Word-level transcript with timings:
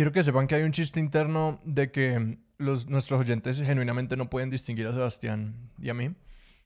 quiero 0.00 0.12
que 0.12 0.22
sepan 0.22 0.46
que 0.46 0.54
hay 0.54 0.62
un 0.62 0.72
chiste 0.72 0.98
interno 0.98 1.60
de 1.62 1.90
que 1.90 2.38
los, 2.56 2.88
nuestros 2.88 3.20
oyentes 3.20 3.60
genuinamente 3.60 4.16
no 4.16 4.30
pueden 4.30 4.48
distinguir 4.48 4.86
a 4.86 4.94
Sebastián 4.94 5.68
y 5.78 5.90
a 5.90 5.94
mí. 5.94 6.14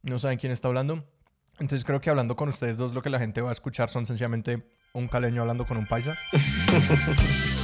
No 0.03 0.21
saben 0.21 0.39
quién 0.39 0.53
está 0.53 0.69
hablando. 0.69 1.05
Entonces 1.59 1.85
creo 1.85 2.01
que 2.01 2.11
hablando 2.11 2.37
con 2.37 2.49
ustedes 2.49 2.77
dos 2.77 2.95
lo 2.95 3.03
que 3.03 3.11
la 3.11 3.19
gente 3.19 3.41
va 3.41 3.49
a 3.49 3.53
escuchar 3.53 3.91
son 3.91 4.07
sencillamente 4.07 4.65
un 4.93 5.09
caleño 5.09 5.41
hablando 5.41 5.67
con 5.67 5.79
un 5.79 5.87
paisa. 5.89 6.17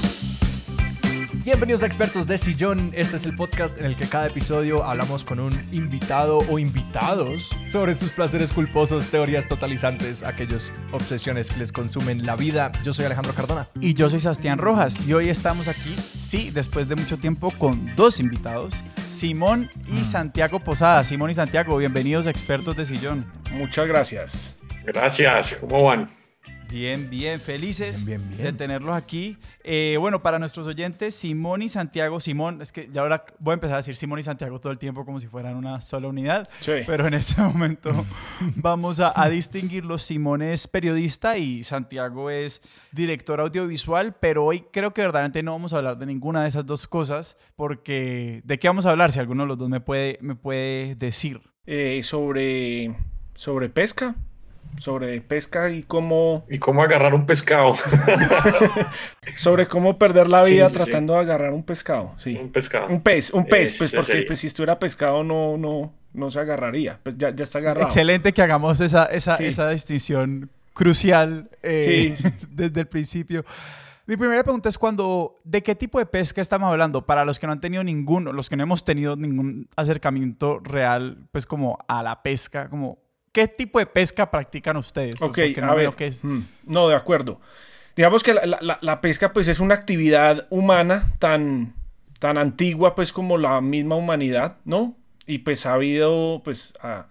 Bienvenidos 1.43 1.83
a 1.83 1.87
Expertos 1.87 2.27
de 2.27 2.37
Sillón. 2.37 2.91
Este 2.93 3.17
es 3.17 3.25
el 3.25 3.35
podcast 3.35 3.79
en 3.79 3.87
el 3.87 3.97
que 3.97 4.07
cada 4.07 4.27
episodio 4.27 4.85
hablamos 4.85 5.25
con 5.25 5.41
un 5.41 5.53
invitado 5.73 6.41
o 6.51 6.59
invitados 6.59 7.49
sobre 7.67 7.97
sus 7.97 8.11
placeres 8.11 8.53
culposos, 8.53 9.09
teorías 9.09 9.49
totalizantes, 9.49 10.23
aquellas 10.23 10.71
obsesiones 10.93 11.49
que 11.49 11.59
les 11.59 11.73
consumen 11.73 12.27
la 12.27 12.37
vida. 12.37 12.71
Yo 12.85 12.93
soy 12.93 13.07
Alejandro 13.07 13.33
Cardona. 13.33 13.71
Y 13.81 13.95
yo 13.95 14.11
soy 14.11 14.21
Sebastián 14.21 14.59
Rojas. 14.59 15.09
Y 15.09 15.15
hoy 15.15 15.31
estamos 15.31 15.69
aquí, 15.69 15.97
sí, 16.15 16.51
después 16.51 16.89
de 16.89 16.97
mucho 16.97 17.19
tiempo, 17.19 17.51
con 17.57 17.97
dos 17.97 18.21
invitados, 18.21 18.85
Simón 19.07 19.71
y 19.99 20.05
Santiago 20.05 20.61
Posada. 20.61 21.05
Simón 21.05 21.31
y 21.31 21.35
Santiago, 21.35 21.75
bienvenidos 21.79 22.27
a 22.27 22.31
Expertos 22.31 22.77
de 22.77 22.85
Sillón. 22.85 23.25
Muchas 23.53 23.89
gracias. 23.89 24.57
Gracias, 24.85 25.57
¿cómo 25.59 25.85
van? 25.85 26.20
Bien, 26.71 27.11
bien, 27.11 27.41
felices 27.41 28.05
Bien, 28.05 28.21
bien, 28.21 28.31
bien. 28.39 28.43
de 28.45 28.53
tenerlos 28.53 28.95
aquí. 28.97 29.37
Eh, 29.65 29.97
bueno, 29.99 30.23
para 30.23 30.39
nuestros 30.39 30.67
oyentes, 30.69 31.15
Simón 31.15 31.63
y 31.63 31.69
Santiago, 31.69 32.21
Simón, 32.21 32.63
es 32.63 32.71
que 32.71 32.89
ya 32.93 33.01
ahora 33.03 33.25
voy 33.41 33.53
a 33.53 33.55
empezar 33.55 33.75
a 33.75 33.77
decir 33.79 33.97
Simón 33.97 34.21
y 34.21 34.23
Santiago 34.23 34.59
todo 34.61 34.71
el 34.73 34.79
tiempo 34.79 35.05
como 35.05 35.19
si 35.19 35.27
fueran 35.27 35.57
una 35.57 35.81
sola 35.83 36.09
unidad, 36.09 36.49
Sí. 36.61 36.73
pero 36.87 37.07
en 37.09 37.15
este 37.15 37.41
momento 37.43 38.07
vamos 38.55 39.01
a, 39.01 39.13
a 39.21 39.29
distinguirlos. 39.29 40.03
Simón 40.03 40.43
es 40.43 40.69
periodista 40.69 41.37
y 41.39 41.65
Santiago 41.65 42.31
es 42.31 42.63
director 42.93 43.41
audiovisual, 43.41 44.15
pero 44.21 44.45
hoy 44.45 44.65
creo 44.73 44.93
que 44.95 45.03
verdaderamente 45.03 45.43
no 45.43 45.53
vamos 45.53 45.73
a 45.73 45.79
hablar 45.79 45.99
de 45.99 46.07
ninguna 46.07 46.43
de 46.43 46.49
esas 46.49 46.65
dos 46.67 46.87
cosas, 46.87 47.37
porque 47.57 48.43
¿de 48.45 48.59
qué 48.61 48.69
vamos 48.69 48.87
a 48.87 48.91
hablar? 48.91 49.11
Si 49.13 49.19
alguno 49.19 49.43
de 49.43 49.49
los 49.49 49.59
dos 49.59 49.69
me 49.69 49.81
puede, 49.81 50.19
me 50.21 50.37
puede 50.37 50.95
decir. 50.95 51.41
Eh, 51.67 52.01
sobre, 52.05 52.95
sobre 53.35 53.69
pesca. 53.69 54.15
Sobre 54.79 55.21
pesca 55.21 55.69
y 55.71 55.83
cómo. 55.83 56.45
¿Y 56.49 56.59
cómo 56.59 56.83
agarrar 56.83 57.15
un 57.15 57.27
pescado? 57.27 57.75
Sobre 59.37 59.69
cómo 59.69 59.99
perder 59.99 60.29
la 60.29 60.45
vida 60.45 60.69
Sí, 60.69 60.75
sí, 60.75 60.79
sí. 60.79 60.85
tratando 60.85 61.15
de 61.15 61.21
agarrar 61.21 61.53
un 61.53 61.63
pescado. 61.63 62.15
Sí. 62.19 62.37
un 62.37 62.51
pescado. 62.51 62.87
Un 62.89 63.01
pez, 63.03 63.31
un 63.33 63.45
pez, 63.47 63.73
Es- 63.73 63.79
pues 63.79 63.91
porque 63.93 64.23
pues, 64.27 64.39
si 64.41 64.47
estuviera 64.47 64.79
pescado 64.79 65.23
no, 65.23 65.57
no, 65.57 65.93
no 66.13 66.31
se 66.31 66.41
agarraría. 66.41 66.99
Pues 67.03 67.17
ya, 67.19 67.31
ya 67.35 67.45
está 67.45 67.59
agarrado. 67.59 67.87
Excelente 67.87 68.33
que 68.33 68.43
hagamos 68.43 68.81
esa, 68.81 69.07
esa, 69.07 69.37
Sí. 69.37 69.45
esa 69.47 69.69
distinción 69.71 70.51
crucial 70.73 71.51
eh, 71.63 72.17
Sí. 72.17 72.29
desde 72.51 72.81
el 72.81 72.87
principio. 72.87 73.45
Mi 74.07 74.17
primera 74.17 74.43
pregunta 74.43 74.69
es 74.69 74.77
cuando, 74.79 75.37
¿de 75.45 75.63
qué 75.63 75.75
tipo 75.77 75.99
de 76.01 76.07
pesca 76.07 76.41
estamos 76.41 76.69
hablando? 76.71 77.07
Para 77.07 77.25
los 77.25 77.39
que 77.39 77.47
no 77.47 77.53
han 77.53 77.61
tenido 77.61 77.85
ninguno, 77.85 78.33
los 78.33 78.49
que 78.49 78.57
no 78.57 78.65
hemos 78.65 78.85
tenido 78.85 79.15
ningún 79.15 79.69
acercamiento 79.77 80.59
real, 80.59 81.19
pues 81.31 81.47
como 81.47 81.79
a 81.87 82.03
la 82.03 82.23
pesca, 82.23 82.69
como, 82.69 82.99
¿qué 83.33 83.49
tipo 83.49 83.79
de 83.79 83.87
pesca 83.87 84.31
practican 84.31 84.77
ustedes? 84.77 85.21
Ok, 85.23 85.39
Porque 85.39 85.61
no 85.61 85.71
a 85.73 85.75
ver. 85.75 85.95
es. 85.99 86.25
mm, 86.25 86.41
No, 86.67 86.89
de 86.89 86.97
acuerdo. 86.97 87.41
Digamos 87.97 88.23
que 88.23 88.35
la, 88.35 88.47
la- 88.47 88.59
la- 88.61 88.79
la 88.81 89.01
pesca 89.01 89.33
pues 89.33 89.49
es 89.49 89.61
una 89.61 89.75
actividad 89.75 90.47
humana 90.51 91.13
tan, 91.19 91.75
tan 92.19 92.39
antigua 92.39 92.95
pues 92.95 93.13
como 93.13 93.39
la 93.39 93.61
misma 93.61 93.97
humanidad, 93.97 94.59
¿no? 94.65 94.97
Y 95.27 95.39
pues 95.39 95.67
ha 95.67 95.75
habido 95.75 96.41
pues 96.45 96.75
ah, 96.81 97.07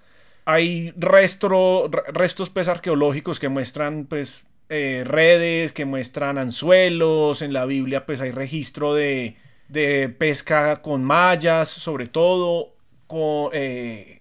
hay 0.46 0.92
restos 0.98 2.50
pues 2.50 2.68
arqueológicos 2.68 3.40
que 3.40 3.50
muestran 3.50 4.06
pues 4.06 4.46
eh, 4.70 5.04
redes, 5.06 5.74
que 5.74 5.86
muestran 5.86 6.38
anzuelos, 6.38 7.42
en 7.42 7.54
la 7.54 7.66
Biblia 7.66 8.06
pues 8.06 8.22
hay 8.22 8.32
registro 8.32 8.94
de, 8.94 9.36
de 9.68 10.10
pesca 10.10 10.82
con 10.82 11.04
mallas, 11.04 11.70
sobre 11.70 12.08
todo, 12.08 12.76
con, 13.08 13.50
eh, 13.54 14.19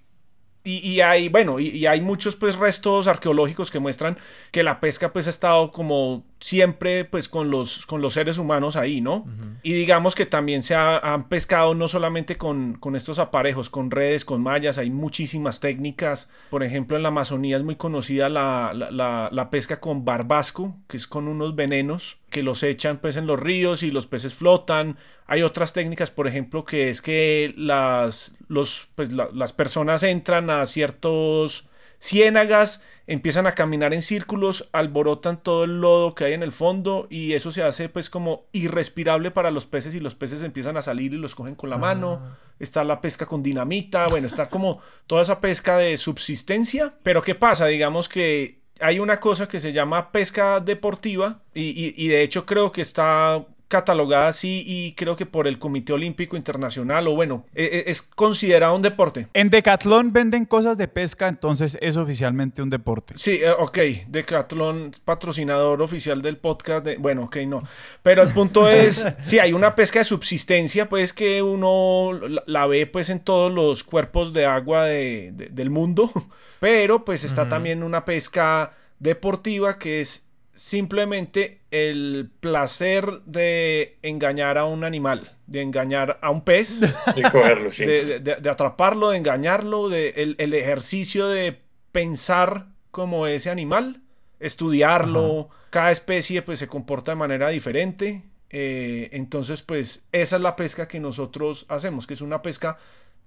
y, 0.68 0.78
y 0.88 1.00
hay, 1.00 1.28
bueno, 1.28 1.60
y, 1.60 1.68
y 1.68 1.86
hay 1.86 2.00
muchos 2.00 2.36
pues 2.36 2.56
restos 2.56 3.06
arqueológicos 3.08 3.70
que 3.70 3.78
muestran 3.78 4.18
que 4.52 4.62
la 4.62 4.80
pesca 4.80 5.12
pues 5.12 5.26
ha 5.26 5.30
estado 5.30 5.70
como 5.72 6.24
siempre 6.40 7.04
pues 7.04 7.28
con 7.28 7.50
los, 7.50 7.84
con 7.86 8.00
los 8.00 8.14
seres 8.14 8.38
humanos 8.38 8.76
ahí, 8.76 9.00
¿no? 9.00 9.26
Y 9.62 9.72
digamos 9.74 10.14
que 10.14 10.24
también 10.26 10.62
se 10.62 10.74
ha- 10.74 10.98
han 10.98 11.28
pescado 11.28 11.74
no 11.74 11.88
solamente 11.88 12.36
con, 12.36 12.74
con 12.74 12.94
estos 12.96 13.18
aparejos, 13.18 13.70
con 13.70 13.90
redes, 13.90 14.24
con 14.24 14.42
mallas, 14.42 14.78
hay 14.78 14.90
muchísimas 14.90 15.60
técnicas. 15.60 16.28
Por 16.50 16.62
ejemplo, 16.62 16.96
en 16.96 17.02
la 17.02 17.08
Amazonía 17.08 17.56
es 17.56 17.64
muy 17.64 17.76
conocida 17.76 18.28
la, 18.28 18.72
la- 18.74 18.90
la- 18.90 19.28
la 19.32 19.50
pesca 19.50 19.80
con 19.80 20.04
barbasco, 20.04 20.76
que 20.88 20.96
es 20.96 21.06
con 21.06 21.26
unos 21.28 21.56
venenos 21.56 22.18
que 22.30 22.42
los 22.42 22.62
echan 22.62 22.98
pues 22.98 23.16
en 23.16 23.26
los 23.26 23.40
ríos 23.40 23.82
y 23.82 23.90
los 23.90 24.06
peces 24.06 24.34
flotan. 24.34 24.96
Hay 25.26 25.42
otras 25.42 25.72
técnicas, 25.72 26.10
por 26.10 26.28
ejemplo, 26.28 26.64
que 26.64 26.88
es 26.90 27.02
que 27.02 27.52
las, 27.56 28.32
los, 28.48 28.88
pues, 28.94 29.12
la- 29.12 29.28
las 29.32 29.52
personas 29.52 30.02
entran 30.02 30.50
a 30.50 30.64
ciertos 30.66 31.66
ciénagas, 32.00 32.80
empiezan 33.06 33.46
a 33.46 33.52
caminar 33.54 33.94
en 33.94 34.02
círculos, 34.02 34.68
alborotan 34.72 35.42
todo 35.42 35.64
el 35.64 35.80
lodo 35.80 36.14
que 36.14 36.24
hay 36.24 36.32
en 36.34 36.42
el 36.42 36.52
fondo 36.52 37.06
y 37.10 37.32
eso 37.32 37.50
se 37.50 37.62
hace 37.62 37.88
pues 37.88 38.10
como 38.10 38.44
irrespirable 38.52 39.30
para 39.30 39.50
los 39.50 39.66
peces 39.66 39.94
y 39.94 40.00
los 40.00 40.14
peces 40.14 40.42
empiezan 40.42 40.76
a 40.76 40.82
salir 40.82 41.14
y 41.14 41.16
los 41.18 41.34
cogen 41.34 41.54
con 41.54 41.70
la 41.70 41.78
mano. 41.78 42.20
Está 42.58 42.84
la 42.84 43.00
pesca 43.00 43.26
con 43.26 43.42
dinamita, 43.42 44.06
bueno, 44.08 44.26
está 44.26 44.48
como 44.50 44.80
toda 45.06 45.22
esa 45.22 45.40
pesca 45.40 45.76
de 45.78 45.96
subsistencia. 45.96 46.94
Pero 47.02 47.22
¿qué 47.22 47.34
pasa? 47.34 47.66
Digamos 47.66 48.08
que 48.08 48.60
hay 48.80 48.98
una 49.00 49.20
cosa 49.20 49.48
que 49.48 49.58
se 49.60 49.72
llama 49.72 50.12
pesca 50.12 50.60
deportiva 50.60 51.42
y, 51.54 51.62
y- 51.70 51.94
y 51.96 52.08
de 52.08 52.22
hecho 52.22 52.46
creo 52.46 52.70
que 52.72 52.82
está 52.82 53.44
catalogada 53.68 54.28
así 54.28 54.62
y 54.66 54.94
creo 54.94 55.14
que 55.14 55.26
por 55.26 55.46
el 55.46 55.58
Comité 55.58 55.92
Olímpico 55.92 56.36
Internacional 56.36 57.06
o 57.06 57.14
bueno, 57.14 57.44
e- 57.54 57.64
e- 57.64 57.90
es 57.90 58.00
considerado 58.02 58.74
un 58.74 58.80
deporte. 58.82 59.28
En 59.34 59.50
Decathlon 59.50 60.12
venden 60.12 60.46
cosas 60.46 60.78
de 60.78 60.88
pesca, 60.88 61.28
entonces 61.28 61.76
es 61.82 61.96
oficialmente 61.98 62.62
un 62.62 62.70
deporte. 62.70 63.14
Sí, 63.18 63.40
eh, 63.42 63.50
ok, 63.50 63.78
Decathlon, 64.08 64.92
patrocinador 65.04 65.82
oficial 65.82 66.22
del 66.22 66.38
podcast. 66.38 66.84
De, 66.86 66.96
bueno, 66.96 67.24
ok, 67.24 67.36
no. 67.46 67.62
Pero 68.02 68.22
el 68.22 68.30
punto 68.30 68.68
es, 68.68 69.04
sí, 69.22 69.38
hay 69.38 69.52
una 69.52 69.74
pesca 69.74 69.98
de 69.98 70.04
subsistencia, 70.06 70.88
pues 70.88 71.12
que 71.12 71.42
uno 71.42 72.12
la, 72.14 72.42
la 72.46 72.66
ve 72.66 72.86
pues 72.86 73.10
en 73.10 73.20
todos 73.20 73.52
los 73.52 73.84
cuerpos 73.84 74.32
de 74.32 74.46
agua 74.46 74.84
de- 74.86 75.32
de- 75.34 75.48
del 75.50 75.70
mundo. 75.70 76.10
Pero 76.60 77.04
pues 77.04 77.22
está 77.22 77.48
también 77.48 77.82
una 77.84 78.04
pesca 78.04 78.72
deportiva 78.98 79.78
que 79.78 80.00
es 80.00 80.24
simplemente 80.58 81.60
el 81.70 82.30
placer 82.40 83.20
de 83.26 83.96
engañar 84.02 84.58
a 84.58 84.64
un 84.64 84.82
animal, 84.84 85.36
de 85.46 85.62
engañar 85.62 86.18
a 86.20 86.30
un 86.30 86.42
pez 86.42 86.80
Y 87.16 87.22
cogerlo, 87.22 87.70
sí. 87.70 87.86
de, 87.86 88.04
de- 88.04 88.18
de- 88.20 88.36
de 88.36 88.50
atraparlo, 88.50 89.10
de 89.10 89.18
engañarlo, 89.18 89.88
de 89.88 90.10
el, 90.16 90.34
el 90.38 90.52
ejercicio 90.54 91.28
de 91.28 91.60
pensar 91.92 92.66
como 92.90 93.26
ese 93.28 93.50
animal, 93.50 94.02
estudiarlo, 94.40 95.48
cada 95.70 95.90
especie 95.92 96.42
pues 96.42 96.58
se 96.58 96.66
comporta 96.68 97.12
de 97.12 97.16
manera 97.16 97.48
diferente. 97.50 98.24
eh, 98.50 99.08
entonces 99.12 99.62
pues 99.62 100.04
esa 100.12 100.36
es 100.36 100.42
la 100.42 100.56
pesca 100.56 100.88
que 100.88 100.98
nosotros 101.00 101.66
hacemos, 101.68 102.06
que 102.06 102.14
es 102.14 102.20
una 102.20 102.42
pesca 102.42 102.78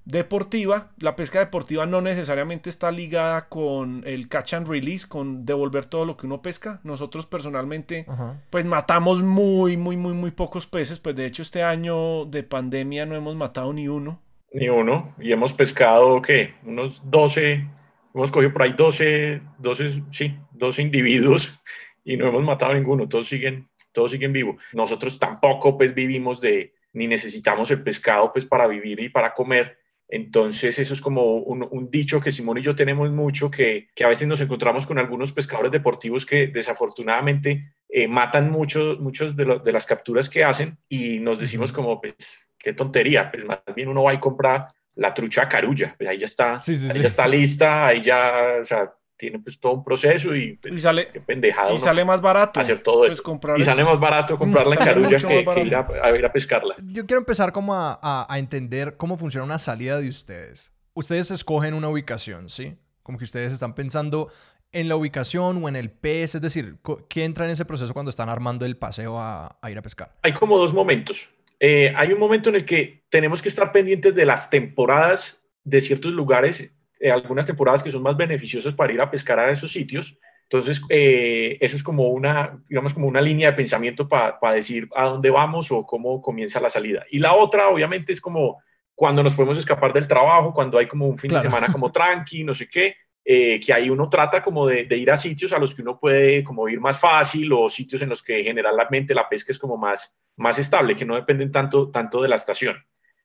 deportiva. 0.06 0.92
La 1.00 1.16
pesca 1.16 1.40
deportiva 1.40 1.86
no 1.86 2.02
necesariamente 2.02 2.70
está 2.70 2.92
ligada 2.92 3.48
con 3.50 4.04
el 4.06 4.28
catch 4.28 4.54
and 4.54 4.68
release, 4.68 5.08
con 5.08 5.46
devolver 5.46 5.86
todo 5.86 6.06
lo 6.06 6.18
que 6.18 6.26
uno 6.26 6.42
pesca. 6.42 6.80
Nosotros 6.84 7.26
personalmente 7.26 8.06
Ajá. 8.08 8.42
pues 8.50 8.66
matamos 8.66 9.22
muy, 9.22 9.78
muy, 9.78 9.98
muy, 9.98 10.14
muy 10.14 10.32
pocos 10.32 10.68
peces. 10.68 11.00
Pues 11.00 11.16
de 11.16 11.26
hecho 11.26 11.42
este 11.42 11.64
año 11.64 12.26
de 12.26 12.44
pandemia 12.44 13.06
no 13.06 13.16
hemos 13.16 13.36
matado 13.36 13.72
ni 13.74 13.88
uno. 13.88 14.22
Ni 14.54 14.70
uno. 14.70 15.16
Y 15.20 15.32
hemos 15.32 15.54
pescado, 15.54 16.22
¿qué? 16.22 16.56
Unos 16.64 17.10
12, 17.10 17.66
hemos 18.14 18.32
cogido 18.32 18.52
por 18.52 18.64
ahí 18.64 18.74
12, 18.74 19.42
12, 19.60 20.04
sí, 20.12 20.36
12 20.52 20.82
individuos 20.82 21.62
y 22.04 22.18
no 22.18 22.28
hemos 22.28 22.44
matado 22.44 22.74
ninguno. 22.74 23.08
Todos 23.08 23.28
siguen, 23.28 23.70
todos 23.92 24.12
siguen 24.12 24.34
vivos. 24.34 24.62
Nosotros 24.74 25.20
tampoco, 25.20 25.78
pues, 25.78 25.94
vivimos 25.94 26.42
de, 26.42 26.74
ni 26.94 27.08
necesitamos 27.08 27.72
el 27.72 27.84
pescado, 27.84 28.32
pues, 28.34 28.46
para 28.46 28.68
vivir 28.68 29.00
y 29.00 29.10
para 29.10 29.34
comer. 29.34 29.81
Entonces, 30.14 30.78
eso 30.78 30.94
es 30.94 31.00
como 31.02 31.38
un, 31.38 31.66
un 31.72 31.90
dicho 31.90 32.20
que 32.20 32.32
Simón 32.34 32.58
y 32.58 32.62
yo 32.62 32.76
tenemos 32.76 33.10
mucho, 33.12 33.50
que, 33.50 33.88
que 33.96 34.04
a 34.04 34.10
veces 34.10 34.28
nos 34.28 34.42
encontramos 34.42 34.86
con 34.86 35.00
algunos 35.00 35.32
pescadores 35.32 35.72
deportivos 35.72 36.26
que 36.26 36.48
desafortunadamente 36.48 37.74
eh, 37.90 38.08
matan 38.10 38.52
mucho, 38.52 38.98
muchos 39.00 39.36
de, 39.38 39.46
lo- 39.46 39.60
de 39.60 39.72
las 39.72 39.86
capturas 39.86 40.30
que 40.30 40.44
hacen 40.44 40.78
y 40.90 41.20
nos 41.20 41.40
decimos 41.40 41.72
como, 41.72 42.02
pues, 42.02 42.50
qué 42.60 42.74
tontería, 42.74 43.32
pues 43.32 43.46
más 43.46 43.60
bien 43.76 43.88
uno 43.88 44.04
va 44.04 44.14
y 44.14 44.20
compra 44.20 44.68
la 44.96 45.14
trucha 45.14 45.48
carulla, 45.48 45.96
pues 45.98 46.10
ahí 46.10 46.18
ya 46.20 46.26
está, 46.26 46.60
Sí, 46.60 46.76
sí, 46.76 46.88
ahí 46.88 46.96
sí. 46.96 47.00
ya 47.02 47.08
está 47.08 47.26
lista, 47.28 47.88
ahí 47.88 48.02
ya, 48.02 48.58
o 48.62 48.66
sea, 48.66 48.94
tiene 49.22 49.38
pues 49.40 49.60
todo 49.60 49.74
un 49.74 49.84
proceso 49.84 50.36
y, 50.36 50.54
pues, 50.58 50.74
Y 50.76 50.82
sale, 50.82 51.08
qué 51.08 51.22
pendejada 51.22 51.72
y 51.72 51.78
sale 51.78 52.04
más 52.04 52.20
barato. 52.22 52.60
hacer 52.60 52.80
todo 52.80 53.02
pues, 53.02 53.14
eso. 53.14 53.22
comprar 53.24 53.60
Y 53.60 53.64
sale 53.64 53.84
más 53.84 54.00
barato 54.00 54.36
comprarla 54.36 54.74
en 54.80 54.80
carulla 54.84 55.18
que, 55.18 55.46
que 55.46 55.62
ir, 55.64 55.76
a, 55.76 55.88
a 56.04 56.18
ir 56.18 56.26
a 56.26 56.32
pescarla. 56.34 56.74
Yo 56.84 57.06
quiero 57.06 57.20
empezar 57.20 57.52
como 57.52 57.76
a, 57.76 58.00
a- 58.02 58.26
a 58.28 58.40
entender 58.40 58.98
cómo 58.98 59.18
funciona 59.18 59.46
una 59.46 59.60
salida 59.60 60.00
de 60.00 60.10
ustedes. 60.10 60.72
Ustedes 60.96 61.30
escogen 61.30 61.76
una 61.76 61.88
ubicación, 61.88 62.50
¿sí? 62.50 62.76
Como 63.04 63.20
que 63.20 63.24
ustedes 63.26 63.54
están 63.54 63.76
pensando 63.76 64.30
en 64.72 64.88
la 64.90 64.96
ubicación 64.96 65.64
o 65.64 65.70
en 65.70 65.76
el 65.76 65.92
pez? 65.92 66.34
Es 66.36 66.42
decir, 66.42 66.78
¿qué 67.10 67.24
entra 67.24 67.46
en 67.46 67.52
ese 67.52 67.66
proceso 67.66 67.94
cuando 67.94 68.10
están 68.10 68.28
armando 68.30 68.66
el 68.66 68.76
paseo 68.78 69.20
a, 69.20 69.58
ir 69.70 69.78
a 69.78 69.82
pescar? 69.84 70.16
Hay 70.24 70.32
como 70.34 70.58
dos 70.58 70.74
momentos. 70.74 71.30
Eh, 71.60 71.94
hay 71.96 72.12
un 72.12 72.20
momento 72.20 72.50
en 72.50 72.56
el 72.56 72.66
que 72.66 73.04
tenemos 73.10 73.42
que 73.42 73.50
estar 73.50 73.72
pendientes 73.72 74.16
de 74.16 74.26
las 74.26 74.50
temporadas 74.50 75.42
de 75.64 75.80
ciertos 75.82 76.12
lugares, 76.14 76.74
eh, 77.02 77.12
algunas 77.12 77.48
temporadas 77.48 77.82
que 77.82 77.92
son 77.92 78.04
más 78.04 78.16
beneficiosas 78.16 78.76
para 78.76 78.94
ir 78.94 79.02
a 79.02 79.10
pescar 79.10 79.40
a 79.40 79.50
esos 79.50 79.72
sitios. 79.72 80.20
Entonces, 80.44 80.82
eh, 80.90 81.58
eso 81.60 81.76
es 81.76 81.84
como 81.84 82.10
una, 82.10 82.62
digamos, 82.70 82.94
como 82.94 83.08
una 83.08 83.22
línea 83.22 83.52
de 83.52 83.58
pensamiento 83.58 84.08
para 84.08 84.54
decir 84.54 84.88
a 84.96 85.06
dónde 85.06 85.32
vamos 85.32 85.72
o 85.72 85.86
cómo 85.86 86.22
comienza 86.22 86.60
la 86.60 86.70
salida. 86.70 87.04
Y 87.10 87.20
la 87.20 87.34
otra, 87.34 87.70
obviamente, 87.70 88.14
es 88.14 88.22
como 88.22 88.62
cuando 88.94 89.24
nos 89.24 89.34
podemos 89.34 89.58
escapar 89.58 89.94
del 89.94 90.08
trabajo, 90.08 90.54
cuando 90.54 90.78
hay 90.78 90.88
como 90.88 91.08
un 91.08 91.18
fin 91.18 91.32
de 91.32 91.42
semana 91.42 91.72
como 91.72 91.92
tranqui, 91.92 92.44
no 92.44 92.54
sé 92.54 92.70
qué, 92.70 92.96
eh, 93.26 93.60
que 93.60 93.74
ahí 93.74 93.90
uno 93.90 94.10
trata 94.10 94.44
como 94.44 94.68
de, 94.68 94.86
ir 94.96 95.10
a 95.10 95.18
sitios 95.18 95.54
a 95.54 95.58
los 95.58 95.74
que 95.74 95.82
uno 95.82 95.98
puede 95.98 96.44
como 96.44 96.70
ir 96.70 96.80
más 96.80 97.00
fácil 97.00 97.52
o 97.54 97.68
sitios 97.68 98.02
en 98.04 98.10
los 98.10 98.22
que 98.22 98.44
generalmente 98.44 99.16
la 99.16 99.28
pesca 99.28 99.52
es 99.52 99.58
como 99.58 99.78
más, 99.78 100.20
más 100.36 100.60
estable, 100.60 100.96
que 100.96 101.06
no 101.06 101.16
dependen 101.16 101.52
tanto, 101.52 101.90
tanto 101.90 102.22
de 102.22 102.28
la 102.28 102.36
estación. 102.36 102.78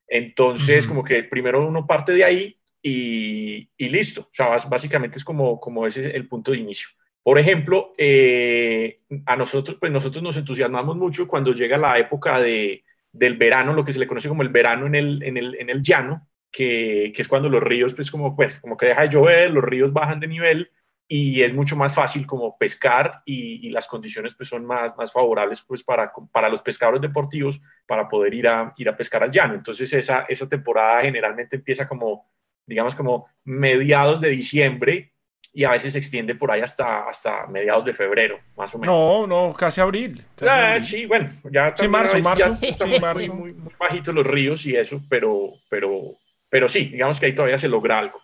Entonces, 0.09 0.87
como 0.87 1.05
que 1.05 1.25
primero 1.25 1.67
uno 1.67 1.87
parte 1.87 2.13
de 2.13 2.25
ahí 2.25 2.59
y, 2.89 3.89
listo. 3.89 4.23
O 4.23 4.31
sea, 4.33 4.57
básicamente 4.69 5.19
es 5.19 5.25
como, 5.25 5.59
como 5.59 5.87
ese 5.87 6.09
es 6.09 6.15
el 6.15 6.29
punto 6.29 6.53
de 6.53 6.59
inicio. 6.59 6.89
Por 7.23 7.39
ejemplo, 7.39 7.93
eh, 7.99 8.97
a 9.27 9.35
nosotros, 9.35 9.79
pues 9.81 9.91
nosotros 9.91 10.23
nos 10.23 10.37
entusiasmamos 10.37 10.97
mucho 10.97 11.27
cuando 11.27 11.53
llega 11.53 11.77
la 11.77 11.99
época 11.99 12.41
de, 12.41 12.85
del 13.11 13.37
verano, 13.37 13.73
lo 13.73 13.85
que 13.85 13.93
se 13.93 13.99
le 13.99 14.07
conoce 14.07 14.29
como 14.29 14.43
el 14.43 14.51
verano 14.51 14.87
en 14.87 14.95
el, 14.95 15.23
en 15.25 15.37
el, 15.37 15.57
en 15.57 15.69
el 15.69 15.83
llano, 15.83 16.29
que, 16.53 17.13
que, 17.15 17.23
es 17.23 17.29
cuando 17.29 17.49
los 17.49 17.63
ríos, 17.63 17.93
pues 17.93 18.11
como, 18.11 18.37
pues 18.37 18.61
como 18.61 18.77
que 18.77 18.87
deja 18.87 19.03
de 19.03 19.09
llover, 19.09 19.51
los 19.51 19.65
ríos 19.65 19.93
bajan 19.93 20.21
de 20.21 20.29
nivel 20.29 20.71
y 21.09 21.43
es 21.43 21.53
mucho 21.53 21.75
más 21.75 21.95
fácil 21.95 22.25
como 22.25 22.57
pescar 22.57 23.23
y, 23.25 23.67
y 23.67 23.71
las 23.71 23.89
condiciones 23.89 24.35
pues 24.35 24.49
son 24.49 24.65
más, 24.65 24.97
más 24.97 25.13
favorables 25.13 25.63
pues 25.63 25.83
para, 25.83 26.13
para 26.33 26.49
los 26.49 26.63
pescadores 26.63 27.01
deportivos 27.01 27.61
para 27.87 28.09
poder 28.09 28.35
ir 28.35 28.49
a, 28.49 28.73
ir 28.77 28.89
a 28.89 28.97
pescar 28.97 29.25
al 29.25 29.33
llano. 29.33 29.55
Entonces 29.55 29.93
esa, 29.93 30.25
esa 30.29 30.49
temporada 30.49 31.03
generalmente 31.03 31.57
empieza 31.57 31.87
como, 31.89 32.29
digamos, 32.67 32.95
como 32.95 33.27
mediados 33.45 34.21
de 34.21 34.31
diciembre 34.31 35.13
y 35.53 35.65
a 35.65 35.71
veces 35.71 35.95
se 35.95 35.99
extiende 35.99 36.35
por 36.35 36.51
ahí 36.51 36.61
hasta, 36.61 37.09
hasta 37.09 37.47
mediados 37.47 37.85
de 37.85 37.95
febrero, 37.95 38.39
más 38.59 38.75
o 38.75 38.79
menos. 38.79 38.95
No, 38.95 39.27
no, 39.27 39.55
casi 39.55 39.81
abril. 39.81 40.23
Ah, 40.43 40.79
sí, 40.79 41.07
bueno, 41.07 41.33
ya 41.51 41.75
sí, 41.75 41.89
marzo, 41.89 42.19
marzo, 42.19 42.55
sí, 42.55 42.75
marzo. 43.01 43.35
Muy, 43.35 43.55
muy, 43.55 43.73
bajitos 43.79 44.15
los 44.15 44.27
ríos 44.27 44.67
y 44.67 44.77
eso, 44.77 45.01
pero, 45.09 45.55
pero, 45.71 46.13
pero 46.51 46.69
sí, 46.69 46.91
digamos 46.91 47.19
que 47.19 47.27
ahí 47.27 47.35
todavía 47.35 47.57
se 47.57 47.69
logra 47.69 47.99
algo. 47.99 48.21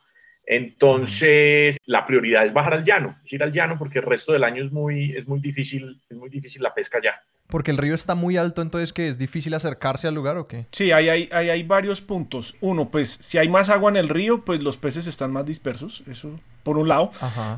Entonces, 0.54 1.78
la 1.86 2.06
prioridad 2.06 2.44
es 2.44 2.52
bajar 2.52 2.74
al 2.74 2.84
llano, 2.84 3.16
es 3.24 3.32
ir 3.32 3.42
al 3.42 3.52
llano 3.52 3.78
porque 3.78 4.00
el 4.00 4.04
resto 4.04 4.34
del 4.34 4.44
año 4.44 4.62
es 4.62 4.70
muy, 4.70 5.12
es 5.16 5.26
muy 5.26 5.40
difícil, 5.40 5.98
es 6.10 6.16
muy 6.16 6.28
difícil 6.28 6.62
la 6.62 6.74
pesca 6.74 6.98
ya. 7.02 7.22
Porque 7.46 7.70
el 7.70 7.78
río 7.78 7.94
está 7.94 8.14
muy 8.14 8.36
alto, 8.36 8.60
entonces 8.60 8.92
que 8.92 9.08
es 9.08 9.18
difícil 9.18 9.54
acercarse 9.54 10.08
al 10.08 10.14
lugar 10.14 10.36
o 10.36 10.46
qué? 10.46 10.66
Sí, 10.72 10.92
hay, 10.92 11.08
hay, 11.08 11.28
hay, 11.32 11.62
varios 11.62 12.02
puntos. 12.02 12.54
Uno, 12.60 12.90
pues 12.90 13.16
si 13.20 13.38
hay 13.38 13.48
más 13.48 13.70
agua 13.70 13.90
en 13.90 13.96
el 13.96 14.10
río, 14.10 14.44
pues 14.44 14.60
los 14.60 14.76
peces 14.76 15.06
están 15.06 15.32
más 15.32 15.46
dispersos, 15.46 16.02
eso 16.06 16.38
por 16.62 16.76
un 16.76 16.88
lado. 16.88 17.12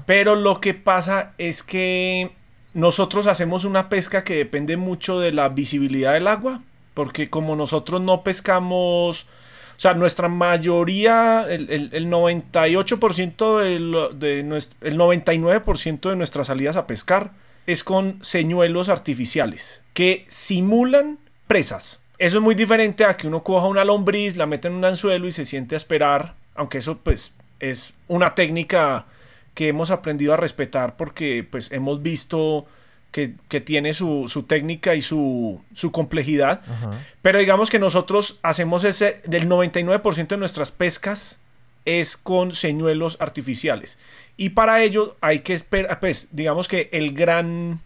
Pero 0.06 0.36
lo 0.36 0.60
que 0.60 0.74
pasa 0.74 1.32
es 1.36 1.64
que 1.64 2.30
nosotros 2.74 3.26
hacemos 3.26 3.64
una 3.64 3.88
pesca 3.88 4.22
que 4.22 4.34
depende 4.34 4.76
mucho 4.76 5.18
de 5.18 5.32
la 5.32 5.48
visibilidad 5.48 6.12
del 6.12 6.28
agua, 6.28 6.60
porque 6.94 7.28
como 7.28 7.56
nosotros 7.56 8.00
no 8.00 8.22
pescamos, 8.22 9.26
o 9.76 9.80
sea, 9.80 9.94
nuestra 9.94 10.28
mayoría, 10.28 11.46
el, 11.48 11.70
el, 11.70 12.08
98% 12.10 13.60
de, 13.60 14.26
de 14.26 14.42
nuestro, 14.42 14.76
el 14.86 14.96
99% 14.96 16.10
de 16.10 16.16
nuestras 16.16 16.46
salidas 16.46 16.76
a 16.76 16.86
pescar 16.86 17.32
es 17.66 17.84
con 17.84 18.18
señuelos 18.22 18.88
artificiales 18.88 19.80
que 19.94 20.24
simulan 20.28 21.18
presas. 21.46 22.00
Eso 22.18 22.38
es 22.38 22.42
muy 22.42 22.54
diferente 22.54 23.04
a 23.04 23.16
que 23.16 23.26
uno 23.26 23.42
coja 23.42 23.66
una 23.66 23.84
lombriz, 23.84 24.36
la 24.36 24.46
mete 24.46 24.68
en 24.68 24.74
un 24.74 24.84
anzuelo 24.84 25.26
y 25.26 25.32
se 25.32 25.44
siente 25.44 25.74
a 25.74 25.78
esperar, 25.78 26.34
aunque 26.54 26.78
eso 26.78 26.98
pues 27.02 27.32
es 27.60 27.94
una 28.08 28.34
técnica 28.34 29.06
que 29.54 29.68
hemos 29.68 29.90
aprendido 29.90 30.34
a 30.34 30.36
respetar 30.36 30.96
porque 30.96 31.46
pues 31.48 31.70
hemos 31.72 32.02
visto 32.02 32.66
que, 33.14 33.60
tiene 33.60 33.94
su, 33.94 34.44
técnica 34.48 34.96
y 34.96 35.00
su, 35.00 35.62
complejidad. 35.92 36.62
Pero 37.22 37.38
digamos 37.38 37.70
que 37.70 37.78
nosotros 37.78 38.40
hacemos 38.42 38.82
ese, 38.82 39.22
del 39.24 39.48
99% 39.48 40.26
de 40.26 40.36
nuestras 40.36 40.72
pescas 40.72 41.38
es 41.84 42.16
con 42.16 42.52
señuelos 42.52 43.16
artificiales. 43.20 43.98
Y 44.36 44.50
para 44.50 44.82
ello 44.82 45.16
hay 45.20 45.40
que 45.40 45.52
esperar, 45.52 46.00
pues 46.00 46.28
digamos 46.32 46.66
que 46.66 46.88
el 46.92 47.14
gran 47.14 47.80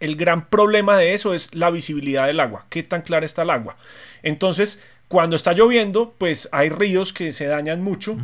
el 0.00 0.16
gran 0.16 0.46
problema 0.46 0.96
de 0.96 1.14
eso 1.14 1.34
es 1.34 1.54
la 1.54 1.70
visibilidad 1.70 2.26
del 2.26 2.40
agua, 2.40 2.66
qué 2.68 2.82
tan 2.82 3.02
clara 3.02 3.26
está 3.26 3.42
el 3.42 3.50
agua. 3.50 3.76
Entonces, 4.24 4.80
cuando 5.06 5.36
está 5.36 5.52
lloviendo, 5.52 6.14
pues 6.18 6.48
hay 6.50 6.68
ríos 6.68 7.12
que 7.12 7.32
se 7.32 7.46
dañan 7.46 7.80
mucho 7.80 8.16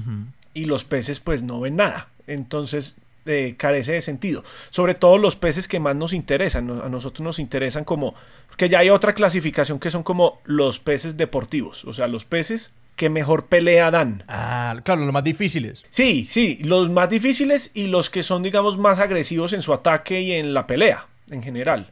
y 0.52 0.64
los 0.64 0.84
peces 0.84 1.20
pues 1.20 1.44
no 1.44 1.60
ven 1.60 1.76
nada. 1.76 2.08
Entonces, 2.26 2.96
eh, 3.26 3.54
carece 3.56 3.92
de 3.92 4.00
sentido. 4.00 4.44
Sobre 4.70 4.94
todo 4.94 5.18
los 5.18 5.36
peces 5.36 5.68
que 5.68 5.80
más 5.80 5.96
nos 5.96 6.12
interesan. 6.12 6.70
A 6.82 6.88
nosotros 6.88 7.22
nos 7.22 7.38
interesan 7.38 7.84
como... 7.84 8.14
Que 8.56 8.68
ya 8.68 8.78
hay 8.78 8.90
otra 8.90 9.14
clasificación 9.14 9.80
que 9.80 9.90
son 9.90 10.02
como 10.02 10.40
los 10.44 10.78
peces 10.78 11.16
deportivos. 11.16 11.84
O 11.84 11.92
sea, 11.92 12.06
los 12.06 12.24
peces 12.24 12.72
que 12.96 13.10
mejor 13.10 13.46
pelea 13.46 13.90
dan. 13.90 14.22
Ah, 14.28 14.76
claro, 14.84 15.04
los 15.04 15.12
más 15.12 15.24
difíciles. 15.24 15.84
Sí, 15.90 16.28
sí, 16.30 16.58
los 16.62 16.90
más 16.90 17.10
difíciles 17.10 17.70
y 17.74 17.88
los 17.88 18.10
que 18.10 18.22
son, 18.22 18.42
digamos, 18.42 18.78
más 18.78 18.98
agresivos 18.98 19.52
en 19.52 19.62
su 19.62 19.72
ataque 19.72 20.20
y 20.20 20.32
en 20.32 20.54
la 20.54 20.66
pelea 20.66 21.06
en 21.30 21.42
general. 21.42 21.90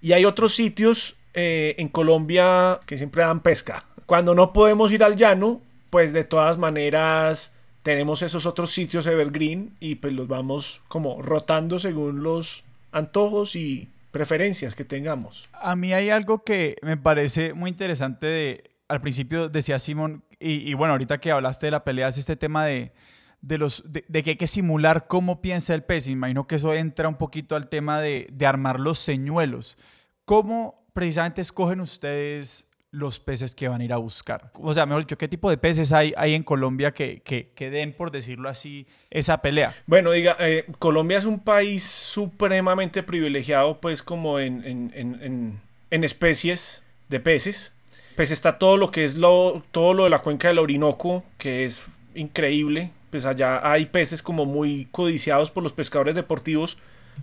Y 0.00 0.12
hay 0.12 0.24
otros 0.24 0.54
sitios 0.54 1.16
eh, 1.34 1.74
en 1.78 1.88
Colombia 1.88 2.80
que 2.86 2.96
siempre 2.96 3.22
dan 3.22 3.40
pesca. 3.40 3.84
Cuando 4.06 4.34
no 4.34 4.52
podemos 4.52 4.90
ir 4.92 5.04
al 5.04 5.16
llano, 5.16 5.60
pues 5.90 6.12
de 6.12 6.24
todas 6.24 6.56
maneras 6.58 7.52
tenemos 7.82 8.22
esos 8.22 8.46
otros 8.46 8.72
sitios 8.72 9.06
evergreen 9.06 9.76
y 9.80 9.96
pues 9.96 10.12
los 10.12 10.28
vamos 10.28 10.80
como 10.88 11.22
rotando 11.22 11.78
según 11.78 12.22
los 12.22 12.64
antojos 12.92 13.56
y 13.56 13.88
preferencias 14.10 14.74
que 14.74 14.84
tengamos. 14.84 15.48
A 15.52 15.76
mí 15.76 15.92
hay 15.92 16.10
algo 16.10 16.42
que 16.42 16.76
me 16.82 16.96
parece 16.96 17.52
muy 17.54 17.70
interesante 17.70 18.26
de, 18.26 18.70
al 18.88 19.00
principio 19.00 19.48
decía 19.48 19.78
Simón, 19.78 20.24
y, 20.40 20.72
bueno, 20.74 20.92
ahorita 20.92 21.18
que 21.18 21.32
hablaste 21.32 21.66
de 21.66 21.72
la 21.72 21.82
pelea, 21.82 22.06
es 22.06 22.16
este 22.16 22.36
tema 22.36 22.64
de, 22.64 22.92
de, 23.40 23.58
los, 23.58 23.82
de, 23.86 24.22
que 24.22 24.30
hay 24.30 24.36
que 24.36 24.46
simular 24.46 25.08
cómo 25.08 25.40
piensa 25.40 25.74
el 25.74 25.82
pez. 25.82 26.06
Imagino 26.06 26.46
que 26.46 26.56
eso 26.56 26.74
entra 26.74 27.08
un 27.08 27.16
poquito 27.16 27.56
al 27.56 27.68
tema 27.68 28.00
de, 28.00 28.32
armar 28.46 28.78
los 28.78 29.00
señuelos. 29.00 29.78
¿Cómo 30.24 30.86
precisamente 30.92 31.40
escogen 31.40 31.80
ustedes 31.80 32.67
los 32.90 33.20
peces 33.20 33.54
que 33.54 33.68
van 33.68 33.80
a 33.80 33.84
ir 33.84 33.92
a 33.92 33.96
buscar? 33.96 34.50
O 34.54 34.72
sea, 34.72 34.86
mejor 34.86 35.02
dicho, 35.02 35.18
¿qué 35.18 35.28
tipo 35.28 35.50
de 35.50 35.58
peces 35.58 35.92
hay, 35.92 36.14
hay 36.16 36.34
en 36.34 36.42
Colombia 36.42 36.92
que, 36.92 37.20
que, 37.22 37.70
den, 37.70 37.92
por 37.92 38.10
decirlo 38.10 38.48
así, 38.48 38.86
esa 39.10 39.42
pelea? 39.42 39.74
Bueno, 39.86 40.12
diga, 40.12 40.36
eh, 40.40 40.66
Colombia 40.78 41.18
es 41.18 41.24
un 41.24 41.40
país 41.40 41.84
supremamente 41.84 43.02
privilegiado, 43.02 43.80
pues, 43.80 44.02
como 44.02 44.38
en, 44.40 44.64
en, 44.64 45.60
en, 45.90 46.04
especies 46.04 46.82
de 47.08 47.20
peces. 47.20 47.72
Pues 48.16 48.30
está 48.32 48.58
todo 48.58 48.76
lo 48.76 48.90
que 48.90 49.04
es 49.04 49.16
lo, 49.16 49.62
todo 49.70 49.94
lo 49.94 50.04
de 50.04 50.10
la 50.10 50.18
cuenca 50.18 50.48
del 50.48 50.58
Orinoco, 50.58 51.22
que 51.38 51.64
es 51.64 51.80
increíble 52.14 52.90
pues 53.10 53.24
allá 53.24 53.70
hay 53.70 53.86
peces 53.86 54.22
como 54.22 54.44
muy 54.44 54.86
codiciados 54.90 55.50
por 55.50 55.62
los 55.62 55.72
pescadores 55.72 56.14
deportivos, 56.14 56.78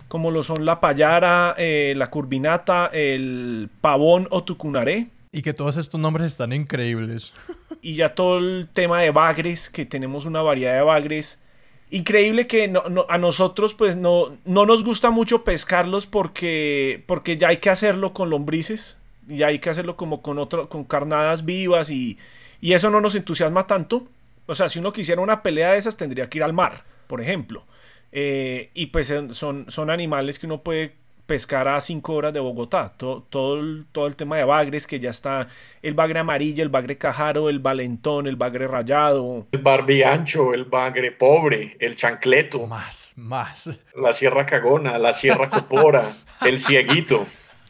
como 0.08 0.30
lo 0.30 0.42
son 0.42 0.64
la 0.64 0.80
payara, 0.80 1.54
eh, 1.58 1.94
la 1.96 2.08
curvinata, 2.08 2.90
el 2.92 3.70
pavón 3.80 4.26
o 4.30 4.44
tucunaré. 4.44 5.08
Y 5.36 5.42
que 5.42 5.52
todos 5.52 5.76
estos 5.76 6.00
nombres 6.00 6.28
están 6.28 6.54
increíbles. 6.54 7.34
Y 7.82 7.96
ya 7.96 8.14
todo 8.14 8.38
el 8.38 8.70
tema 8.72 9.02
de 9.02 9.10
bagres, 9.10 9.68
que 9.68 9.84
tenemos 9.84 10.24
una 10.24 10.40
variedad 10.40 10.72
de 10.72 10.80
bagres. 10.80 11.38
Increíble 11.90 12.46
que 12.46 12.72
a 13.08 13.18
nosotros 13.18 13.74
pues 13.74 13.96
no, 13.96 14.34
no 14.46 14.64
nos 14.64 14.82
gusta 14.82 15.10
mucho 15.10 15.44
pescarlos 15.44 16.06
porque, 16.06 17.04
porque 17.06 17.36
ya 17.36 17.48
hay 17.48 17.58
que 17.58 17.68
hacerlo 17.68 18.14
con 18.14 18.30
lombrices. 18.30 18.96
Ya 19.28 19.48
hay 19.48 19.58
que 19.58 19.68
hacerlo 19.68 19.94
como 19.94 20.22
con, 20.22 20.38
otro, 20.38 20.70
con 20.70 20.84
carnadas 20.84 21.44
vivas 21.44 21.90
y, 21.90 22.16
y 22.62 22.72
eso 22.72 22.88
no 22.88 23.02
nos 23.02 23.14
entusiasma 23.14 23.66
tanto. 23.66 24.08
O 24.46 24.54
sea, 24.54 24.70
si 24.70 24.78
uno 24.78 24.94
quisiera 24.94 25.20
una 25.20 25.42
pelea 25.42 25.72
de 25.72 25.78
esas, 25.78 25.98
tendría 25.98 26.30
que 26.30 26.38
ir 26.38 26.44
al 26.44 26.54
mar, 26.54 26.84
por 27.08 27.20
ejemplo. 27.20 27.66
Eh, 28.10 28.70
y 28.72 28.86
pues 28.86 29.12
son, 29.32 29.70
son 29.70 29.90
animales 29.90 30.38
que 30.38 30.46
uno 30.46 30.62
puede 30.62 30.94
pescar 31.26 31.68
a 31.68 31.80
5 31.80 32.12
horas 32.14 32.32
de 32.32 32.40
Bogotá. 32.40 32.92
Todo, 32.96 33.22
todo, 33.28 33.58
el, 33.58 33.86
todo 33.92 34.06
el 34.06 34.16
tema 34.16 34.36
de 34.36 34.44
bagres, 34.44 34.86
que 34.86 35.00
ya 35.00 35.10
está 35.10 35.48
el 35.82 35.94
bagre 35.94 36.20
amarillo, 36.20 36.62
el 36.62 36.68
bagre 36.68 36.98
cajaro, 36.98 37.50
el 37.50 37.58
valentón, 37.58 38.26
el 38.26 38.36
bagre 38.36 38.66
rayado. 38.68 39.46
El 39.52 39.60
barbiancho, 39.60 40.54
el 40.54 40.64
bagre 40.64 41.12
pobre, 41.12 41.76
el 41.80 41.96
chancleto. 41.96 42.66
Más, 42.66 43.12
más. 43.16 43.70
La 43.94 44.12
sierra 44.12 44.46
cagona, 44.46 44.98
la 44.98 45.12
sierra 45.12 45.50
copora, 45.50 46.12
el 46.46 46.60
cieguito. 46.60 47.26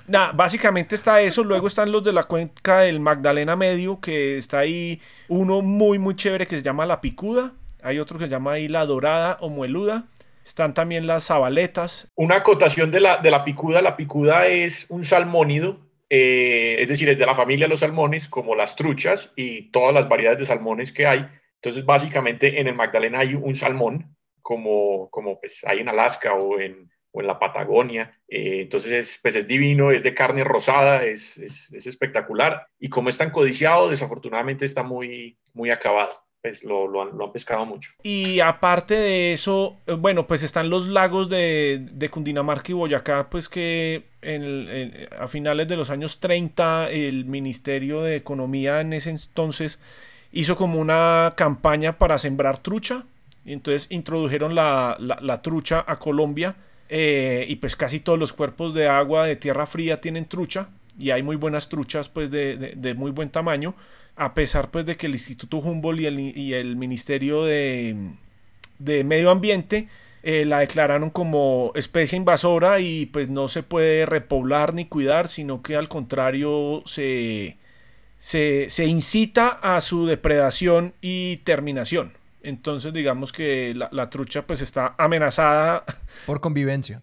Nah, 0.08 0.32
básicamente 0.32 0.94
está 0.94 1.20
eso. 1.20 1.42
Luego 1.42 1.66
están 1.66 1.90
los 1.90 2.04
de 2.04 2.12
la 2.12 2.24
cuenca 2.24 2.80
del 2.80 3.00
Magdalena 3.00 3.56
Medio, 3.56 4.00
que 4.00 4.38
está 4.38 4.60
ahí 4.60 5.00
uno 5.28 5.62
muy, 5.62 5.98
muy 5.98 6.14
chévere 6.14 6.46
que 6.46 6.56
se 6.56 6.62
llama 6.62 6.86
La 6.86 7.00
Picuda. 7.00 7.52
Hay 7.82 7.98
otro 7.98 8.18
que 8.18 8.24
se 8.24 8.30
llama 8.30 8.52
ahí 8.52 8.68
La 8.68 8.86
Dorada 8.86 9.36
o 9.40 9.48
Mueluda. 9.48 10.04
Están 10.46 10.74
también 10.74 11.08
las 11.08 11.26
zabaletas. 11.26 12.06
Una 12.14 12.36
acotación 12.36 12.92
de 12.92 13.00
la, 13.00 13.16
de 13.16 13.32
la 13.32 13.42
picuda. 13.42 13.82
La 13.82 13.96
picuda 13.96 14.46
es 14.46 14.86
un 14.90 15.04
salmónido, 15.04 15.80
eh, 16.08 16.76
es 16.78 16.86
decir, 16.86 17.08
es 17.08 17.18
de 17.18 17.26
la 17.26 17.34
familia 17.34 17.66
de 17.66 17.70
los 17.70 17.80
salmones, 17.80 18.28
como 18.28 18.54
las 18.54 18.76
truchas 18.76 19.32
y 19.34 19.72
todas 19.72 19.92
las 19.92 20.08
variedades 20.08 20.38
de 20.38 20.46
salmones 20.46 20.92
que 20.92 21.04
hay. 21.04 21.26
Entonces, 21.56 21.84
básicamente 21.84 22.60
en 22.60 22.68
el 22.68 22.76
Magdalena 22.76 23.18
hay 23.18 23.34
un 23.34 23.56
salmón, 23.56 24.16
como, 24.40 25.10
como 25.10 25.40
pues, 25.40 25.64
hay 25.66 25.80
en 25.80 25.88
Alaska 25.88 26.34
o 26.34 26.60
en, 26.60 26.92
o 27.10 27.20
en 27.20 27.26
la 27.26 27.40
Patagonia. 27.40 28.16
Eh, 28.28 28.60
entonces, 28.62 28.92
es, 28.92 29.18
pues 29.20 29.34
es 29.34 29.48
divino, 29.48 29.90
es 29.90 30.04
de 30.04 30.14
carne 30.14 30.44
rosada, 30.44 31.02
es, 31.02 31.38
es, 31.38 31.72
es, 31.72 31.88
espectacular. 31.88 32.68
Y 32.78 32.88
como 32.88 33.08
es 33.08 33.18
tan 33.18 33.30
codiciado, 33.30 33.90
desafortunadamente 33.90 34.64
está 34.64 34.84
muy, 34.84 35.40
muy 35.52 35.70
acabado. 35.70 36.25
Pues 36.46 36.62
lo, 36.62 36.86
lo, 36.86 37.02
han, 37.02 37.18
lo, 37.18 37.24
han, 37.24 37.32
pescado 37.32 37.66
mucho. 37.66 37.90
Y 38.04 38.38
aparte 38.38 38.94
de 38.94 39.32
eso, 39.32 39.78
eh, 39.88 39.94
bueno, 39.94 40.28
pues 40.28 40.44
están 40.44 40.70
los 40.70 40.86
lagos 40.86 41.28
de, 41.28 41.88
de 41.90 42.08
Cundinamarca 42.08 42.70
y 42.70 42.72
Boyacá, 42.72 43.28
pues 43.28 43.48
que 43.48 44.04
en, 44.22 44.44
en, 44.44 45.08
a 45.18 45.26
finales 45.26 45.66
de 45.66 45.74
los 45.74 45.90
años 45.90 46.20
30 46.20 46.90
el 46.90 47.24
Ministerio 47.24 48.02
de 48.02 48.14
Economía 48.14 48.80
en 48.80 48.92
ese 48.92 49.10
entonces 49.10 49.80
hizo 50.30 50.54
como 50.54 50.78
una 50.78 51.34
campaña 51.36 51.98
para 51.98 52.16
sembrar 52.16 52.58
trucha. 52.58 53.06
Y 53.44 53.52
entonces 53.52 53.88
introdujeron 53.90 54.54
la, 54.54 54.96
la, 55.00 55.18
la 55.20 55.42
trucha 55.42 55.84
a 55.84 55.96
Colombia. 55.96 56.54
Eh, 56.88 57.44
y 57.48 57.56
pues 57.56 57.74
casi 57.74 57.98
todos 57.98 58.20
los 58.20 58.32
cuerpos 58.32 58.72
de 58.72 58.86
agua 58.86 59.26
de 59.26 59.34
tierra 59.34 59.66
fría 59.66 60.00
tienen 60.00 60.26
trucha. 60.26 60.68
Y 60.96 61.10
hay 61.10 61.24
muy 61.24 61.34
buenas 61.34 61.68
truchas 61.68 62.08
pues 62.08 62.30
de, 62.30 62.56
de, 62.56 62.74
de 62.76 62.94
muy 62.94 63.10
buen 63.10 63.30
tamaño. 63.30 63.74
A 64.16 64.34
pesar 64.34 64.70
pues 64.70 64.86
de 64.86 64.96
que 64.96 65.06
el 65.06 65.12
Instituto 65.12 65.58
Humboldt 65.58 66.00
y 66.00 66.06
el, 66.06 66.18
y 66.18 66.54
el 66.54 66.76
Ministerio 66.76 67.44
de, 67.44 67.94
de 68.78 69.04
Medio 69.04 69.30
Ambiente 69.30 69.88
eh, 70.22 70.44
la 70.44 70.58
declararon 70.58 71.10
como 71.10 71.70
especie 71.76 72.16
invasora 72.16 72.80
y 72.80 73.06
pues 73.06 73.28
no 73.28 73.46
se 73.46 73.62
puede 73.62 74.06
repoblar 74.06 74.74
ni 74.74 74.86
cuidar, 74.86 75.28
sino 75.28 75.62
que 75.62 75.76
al 75.76 75.88
contrario 75.88 76.82
se, 76.84 77.58
se, 78.18 78.66
se, 78.68 78.86
incita 78.86 79.48
a 79.48 79.80
su 79.80 80.06
depredación 80.06 80.94
y 81.00 81.36
terminación. 81.44 82.14
Entonces 82.42 82.92
digamos 82.92 83.32
que 83.32 83.72
la, 83.76 83.88
la 83.92 84.10
trucha 84.10 84.42
pues 84.42 84.60
está 84.62 84.96
amenazada. 84.98 85.84
Por 86.26 86.40
convivencia. 86.40 87.02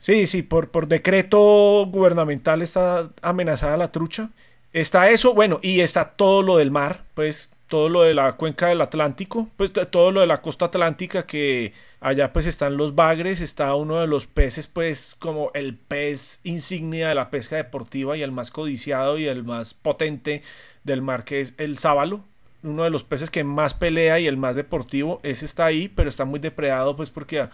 sí, 0.00 0.26
sí, 0.26 0.42
por, 0.42 0.70
por 0.70 0.88
decreto 0.88 1.86
gubernamental 1.86 2.62
está 2.62 3.10
amenazada 3.22 3.76
la 3.76 3.92
trucha. 3.92 4.30
Está 4.72 5.10
eso, 5.10 5.34
bueno, 5.34 5.60
y 5.62 5.80
está 5.80 6.10
todo 6.10 6.42
lo 6.42 6.58
del 6.58 6.70
mar, 6.70 7.04
pues 7.14 7.50
todo 7.68 7.88
lo 7.88 8.02
de 8.02 8.14
la 8.14 8.32
cuenca 8.32 8.68
del 8.68 8.80
Atlántico, 8.80 9.48
pues 9.56 9.72
todo 9.72 10.10
lo 10.10 10.20
de 10.20 10.26
la 10.26 10.42
costa 10.42 10.66
atlántica 10.66 11.26
que 11.26 11.72
allá 12.00 12.32
pues 12.32 12.46
están 12.46 12.76
los 12.76 12.94
bagres, 12.94 13.40
está 13.40 13.74
uno 13.74 14.00
de 14.00 14.06
los 14.06 14.26
peces 14.26 14.66
pues 14.66 15.16
como 15.18 15.50
el 15.54 15.74
pez 15.76 16.40
insignia 16.44 17.08
de 17.08 17.14
la 17.14 17.30
pesca 17.30 17.56
deportiva 17.56 18.16
y 18.16 18.22
el 18.22 18.32
más 18.32 18.50
codiciado 18.50 19.18
y 19.18 19.26
el 19.26 19.44
más 19.44 19.74
potente 19.74 20.42
del 20.84 21.02
mar 21.02 21.24
que 21.24 21.40
es 21.40 21.54
el 21.58 21.78
sábalo, 21.78 22.24
uno 22.62 22.84
de 22.84 22.90
los 22.90 23.04
peces 23.04 23.30
que 23.30 23.44
más 23.44 23.74
pelea 23.74 24.18
y 24.18 24.26
el 24.26 24.36
más 24.36 24.56
deportivo, 24.56 25.20
ese 25.22 25.44
está 25.44 25.66
ahí, 25.66 25.88
pero 25.88 26.08
está 26.08 26.24
muy 26.24 26.40
depredado 26.40 26.96
pues 26.96 27.10
porque 27.10 27.48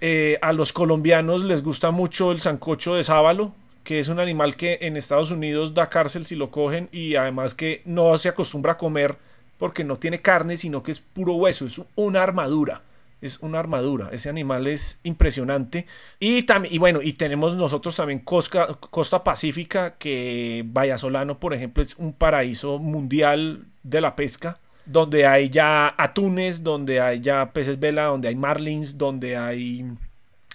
eh, 0.00 0.38
a 0.42 0.52
los 0.52 0.72
colombianos 0.72 1.44
les 1.44 1.62
gusta 1.62 1.90
mucho 1.92 2.32
el 2.32 2.40
sancocho 2.40 2.94
de 2.94 3.04
sábalo, 3.04 3.54
que 3.84 3.98
es 3.98 4.08
un 4.08 4.20
animal 4.20 4.56
que 4.56 4.78
en 4.82 4.96
Estados 4.96 5.30
Unidos 5.30 5.74
da 5.74 5.88
cárcel 5.88 6.26
si 6.26 6.36
lo 6.36 6.50
cogen 6.50 6.88
y 6.92 7.16
además 7.16 7.54
que 7.54 7.82
no 7.84 8.16
se 8.18 8.28
acostumbra 8.28 8.72
a 8.72 8.78
comer 8.78 9.16
porque 9.58 9.84
no 9.84 9.96
tiene 9.96 10.20
carne, 10.20 10.56
sino 10.56 10.82
que 10.82 10.90
es 10.90 11.00
puro 11.00 11.34
hueso, 11.34 11.66
es 11.66 11.80
una 11.94 12.22
armadura. 12.22 12.82
Es 13.20 13.38
una 13.38 13.60
armadura, 13.60 14.08
ese 14.10 14.28
animal 14.28 14.66
es 14.66 14.98
impresionante. 15.04 15.86
Y, 16.18 16.44
y 16.70 16.78
bueno, 16.78 17.00
y 17.02 17.12
tenemos 17.12 17.54
nosotros 17.54 17.94
también 17.94 18.18
Costa, 18.18 18.66
Costa 18.90 19.22
Pacífica, 19.22 19.94
que 19.94 20.64
Vallasolano, 20.66 21.38
por 21.38 21.54
ejemplo, 21.54 21.84
es 21.84 21.94
un 21.98 22.14
paraíso 22.14 22.80
mundial 22.80 23.66
de 23.84 24.00
la 24.00 24.16
pesca, 24.16 24.58
donde 24.86 25.24
hay 25.24 25.50
ya 25.50 25.94
atunes, 25.96 26.64
donde 26.64 27.00
hay 27.00 27.20
ya 27.20 27.52
peces 27.52 27.78
vela, 27.78 28.06
donde 28.06 28.26
hay 28.26 28.34
marlins, 28.34 28.98
donde 28.98 29.36
hay 29.36 29.86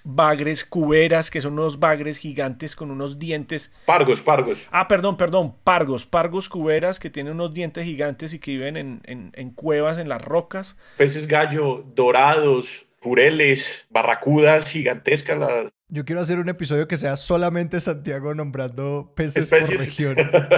bagres, 0.07 0.63
cuberas, 0.63 1.29
que 1.29 1.41
son 1.41 1.53
unos 1.53 1.79
bagres 1.79 2.17
gigantes 2.17 2.77
con 2.77 2.91
unos 2.91 3.19
dientes. 3.19 3.73
Pargos, 3.85 4.21
pargos. 4.21 4.69
Ah, 4.71 4.87
perdón, 4.87 5.17
perdón, 5.17 5.55
pargos, 5.65 6.05
pargos 6.05 6.47
cuberas 6.47 6.97
que 6.97 7.09
tienen 7.09 7.33
unos 7.33 7.53
dientes 7.53 7.83
gigantes 7.83 8.33
y 8.33 8.39
que 8.39 8.51
viven 8.51 8.77
en, 8.77 9.01
en, 9.03 9.31
en 9.35 9.51
cuevas, 9.51 9.97
en 9.97 10.07
las 10.07 10.21
rocas. 10.21 10.77
Peces 10.95 11.27
gallo, 11.27 11.83
dorados, 11.93 12.87
jureles, 13.01 13.85
barracudas 13.89 14.69
gigantescas. 14.69 15.37
Las... 15.37 15.71
Yo 15.89 16.05
quiero 16.05 16.21
hacer 16.21 16.39
un 16.39 16.47
episodio 16.47 16.87
que 16.87 16.95
sea 16.95 17.17
solamente 17.17 17.81
Santiago 17.81 18.33
nombrando 18.33 19.11
peces 19.13 19.43
Especies. 19.43 19.77
por 19.77 19.85
región. 19.85 20.15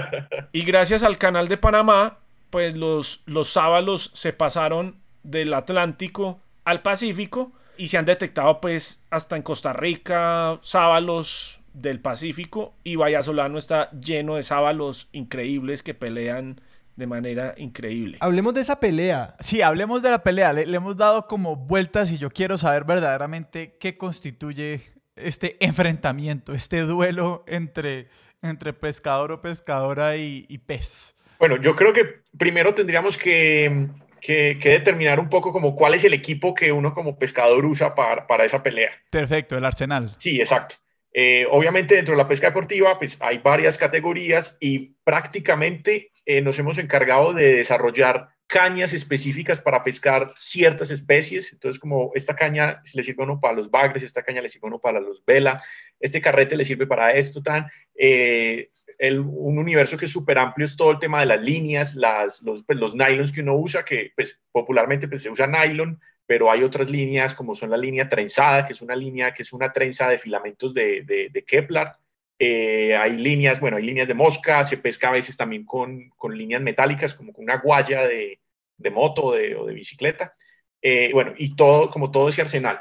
y 0.53 0.63
gracias 0.63 1.01
al 1.01 1.18
canal 1.18 1.48
de 1.48 1.58
Panamá, 1.58 2.20
pues 2.51 2.75
los, 2.75 3.24
los 3.25 3.51
sábalos 3.51 4.12
se 4.13 4.32
pasaron 4.32 5.01
del 5.24 5.56
Atlántico 5.56 6.39
al 6.65 6.84
Pacífico 6.84 7.51
y 7.79 7.88
se 7.88 7.98
han 7.98 8.05
detectado 8.05 8.59
pues 8.59 9.00
hasta 9.09 9.38
en 9.38 9.41
Costa 9.41 9.71
Rica 9.71 10.59
sábalos 10.62 11.62
del 11.74 12.01
Pacífico 12.01 12.75
y 12.83 12.98
Vallasolano 12.98 13.57
está 13.57 13.89
lleno 13.91 14.36
de 14.36 14.43
sábalos 14.43 15.07
increíbles 15.13 15.81
que 15.81 15.93
pelean 15.93 16.59
de 16.98 17.07
manera 17.07 17.55
increíble. 17.55 18.17
Hablemos 18.19 18.53
de 18.53 18.62
esa 18.62 18.81
pelea. 18.81 19.38
Sí, 19.39 19.62
hablemos 19.62 20.01
de 20.01 20.12
la 20.12 20.21
pelea. 20.24 20.51
Le, 20.51 20.65
le, 20.65 20.75
hemos 20.75 20.98
dado 20.98 21.25
como 21.27 21.55
vueltas 21.55 22.12
y 22.12 22.17
yo 22.17 22.29
quiero 22.29 22.57
saber 22.57 22.83
verdaderamente 22.83 23.77
qué 23.79 23.98
constituye 23.98 24.81
este 25.15 25.55
enfrentamiento, 25.65 26.53
este 26.53 26.81
duelo 26.81 27.45
entre, 27.48 28.09
entre 28.41 28.74
pescador 28.74 29.31
o 29.31 29.41
pescadora 29.41 30.17
y, 30.17 30.45
y 30.50 30.57
pez. 30.57 31.15
Bueno, 31.39 31.55
yo 31.55 31.77
creo 31.77 31.93
que 31.93 32.24
primero 32.38 32.74
tendríamos 32.74 33.17
que 33.17 33.88
que, 34.19 34.57
que, 34.61 34.69
determinar 34.69 35.19
un 35.19 35.29
poco 35.29 35.51
como 35.51 35.75
cuál 35.75 35.93
es 35.93 36.03
el 36.03 36.13
equipo 36.13 36.53
que 36.53 36.71
uno 36.71 36.93
como 36.93 37.17
pescador 37.17 37.65
usa 37.65 37.95
para, 37.95 38.27
para 38.27 38.45
esa 38.45 38.61
pelea. 38.61 38.91
Perfecto, 39.09 39.57
el 39.57 39.65
arsenal. 39.65 40.11
Sí, 40.19 40.39
exacto. 40.39 40.75
Eh, 41.11 41.47
obviamente 41.49 41.95
dentro 41.95 42.13
de 42.13 42.21
la 42.21 42.27
pesca 42.27 42.47
deportiva 42.47 42.99
pues 42.99 43.17
hay 43.19 43.39
varias 43.39 43.79
categorías 43.79 44.57
y 44.59 44.93
prácticamente 45.03 46.11
eh, 46.23 46.41
nos 46.41 46.59
hemos 46.59 46.77
encargado 46.77 47.33
de 47.33 47.55
desarrollar 47.55 48.29
cañas 48.49 48.93
específicas 48.93 49.61
para 49.61 49.83
pescar 49.83 50.27
ciertas 50.35 50.89
especies. 50.89 51.53
Entonces, 51.53 51.79
como 51.79 52.11
esta 52.15 52.35
caña 52.35 52.81
le 52.95 53.03
sirve 53.03 53.23
uno 53.23 53.39
para 53.39 53.53
los 53.53 53.69
bagres, 53.69 54.01
esta 54.01 54.23
caña 54.23 54.41
le 54.41 54.49
sirve 54.49 54.67
uno 54.67 54.79
para 54.79 54.99
los 54.99 55.23
vela, 55.23 55.63
este 55.99 56.19
carrete 56.19 56.57
le 56.57 56.65
sirve 56.65 56.88
para 56.88 57.11
esto, 57.11 57.43
tan. 57.43 57.67
Eh, 57.95 58.71
el, 59.00 59.20
un 59.22 59.58
universo 59.58 59.98
que 59.98 60.06
es 60.06 60.12
súper 60.12 60.38
amplio 60.38 60.65
es 60.65 60.75
todo 60.75 60.91
el 60.91 61.00
tema 61.00 61.22
de 61.22 61.25
las 61.25 61.41
líneas, 61.41 61.96
las, 61.96 62.44
los, 62.44 62.63
pues, 62.63 62.77
nylons 62.94 63.32
que 63.32 63.41
uno 63.41 63.56
usa, 63.56 63.84
que 63.84 64.12
pues, 64.15 64.44
popularmente 64.51 65.08
pues, 65.08 65.24
se 65.24 65.29
usa 65.29 65.48
nylon, 65.48 66.00
pero 66.27 66.51
hay 66.51 66.62
otras 66.62 66.91
líneas 66.91 67.34
como 67.34 67.56
son 67.56 67.72
la 67.72 67.77
línea 67.77 68.08
trenzada, 68.08 68.65
que 68.65 68.74
es 68.74 68.82
una 68.82 68.96
línea 68.96 69.34
que 69.34 69.41
es 69.44 69.53
una 69.53 69.72
trenza 69.72 70.08
de 70.08 70.20
filamentos 70.20 70.74
de, 70.74 71.01
de, 71.01 71.29
de 71.32 71.44
Kevlar. 71.44 71.98
Eh, 72.38 72.96
hay 72.96 73.18
líneas, 73.18 73.60
bueno, 73.60 73.77
hay 73.77 73.84
líneas 73.84 74.08
de 74.08 74.13
mosca, 74.13 74.63
se 74.63 74.77
pesca 74.77 75.10
a 75.10 75.13
veces 75.13 75.36
también 75.36 75.65
con, 75.65 76.10
con 76.18 76.38
líneas 76.38 76.62
metálicas, 76.62 77.15
como 77.15 77.34
con 77.34 77.46
una 77.46 77.58
guaya 77.58 78.06
de, 78.06 78.39
de 78.77 78.89
moto 78.91 79.24
o 79.24 79.34
de 79.34 79.74
bicicleta. 79.74 80.36
Eh, 80.82 81.12
bueno, 81.13 81.34
y 81.38 81.56
todo, 81.56 81.89
como 81.89 82.12
todo 82.12 82.29
ese 82.29 82.41
arsenal. 82.41 82.79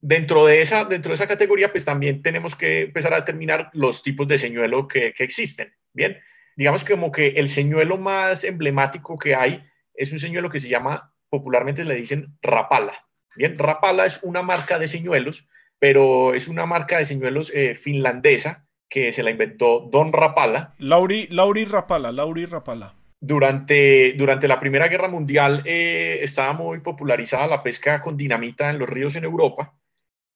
Dentro 0.00 0.46
de, 0.46 0.62
esa, 0.62 0.84
dentro 0.84 1.10
de 1.10 1.16
esa 1.16 1.26
categoría, 1.26 1.72
pues 1.72 1.84
también 1.84 2.22
tenemos 2.22 2.54
que 2.54 2.82
empezar 2.82 3.12
a 3.14 3.20
determinar 3.20 3.70
los 3.72 4.02
tipos 4.02 4.28
de 4.28 4.38
señuelo 4.38 4.86
que, 4.86 5.12
que 5.12 5.24
existen. 5.24 5.72
Bien, 5.92 6.18
digamos 6.56 6.84
que 6.84 6.92
como 6.92 7.10
que 7.10 7.28
el 7.28 7.48
señuelo 7.48 7.98
más 7.98 8.44
emblemático 8.44 9.18
que 9.18 9.34
hay 9.34 9.64
es 9.94 10.12
un 10.12 10.20
señuelo 10.20 10.50
que 10.50 10.60
se 10.60 10.68
llama, 10.68 11.12
popularmente 11.28 11.84
le 11.84 11.96
dicen 11.96 12.38
Rapala. 12.42 12.92
Bien, 13.36 13.58
Rapala 13.58 14.06
es 14.06 14.22
una 14.22 14.42
marca 14.42 14.78
de 14.78 14.88
señuelos, 14.88 15.48
pero 15.78 16.34
es 16.34 16.48
una 16.48 16.66
marca 16.66 16.98
de 16.98 17.04
señuelos 17.04 17.52
eh, 17.54 17.74
finlandesa 17.74 18.66
que 18.88 19.12
se 19.12 19.22
la 19.22 19.30
inventó 19.30 19.80
Don 19.80 20.12
Rapala. 20.12 20.74
Lauri, 20.78 21.26
Lauri 21.28 21.64
Rapala, 21.64 22.12
Lauri 22.12 22.46
Rapala. 22.46 22.94
Durante, 23.20 24.12
durante 24.12 24.46
la 24.46 24.60
Primera 24.60 24.86
Guerra 24.86 25.08
Mundial 25.08 25.62
eh, 25.66 26.20
estaba 26.22 26.52
muy 26.52 26.78
popularizada 26.80 27.48
la 27.48 27.64
pesca 27.64 28.00
con 28.00 28.16
dinamita 28.16 28.70
en 28.70 28.78
los 28.78 28.88
ríos 28.88 29.16
en 29.16 29.24
Europa 29.24 29.74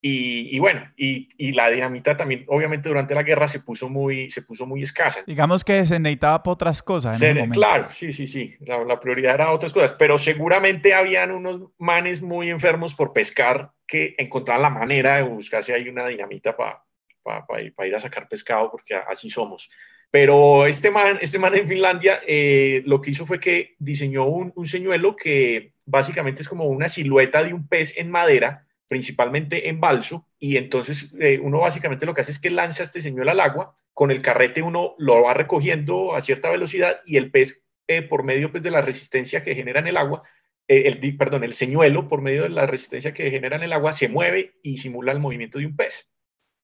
y, 0.04 0.56
y, 0.56 0.58
bueno, 0.58 0.82
y, 0.96 1.28
y, 1.38 1.52
la 1.52 1.70
dinamita 1.70 2.16
también, 2.16 2.44
obviamente, 2.48 2.88
durante 2.88 3.14
la 3.14 3.22
guerra 3.22 3.46
se 3.46 3.60
puso 3.60 3.88
muy, 3.88 4.28
se 4.32 4.42
puso 4.42 4.66
muy 4.66 4.82
escasa. 4.82 5.22
Digamos 5.28 5.62
que 5.62 5.86
se 5.86 6.00
necesitaba 6.00 6.42
para 6.42 6.54
otras 6.54 6.82
cosas. 6.82 7.20
Se, 7.20 7.48
claro, 7.50 7.88
sí, 7.88 8.12
sí, 8.12 8.26
sí. 8.26 8.56
La, 8.62 8.82
la, 8.82 8.98
prioridad 8.98 9.36
era 9.36 9.52
otras 9.52 9.72
cosas, 9.72 9.94
pero 9.94 10.18
seguramente 10.18 10.92
habían 10.92 11.30
unos 11.30 11.68
manes 11.78 12.20
muy 12.20 12.50
enfermos 12.50 12.96
por 12.96 13.12
pescar 13.12 13.70
que 13.86 14.16
encontraban 14.18 14.62
la 14.62 14.70
manera 14.70 15.18
de 15.18 15.22
buscarse 15.22 15.72
ahí 15.72 15.88
una 15.88 16.08
dinamita 16.08 16.56
para 16.56 16.82
pa, 17.22 17.46
pa, 17.46 17.58
pa 17.72 17.86
ir 17.86 17.94
a 17.94 18.00
sacar 18.00 18.28
pescado, 18.28 18.72
porque 18.72 18.96
así 18.96 19.30
somos. 19.30 19.70
Pero 20.10 20.66
este 20.66 20.90
man, 20.90 21.18
este 21.20 21.38
man 21.38 21.54
en 21.54 21.68
Finlandia 21.68 22.20
eh, 22.26 22.82
lo 22.86 23.00
que 23.00 23.12
hizo 23.12 23.24
fue 23.24 23.38
que 23.38 23.76
diseñó 23.78 24.24
un, 24.24 24.52
un 24.56 24.66
señuelo 24.66 25.14
que 25.14 25.74
básicamente 25.84 26.42
es 26.42 26.48
como 26.48 26.64
una 26.64 26.88
silueta 26.88 27.44
de 27.44 27.54
un 27.54 27.68
pez 27.68 27.96
en 27.96 28.10
madera 28.10 28.66
principalmente 28.92 29.70
en 29.70 29.80
balso, 29.80 30.28
y 30.38 30.58
entonces 30.58 31.14
eh, 31.18 31.40
uno 31.42 31.60
básicamente 31.60 32.04
lo 32.04 32.12
que 32.12 32.20
hace 32.20 32.32
es 32.32 32.38
que 32.38 32.50
lanza 32.50 32.82
este 32.82 33.00
señuelo 33.00 33.30
al 33.30 33.40
agua, 33.40 33.72
con 33.94 34.10
el 34.10 34.20
carrete 34.20 34.60
uno 34.60 34.94
lo 34.98 35.22
va 35.22 35.32
recogiendo 35.32 36.14
a 36.14 36.20
cierta 36.20 36.50
velocidad 36.50 37.00
y 37.06 37.16
el 37.16 37.30
pez, 37.30 37.64
eh, 37.88 38.02
por 38.02 38.22
medio 38.22 38.50
pues, 38.50 38.62
de 38.62 38.70
la 38.70 38.82
resistencia 38.82 39.42
que 39.42 39.54
genera 39.54 39.80
en 39.80 39.86
el 39.86 39.96
agua, 39.96 40.20
eh, 40.68 40.82
el, 40.88 41.16
perdón, 41.16 41.42
el 41.42 41.54
señuelo, 41.54 42.06
por 42.06 42.20
medio 42.20 42.42
de 42.42 42.50
la 42.50 42.66
resistencia 42.66 43.14
que 43.14 43.30
genera 43.30 43.56
en 43.56 43.62
el 43.62 43.72
agua, 43.72 43.94
se 43.94 44.08
mueve 44.08 44.56
y 44.62 44.76
simula 44.76 45.12
el 45.12 45.20
movimiento 45.20 45.58
de 45.58 45.64
un 45.64 45.74
pez. 45.74 46.10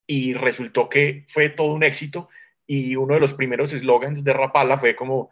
Y 0.06 0.34
resultó 0.34 0.90
que 0.90 1.24
fue 1.28 1.48
todo 1.48 1.72
un 1.72 1.82
éxito 1.82 2.28
y 2.66 2.94
uno 2.96 3.14
de 3.14 3.20
los 3.20 3.32
primeros 3.32 3.72
eslogans 3.72 4.22
de 4.22 4.34
Rapala 4.34 4.76
fue 4.76 4.94
como 4.94 5.30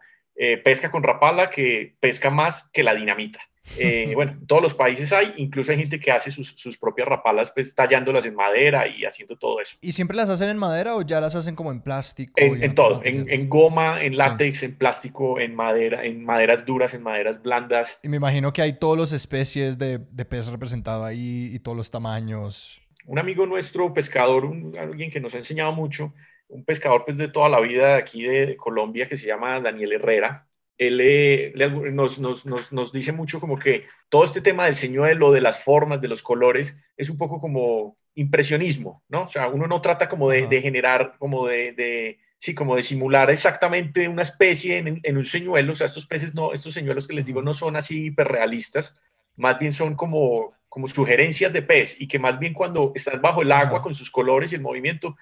pesca 0.63 0.89
con 0.89 1.03
Rapala 1.03 1.51
que 1.51 1.93
pesca 2.01 2.31
más 2.31 2.71
que 2.71 2.81
la 2.81 2.95
dinamita. 2.95 3.39
Eh, 3.77 4.11
bueno, 4.15 4.33
en 4.33 4.47
todos 4.47 4.61
los 4.61 4.73
países 4.73 5.11
hay, 5.13 5.33
incluso 5.37 5.71
hay 5.71 5.77
gente 5.77 5.99
que 5.99 6.11
hace 6.11 6.31
sus, 6.31 6.77
propias 6.77 7.07
rapalas, 7.07 7.51
pues 7.51 7.73
tallándolas 7.75 8.25
en 8.25 8.35
madera 8.35 8.87
y 8.87 9.05
haciendo 9.05 9.35
todo 9.37 9.59
eso. 9.59 9.77
¿Y 9.81 9.91
siempre 9.91 10.15
las 10.15 10.29
hacen 10.29 10.49
en 10.49 10.57
madera 10.57 10.95
o 10.95 11.01
ya 11.01 11.19
las 11.19 11.35
hacen 11.35 11.55
como 11.55 11.71
en 11.71 11.81
plástico? 11.81 12.33
En, 12.37 12.73
todo, 12.75 13.01
en, 13.03 13.49
goma, 13.49 14.03
en 14.03 14.17
látex, 14.17 14.63
en 14.63 14.75
plástico, 14.75 15.39
en 15.39 15.55
madera, 15.55 16.05
en 16.05 16.23
maderas 16.23 16.65
duras, 16.65 16.93
en 16.93 17.03
maderas 17.03 17.41
blandas. 17.41 17.99
Y 18.03 18.09
me 18.09 18.17
imagino 18.17 18.53
que 18.53 18.61
hay 18.61 18.79
todas 18.79 18.99
las 18.99 19.13
especies 19.13 19.77
de, 19.77 19.99
de 19.99 20.25
pez 20.25 20.47
representado 20.47 21.03
ahí 21.03 21.51
y 21.53 21.59
todos 21.59 21.77
los 21.77 21.91
tamaños. 21.91 22.81
Un 23.05 23.19
amigo 23.19 23.45
nuestro, 23.45 23.93
pescador, 23.93 24.51
alguien 24.79 25.09
que 25.09 25.19
nos 25.19 25.33
ha 25.35 25.37
enseñado 25.37 25.71
mucho, 25.71 26.13
un 26.49 26.63
pescador 26.63 27.03
pues 27.05 27.17
de 27.17 27.27
toda 27.27 27.49
la 27.49 27.59
vida 27.59 27.97
aquí 27.97 28.23
de 28.23 28.55
Colombia 28.57 29.07
que 29.07 29.17
se 29.17 29.27
llama 29.27 29.59
Daniel 29.59 29.93
Herrera, 29.93 30.47
él 30.77 31.53
nos, 31.95 32.19
nos, 32.19 32.45
nos, 32.45 32.71
nos, 32.71 32.91
dice 32.91 33.11
mucho 33.11 33.39
como 33.39 33.57
que 33.57 33.85
todo 34.09 34.23
este 34.23 34.41
tema 34.41 34.65
del 34.65 34.75
señuelo, 34.75 35.31
de 35.31 35.41
las 35.41 35.63
formas, 35.63 36.01
de 36.01 36.07
los 36.07 36.21
colores, 36.21 36.79
es 36.95 37.09
un 37.09 37.17
poco 37.17 37.39
como 37.39 37.97
impresionismo, 38.13 39.03
¿no? 39.09 39.23
O 39.23 39.27
sea, 39.27 39.47
uno 39.47 39.67
no 39.67 39.81
trata 39.81 40.07
como 40.07 40.29
de, 40.29 40.47
de 40.47 40.61
generar, 40.61 41.15
como 41.17 41.47
de, 41.47 41.71
de, 41.73 42.19
sí, 42.39 42.53
como 42.53 42.75
de 42.75 42.83
simular 42.83 43.29
exactamente 43.31 44.07
una 44.07 44.21
especie 44.21 44.77
en, 44.77 44.99
en, 45.01 45.17
un 45.17 45.25
señuelo, 45.25 45.73
o 45.73 45.75
sea, 45.75 45.85
estos 45.85 46.05
peces 46.05 46.33
no, 46.33 46.53
estos 46.53 46.73
señuelos 46.73 47.07
que 47.07 47.13
les 47.13 47.25
digo 47.25 47.41
no 47.41 47.53
son 47.53 47.75
así 47.75 48.07
hiperrealistas, 48.07 48.99
más 49.35 49.57
bien 49.59 49.73
son 49.73 49.95
como, 49.95 50.53
como 50.69 50.87
sugerencias 50.87 51.53
de 51.53 51.61
pez 51.61 51.95
y 51.99 52.07
que 52.07 52.19
más 52.19 52.39
bien 52.39 52.53
cuando 52.53 52.91
estás 52.95 53.19
bajo 53.19 53.41
el 53.41 53.51
agua 53.51 53.81
con 53.81 53.95
sus 53.95 54.11
colores 54.11 54.51
y 54.51 54.55
el 54.55 54.61
movimiento, 54.61 55.15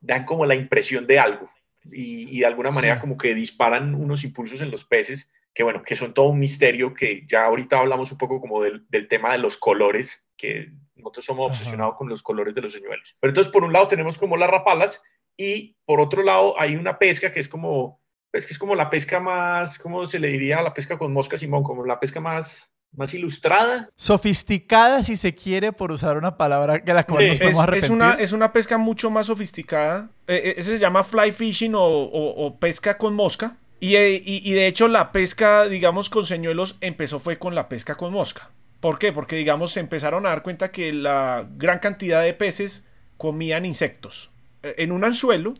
dan 0.00 0.24
como 0.24 0.46
la 0.46 0.54
impresión 0.54 1.06
de 1.06 1.18
algo 1.18 1.50
y, 1.92 2.40
de 2.40 2.46
alguna 2.46 2.70
manera 2.70 2.98
como 3.00 3.16
que 3.16 3.34
disparan 3.34 3.94
unos 3.94 4.24
impulsos 4.24 4.60
en 4.60 4.70
los 4.70 4.84
peces 4.84 5.32
que 5.54 5.64
bueno, 5.64 5.82
que 5.82 5.96
son 5.96 6.14
todo 6.14 6.26
un 6.26 6.38
misterio 6.38 6.94
que 6.94 7.26
ya 7.26 7.44
ahorita 7.44 7.80
hablamos 7.80 8.12
un 8.12 8.18
poco 8.18 8.40
como 8.40 8.62
del, 8.62 8.86
del 8.88 9.08
tema 9.08 9.32
de 9.32 9.38
los 9.38 9.58
colores, 9.58 10.28
que 10.36 10.70
nosotros 10.94 11.24
somos 11.24 11.50
obsesionados 11.50 11.96
con 11.96 12.08
los 12.08 12.22
colores 12.22 12.54
de 12.54 12.62
los 12.62 12.72
señuelos. 12.72 13.16
Pero 13.18 13.30
entonces 13.32 13.52
por 13.52 13.64
un 13.64 13.72
lado 13.72 13.88
tenemos 13.88 14.18
como 14.18 14.36
las 14.36 14.50
rapalas 14.50 15.02
y 15.36 15.76
por 15.84 16.00
otro 16.00 16.22
lado 16.22 16.60
hay 16.60 16.76
una 16.76 16.98
pesca 16.98 17.32
que 17.32 17.40
es 17.40 17.48
como, 17.48 18.00
pues 18.30 18.46
que 18.46 18.52
es 18.52 18.58
como 18.58 18.74
la 18.74 18.90
pesca 18.90 19.18
más, 19.18 19.78
¿cómo 19.78 20.06
se 20.06 20.18
le 20.18 20.28
diría? 20.28 20.62
La 20.62 20.74
pesca 20.74 20.96
con 20.96 21.12
mosca, 21.12 21.36
Simón, 21.36 21.62
como 21.62 21.84
la 21.84 21.98
pesca 21.98 22.20
más, 22.20 22.72
más 22.96 23.14
ilustrada. 23.14 23.90
Sofisticada, 23.94 25.02
si 25.02 25.16
se 25.16 25.34
quiere, 25.34 25.72
por 25.72 25.92
usar 25.92 26.16
una 26.16 26.36
palabra 26.36 26.82
que 26.82 26.92
la 26.92 27.04
cual 27.04 27.28
nos 27.28 27.38
podemos 27.38 27.68
es, 27.68 27.84
Es 27.84 27.90
una, 27.90 28.14
es 28.14 28.32
una 28.32 28.52
pesca 28.52 28.78
mucho 28.78 29.10
más 29.10 29.26
sofisticada. 29.26 30.10
Eh, 30.26 30.40
eh, 30.44 30.54
ese 30.56 30.72
se 30.72 30.78
llama 30.78 31.04
fly 31.04 31.32
fishing 31.32 31.72
o, 31.74 32.56
pesca 32.60 32.98
con 32.98 33.14
mosca. 33.14 33.56
Eh, 33.80 34.20
y, 34.24 34.50
y, 34.50 34.54
de 34.54 34.66
hecho 34.66 34.88
la 34.88 35.12
pesca, 35.12 35.64
digamos, 35.64 36.10
con 36.10 36.26
señuelos 36.26 36.76
empezó 36.80 37.20
fue 37.20 37.38
con 37.38 37.54
la 37.54 37.68
pesca 37.68 37.94
con 37.94 38.12
mosca. 38.12 38.50
¿Por 38.80 38.98
qué? 38.98 39.12
Porque, 39.12 39.36
digamos, 39.36 39.72
se 39.72 39.80
empezaron 39.80 40.26
a 40.26 40.30
dar 40.30 40.42
cuenta 40.42 40.70
que 40.70 40.92
la 40.92 41.46
gran 41.56 41.78
cantidad 41.78 42.22
de 42.22 42.34
peces 42.34 42.84
comían 43.16 43.64
insectos. 43.64 44.30
En 44.62 44.92
un 44.92 45.04
anzuelo 45.04 45.54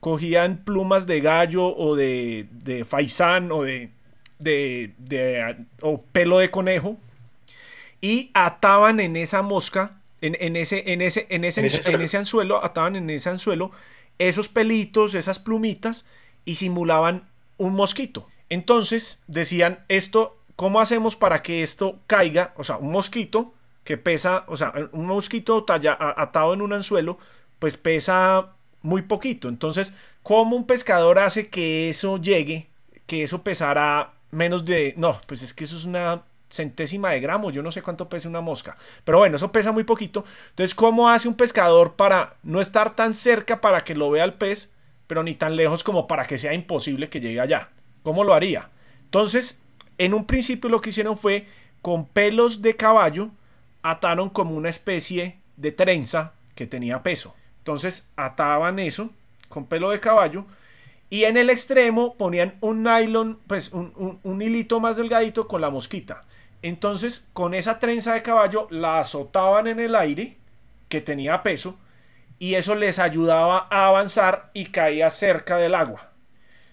cogían 0.00 0.64
plumas 0.64 1.06
de 1.06 1.20
gallo 1.20 1.66
o 1.66 1.96
de, 1.96 2.46
de 2.50 2.84
faisán 2.84 3.50
o 3.50 3.62
de 3.62 3.90
de, 4.38 4.92
o 5.80 6.02
pelo 6.02 6.38
de 6.38 6.50
conejo 6.50 6.96
y 8.00 8.30
ataban 8.34 9.00
en 9.00 9.16
esa 9.16 9.42
mosca, 9.42 10.00
en, 10.20 10.36
en 10.40 10.56
ese, 10.56 10.92
en, 10.92 11.00
ese, 11.00 11.26
en, 11.30 11.44
ese, 11.44 11.60
en, 11.60 12.00
ese, 12.02 12.16
anzuelo, 12.16 12.64
ataban 12.64 12.96
en 12.96 13.08
ese 13.10 13.30
anzuelo 13.30 13.70
esos 14.18 14.48
pelitos, 14.48 15.14
esas 15.14 15.38
plumitas 15.38 16.04
y 16.44 16.56
simulaban 16.56 17.28
un 17.56 17.74
mosquito. 17.74 18.28
Entonces 18.48 19.22
decían, 19.26 19.84
esto, 19.88 20.36
¿cómo 20.56 20.80
hacemos 20.80 21.16
para 21.16 21.42
que 21.42 21.62
esto 21.62 21.98
caiga? 22.06 22.52
O 22.56 22.64
sea, 22.64 22.76
un 22.76 22.92
mosquito 22.92 23.54
que 23.84 23.96
pesa, 23.96 24.44
o 24.48 24.56
sea, 24.56 24.72
un 24.92 25.06
mosquito 25.06 25.64
talla, 25.64 25.96
atado 25.98 26.54
en 26.54 26.62
un 26.62 26.72
anzuelo, 26.72 27.18
pues 27.58 27.76
pesa 27.76 28.54
muy 28.82 29.02
poquito. 29.02 29.48
Entonces, 29.48 29.94
¿cómo 30.22 30.56
un 30.56 30.66
pescador 30.66 31.18
hace 31.18 31.48
que 31.48 31.88
eso 31.88 32.18
llegue, 32.18 32.68
que 33.06 33.22
eso 33.22 33.42
pesara 33.42 34.12
menos 34.34 34.64
de... 34.64 34.94
No, 34.96 35.20
pues 35.26 35.42
es 35.42 35.54
que 35.54 35.64
eso 35.64 35.76
es 35.76 35.84
una 35.84 36.22
centésima 36.50 37.10
de 37.10 37.20
gramos, 37.20 37.52
yo 37.52 37.62
no 37.62 37.72
sé 37.72 37.82
cuánto 37.82 38.08
pesa 38.08 38.28
una 38.28 38.40
mosca, 38.40 38.76
pero 39.04 39.18
bueno, 39.18 39.36
eso 39.36 39.50
pesa 39.50 39.72
muy 39.72 39.84
poquito. 39.84 40.24
Entonces, 40.50 40.74
¿cómo 40.74 41.08
hace 41.08 41.26
un 41.26 41.34
pescador 41.34 41.94
para 41.94 42.36
no 42.42 42.60
estar 42.60 42.94
tan 42.94 43.14
cerca 43.14 43.60
para 43.60 43.82
que 43.82 43.94
lo 43.94 44.10
vea 44.10 44.24
el 44.24 44.34
pez, 44.34 44.70
pero 45.06 45.22
ni 45.22 45.34
tan 45.34 45.56
lejos 45.56 45.82
como 45.82 46.06
para 46.06 46.26
que 46.26 46.38
sea 46.38 46.54
imposible 46.54 47.08
que 47.08 47.20
llegue 47.20 47.40
allá? 47.40 47.70
¿Cómo 48.02 48.22
lo 48.22 48.34
haría? 48.34 48.70
Entonces, 49.04 49.58
en 49.98 50.14
un 50.14 50.26
principio 50.26 50.70
lo 50.70 50.80
que 50.80 50.90
hicieron 50.90 51.16
fue 51.16 51.46
con 51.82 52.06
pelos 52.06 52.62
de 52.62 52.76
caballo 52.76 53.30
ataron 53.82 54.30
como 54.30 54.56
una 54.56 54.70
especie 54.70 55.38
de 55.56 55.72
trenza 55.72 56.32
que 56.54 56.66
tenía 56.66 57.02
peso. 57.02 57.34
Entonces, 57.58 58.08
ataban 58.16 58.78
eso 58.78 59.10
con 59.48 59.66
pelo 59.66 59.90
de 59.90 60.00
caballo 60.00 60.46
y 61.10 61.24
en 61.24 61.36
el 61.36 61.50
extremo 61.50 62.16
ponían 62.16 62.56
un 62.60 62.82
nylon, 62.82 63.38
pues 63.46 63.72
un, 63.72 64.20
un, 64.22 64.42
hilito 64.42 64.80
más 64.80 64.96
delgadito 64.96 65.46
con 65.46 65.60
la 65.60 65.70
mosquita. 65.70 66.22
Entonces, 66.62 67.28
con 67.32 67.54
esa 67.54 67.78
trenza 67.78 68.14
de 68.14 68.22
caballo 68.22 68.66
la 68.70 68.98
azotaban 68.98 69.66
en 69.66 69.80
el 69.80 69.94
aire, 69.94 70.38
que 70.88 71.00
tenía 71.00 71.42
peso, 71.42 71.78
y 72.38 72.54
eso 72.54 72.74
les 72.74 72.98
ayudaba 72.98 73.68
a 73.70 73.86
avanzar 73.86 74.50
y 74.54 74.66
caía 74.66 75.10
cerca 75.10 75.58
del 75.58 75.74
agua. 75.74 76.12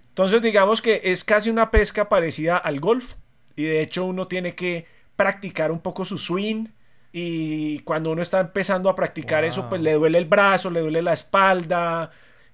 Entonces, 0.09 0.41
digamos 0.41 0.81
que 0.81 1.01
es 1.03 1.23
casi 1.23 1.49
una 1.49 1.71
pesca 1.71 2.09
parecida 2.09 2.57
al 2.57 2.79
golf, 2.79 3.15
y 3.55 3.63
de 3.63 3.81
hecho 3.81 4.05
uno 4.05 4.27
tiene 4.27 4.55
que 4.55 4.85
practicar 5.15 5.71
un 5.71 5.81
poco 5.81 6.05
su 6.05 6.17
swing, 6.17 6.67
y 7.13 7.79
cuando 7.79 8.11
uno 8.11 8.21
está 8.21 8.39
empezando 8.39 8.89
a 8.89 8.95
practicar 8.95 9.43
eso, 9.43 9.67
pues 9.67 9.81
le 9.81 9.93
duele 9.93 10.17
el 10.17 10.25
brazo, 10.25 10.69
le 10.69 10.79
duele 10.79 11.01
la 11.01 11.13
espalda, 11.13 12.11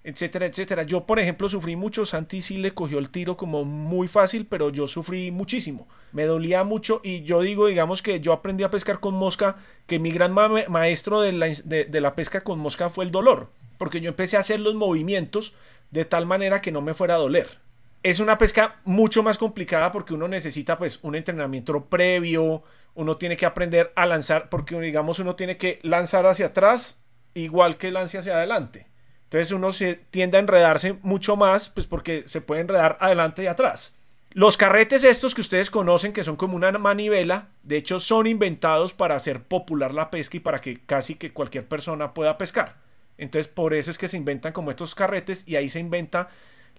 etcétera, 0.07 0.45
etcétera. 0.45 0.83
Yo, 0.83 1.05
por 1.05 1.19
ejemplo, 1.19 1.49
sufrí 1.49 1.75
mucho. 1.75 2.05
Santi 2.05 2.41
sí 2.41 2.57
le 2.57 2.71
cogió 2.71 2.97
el 2.97 3.09
tiro 3.09 3.35
como 3.35 3.65
muy 3.65 4.07
fácil, 4.07 4.45
pero 4.45 4.69
yo 4.69 4.87
sufrí 4.87 5.31
muchísimo. 5.31 5.85
Me 6.13 6.23
dolía 6.23 6.63
mucho 6.63 7.01
y 7.03 7.23
yo 7.23 7.41
digo, 7.41 7.67
digamos 7.67 8.01
que 8.01 8.21
yo 8.21 8.31
aprendí 8.31 8.63
a 8.63 8.69
pescar 8.69 9.01
con 9.01 9.15
mosca, 9.15 9.57
que 9.85 9.99
mi 9.99 10.11
gran 10.11 10.33
maestro 10.33 11.19
de 11.19 11.33
la, 11.33 11.47
de 11.47 12.01
la 12.01 12.15
pesca 12.15 12.41
con 12.41 12.57
mosca 12.57 12.87
fue 12.87 13.03
el 13.03 13.11
dolor, 13.11 13.49
porque 13.77 13.99
yo 13.99 14.07
empecé 14.07 14.37
a 14.37 14.39
hacer 14.39 14.61
los 14.61 14.75
movimientos 14.75 15.53
de 15.91 16.05
tal 16.05 16.25
manera 16.25 16.61
que 16.61 16.71
no 16.71 16.81
me 16.81 16.93
fuera 16.93 17.15
a 17.15 17.17
doler. 17.17 17.59
Es 18.01 18.21
una 18.21 18.37
pesca 18.37 18.79
mucho 18.85 19.23
más 19.23 19.37
complicada 19.37 19.91
porque 19.91 20.13
uno 20.13 20.29
necesita 20.29 20.77
pues 20.77 20.99
un 21.01 21.15
entrenamiento 21.15 21.83
previo, 21.85 22.63
uno 22.95 23.17
tiene 23.17 23.35
que 23.35 23.45
aprender 23.45 23.91
a 23.95 24.05
lanzar, 24.05 24.47
porque 24.47 24.79
digamos 24.79 25.19
uno 25.19 25.35
tiene 25.35 25.57
que 25.57 25.81
lanzar 25.83 26.25
hacia 26.27 26.47
atrás 26.47 26.97
igual 27.33 27.75
que 27.77 27.91
lance 27.91 28.17
hacia 28.17 28.37
adelante. 28.37 28.87
Entonces 29.27 29.51
uno 29.51 29.73
se 29.73 29.95
tiende 30.09 30.37
a 30.37 30.39
enredarse 30.39 30.93
mucho 31.01 31.35
más, 31.35 31.69
pues 31.69 31.85
porque 31.85 32.23
se 32.27 32.39
puede 32.39 32.61
enredar 32.61 32.97
adelante 33.01 33.43
y 33.43 33.47
atrás. 33.47 33.93
Los 34.31 34.55
carretes 34.55 35.03
estos 35.03 35.35
que 35.35 35.41
ustedes 35.41 35.69
conocen, 35.69 36.13
que 36.13 36.23
son 36.23 36.37
como 36.37 36.55
una 36.55 36.71
manivela, 36.71 37.49
de 37.63 37.75
hecho 37.75 37.99
son 37.99 38.25
inventados 38.25 38.93
para 38.93 39.15
hacer 39.15 39.43
popular 39.43 39.93
la 39.93 40.09
pesca 40.11 40.37
y 40.37 40.39
para 40.39 40.61
que 40.61 40.79
casi 40.85 41.15
que 41.15 41.33
cualquier 41.33 41.65
persona 41.65 42.13
pueda 42.13 42.37
pescar. 42.37 42.75
Entonces 43.17 43.51
por 43.51 43.73
eso 43.73 43.91
es 43.91 43.97
que 43.97 44.07
se 44.07 44.15
inventan 44.15 44.53
como 44.53 44.71
estos 44.71 44.95
carretes 44.95 45.43
y 45.45 45.57
ahí 45.57 45.69
se 45.69 45.79
inventa 45.79 46.29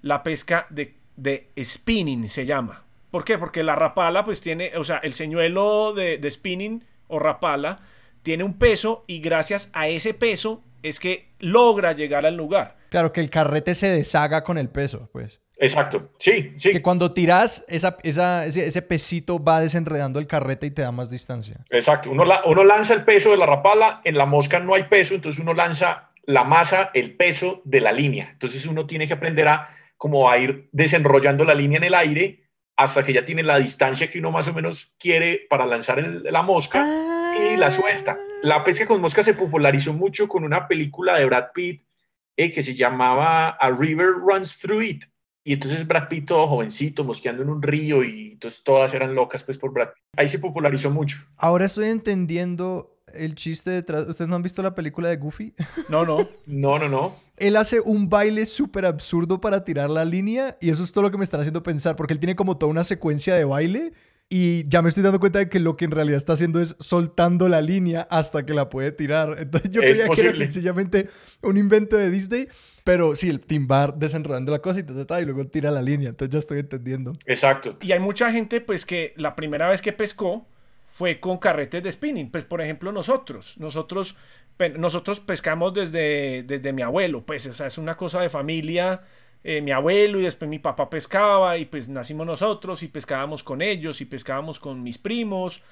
la 0.00 0.22
pesca 0.22 0.66
de, 0.70 0.94
de 1.16 1.50
spinning, 1.62 2.30
se 2.30 2.46
llama. 2.46 2.84
¿Por 3.10 3.24
qué? 3.24 3.36
Porque 3.36 3.62
la 3.62 3.74
rapala 3.74 4.24
pues 4.24 4.40
tiene, 4.40 4.74
o 4.76 4.84
sea, 4.84 4.98
el 4.98 5.12
señuelo 5.12 5.92
de, 5.92 6.16
de 6.16 6.30
spinning 6.30 6.84
o 7.08 7.18
rapala 7.18 7.80
tiene 8.22 8.44
un 8.44 8.58
peso 8.58 9.04
y 9.06 9.20
gracias 9.20 9.68
a 9.72 9.88
ese 9.88 10.14
peso 10.14 10.62
es 10.82 11.00
que 11.00 11.30
logra 11.38 11.92
llegar 11.92 12.26
al 12.26 12.36
lugar. 12.36 12.76
Claro, 12.90 13.12
que 13.12 13.20
el 13.20 13.30
carrete 13.30 13.74
se 13.74 13.88
deshaga 13.88 14.44
con 14.44 14.58
el 14.58 14.68
peso, 14.68 15.08
pues. 15.12 15.40
Exacto, 15.60 16.10
sí, 16.18 16.52
sí. 16.56 16.70
Que 16.70 16.80
cuando 16.82 17.12
tiras, 17.12 17.64
esa, 17.66 17.96
ese, 18.02 18.82
pesito 18.82 19.42
va 19.42 19.60
desenredando 19.60 20.20
el 20.20 20.28
carrete 20.28 20.66
y 20.66 20.70
te 20.70 20.82
da 20.82 20.92
más 20.92 21.10
distancia. 21.10 21.56
Exacto, 21.70 22.10
uno, 22.12 22.24
uno 22.46 22.64
lanza 22.64 22.94
el 22.94 23.04
peso 23.04 23.32
de 23.32 23.38
la 23.38 23.46
rapala, 23.46 24.00
en 24.04 24.16
la 24.16 24.24
mosca 24.24 24.60
no 24.60 24.74
hay 24.74 24.84
peso, 24.84 25.14
entonces 25.16 25.42
uno 25.42 25.54
lanza 25.54 26.10
la 26.24 26.44
masa, 26.44 26.90
el 26.94 27.16
peso 27.16 27.60
de 27.64 27.80
la 27.80 27.90
línea. 27.90 28.30
Entonces 28.32 28.66
uno 28.66 28.86
tiene 28.86 29.08
que 29.08 29.14
aprender 29.14 29.48
a 29.48 29.68
como 29.96 30.30
a 30.30 30.38
ir 30.38 30.68
desenrollando 30.70 31.44
la 31.44 31.54
línea 31.54 31.78
en 31.78 31.84
el 31.84 31.94
aire 31.94 32.44
hasta 32.76 33.04
que 33.04 33.12
ya 33.12 33.24
tiene 33.24 33.42
la 33.42 33.58
distancia 33.58 34.08
que 34.08 34.20
uno 34.20 34.30
más 34.30 34.46
o 34.46 34.52
menos 34.52 34.94
quiere 35.00 35.46
para 35.50 35.66
lanzar 35.66 36.00
la 36.06 36.42
mosca. 36.42 36.84
Ah 36.86 37.07
la 37.58 37.70
suelta. 37.70 38.18
La 38.42 38.62
pesca 38.62 38.86
con 38.86 39.00
mosca 39.00 39.22
se 39.22 39.34
popularizó 39.34 39.92
mucho 39.92 40.28
con 40.28 40.44
una 40.44 40.68
película 40.68 41.18
de 41.18 41.24
Brad 41.24 41.48
Pitt 41.52 41.82
eh, 42.36 42.52
que 42.52 42.62
se 42.62 42.74
llamaba 42.74 43.48
A 43.48 43.70
River 43.70 44.10
Runs 44.12 44.58
Through 44.58 44.82
It. 44.82 45.04
Y 45.42 45.54
entonces 45.54 45.86
Brad 45.86 46.08
Pitt 46.08 46.26
todo 46.26 46.46
jovencito, 46.46 47.02
mosqueando 47.02 47.42
en 47.42 47.48
un 47.48 47.60
río 47.60 48.04
y 48.04 48.32
entonces 48.32 48.62
todas 48.62 48.94
eran 48.94 49.14
locas 49.14 49.42
pues 49.42 49.58
por 49.58 49.72
Brad 49.72 49.88
Pitt. 49.88 50.04
Ahí 50.16 50.28
se 50.28 50.38
popularizó 50.38 50.90
mucho. 50.90 51.18
Ahora 51.36 51.64
estoy 51.64 51.88
entendiendo 51.88 52.96
el 53.12 53.34
chiste 53.34 53.70
detrás. 53.70 54.06
¿Ustedes 54.06 54.28
no 54.28 54.36
han 54.36 54.42
visto 54.42 54.62
la 54.62 54.74
película 54.74 55.08
de 55.08 55.16
Goofy? 55.16 55.54
No, 55.88 56.04
no. 56.04 56.28
No, 56.46 56.78
no, 56.78 56.88
no. 56.88 57.16
Él 57.36 57.56
hace 57.56 57.80
un 57.80 58.08
baile 58.08 58.46
súper 58.46 58.84
absurdo 58.84 59.40
para 59.40 59.64
tirar 59.64 59.90
la 59.90 60.04
línea 60.04 60.56
y 60.60 60.70
eso 60.70 60.84
es 60.84 60.92
todo 60.92 61.02
lo 61.02 61.10
que 61.10 61.18
me 61.18 61.24
están 61.24 61.40
haciendo 61.40 61.62
pensar 61.62 61.96
porque 61.96 62.12
él 62.12 62.20
tiene 62.20 62.36
como 62.36 62.56
toda 62.56 62.70
una 62.70 62.84
secuencia 62.84 63.34
de 63.34 63.44
baile 63.44 63.92
y 64.30 64.68
ya 64.68 64.82
me 64.82 64.90
estoy 64.90 65.02
dando 65.02 65.20
cuenta 65.20 65.38
de 65.38 65.48
que 65.48 65.58
lo 65.58 65.76
que 65.76 65.86
en 65.86 65.90
realidad 65.90 66.18
está 66.18 66.34
haciendo 66.34 66.60
es 66.60 66.76
soltando 66.80 67.48
la 67.48 67.62
línea 67.62 68.06
hasta 68.10 68.44
que 68.44 68.52
la 68.52 68.68
puede 68.68 68.92
tirar. 68.92 69.36
Entonces 69.38 69.70
yo 69.70 69.80
Es 69.80 69.98
creía 69.98 70.14
que 70.14 70.20
era 70.20 70.34
sencillamente 70.34 71.08
un 71.40 71.56
invento 71.56 71.96
de 71.96 72.10
Disney, 72.10 72.48
pero 72.84 73.14
sí, 73.14 73.30
el 73.30 73.40
timbar 73.40 73.94
desenredando 73.94 74.52
la 74.52 74.58
cosa 74.58 74.80
y, 74.80 74.82
ta, 74.82 74.94
ta, 74.94 75.06
ta, 75.06 75.20
y 75.22 75.24
luego 75.24 75.46
tira 75.46 75.70
la 75.70 75.80
línea. 75.80 76.10
Entonces 76.10 76.32
ya 76.32 76.38
estoy 76.40 76.58
entendiendo. 76.58 77.14
Exacto. 77.24 77.78
Y 77.80 77.92
hay 77.92 78.00
mucha 78.00 78.30
gente, 78.30 78.60
pues, 78.60 78.84
que 78.84 79.14
la 79.16 79.34
primera 79.34 79.68
vez 79.70 79.80
que 79.80 79.94
pescó 79.94 80.46
fue 80.88 81.20
con 81.20 81.38
carretes 81.38 81.82
de 81.82 81.90
spinning. 81.90 82.30
Pues, 82.30 82.44
por 82.44 82.60
ejemplo, 82.60 82.92
nosotros. 82.92 83.54
Nosotros, 83.58 84.16
nosotros 84.76 85.20
pescamos 85.20 85.72
desde, 85.72 86.42
desde 86.42 86.74
mi 86.74 86.82
abuelo. 86.82 87.24
Pues, 87.24 87.46
o 87.46 87.54
sea, 87.54 87.66
es 87.66 87.78
una 87.78 87.96
cosa 87.96 88.20
de 88.20 88.28
familia. 88.28 89.00
Eh, 89.44 89.60
mi 89.62 89.70
abuelo 89.70 90.20
y 90.20 90.24
después 90.24 90.48
mi 90.48 90.58
papá 90.58 90.90
pescaba 90.90 91.56
y 91.58 91.64
pues 91.66 91.88
nacimos 91.88 92.26
nosotros 92.26 92.82
y 92.82 92.88
pescábamos 92.88 93.42
con 93.44 93.62
ellos 93.62 94.00
y 94.00 94.04
pescábamos 94.04 94.58
con 94.60 94.82
mis 94.82 94.98
primos 94.98 95.62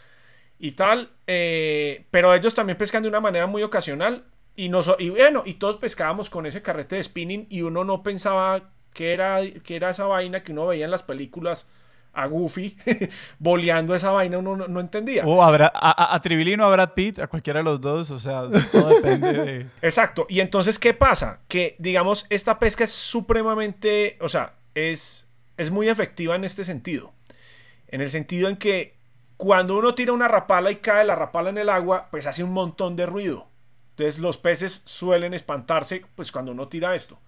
y 0.59 0.73
tal. 0.73 1.11
eh, 1.27 2.07
pero 2.11 2.35
ellos 2.35 2.55
también 2.55 2.79
pescan 2.79 3.03
de 3.03 3.09
una 3.09 3.21
manera 3.21 3.47
muy 3.47 3.63
ocasional. 3.63 4.25
Y, 4.57 4.69
nos, 4.71 4.91
y 4.99 5.11
bueno, 5.11 5.43
y 5.45 5.55
todos 5.55 5.77
pescábamos 5.77 6.31
con 6.31 6.47
ese 6.47 6.63
carrete 6.63 6.97
de 6.97 7.05
spinning 7.05 7.47
y 7.51 7.63
uno 7.63 7.85
no 7.85 8.03
pensaba 8.03 8.71
que 8.95 9.13
era, 9.13 9.41
que 9.65 9.77
era 9.77 9.91
esa 9.91 10.05
vaina 10.07 10.43
que 10.43 10.53
uno 10.53 10.67
veía 10.67 10.87
en 10.87 10.91
las 10.91 11.03
películas 11.03 11.67
a 12.17 12.27
Goofy 12.27 12.77
boleando 13.39 13.95
esa 13.95 14.11
vaina, 14.11 14.39
uno 14.39 14.57
no, 14.57 14.69
no 14.69 14.81
entendía. 14.81 15.25
O 15.25 15.43
a, 15.43 15.49
a, 15.55 15.71
a- 15.75 16.15
a 16.15 16.21
Tribilino, 16.21 16.65
a 16.65 16.71
Brad 16.71 16.95
Pitt, 16.95 17.19
a 17.19 17.27
cualquiera 17.27 17.61
de 17.61 17.65
los 17.65 17.81
dos, 17.81 18.11
o 18.11 18.19
sea, 18.19 18.43
todo 18.73 18.89
depende 19.01 19.33
de... 19.33 19.67
Exacto. 19.83 20.27
Y 20.29 20.41
entonces, 20.41 20.79
¿qué 20.79 20.95
pasa? 20.95 21.41
Que, 21.49 21.77
digamos, 21.79 22.27
esta 22.31 22.59
pesca 22.59 22.85
es 22.85 22.91
supremamente, 22.91 24.17
o 24.21 24.29
sea, 24.29 24.55
es, 24.75 25.27
es 25.57 25.71
muy 25.71 25.89
efectiva 25.89 26.35
en 26.37 26.45
este 26.45 26.65
sentido. 26.65 27.13
En 27.89 28.01
el 28.01 28.11
sentido 28.11 28.49
en 28.49 28.57
que 28.57 28.97
cuando 29.37 29.77
uno 29.79 29.95
tira 29.95 30.13
una 30.13 30.29
rapala 30.29 30.71
y 30.71 30.77
cae 30.77 31.05
la 31.05 31.15
rapala 31.15 31.51
en 31.51 31.59
el 31.59 31.69
agua, 31.69 32.09
pues 32.11 32.27
hace 32.27 32.43
un 32.43 32.53
montón 32.53 32.97
de 32.97 33.07
ruido. 33.07 33.49
Entonces 33.91 34.19
los 34.19 34.39
peces 34.39 34.83
suelen 34.87 35.35
espantarse, 35.35 36.05
pues 36.15 36.33
cuando 36.33 36.53
uno 36.53 36.69
tira 36.69 36.95
esto. 36.95 37.19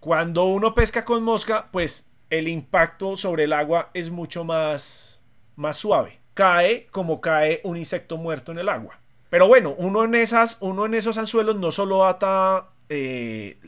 Cuando 0.00 0.44
uno 0.44 0.74
pesca 0.74 1.04
con 1.04 1.22
mosca, 1.22 1.68
pues 1.72 2.07
el 2.30 2.48
impacto 2.48 3.16
sobre 3.16 3.44
el 3.44 3.52
agua 3.52 3.90
es 3.94 4.10
mucho 4.10 4.44
más, 4.44 5.20
más 5.56 5.76
suave. 5.76 6.20
Cae 6.34 6.86
como 6.90 7.20
cae 7.20 7.60
un 7.64 7.76
insecto 7.76 8.16
muerto 8.16 8.52
en 8.52 8.58
el 8.58 8.68
agua. 8.68 9.00
Pero 9.30 9.46
bueno, 9.46 9.74
uno 9.76 10.04
en, 10.04 10.14
esas, 10.14 10.56
uno 10.60 10.86
en 10.86 10.94
esos 10.94 11.18
anzuelos 11.18 11.56
no 11.56 11.70
solo 11.70 12.06
ata 12.06 12.70
eh, 12.88 13.58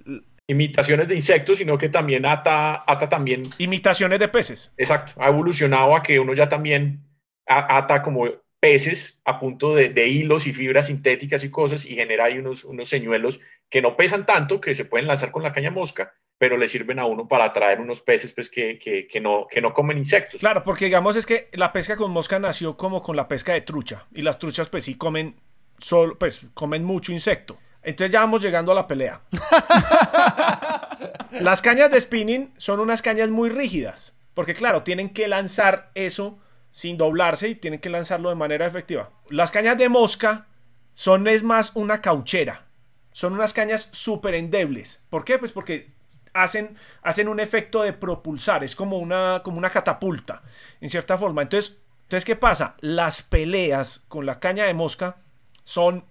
Imitaciones 0.51 1.07
de 1.07 1.15
insectos, 1.15 1.59
sino 1.59 1.79
que 1.79 1.89
también 1.89 2.27
ata, 2.27 2.81
ata 2.85 3.09
también, 3.09 3.43
imitaciones 3.59 4.19
de 4.19 4.27
peces. 4.27 4.73
exacto, 4.77 5.13
ha 5.19 5.29
evolucionado 5.29 5.95
a 5.95 6.03
que 6.03 6.19
uno 6.19 6.35
ya 6.35 6.49
también 6.49 7.05
ata 7.47 8.03
como 8.03 8.25
peces 8.59 9.21
a 9.25 9.39
punto 9.39 9.77
de, 9.77 9.91
de 9.91 10.09
hilos 10.09 10.49
y 10.49 10.53
fibras 10.53 10.89
sintéticas 10.89 11.45
y 11.45 11.51
cosas 11.51 11.87
y 11.87 11.95
genera 11.95 12.25
ahí 12.25 12.39
unos, 12.39 12.65
unos 12.65 12.89
señuelos 12.89 13.41
que 13.69 13.81
no 13.81 13.97
pesan 13.97 14.27
tanto, 14.27 14.61
que 14.61 14.75
se 14.75 14.85
pueden 14.85 15.07
lanzar 15.07 15.31
con 15.31 15.45
la 15.45 15.53
caña 15.53 15.71
mosca, 15.71 16.15
pero 16.41 16.57
le 16.57 16.69
sirven 16.69 16.99
a 16.99 17.05
uno 17.05 17.29
para 17.29 17.45
atraer 17.45 17.81
unos 17.81 18.01
peces 18.01 18.33
pues, 18.33 18.49
que, 18.49 18.79
que, 18.79 19.07
que 19.07 19.21
no, 19.21 19.47
que 19.47 19.61
no 19.61 19.75
comen 19.75 19.99
insectos. 19.99 20.41
Claro, 20.41 20.65
porque 20.65 20.87
digamos 20.87 21.15
es 21.17 21.27
que 21.27 21.51
la 21.53 21.71
pesca 21.71 21.97
con 21.97 22.13
mosca 22.13 22.39
nació 22.39 22.79
como 22.79 23.03
con 23.03 23.15
la 23.15 23.29
pesca 23.29 23.53
de 23.53 23.61
trucha. 23.61 24.07
Y 24.15 24.23
las 24.23 24.39
truchas 24.39 24.71
pues 24.71 24.87
sí 24.87 24.95
comen, 24.95 25.37
solo, 25.77 26.19
pues, 26.19 26.47
comen 26.55 26.83
mucho 26.83 27.13
insecto. 27.13 27.59
Entonces 27.83 28.11
ya 28.11 28.21
vamos 28.21 28.41
llegando 28.41 28.73
a 28.73 28.75
la 28.75 28.87
pelea. 28.87 29.21
Las 31.41 31.61
cañas 31.61 31.91
de 31.91 32.01
spinning 32.01 32.55
son 32.57 32.81
unas 32.81 33.03
cañas 33.03 33.29
muy 33.29 33.51
rígidas. 33.51 34.15
Porque 34.33 34.55
claro, 34.55 34.83
tienen 34.83 35.11
que 35.11 35.29
lanzar 35.29 35.91
eso 35.95 36.39
sin 36.71 36.97
doblarse 36.97 37.49
y 37.49 37.55
tienen 37.55 37.81
que 37.81 37.91
lanzarlo 37.91 38.31
de 38.31 38.37
manera 38.37 38.65
efectiva. 38.65 39.11
Las 39.29 39.51
cañas 39.51 39.77
de 39.77 39.91
mosca 39.91 40.47
son 40.95 41.29
es 41.29 41.43
más 41.43 41.73
una 41.75 42.01
cauchera. 42.01 42.65
Son 43.13 43.35
unas 43.35 43.53
cañas 43.53 43.91
súper 43.93 44.35
endebles. 44.37 45.03
¿Por 45.11 45.27
qué? 45.27 45.39
Pues 45.39 45.53
porque 45.53 46.00
hacen, 46.35 46.77
hacen 47.03 47.29
un 47.29 47.41
efecto 47.41 47.83
de 47.83 47.93
propulsar. 47.93 48.65
Es 48.65 48.75
como 48.77 48.99
una, 48.99 49.43
como 49.45 49.59
una 49.59 49.71
catapulta, 49.71 50.43
en 50.81 50.91
cierta 50.91 51.19
forma. 51.19 51.43
Entonces, 51.43 51.79
entonces, 52.03 52.25
¿qué 52.25 52.37
pasa? 52.37 52.75
Las 52.81 53.23
peleas 53.23 54.03
con 54.09 54.27
la 54.27 54.41
caña 54.41 54.65
de 54.67 54.75
mosca 54.75 55.19
son 55.65 56.05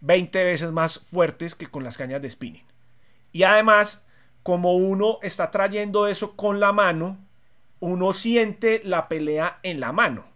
20 0.00 0.44
veces 0.44 0.70
más 0.72 0.98
fuertes 0.98 1.54
que 1.54 1.66
con 1.66 1.84
las 1.84 1.98
cañas 1.98 2.22
de 2.22 2.30
spinning. 2.30 2.64
Y 3.32 3.42
además, 3.44 4.04
como 4.42 4.74
uno 4.76 5.18
está 5.22 5.50
trayendo 5.50 6.06
eso 6.06 6.36
con 6.36 6.60
la 6.60 6.72
mano, 6.72 7.18
uno 7.80 8.12
siente 8.12 8.80
la 8.84 9.08
pelea 9.08 9.58
en 9.62 9.80
la 9.80 9.92
mano, 9.92 10.26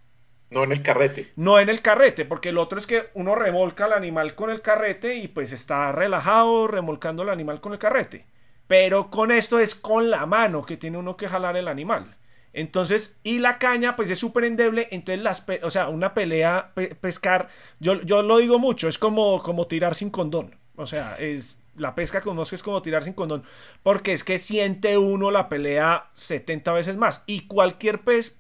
No 0.51 0.65
en 0.65 0.73
el 0.73 0.83
carrete. 0.83 1.33
no 1.37 1.59
en 1.61 1.69
el 1.69 1.83
carrete, 1.83 2.25
porque 2.25 2.49
el 2.51 2.59
otro 2.59 2.79
es 2.79 2.87
que 2.87 3.11
uno 3.15 3.35
remolca 3.35 3.85
al 3.85 3.93
animal 3.93 4.35
con 4.35 4.51
el 4.51 4.63
carrete 4.63 5.17
y 5.17 5.29
pues 5.29 5.53
está 5.53 5.93
relajado 5.93 6.67
remolcando 6.67 7.23
al 7.23 7.31
animal 7.31 7.61
con 7.61 7.73
el 7.73 7.79
carrete. 7.79 8.27
Pero 8.67 9.11
con 9.11 9.31
esto 9.31 9.59
es 9.61 9.75
con 9.75 10.11
la 10.11 10.27
mano 10.27 10.65
que 10.65 10.77
tiene 10.77 10.99
uno 10.99 11.17
que 11.17 11.29
jalar 11.29 11.57
el 11.57 11.69
animal. 11.69 12.17
Entonces, 12.53 13.19
y 13.23 13.39
la 13.39 13.59
caña 13.59 13.97
pues 13.97 14.09
es 14.11 14.19
súper 14.19 14.45
endeble, 14.45 14.89
entonces 14.91 15.23
las, 15.23 15.45
o 15.63 15.71
sea, 15.71 15.89
una 15.89 16.15
pelea, 16.15 16.73
pe- 16.75 16.95
pescar, 16.95 17.49
yo, 17.81 18.01
yo 18.03 18.23
lo 18.23 18.39
digo 18.39 18.59
mucho, 18.59 18.89
es 18.89 18.99
como, 18.99 19.43
como 19.43 19.67
tirar 19.67 19.95
sin 19.95 20.11
condón. 20.11 20.57
O 20.77 20.87
sea, 20.87 21.17
es 21.19 21.59
la 21.77 21.95
pesca 21.95 22.23
con 22.23 22.39
es 22.41 22.63
como 22.63 22.81
tirar 22.81 23.03
sin 23.05 23.13
condón, 23.13 23.45
porque 23.83 24.13
es 24.15 24.25
que 24.25 24.39
siente 24.39 24.97
uno 24.97 25.31
la 25.31 25.49
pelea 25.51 26.11
70 26.15 26.73
veces 26.73 26.97
más. 26.97 27.23
Y 27.27 27.47
cualquier 27.47 28.01
pez, 28.01 28.37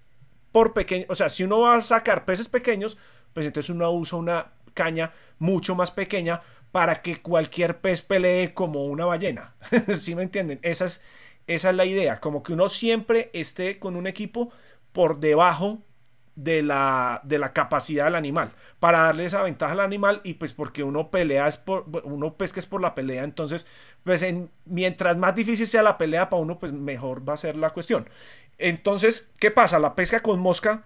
por 0.52 0.72
pequeño, 0.72 1.04
o 1.08 1.14
sea, 1.14 1.28
si 1.28 1.44
uno 1.44 1.60
va 1.60 1.76
a 1.76 1.84
sacar 1.84 2.24
peces 2.24 2.48
pequeños, 2.48 2.96
pues 3.32 3.46
entonces 3.46 3.70
uno 3.70 3.90
usa 3.92 4.18
una 4.18 4.52
caña 4.74 5.12
mucho 5.38 5.74
más 5.74 5.90
pequeña 5.90 6.42
para 6.72 7.02
que 7.02 7.20
cualquier 7.22 7.81
pez 7.81 8.02
pelee 8.02 8.55
como 8.55 8.85
una 8.87 9.05
ballena. 9.07 9.55
¿Sí 9.96 10.14
me 10.14 10.22
entienden? 10.24 10.59
Esa 10.62 10.87
es, 10.87 11.02
esa 11.46 11.70
es 11.70 11.76
la 11.76 11.85
idea, 11.87 12.20
como 12.20 12.42
que 12.42 12.52
uno 12.52 12.68
siempre 12.68 13.31
esté 13.33 13.79
con 13.79 13.96
un 13.96 14.07
equipo 14.07 14.50
por 14.92 15.20
debajo 15.20 15.79
de 16.35 16.62
la, 16.62 17.20
de 17.24 17.38
la 17.38 17.52
capacidad 17.55 18.05
del 18.05 18.14
animal, 18.14 18.52
para 18.79 18.98
darle 19.05 19.24
esa 19.24 19.40
ventaja 19.42 19.72
al 19.72 19.81
animal 19.81 20.20
y 20.22 20.35
pues 20.35 20.52
porque 20.52 20.83
uno 20.83 21.11
pelea 21.11 21.48
es 21.48 21.57
por, 21.57 21.85
uno 22.05 22.35
pesca 22.37 22.61
es 22.61 22.66
por 22.66 22.83
la 22.83 22.94
pelea, 22.94 23.24
entonces 23.24 23.66
pues 24.05 24.22
en- 24.22 24.50
mientras 24.66 25.16
más 25.16 25.35
difícil 25.35 25.66
sea 25.66 25.83
la 25.83 25.96
pelea 25.96 26.29
para 26.29 26.42
uno, 26.42 26.59
pues 26.59 26.72
mejor 26.72 27.26
va 27.26 27.35
a 27.35 27.37
ser 27.38 27.57
la 27.57 27.70
cuestión. 27.70 28.09
Entonces, 28.59 29.31
¿qué 29.38 29.50
pasa? 29.50 29.79
La 29.79 29.94
pesca 29.94 30.22
con 30.22 30.40
mosca 30.40 30.85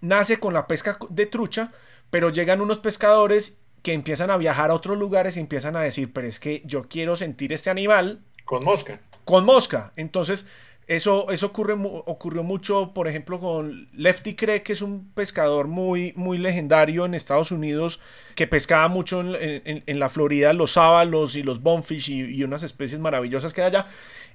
nace 0.00 0.38
con 0.38 0.54
la 0.54 0.66
pesca 0.66 0.98
de 1.08 1.26
trucha, 1.26 1.72
pero 2.10 2.30
llegan 2.30 2.60
unos 2.60 2.78
pescadores 2.78 3.58
que 3.82 3.92
empiezan 3.94 4.30
a 4.30 4.36
viajar 4.36 4.70
a 4.70 4.74
otros 4.74 4.98
lugares 4.98 5.36
y 5.36 5.40
empiezan 5.40 5.76
a 5.76 5.80
decir, 5.82 6.12
pero 6.12 6.26
es 6.26 6.40
que 6.40 6.62
yo 6.64 6.88
quiero 6.88 7.16
sentir 7.16 7.52
este 7.52 7.70
animal 7.70 8.20
Con 8.44 8.64
mosca. 8.64 9.00
con 9.24 9.44
mosca. 9.44 9.92
Entonces, 9.96 10.46
eso, 10.86 11.30
eso 11.30 11.46
ocurre, 11.46 11.74
ocurrió 11.78 12.42
mucho, 12.42 12.92
por 12.92 13.06
ejemplo, 13.06 13.38
con 13.38 13.88
Lefty 13.92 14.34
Kreh, 14.34 14.62
que 14.64 14.72
es 14.72 14.82
un 14.82 15.12
pescador 15.14 15.68
muy, 15.68 16.12
muy 16.16 16.36
legendario 16.36 17.06
en 17.06 17.14
Estados 17.14 17.52
Unidos, 17.52 18.00
que 18.34 18.48
pescaba 18.48 18.88
mucho 18.88 19.20
en, 19.20 19.62
en- 19.64 19.82
en 19.86 19.98
la 20.00 20.08
Florida, 20.08 20.52
los 20.52 20.72
sábalos 20.72 21.36
y 21.36 21.44
los 21.44 21.62
bonefish 21.62 22.10
y, 22.10 22.24
y 22.34 22.42
unas 22.42 22.64
especies 22.64 23.00
maravillosas 23.00 23.52
que 23.54 23.62
hay 23.62 23.68
allá. 23.68 23.86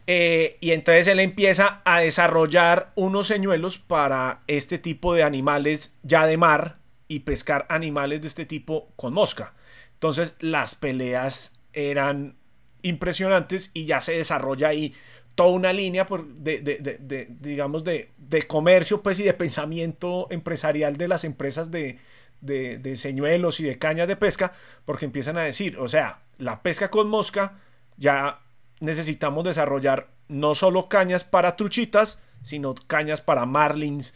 Eh, 0.08 0.58
y 0.62 0.72
entonces 0.72 1.08
él 1.08 1.20
empieza 1.20 1.82
a 1.84 2.00
desarrollar 2.00 2.92
unos 2.96 3.28
señuelos 3.28 3.78
para 3.78 4.42
este 4.48 4.78
tipo 4.78 5.14
de 5.14 5.24
animales 5.24 5.94
ya 6.04 6.26
de 6.26 6.38
mar 6.38 6.78
y 7.08 7.20
pescar 7.20 7.66
animales 7.70 8.22
de 8.22 8.28
este 8.28 8.46
tipo 8.46 8.92
con 8.96 9.14
mosca. 9.14 9.54
Entonces 9.94 10.36
las 10.40 10.76
peleas 10.76 11.54
eran 11.74 12.36
impresionantes 12.82 13.72
y 13.74 13.86
ya 13.86 14.02
se 14.02 14.14
desarrolla 14.14 14.70
ahí 14.70 14.94
toda 15.36 15.50
una 15.50 15.74
línea 15.74 16.06
por- 16.06 16.26
de, 16.28 16.62
de- 16.62 16.78
de- 16.78 16.98
de, 17.00 17.28
digamos, 17.42 17.84
de, 17.84 18.10
comercio 18.48 19.02
pues, 19.02 19.20
y 19.20 19.24
de 19.24 19.34
pensamiento 19.34 20.28
empresarial 20.30 20.98
de 20.98 21.08
las 21.08 21.24
empresas 21.24 21.72
de 21.72 22.96
señuelos 22.98 23.60
y 23.60 23.64
de 23.64 23.78
cañas 23.80 24.08
de 24.08 24.16
pesca, 24.16 24.54
porque 24.86 25.06
empiezan 25.06 25.38
a 25.38 25.44
decir, 25.44 25.78
o 25.80 25.88
sea, 25.88 26.20
la 26.38 26.62
pesca 26.62 26.90
con 26.90 27.08
mosca 27.10 27.60
ya 27.98 28.40
necesitamos 28.80 29.44
desarrollar 29.44 30.10
no 30.28 30.56
solo 30.56 30.90
cañas 30.90 31.24
para 31.24 31.56
truchitas, 31.56 32.20
sino 32.44 32.76
cañas 32.76 33.22
para 33.22 33.46
marlins, 33.46 34.14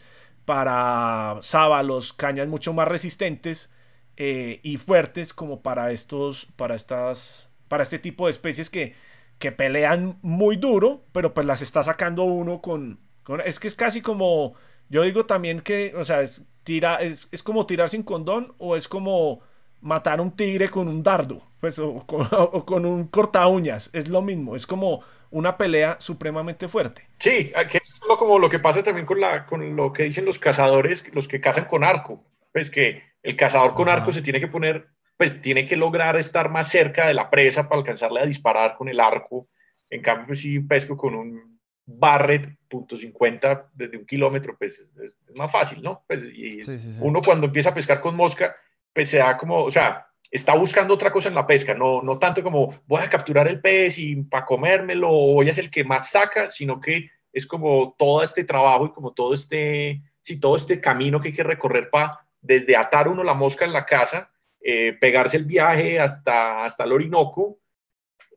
para 0.50 1.38
sábalos, 1.42 2.12
cañas 2.12 2.48
mucho 2.48 2.72
más 2.72 2.88
resistentes 2.88 3.70
eh, 4.16 4.58
y 4.64 4.78
fuertes 4.78 5.32
como 5.32 5.62
para 5.62 5.92
estos, 5.92 6.46
para 6.56 6.74
estas, 6.74 7.48
para 7.68 7.84
este 7.84 8.00
tipo 8.00 8.26
de 8.26 8.32
especies 8.32 8.68
que, 8.68 8.96
que 9.38 9.52
pelean 9.52 10.18
muy 10.22 10.56
duro, 10.56 11.04
pero 11.12 11.34
pues 11.34 11.46
las 11.46 11.62
está 11.62 11.84
sacando 11.84 12.24
uno 12.24 12.60
con, 12.60 12.98
es 13.44 13.60
que 13.60 13.68
es 13.68 13.76
casi 13.76 14.02
como, 14.02 14.54
yo 14.88 15.02
digo 15.02 15.24
también 15.24 15.60
que, 15.60 15.94
o 15.94 16.04
sea, 16.04 16.20
es, 16.20 16.42
tira, 16.64 16.96
es, 16.96 17.28
es 17.30 17.44
como 17.44 17.64
tirar 17.66 17.88
sin 17.88 18.02
condón 18.02 18.52
o 18.58 18.74
es 18.74 18.88
como 18.88 19.42
matar 19.80 20.20
un 20.20 20.32
tigre 20.32 20.68
con 20.68 20.88
un 20.88 21.04
dardo, 21.04 21.44
pues, 21.60 21.78
o 21.78 22.04
con, 22.08 22.26
o 22.32 22.66
con 22.66 22.86
un 22.86 23.06
corta 23.06 23.46
uñas, 23.46 23.88
es 23.92 24.08
lo 24.08 24.20
mismo, 24.20 24.56
es 24.56 24.66
como 24.66 25.04
una 25.30 25.56
pelea 25.56 25.96
supremamente 26.00 26.68
fuerte. 26.68 27.08
Sí, 27.18 27.52
que 27.70 27.78
es 27.78 27.92
como 28.00 28.38
lo 28.38 28.50
que 28.50 28.58
pasa 28.58 28.82
también 28.82 29.06
con, 29.06 29.20
la, 29.20 29.46
con 29.46 29.76
lo 29.76 29.92
que 29.92 30.04
dicen 30.04 30.24
los 30.24 30.38
cazadores, 30.38 31.04
los 31.14 31.28
que 31.28 31.40
cazan 31.40 31.64
con 31.66 31.84
arco, 31.84 32.24
pues 32.52 32.70
que 32.70 33.02
el 33.22 33.36
cazador 33.36 33.74
con 33.74 33.88
arco 33.88 34.12
se 34.12 34.22
tiene 34.22 34.40
que 34.40 34.48
poner, 34.48 34.88
pues 35.16 35.40
tiene 35.40 35.66
que 35.66 35.76
lograr 35.76 36.16
estar 36.16 36.50
más 36.50 36.68
cerca 36.68 37.06
de 37.06 37.14
la 37.14 37.30
presa 37.30 37.68
para 37.68 37.80
alcanzarle 37.80 38.20
a 38.20 38.26
disparar 38.26 38.76
con 38.76 38.88
el 38.88 39.00
arco. 39.00 39.48
En 39.88 40.02
cambio, 40.02 40.26
pues 40.26 40.40
si 40.40 40.60
pesco 40.60 40.96
con 40.96 41.14
un 41.14 41.60
Barrett 41.86 42.56
punto 42.68 42.96
.50 42.96 43.70
desde 43.74 43.98
un 43.98 44.06
kilómetro, 44.06 44.56
pues 44.56 44.90
es, 45.02 45.16
más 45.34 45.50
fácil, 45.50 45.82
¿no? 45.82 46.04
Pues, 46.06 46.22
y 46.32 46.60
uno 47.00 47.20
cuando 47.20 47.46
empieza 47.46 47.70
a 47.70 47.74
pescar 47.74 48.00
con 48.00 48.14
mosca, 48.14 48.54
pues 48.92 49.08
se 49.08 49.18
da 49.18 49.36
como, 49.36 49.64
o 49.64 49.70
sea, 49.70 50.06
está 50.30 50.54
buscando 50.54 50.94
otra 50.94 51.10
cosa 51.10 51.28
en 51.28 51.34
la 51.34 51.46
pesca, 51.46 51.74
no, 51.74 52.02
no 52.02 52.16
tanto 52.16 52.42
como 52.42 52.68
voy 52.86 53.02
a 53.02 53.10
capturar 53.10 53.48
el 53.48 53.60
pez 53.60 53.98
y 53.98 54.16
para 54.16 54.44
comérmelo, 54.44 55.10
o 55.10 55.42
ella 55.42 55.50
es 55.50 55.58
el 55.58 55.70
que 55.70 55.84
más 55.84 56.10
saca, 56.10 56.50
sino 56.50 56.80
que 56.80 57.10
es 57.32 57.46
como 57.46 57.94
todo 57.98 58.22
este 58.22 58.44
trabajo 58.44 58.86
y 58.86 58.92
como 58.92 59.12
todo 59.12 59.34
este, 59.34 60.02
todo 60.40 60.56
este 60.56 60.80
camino 60.80 61.20
que 61.20 61.28
hay 61.28 61.34
que 61.34 61.42
recorrer 61.42 61.90
para 61.90 62.20
desde 62.40 62.76
atar 62.76 63.08
uno 63.08 63.24
la 63.24 63.34
mosca 63.34 63.64
en 63.64 63.72
la 63.72 63.84
casa, 63.84 64.30
eh, 64.60 64.96
pegarse 65.00 65.36
el 65.36 65.44
viaje 65.44 65.98
hasta, 65.98 66.64
hasta 66.64 66.84
el 66.84 66.92
Orinoco, 66.92 67.58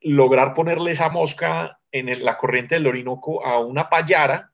lograr 0.02 0.54
ponerle 0.54 0.92
esa 0.92 1.10
mosca 1.10 1.80
en 1.92 2.26
la 2.26 2.38
corriente 2.38 2.76
del 2.76 2.88
Orinoco 2.88 3.46
a 3.46 3.60
una 3.60 3.90
payara, 3.90 4.52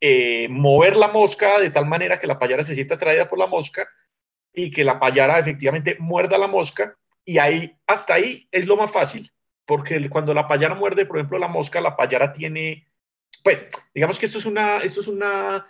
eh, 0.00 0.46
mover 0.48 0.96
la 0.96 1.08
mosca 1.08 1.58
de 1.58 1.70
tal 1.70 1.86
manera 1.86 2.20
que 2.20 2.28
la 2.28 2.38
payara 2.38 2.62
se 2.62 2.74
sienta 2.74 2.94
atraída 2.94 3.28
por 3.28 3.38
la 3.38 3.48
mosca 3.48 3.88
y 4.64 4.70
que 4.70 4.82
la 4.82 4.98
payara 4.98 5.38
efectivamente 5.38 5.96
muerda 6.00 6.36
la 6.36 6.48
mosca. 6.48 6.96
Y 7.24 7.38
ahí, 7.38 7.76
hasta 7.86 8.14
ahí 8.14 8.48
es 8.50 8.66
lo 8.66 8.76
más 8.76 8.90
fácil, 8.90 9.32
porque 9.64 10.08
cuando 10.10 10.34
la 10.34 10.48
payara 10.48 10.74
muerde, 10.74 11.06
por 11.06 11.18
ejemplo, 11.18 11.38
la 11.38 11.46
mosca, 11.46 11.80
la 11.80 11.96
payara 11.96 12.32
tiene, 12.32 12.88
pues, 13.44 13.70
digamos 13.94 14.18
que 14.18 14.26
esto 14.26 14.38
es 14.38 14.46
una, 14.46 14.78
esto 14.78 15.00
es 15.00 15.08
una, 15.08 15.66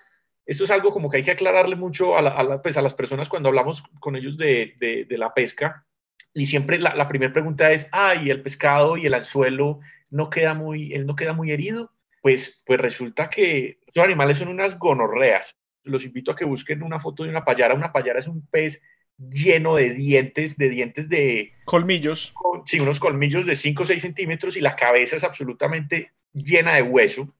esto 0.46 0.64
es 0.64 0.70
algo 0.70 0.90
como 0.90 1.10
que 1.10 1.18
hay 1.18 1.22
que 1.22 1.32
aclararle 1.32 1.76
mucho 1.76 2.16
a, 2.16 2.62
pues, 2.62 2.78
a 2.78 2.82
las 2.82 2.94
personas 2.94 3.28
cuando 3.28 3.50
hablamos 3.50 3.82
con 4.00 4.16
ellos 4.16 4.38
de, 4.38 4.74
de, 4.78 5.18
la 5.18 5.34
pesca. 5.34 5.84
Y 6.32 6.46
siempre 6.46 6.78
la, 6.78 6.94
la 6.94 7.08
primera 7.08 7.32
pregunta 7.32 7.70
es, 7.72 7.88
ah, 7.92 8.14
¿y 8.14 8.30
el 8.30 8.42
pescado 8.42 8.96
y 8.96 9.06
el 9.06 9.14
anzuelo 9.14 9.80
no 10.10 10.30
queda 10.30 10.54
muy, 10.54 10.94
él 10.94 11.06
no 11.06 11.16
queda 11.16 11.34
muy 11.34 11.50
herido? 11.50 11.92
Pues, 12.22 12.62
pues 12.64 12.80
resulta 12.80 13.28
que 13.28 13.80
los 13.94 14.04
animales 14.04 14.38
son 14.38 14.48
unas 14.48 14.78
gonorreas 14.78 15.57
los 15.88 16.04
invito 16.04 16.32
a 16.32 16.36
que 16.36 16.44
busquen 16.44 16.82
una 16.82 17.00
foto 17.00 17.24
de 17.24 17.30
una 17.30 17.44
payara. 17.44 17.74
Una 17.74 17.92
payara 17.92 18.18
es 18.18 18.28
un 18.28 18.46
pez 18.46 18.82
lleno 19.18 19.76
de 19.76 19.94
dientes, 19.94 20.56
de 20.56 20.68
dientes 20.68 21.08
de... 21.08 21.52
Colmillos. 21.64 22.32
Sí, 22.64 22.80
unos 22.80 23.00
colmillos 23.00 23.46
de 23.46 23.56
5 23.56 23.82
o 23.82 23.86
6 23.86 24.00
centímetros 24.00 24.56
y 24.56 24.60
la 24.60 24.76
cabeza 24.76 25.16
es 25.16 25.24
absolutamente 25.24 26.12
llena 26.32 26.74
de 26.74 26.82
hueso. 26.82 27.34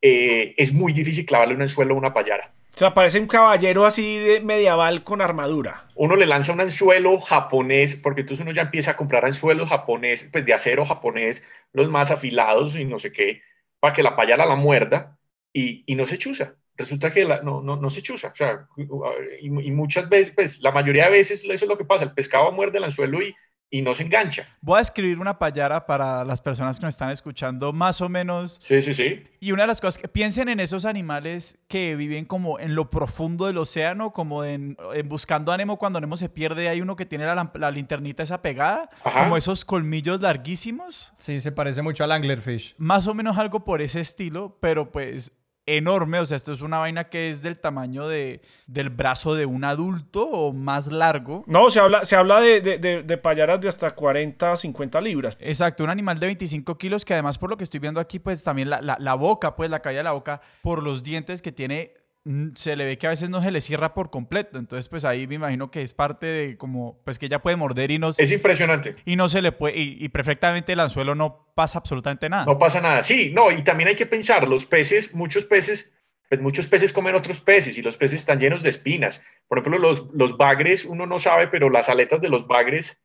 Eh, 0.00 0.54
es 0.56 0.72
muy 0.72 0.92
difícil 0.92 1.26
clavarle 1.26 1.54
un 1.54 1.62
anzuelo 1.62 1.94
a 1.94 1.98
una 1.98 2.14
payara. 2.14 2.54
O 2.74 2.78
sea, 2.78 2.94
parece 2.94 3.20
un 3.20 3.26
caballero 3.26 3.84
así 3.84 4.16
de 4.16 4.40
medieval 4.40 5.04
con 5.04 5.20
armadura. 5.20 5.86
Uno 5.96 6.16
le 6.16 6.24
lanza 6.24 6.52
un 6.52 6.60
anzuelo 6.60 7.18
japonés, 7.18 7.96
porque 7.96 8.22
entonces 8.22 8.42
uno 8.42 8.54
ya 8.54 8.62
empieza 8.62 8.92
a 8.92 8.96
comprar 8.96 9.26
anzuelos 9.26 9.68
japonés, 9.68 10.30
pues 10.32 10.46
de 10.46 10.54
acero 10.54 10.86
japonés, 10.86 11.46
los 11.72 11.90
más 11.90 12.10
afilados 12.10 12.76
y 12.76 12.84
no 12.84 12.98
sé 12.98 13.12
qué, 13.12 13.42
para 13.80 13.92
que 13.92 14.02
la 14.02 14.16
payara 14.16 14.46
la 14.46 14.54
muerda 14.54 15.18
y, 15.52 15.84
y 15.86 15.96
no 15.96 16.06
se 16.06 16.16
chuza 16.16 16.59
resulta 16.80 17.12
que 17.12 17.24
no, 17.24 17.62
no, 17.62 17.76
no, 17.76 17.90
se 17.90 18.02
chuza. 18.02 18.28
O 18.28 18.34
sea, 18.34 18.66
y, 19.40 19.50
muchas 19.50 20.08
veces, 20.08 20.32
pues 20.34 20.60
la 20.60 20.72
mayoría 20.72 21.04
de 21.04 21.12
veces 21.12 21.44
eso 21.44 21.52
es 21.52 21.68
lo 21.68 21.78
que 21.78 21.84
pasa. 21.84 22.04
El 22.04 22.12
pescado 22.12 22.50
muerde 22.52 22.78
el 22.78 22.84
anzuelo 22.84 23.22
y, 23.22 23.34
y 23.70 23.82
no 23.82 23.94
se 23.94 24.02
engancha. 24.02 24.46
Voy 24.60 24.78
a 24.78 24.82
escribir 24.82 25.20
una 25.20 25.38
payara 25.38 25.86
para 25.86 26.24
las 26.24 26.40
personas 26.40 26.78
que 26.78 26.86
nos 26.86 26.94
están 26.94 27.10
escuchando, 27.10 27.72
más 27.72 28.00
o 28.00 28.08
menos. 28.08 28.60
Sí, 28.64 28.82
sí, 28.82 28.92
sí. 28.92 29.22
Y 29.38 29.52
una 29.52 29.62
de 29.62 29.68
las 29.68 29.80
cosas 29.80 29.96
que 29.96 30.08
piensen 30.08 30.48
en 30.48 30.58
esos 30.58 30.84
animales 30.84 31.64
que 31.68 31.94
viven 31.94 32.24
como 32.24 32.58
en 32.58 32.74
lo 32.74 32.90
profundo 32.90 33.46
del 33.46 33.58
océano, 33.58 34.12
como 34.12 34.44
en, 34.44 34.76
buscando 35.04 35.52
a 35.52 35.56
Nemo 35.56 35.78
cuando 35.78 36.00
Nemo 36.00 36.16
se 36.16 36.28
pierde, 36.28 36.68
hay 36.68 36.80
uno 36.80 36.96
que 36.96 37.06
tiene 37.06 37.24
la, 37.24 37.50
la 37.54 37.70
linternita 37.70 38.24
esa 38.24 38.42
pegada, 38.42 38.90
como 39.02 39.36
esos 39.36 39.64
colmillos 39.64 40.20
larguísimos. 40.20 41.14
Sí, 41.18 41.40
se 41.40 41.52
parece 41.52 41.80
mucho 41.80 42.02
al 42.02 42.12
anglerfish. 42.12 42.74
Más 42.76 43.06
o 43.06 43.14
menos 43.14 43.38
algo 43.38 43.64
por 43.64 43.80
ese 43.82 44.00
estilo, 44.00 44.58
pero 44.60 44.90
pues 44.90 45.39
enorme, 45.76 46.18
o 46.18 46.26
sea, 46.26 46.36
esto 46.36 46.52
es 46.52 46.62
una 46.62 46.78
vaina 46.78 47.04
que 47.04 47.30
es 47.30 47.42
del 47.42 47.58
tamaño 47.58 48.08
de, 48.08 48.40
del 48.66 48.90
brazo 48.90 49.34
de 49.34 49.46
un 49.46 49.64
adulto 49.64 50.26
o 50.28 50.52
más 50.52 50.90
largo. 50.90 51.44
No, 51.46 51.70
se 51.70 51.80
habla, 51.80 52.04
se 52.04 52.16
habla 52.16 52.40
de, 52.40 52.60
de, 52.60 53.02
de, 53.02 53.18
payaras 53.18 53.60
de 53.60 53.68
hasta 53.68 53.90
40, 53.94 54.56
50 54.56 55.00
libras. 55.00 55.36
Exacto, 55.40 55.84
un 55.84 55.90
animal 55.90 56.18
de 56.18 56.26
25 56.26 56.76
kilos 56.78 57.04
que 57.04 57.14
además 57.14 57.38
por 57.38 57.50
lo 57.50 57.56
que 57.56 57.64
estoy 57.64 57.80
viendo 57.80 58.00
aquí, 58.00 58.18
pues 58.18 58.42
también 58.42 58.70
la, 58.70 58.80
la, 58.80 58.96
la 58.98 59.14
boca, 59.14 59.56
pues 59.56 59.70
la 59.70 59.80
caída 59.80 60.00
de 60.00 60.04
la 60.04 60.12
boca, 60.12 60.40
por 60.62 60.82
los 60.82 61.02
dientes 61.02 61.42
que 61.42 61.52
tiene 61.52 61.94
se 62.54 62.76
le 62.76 62.84
ve 62.84 62.98
que 62.98 63.06
a 63.06 63.10
veces 63.10 63.30
no 63.30 63.42
se 63.42 63.50
le 63.50 63.60
cierra 63.60 63.94
por 63.94 64.10
completo. 64.10 64.58
Entonces, 64.58 64.88
pues 64.88 65.04
ahí 65.04 65.26
me 65.26 65.36
imagino 65.36 65.70
que 65.70 65.82
es 65.82 65.94
parte 65.94 66.26
de 66.26 66.56
como, 66.56 67.00
pues 67.04 67.18
que 67.18 67.26
ella 67.26 67.40
puede 67.40 67.56
morder 67.56 67.90
y 67.90 67.98
no 67.98 68.10
Es 68.10 68.30
impresionante. 68.30 68.96
Y 69.04 69.16
no 69.16 69.28
se 69.28 69.42
le 69.42 69.52
puede, 69.52 69.78
y, 69.78 70.08
perfectamente 70.08 70.72
el 70.72 70.80
anzuelo 70.80 71.14
no 71.14 71.52
pasa 71.54 71.78
absolutamente 71.78 72.28
nada. 72.28 72.44
No 72.44 72.58
pasa 72.58 72.80
nada, 72.80 73.02
sí, 73.02 73.32
no, 73.34 73.50
y 73.50 73.62
también 73.62 73.88
hay 73.88 73.96
que 73.96 74.06
pensar, 74.06 74.46
los 74.48 74.66
peces, 74.66 75.14
muchos 75.14 75.44
peces, 75.44 75.92
pues 76.28 76.40
muchos 76.40 76.66
peces 76.66 76.92
comen 76.92 77.14
otros 77.14 77.40
peces 77.40 77.76
y 77.78 77.82
los 77.82 77.96
peces 77.96 78.20
están 78.20 78.38
llenos 78.38 78.62
de 78.62 78.68
espinas. 78.68 79.22
Por 79.48 79.58
ejemplo, 79.58 79.80
los, 79.80 80.08
los 80.12 80.36
bagres, 80.36 80.84
uno 80.84 81.06
no 81.06 81.18
sabe, 81.18 81.48
pero 81.48 81.70
las 81.70 81.88
aletas 81.88 82.20
de 82.20 82.28
los 82.28 82.46
bagres, 82.46 83.02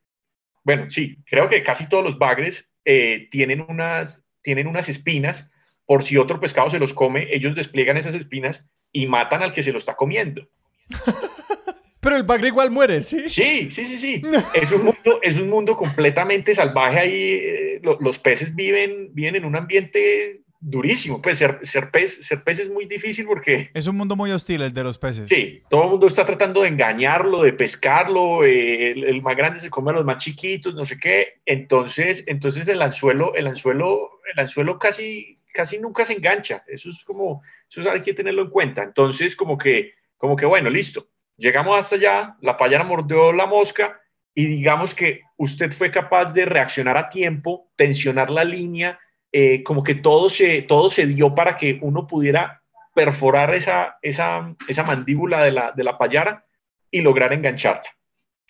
bueno, 0.63 0.89
sí, 0.89 1.17
creo 1.25 1.47
que 1.47 1.63
casi 1.63 1.87
todos 1.87 2.03
los 2.03 2.19
bagres 2.19 2.71
eh, 2.83 3.27
tienen, 3.31 3.65
unas, 3.67 4.23
tienen 4.41 4.67
unas 4.67 4.89
espinas 4.89 5.49
por 5.85 6.03
si 6.03 6.17
otro 6.17 6.39
pescado 6.39 6.69
se 6.69 6.79
los 6.79 6.93
come, 6.93 7.27
ellos 7.31 7.55
despliegan 7.55 7.97
esas 7.97 8.15
espinas 8.15 8.65
y 8.95 9.07
matan 9.07 9.43
al 9.43 9.51
que 9.51 9.61
se 9.61 9.73
lo 9.73 9.77
está 9.77 9.93
comiendo. 9.93 10.47
Pero 11.99 12.15
el 12.15 12.23
bagre 12.23 12.47
igual 12.47 12.71
muere, 12.71 13.01
¿sí? 13.01 13.23
Sí, 13.25 13.69
sí, 13.71 13.85
sí, 13.85 13.97
sí. 13.97 14.21
es, 14.53 14.71
un 14.71 14.85
mundo, 14.85 15.19
es 15.21 15.37
un 15.37 15.49
mundo 15.49 15.75
completamente 15.75 16.55
salvaje 16.55 16.99
ahí. 16.99 17.31
Eh, 17.43 17.81
los, 17.81 18.19
peces 18.19 18.55
viven, 18.55 19.09
viven 19.11 19.35
en 19.35 19.43
un 19.43 19.55
ambiente 19.55 20.43
durísimo. 20.61 21.21
Pues 21.21 21.39
ser, 21.39 21.59
ser, 21.63 21.91
pez, 21.91 22.25
ser 22.25 22.41
pez 22.43 22.59
es 22.59 22.69
muy 22.69 22.85
difícil 22.85 23.25
porque... 23.25 23.69
Es 23.73 23.87
un 23.87 23.97
mundo 23.97 24.15
muy 24.15 24.31
hostil 24.31 24.61
el 24.61 24.71
de 24.71 24.83
los 24.83 24.97
peces. 24.97 25.27
Sí, 25.27 25.63
todo 25.69 25.83
el 25.83 25.89
mundo 25.89 26.07
está 26.07 26.25
tratando 26.25 26.61
de 26.61 26.69
engañarlo, 26.69 27.41
de 27.41 27.51
pescarlo. 27.51 28.45
Eh, 28.45 28.91
el, 28.91 29.21
más 29.21 29.35
grande 29.35 29.59
se 29.59 29.69
come 29.69 29.91
a 29.91 29.95
los 29.95 30.05
más 30.05 30.19
chiquitos, 30.19 30.73
no 30.73 30.85
sé 30.85 30.97
qué. 30.97 31.41
Entonces, 31.45 32.23
entonces 32.27 32.67
el 32.69 32.81
anzuelo, 32.81 33.35
el 33.35 33.47
anzuelo, 33.47 34.21
el 34.31 34.39
anzuelo 34.39 34.79
casi 34.79 35.34
casi 35.55 35.79
nunca 35.79 36.03
se 36.05 36.13
engancha. 36.13 36.63
Eso 36.67 36.89
es 36.89 37.03
como, 37.03 37.41
eso 37.69 37.89
hay 37.89 38.01
que 38.01 38.13
tenerlo 38.13 38.43
en 38.43 38.49
cuenta. 38.49 38.83
Entonces, 38.83 39.35
como 39.35 39.57
que, 39.57 39.93
como 40.17 40.35
que 40.35 40.45
bueno, 40.45 40.69
listo. 40.69 41.07
Llegamos 41.37 41.77
hasta 41.77 41.95
allá, 41.95 42.35
la 42.41 42.57
payana 42.57 42.83
mordió 42.83 43.31
la 43.31 43.45
mosca 43.45 43.99
y 44.33 44.45
digamos 44.45 44.93
que 44.93 45.21
usted 45.37 45.71
fue 45.71 45.89
capaz 45.91 46.33
de 46.33 46.45
reaccionar 46.45 46.97
a 46.97 47.09
tiempo, 47.09 47.71
tensionar 47.75 48.29
la 48.29 48.43
línea, 48.43 48.99
eh, 49.31 49.63
como 49.63 49.83
que 49.83 49.95
todo 49.95 50.29
se, 50.29 50.61
todo 50.61 50.89
se 50.89 51.07
dio 51.07 51.33
para 51.33 51.55
que 51.55 51.79
uno 51.81 52.07
pudiera 52.07 52.61
perforar 52.93 53.53
esa, 53.53 53.97
esa, 54.01 54.55
esa 54.67 54.83
mandíbula 54.83 55.43
de 55.43 55.51
la, 55.51 55.71
de 55.71 55.83
la 55.83 55.97
payara 55.97 56.45
y 56.91 57.01
lograr 57.01 57.33
engancharla. 57.33 57.89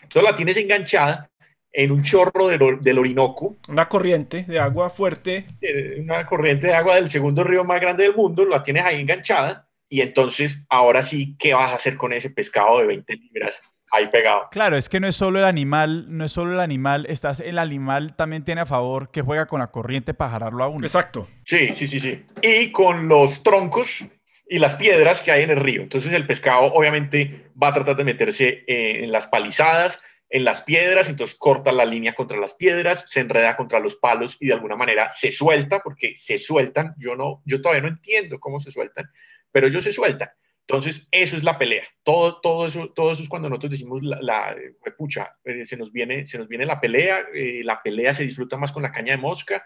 Entonces 0.01 0.31
la 0.31 0.35
tienes 0.35 0.57
enganchada 0.57 1.31
en 1.77 1.91
un 1.91 2.03
chorro 2.03 2.47
del, 2.47 2.97
Orinoco. 2.97 3.57
Una 3.67 3.89
corriente 3.89 4.45
de 4.47 4.59
agua 4.59 4.89
fuerte. 4.89 5.45
Eh, 5.61 5.97
una 5.99 6.25
corriente 6.25 6.67
de 6.67 6.73
agua 6.73 6.95
del 6.95 7.09
segundo 7.09 7.43
río 7.43 7.65
más 7.65 7.81
grande 7.81 8.03
del 8.03 8.15
mundo, 8.15 8.45
la 8.45 8.63
tienes 8.63 8.85
ahí 8.85 9.01
enganchada 9.01 9.67
y 9.89 9.99
entonces 9.99 10.65
ahora 10.69 11.01
sí, 11.01 11.35
¿qué 11.37 11.53
vas 11.53 11.71
a 11.71 11.75
hacer 11.75 11.97
con 11.97 12.13
ese 12.13 12.29
pescado 12.29 12.79
de 12.79 12.85
20 12.87 13.13
libras? 13.17 13.61
Ahí 13.91 14.07
pegado. 14.07 14.47
Claro, 14.51 14.77
es 14.77 14.87
que 14.87 14.99
no 15.01 15.07
es 15.07 15.15
solo 15.17 15.39
el 15.39 15.45
animal, 15.45 16.05
no 16.07 16.25
es 16.25 16.31
solo 16.31 16.53
el 16.53 16.59
animal, 16.61 17.05
estás, 17.09 17.41
el 17.41 17.59
animal 17.59 18.15
también 18.15 18.43
tiene 18.43 18.61
a 18.61 18.65
favor 18.65 19.11
que 19.11 19.21
juega 19.21 19.45
con 19.45 19.59
la 19.59 19.67
corriente 19.67 20.13
para 20.13 20.31
jalarlo 20.31 20.63
a 20.63 20.69
uno. 20.69 20.85
Exacto. 20.85 21.27
Sí, 21.45 21.73
sí, 21.73 21.87
sí, 21.87 21.99
sí. 21.99 22.25
Y 22.41 22.71
con 22.71 23.09
los 23.09 23.43
troncos 23.43 24.05
y 24.47 24.59
las 24.59 24.75
piedras 24.75 25.21
que 25.21 25.31
hay 25.31 25.43
en 25.43 25.51
el 25.51 25.57
río. 25.57 25.81
Entonces 25.81 26.13
el 26.13 26.25
pescado 26.25 26.73
obviamente 26.73 27.51
va 27.61 27.69
a 27.69 27.73
tratar 27.73 27.95
de 27.97 28.05
meterse 28.05 28.63
eh, 28.65 29.03
en 29.03 29.11
las 29.11 29.27
palizadas, 29.27 30.01
en 30.29 30.43
las 30.43 30.61
piedras, 30.61 31.07
entonces 31.07 31.37
corta 31.37 31.71
la 31.71 31.85
línea 31.85 32.15
contra 32.15 32.37
las 32.37 32.53
piedras, 32.55 33.09
se 33.09 33.19
enreda 33.19 33.55
contra 33.55 33.79
los 33.79 33.95
palos 33.95 34.37
y 34.39 34.47
de 34.47 34.53
alguna 34.53 34.75
manera 34.75 35.07
se 35.09 35.31
suelta, 35.31 35.79
porque 35.79 36.15
se 36.15 36.37
sueltan, 36.37 36.95
yo, 36.97 37.15
no, 37.15 37.41
yo 37.45 37.61
todavía 37.61 37.83
no 37.83 37.89
entiendo 37.89 38.39
cómo 38.39 38.59
se 38.59 38.71
sueltan, 38.71 39.09
pero 39.51 39.67
ellos 39.67 39.83
se 39.83 39.93
sueltan. 39.93 40.29
Entonces, 40.67 41.07
eso 41.11 41.37
es 41.37 41.43
la 41.43 41.59
pelea. 41.59 41.83
Todo, 42.01 42.41
todo, 42.41 42.65
eso, 42.65 42.91
todo 42.91 43.11
eso 43.11 43.21
es 43.21 43.29
cuando 43.29 43.49
nosotros 43.49 43.71
decimos, 43.71 44.01
la, 44.01 44.19
la 44.19 44.55
pucha, 44.97 45.37
eh, 45.43 45.63
se, 45.63 45.77
nos 45.77 45.91
viene, 45.91 46.25
se 46.25 46.39
nos 46.39 46.47
viene 46.47 46.65
la 46.65 46.79
pelea, 46.79 47.23
eh, 47.33 47.61
la 47.63 47.83
pelea 47.83 48.13
se 48.13 48.23
disfruta 48.23 48.57
más 48.57 48.71
con 48.71 48.81
la 48.81 48.91
caña 48.91 49.11
de 49.11 49.21
mosca. 49.21 49.63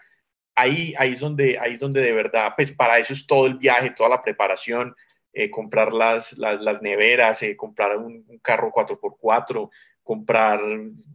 Ahí, 0.54 0.94
ahí, 0.98 1.12
es 1.12 1.20
donde, 1.20 1.58
ahí 1.58 1.72
es 1.72 1.80
donde 1.80 2.02
de 2.02 2.12
verdad, 2.12 2.52
pues 2.54 2.72
para 2.72 2.98
eso 2.98 3.14
es 3.14 3.26
todo 3.26 3.46
el 3.46 3.54
viaje, 3.54 3.94
toda 3.96 4.10
la 4.10 4.22
preparación, 4.22 4.94
eh, 5.32 5.48
comprar 5.48 5.94
las, 5.94 6.36
las, 6.36 6.60
las 6.60 6.82
neveras, 6.82 7.40
comprar 7.56 7.96
un, 7.96 8.22
un, 8.28 8.38
carro 8.40 8.70
4x4, 8.70 9.70
comprar 10.02 10.60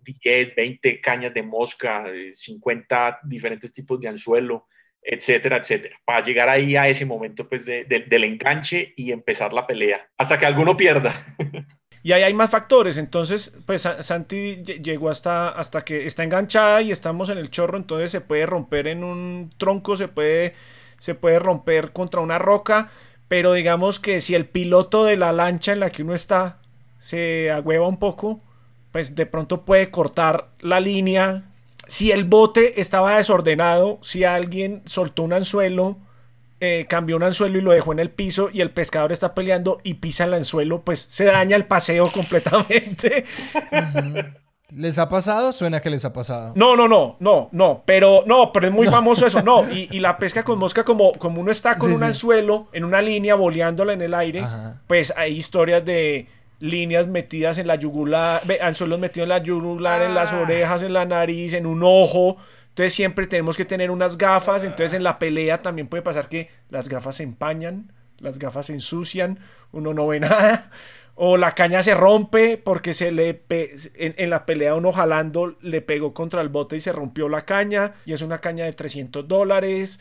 10, 0.04 0.56
20 0.56 1.02
cañas 1.02 1.34
de 1.34 1.44
mosca, 1.44 2.06
50 2.34 3.20
diferentes 3.24 3.74
tipos 3.74 4.00
de 4.00 4.08
anzuelo 4.08 4.68
etcétera, 5.06 5.58
etcétera, 5.58 5.96
para 6.04 6.24
llegar 6.24 6.50
ahí 6.50 6.76
a 6.76 6.88
ese 6.88 7.06
momento 7.06 7.48
pues 7.48 7.64
de, 7.64 7.86
del 7.86 8.24
enganche 8.24 8.94
y 8.98 9.12
empezar 9.12 9.54
la 9.54 9.68
pelea, 9.68 10.10
hasta 10.18 10.38
que 10.40 10.46
alguno 10.46 10.76
pierda. 10.76 11.14
Y 12.04 12.12
ahí 12.12 12.22
hay 12.22 12.36
más 12.36 12.52
factores, 12.52 12.98
entonces 12.98 13.52
pues 13.66 13.82
Santi 13.82 14.58
llegó 14.64 15.10
hasta, 15.10 15.50
hasta 15.50 15.82
que 15.82 16.06
está 16.06 16.24
enganchada 16.24 16.84
y 16.84 16.92
estamos 16.92 17.30
en 17.30 17.40
el 17.40 17.50
chorro, 17.50 17.80
entonces 17.80 18.12
se 18.12 18.22
puede 18.22 18.46
romper 18.46 18.86
en 18.86 19.04
un 19.04 19.52
tronco, 19.58 19.98
se 19.98 20.08
puede, 20.08 20.54
se 21.00 21.16
puede 21.16 21.40
romper 21.40 21.94
contra 21.94 22.22
una 22.22 22.38
roca, 22.38 22.92
pero 23.28 23.54
digamos 23.54 24.00
que 24.00 24.22
si 24.22 24.36
el 24.36 24.46
piloto 24.46 25.04
de 25.04 25.18
la 25.18 25.32
lancha 25.32 25.74
en 25.74 25.80
la 25.80 25.90
que 25.90 26.04
uno 26.04 26.14
está 26.14 26.60
se 27.00 27.50
agüeva 27.50 27.88
un 27.88 27.98
poco, 27.98 28.40
pues 28.96 29.14
de 29.14 29.26
pronto 29.26 29.66
puede 29.66 29.92
cortar 29.92 30.52
la 30.62 30.80
línea 30.80 31.44
si 31.86 32.14
el 32.14 32.24
bote 32.24 32.80
estaba 32.80 33.18
desordenado, 33.18 34.00
si 34.02 34.24
alguien 34.24 34.84
soltó 34.86 35.24
un 35.24 35.34
anzuelo, 35.34 35.98
eh, 36.62 36.86
cambió 36.88 37.18
un 37.18 37.24
anzuelo 37.24 37.58
y 37.58 37.62
lo 37.62 37.74
dejó 37.74 37.92
en 37.92 38.00
el 38.00 38.10
piso 38.10 38.48
y 38.54 38.62
el 38.62 38.72
pescador 38.72 39.12
está 39.12 39.34
peleando 39.34 39.82
y 39.84 39.96
pisa 39.96 40.24
el 40.24 40.34
anzuelo, 40.34 40.84
pues 40.84 41.08
se 41.10 41.26
daña 41.26 41.58
el 41.58 41.66
paseo 41.66 42.10
completamente. 42.14 43.26
¿Les 44.70 44.98
ha 44.98 45.10
pasado? 45.10 45.52
Suena 45.52 45.82
que 45.82 45.90
les 45.90 46.06
ha 46.06 46.14
pasado. 46.14 46.54
No, 46.56 46.78
no, 46.78 46.88
no, 46.88 47.18
no, 47.20 47.50
no, 47.52 47.84
pero 47.86 48.24
no, 48.26 48.54
pero 48.54 48.68
es 48.68 48.74
muy 48.74 48.88
famoso 48.88 49.28
eso, 49.28 49.42
no. 49.42 49.70
Y, 49.70 50.00
la 50.00 50.18
pesca 50.18 50.44
con 50.44 50.58
mosca, 50.60 50.86
como, 50.86 51.12
como 51.16 51.42
uno 51.42 51.52
está 51.52 51.76
con 51.76 51.92
un 51.92 52.02
anzuelo 52.02 52.70
en 52.72 52.86
una 52.86 53.02
línea 53.02 53.36
boleándola 53.36 53.92
en 53.92 54.02
el 54.02 54.14
aire, 54.14 54.48
pues 54.88 55.14
hay 55.18 55.36
historias 55.36 55.84
de 55.84 56.30
líneas 56.60 57.08
metidas 57.08 57.58
en 57.58 57.68
la 57.68 57.76
yugular, 57.76 58.42
anzuelos 58.62 59.00
metidos 59.00 59.26
en 59.26 59.30
la 59.30 59.44
yugular, 59.44 60.02
en 60.02 60.16
las 60.16 60.34
ah. 60.34 60.42
orejas, 60.42 60.84
en 60.84 60.94
la 60.94 61.06
nariz, 61.06 61.54
en 61.54 61.66
un 61.66 61.82
ojo. 61.84 62.38
Entonces 62.70 62.94
siempre 62.94 63.28
tenemos 63.28 63.58
que 63.58 63.66
tener 63.66 63.92
unas 63.92 64.18
gafas. 64.18 64.64
Entonces 64.64 64.94
en 64.94 65.04
la 65.04 65.20
pelea 65.20 65.62
también 65.62 65.88
puede 65.88 66.04
pasar 66.04 66.28
que 66.28 66.50
las 66.70 66.90
gafas 66.90 67.18
se 67.18 67.24
empañan, 67.24 67.92
las 68.20 68.40
gafas 68.40 68.68
se 68.68 68.74
ensucian, 68.74 69.40
uno 69.72 69.94
no 69.94 70.08
ve 70.08 70.20
nada. 70.22 70.72
O 71.18 71.38
la 71.38 71.54
caña 71.54 71.82
se 71.82 71.94
rompe 71.94 72.58
porque 72.58 72.94
se 72.94 73.10
le 73.10 73.44
en, 73.96 74.30
la 74.30 74.46
pelea 74.46 74.76
uno 74.76 74.92
jalando 74.92 75.56
le 75.62 75.82
pegó 75.82 76.14
contra 76.14 76.42
el 76.42 76.50
bote 76.50 76.76
y 76.76 76.82
se 76.82 76.92
rompió 76.92 77.30
la 77.30 77.46
caña. 77.46 77.94
Y 78.06 78.12
es 78.12 78.22
una 78.22 78.40
caña 78.40 78.66
de 78.66 78.74
300 78.74 79.26
dólares. 79.26 80.00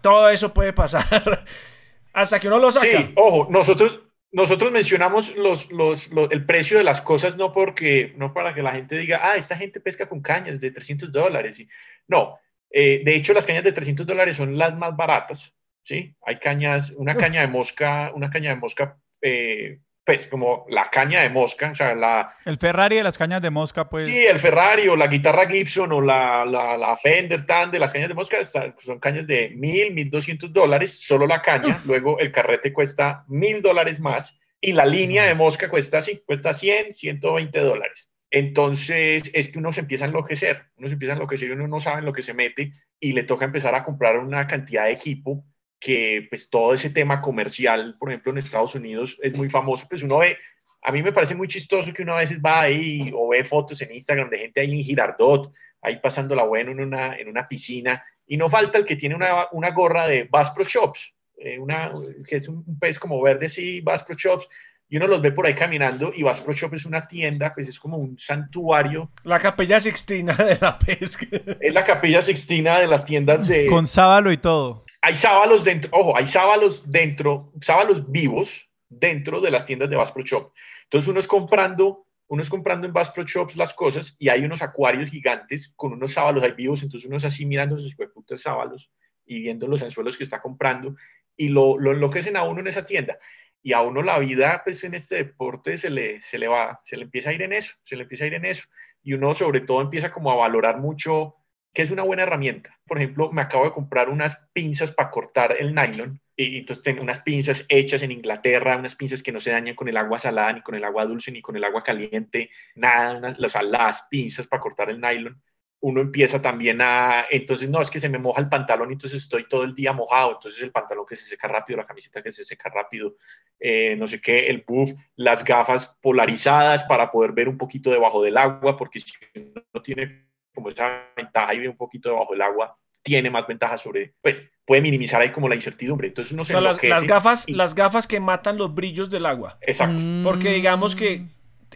Todo 0.00 0.28
eso 0.30 0.54
puede 0.54 0.72
pasar. 0.72 1.44
Hasta 2.12 2.38
que 2.38 2.46
uno 2.46 2.60
lo 2.60 2.70
saca. 2.70 2.86
Sí, 2.86 3.12
ojo, 3.16 3.48
nosotros, 3.50 4.00
nosotros 4.34 4.72
mencionamos 4.72 5.36
los, 5.36 5.70
los, 5.70 6.10
el 6.30 6.44
precio 6.44 6.76
de 6.76 6.82
las 6.82 7.00
cosas 7.00 7.36
no 7.36 7.52
porque, 7.52 8.14
no 8.16 8.34
para 8.34 8.52
que 8.52 8.62
la 8.62 8.72
gente 8.72 8.98
diga, 8.98 9.20
ah, 9.22 9.36
esta 9.36 9.56
gente 9.56 9.78
pesca 9.78 10.08
con 10.08 10.20
cañas 10.20 10.60
de 10.60 10.72
300 10.72 11.12
dólares. 11.12 11.64
No, 12.08 12.40
eh, 12.68 13.02
de 13.04 13.14
hecho 13.14 13.32
las 13.32 13.46
cañas 13.46 13.62
de 13.62 13.70
300 13.70 14.04
dólares 14.04 14.34
son 14.34 14.58
las 14.58 14.76
más 14.76 14.96
baratas, 14.96 15.56
¿sí? 15.84 16.16
Hay 16.22 16.40
cañas, 16.40 16.90
una 16.96 17.14
caña 17.14 17.42
de 17.42 17.46
mosca, 17.46 18.10
una 18.12 18.28
caña 18.28 18.50
de 18.50 18.56
mosca 18.56 18.98
eh, 19.22 19.78
pues 20.04 20.26
como 20.26 20.66
la 20.68 20.90
caña 20.90 21.22
de 21.22 21.30
mosca, 21.30 21.70
o 21.70 21.74
sea, 21.74 21.94
la... 21.94 22.36
El 22.44 22.58
Ferrari 22.58 22.96
de 22.96 23.02
las 23.02 23.16
cañas 23.16 23.40
de 23.40 23.50
mosca, 23.50 23.88
pues... 23.88 24.06
Sí, 24.06 24.26
el 24.26 24.38
Ferrari 24.38 24.86
o 24.88 24.96
la 24.96 25.06
guitarra 25.06 25.48
Gibson 25.48 25.92
o 25.92 26.00
la, 26.00 26.44
la, 26.44 26.76
la 26.76 26.96
Fender 26.96 27.46
Tan 27.46 27.70
de 27.70 27.78
las 27.78 27.92
cañas 27.92 28.08
de 28.08 28.14
mosca 28.14 28.36
son 28.44 28.98
cañas 28.98 29.26
de 29.26 29.50
mil, 29.56 29.94
mil 29.94 30.10
doscientos 30.10 30.52
dólares, 30.52 30.98
solo 31.00 31.26
la 31.26 31.40
caña, 31.40 31.80
luego 31.86 32.18
el 32.18 32.30
carrete 32.30 32.72
cuesta 32.72 33.24
mil 33.28 33.62
dólares 33.62 33.98
más 33.98 34.38
y 34.60 34.72
la 34.72 34.84
línea 34.84 35.24
de 35.24 35.34
mosca 35.34 35.68
cuesta, 35.68 36.00
sí, 36.00 36.22
cuesta 36.26 36.52
100, 36.52 36.92
120 36.92 37.60
dólares. 37.60 38.10
Entonces 38.30 39.30
es 39.32 39.48
que 39.48 39.58
uno 39.58 39.72
se 39.72 39.80
empieza 39.80 40.04
a 40.04 40.08
enloquecer, 40.08 40.64
uno 40.76 40.88
se 40.88 40.94
empieza 40.94 41.12
a 41.12 41.16
enloquecer 41.16 41.48
y 41.48 41.52
uno 41.52 41.68
no 41.68 41.80
sabe 41.80 42.00
en 42.00 42.04
lo 42.04 42.12
que 42.12 42.22
se 42.22 42.34
mete 42.34 42.72
y 42.98 43.12
le 43.12 43.22
toca 43.22 43.44
empezar 43.44 43.74
a 43.74 43.84
comprar 43.84 44.18
una 44.18 44.46
cantidad 44.46 44.84
de 44.84 44.92
equipo 44.92 45.44
que 45.84 46.26
pues 46.30 46.48
todo 46.48 46.72
ese 46.72 46.88
tema 46.88 47.20
comercial, 47.20 47.94
por 47.98 48.08
ejemplo, 48.08 48.32
en 48.32 48.38
Estados 48.38 48.74
Unidos 48.74 49.18
es 49.22 49.36
muy 49.36 49.50
famoso, 49.50 49.86
pues 49.86 50.02
uno 50.02 50.16
ve, 50.16 50.38
a 50.80 50.90
mí 50.90 51.02
me 51.02 51.12
parece 51.12 51.34
muy 51.34 51.46
chistoso 51.46 51.92
que 51.92 52.02
uno 52.02 52.14
a 52.14 52.20
veces 52.20 52.40
va 52.40 52.62
ahí 52.62 53.12
o 53.14 53.28
ve 53.28 53.44
fotos 53.44 53.82
en 53.82 53.92
Instagram 53.92 54.30
de 54.30 54.38
gente 54.38 54.62
ahí 54.62 54.78
en 54.78 54.82
Girardot, 54.82 55.52
ahí 55.82 55.98
pasando 55.98 56.34
la 56.34 56.44
buena 56.44 56.70
en 56.70 56.80
una, 56.80 57.18
en 57.18 57.28
una 57.28 57.46
piscina, 57.46 58.02
y 58.26 58.38
no 58.38 58.48
falta 58.48 58.78
el 58.78 58.86
que 58.86 58.96
tiene 58.96 59.14
una, 59.14 59.48
una 59.52 59.72
gorra 59.72 60.06
de 60.06 60.24
Bass 60.24 60.52
Pro 60.52 60.64
Shops, 60.64 61.14
eh, 61.36 61.58
una, 61.58 61.92
que 62.26 62.36
es 62.36 62.48
un 62.48 62.78
pez 62.78 62.98
como 62.98 63.20
verde 63.20 63.46
así, 63.46 63.82
Bass 63.82 64.04
Pro 64.04 64.16
Shops, 64.16 64.48
y 64.88 64.96
uno 64.96 65.06
los 65.06 65.20
ve 65.20 65.32
por 65.32 65.46
ahí 65.46 65.54
caminando 65.54 66.12
y 66.14 66.22
Bass 66.22 66.40
Pro 66.40 66.54
Shop 66.54 66.72
es 66.72 66.86
una 66.86 67.06
tienda, 67.06 67.52
pues 67.52 67.68
es 67.68 67.78
como 67.78 67.98
un 67.98 68.18
santuario. 68.18 69.10
La 69.22 69.38
capilla 69.38 69.80
sixtina 69.80 70.34
de 70.34 70.56
la 70.58 70.78
pesca. 70.78 71.26
Es 71.60 71.74
la 71.74 71.84
capilla 71.84 72.22
sixtina 72.22 72.78
de 72.78 72.86
las 72.86 73.04
tiendas 73.04 73.46
de... 73.46 73.66
Con 73.66 73.86
sábalo 73.86 74.30
y 74.32 74.36
todo 74.36 74.83
hay 75.04 75.16
sábalos 75.16 75.64
dentro, 75.64 75.90
ojo, 75.92 76.16
hay 76.16 76.26
sábalos 76.26 76.90
dentro, 76.90 77.52
sábalos 77.60 78.10
vivos 78.10 78.70
dentro 78.88 79.38
de 79.42 79.50
las 79.50 79.66
tiendas 79.66 79.90
de 79.90 79.96
Bass 79.96 80.12
Pro 80.12 80.22
Shop. 80.22 80.50
Entonces 80.84 81.08
uno 81.08 81.20
es 81.20 81.28
comprando, 81.28 82.06
uno 82.26 82.40
es 82.40 82.48
comprando 82.48 82.86
en 82.86 82.92
Bass 82.94 83.10
Pro 83.10 83.22
Shops 83.22 83.54
las 83.56 83.74
cosas 83.74 84.16
y 84.18 84.30
hay 84.30 84.46
unos 84.46 84.62
acuarios 84.62 85.10
gigantes 85.10 85.74
con 85.76 85.92
unos 85.92 86.14
sábalos 86.14 86.42
ahí 86.42 86.52
vivos, 86.52 86.82
entonces 86.82 87.06
uno 87.06 87.18
es 87.18 87.24
así 87.26 87.44
mirando 87.44 87.76
sus 87.76 87.94
putas 87.94 88.40
sábalos 88.40 88.90
y 89.26 89.40
viendo 89.40 89.68
los 89.68 89.82
anzuelos 89.82 90.16
que 90.16 90.24
está 90.24 90.40
comprando 90.40 90.94
y 91.36 91.50
lo, 91.50 91.78
lo 91.78 91.90
enloquecen 91.90 92.38
a 92.38 92.44
uno 92.44 92.60
en 92.60 92.68
esa 92.68 92.86
tienda. 92.86 93.18
Y 93.62 93.74
a 93.74 93.82
uno 93.82 94.00
la 94.00 94.18
vida, 94.18 94.62
pues 94.64 94.84
en 94.84 94.94
este 94.94 95.16
deporte 95.16 95.76
se 95.76 95.90
le, 95.90 96.22
se 96.22 96.38
le 96.38 96.48
va, 96.48 96.80
se 96.82 96.96
le 96.96 97.04
empieza 97.04 97.28
a 97.28 97.34
ir 97.34 97.42
en 97.42 97.52
eso, 97.52 97.74
se 97.84 97.96
le 97.96 98.04
empieza 98.04 98.24
a 98.24 98.28
ir 98.28 98.34
en 98.34 98.46
eso. 98.46 98.68
Y 99.02 99.12
uno 99.12 99.34
sobre 99.34 99.60
todo 99.60 99.82
empieza 99.82 100.10
como 100.10 100.32
a 100.32 100.36
valorar 100.36 100.80
mucho 100.80 101.36
que 101.74 101.82
es 101.82 101.90
una 101.90 102.04
buena 102.04 102.22
herramienta. 102.22 102.78
Por 102.86 102.98
ejemplo, 102.98 103.32
me 103.32 103.42
acabo 103.42 103.64
de 103.64 103.72
comprar 103.72 104.08
unas 104.08 104.46
pinzas 104.52 104.92
para 104.92 105.10
cortar 105.10 105.56
el 105.58 105.74
nylon. 105.74 106.20
Y 106.36 106.58
entonces 106.58 106.82
tengo 106.84 107.02
unas 107.02 107.20
pinzas 107.20 107.66
hechas 107.68 108.02
en 108.02 108.12
Inglaterra, 108.12 108.76
unas 108.76 108.94
pinzas 108.94 109.22
que 109.22 109.32
no 109.32 109.40
se 109.40 109.50
dañan 109.50 109.74
con 109.74 109.88
el 109.88 109.96
agua 109.96 110.18
salada, 110.18 110.52
ni 110.52 110.62
con 110.62 110.76
el 110.76 110.84
agua 110.84 111.04
dulce, 111.04 111.32
ni 111.32 111.42
con 111.42 111.56
el 111.56 111.64
agua 111.64 111.82
caliente, 111.82 112.50
nada, 112.74 113.36
o 113.38 113.48
sea, 113.48 113.62
las 113.62 114.08
pinzas 114.08 114.46
para 114.46 114.60
cortar 114.62 114.90
el 114.90 115.00
nylon. 115.00 115.40
Uno 115.80 116.00
empieza 116.00 116.40
también 116.40 116.80
a, 116.80 117.26
entonces 117.30 117.68
no, 117.68 117.80
es 117.80 117.90
que 117.90 118.00
se 118.00 118.08
me 118.08 118.18
moja 118.18 118.40
el 118.40 118.48
pantalón, 118.48 118.90
entonces 118.90 119.22
estoy 119.22 119.46
todo 119.48 119.64
el 119.64 119.74
día 119.74 119.92
mojado, 119.92 120.32
entonces 120.32 120.60
el 120.62 120.72
pantalón 120.72 121.04
que 121.06 121.14
se 121.14 121.24
seca 121.24 121.46
rápido, 121.46 121.76
la 121.76 121.86
camiseta 121.86 122.22
que 122.22 122.32
se 122.32 122.44
seca 122.44 122.70
rápido, 122.70 123.14
eh, 123.60 123.94
no 123.96 124.08
sé 124.08 124.20
qué, 124.20 124.48
el 124.48 124.64
buff, 124.66 124.90
las 125.16 125.44
gafas 125.44 125.98
polarizadas 126.00 126.84
para 126.84 127.10
poder 127.10 127.32
ver 127.32 127.48
un 127.48 127.58
poquito 127.58 127.90
debajo 127.90 128.22
del 128.22 128.38
agua, 128.38 128.76
porque 128.76 128.98
si 128.98 129.12
uno 129.36 129.82
tiene 129.82 130.33
como 130.54 130.68
esa 130.68 131.08
ventaja 131.16 131.54
y 131.54 131.58
ve 131.58 131.68
un 131.68 131.76
poquito 131.76 132.10
debajo 132.10 132.32
del 132.32 132.42
agua, 132.42 132.76
tiene 133.02 133.30
más 133.30 133.46
ventaja 133.46 133.76
sobre, 133.76 134.14
pues 134.22 134.50
puede 134.64 134.80
minimizar 134.80 135.20
ahí 135.20 135.30
como 135.30 135.48
la 135.48 135.54
incertidumbre. 135.54 136.08
Entonces 136.08 136.32
uno 136.32 136.44
se 136.44 136.58
las, 136.60 136.82
las, 136.82 137.04
gafas, 137.04 137.48
las 137.50 137.74
gafas 137.74 138.06
que 138.06 138.18
matan 138.18 138.56
los 138.56 138.74
brillos 138.74 139.10
del 139.10 139.26
agua. 139.26 139.58
Exacto. 139.60 140.02
Porque 140.22 140.50
digamos 140.50 140.96
que 140.96 141.26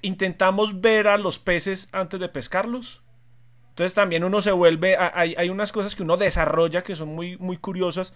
intentamos 0.01 0.81
ver 0.81 1.07
a 1.07 1.19
los 1.19 1.39
peces 1.39 1.89
antes 1.93 2.19
de 2.19 2.29
pescarlos. 2.29 3.03
Entonces 3.71 3.95
también 3.95 4.25
uno 4.25 4.41
se 4.41 4.53
vuelve, 4.53 4.97
hay, 4.97 5.35
hay 5.37 5.51
unas 5.51 5.71
cosas 5.71 5.95
que 5.95 6.03
uno 6.03 6.17
desarrolla 6.17 6.83
que 6.83 6.97
son 6.97 7.11
muy, 7.11 7.37
muy 7.37 7.59
curiosas 7.59 8.15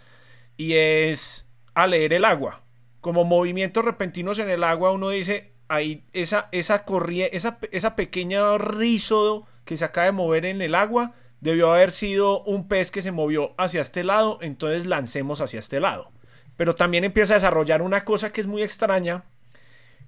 y 0.57 0.73
es 0.73 1.49
a 1.75 1.87
leer 1.87 2.15
el 2.15 2.25
agua. 2.25 2.63
Como 3.01 3.25
movimientos 3.25 3.85
repentinos 3.85 4.39
en 4.39 4.49
el 4.49 4.65
agua 4.65 4.91
uno 4.91 5.11
dice, 5.11 5.53
ahí 5.69 6.05
esa, 6.13 6.49
esa 6.51 6.85
corriente, 6.85 7.37
esa, 7.37 7.59
esa 7.71 7.95
pequeña 7.95 8.59
rizo 8.59 9.47
que 9.65 9.77
se 9.77 9.85
acaba 9.85 10.07
de 10.07 10.13
mover 10.13 10.45
en 10.45 10.63
el 10.63 10.75
agua 10.75 11.15
debió 11.43 11.73
haber 11.73 11.91
sido 11.91 12.43
un 12.45 12.69
pez 12.69 12.91
que 12.93 13.03
se 13.03 13.11
movió 13.11 13.53
hacia 13.59 13.81
este 13.81 14.05
lado, 14.05 14.39
entonces 14.41 14.87
lancemos 14.87 15.41
hacia 15.41 15.59
este 15.59 15.81
lado. 15.81 16.13
Pero 16.57 16.77
también 16.77 17.03
empieza 17.03 17.35
a 17.35 17.37
desarrollar 17.37 17.83
una 17.83 18.05
cosa 18.05 18.33
que 18.33 18.41
es 18.41 18.47
muy 18.47 18.63
extraña, 18.63 19.25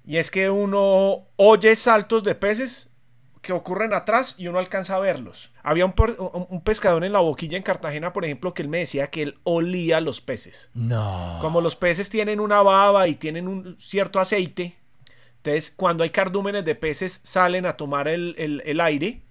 y 0.07 0.19
es 0.19 0.31
que 0.31 0.49
uno 0.49 1.27
oye 1.37 1.75
saltos 1.75 2.23
de 2.23 2.37
peces 2.37 2.89
que 3.43 3.53
ocurren 3.53 3.93
atrás 3.93 4.37
y 4.39 4.47
uno 4.47 4.59
alcanza 4.59 4.95
a 4.95 5.01
verlos. 5.01 5.53
Había 5.63 5.85
un, 5.85 6.63
pescador 6.63 7.05
en 7.05 7.13
la 7.13 7.19
boquilla 7.19 7.57
en 7.57 7.63
Cartagena, 7.65 8.13
por 8.13 8.25
ejemplo, 8.25 8.55
que 8.55 8.63
él 8.63 8.69
me 8.69 8.79
decía 8.79 9.09
que 9.09 9.23
él 9.23 9.39
olía 9.43 10.01
los 10.01 10.21
peces. 10.21 10.71
No. 10.73 11.39
Como 11.41 11.61
los 11.61 11.75
peces 11.75 12.11
tienen 12.11 12.39
una 12.39 12.63
baba 12.63 13.09
y 13.09 13.17
tienen 13.17 13.49
un 13.49 13.77
cierto 13.79 14.21
aceite, 14.21 14.77
entonces 15.39 15.73
cuando 15.75 16.05
hay 16.05 16.11
cardúmenes 16.11 16.65
de 16.65 16.77
peces 16.77 17.21
salen 17.25 17.67
a 17.67 17.77
tomar 17.77 18.07
el 18.07 18.81
aire 18.81 19.24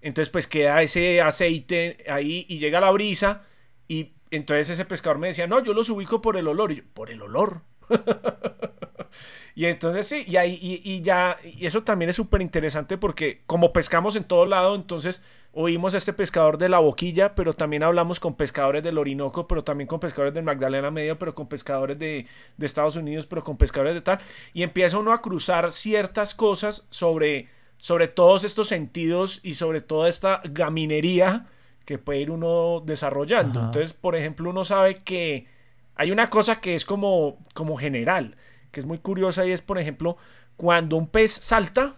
entonces 0.00 0.30
pues 0.30 0.46
queda 0.46 0.82
ese 0.82 1.20
aceite 1.20 2.04
ahí 2.08 2.46
y 2.48 2.58
llega 2.58 2.80
la 2.80 2.90
brisa 2.90 3.42
y 3.88 4.12
entonces 4.30 4.70
ese 4.70 4.84
pescador 4.84 5.18
me 5.18 5.28
decía, 5.28 5.46
no, 5.46 5.62
yo 5.62 5.72
los 5.72 5.88
ubico 5.90 6.20
por 6.20 6.36
el 6.36 6.48
olor. 6.48 6.72
Y 6.72 6.76
yo, 6.76 6.82
por 6.94 7.10
el 7.10 7.22
olor. 7.22 7.62
y 9.54 9.64
entonces 9.64 10.06
sí, 10.06 10.24
y, 10.26 10.36
ahí, 10.36 10.58
y, 10.60 11.00
ya, 11.02 11.38
y 11.42 11.66
eso 11.66 11.82
también 11.82 12.10
es 12.10 12.16
súper 12.16 12.42
interesante 12.42 12.98
porque 12.98 13.42
como 13.46 13.72
pescamos 13.72 14.16
en 14.16 14.24
todo 14.24 14.44
lado, 14.44 14.74
entonces 14.74 15.22
oímos 15.52 15.94
a 15.94 15.96
este 15.96 16.12
pescador 16.12 16.58
de 16.58 16.68
la 16.68 16.78
boquilla, 16.78 17.34
pero 17.34 17.54
también 17.54 17.82
hablamos 17.82 18.20
con 18.20 18.36
pescadores 18.36 18.84
del 18.84 18.98
Orinoco, 18.98 19.48
pero 19.48 19.64
también 19.64 19.88
con 19.88 20.00
pescadores 20.00 20.34
del 20.34 20.44
Magdalena 20.44 20.90
Medio, 20.90 21.18
pero 21.18 21.34
con 21.34 21.48
pescadores 21.48 21.98
de, 21.98 22.26
de 22.58 22.66
Estados 22.66 22.96
Unidos, 22.96 23.26
pero 23.26 23.42
con 23.42 23.56
pescadores 23.56 23.94
de 23.94 24.02
tal, 24.02 24.20
y 24.52 24.62
empieza 24.62 24.98
uno 24.98 25.12
a 25.12 25.22
cruzar 25.22 25.72
ciertas 25.72 26.34
cosas 26.34 26.86
sobre, 26.90 27.48
sobre 27.78 28.08
todos 28.08 28.44
estos 28.44 28.68
sentidos 28.68 29.40
y 29.42 29.54
sobre 29.54 29.80
toda 29.80 30.08
esta 30.08 30.42
gaminería 30.44 31.46
que 31.84 31.98
puede 31.98 32.20
ir 32.20 32.30
uno 32.30 32.82
desarrollando. 32.84 33.60
Entonces, 33.60 33.94
por 33.94 34.14
ejemplo, 34.14 34.50
uno 34.50 34.64
sabe 34.64 35.02
que 35.04 35.46
hay 35.94 36.10
una 36.10 36.28
cosa 36.28 36.60
que 36.60 36.74
es 36.74 36.84
como, 36.84 37.38
como 37.54 37.76
general, 37.76 38.36
que 38.70 38.80
es 38.80 38.86
muy 38.86 38.98
curiosa 38.98 39.46
y 39.46 39.52
es, 39.52 39.62
por 39.62 39.78
ejemplo, 39.78 40.18
cuando 40.56 40.96
un 40.96 41.08
pez 41.08 41.32
salta, 41.32 41.96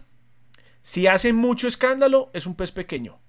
si 0.81 1.07
hace 1.07 1.33
mucho 1.33 1.67
escándalo, 1.67 2.31
es 2.33 2.45
un 2.45 2.55
pez 2.55 2.71
pequeño. 2.71 3.19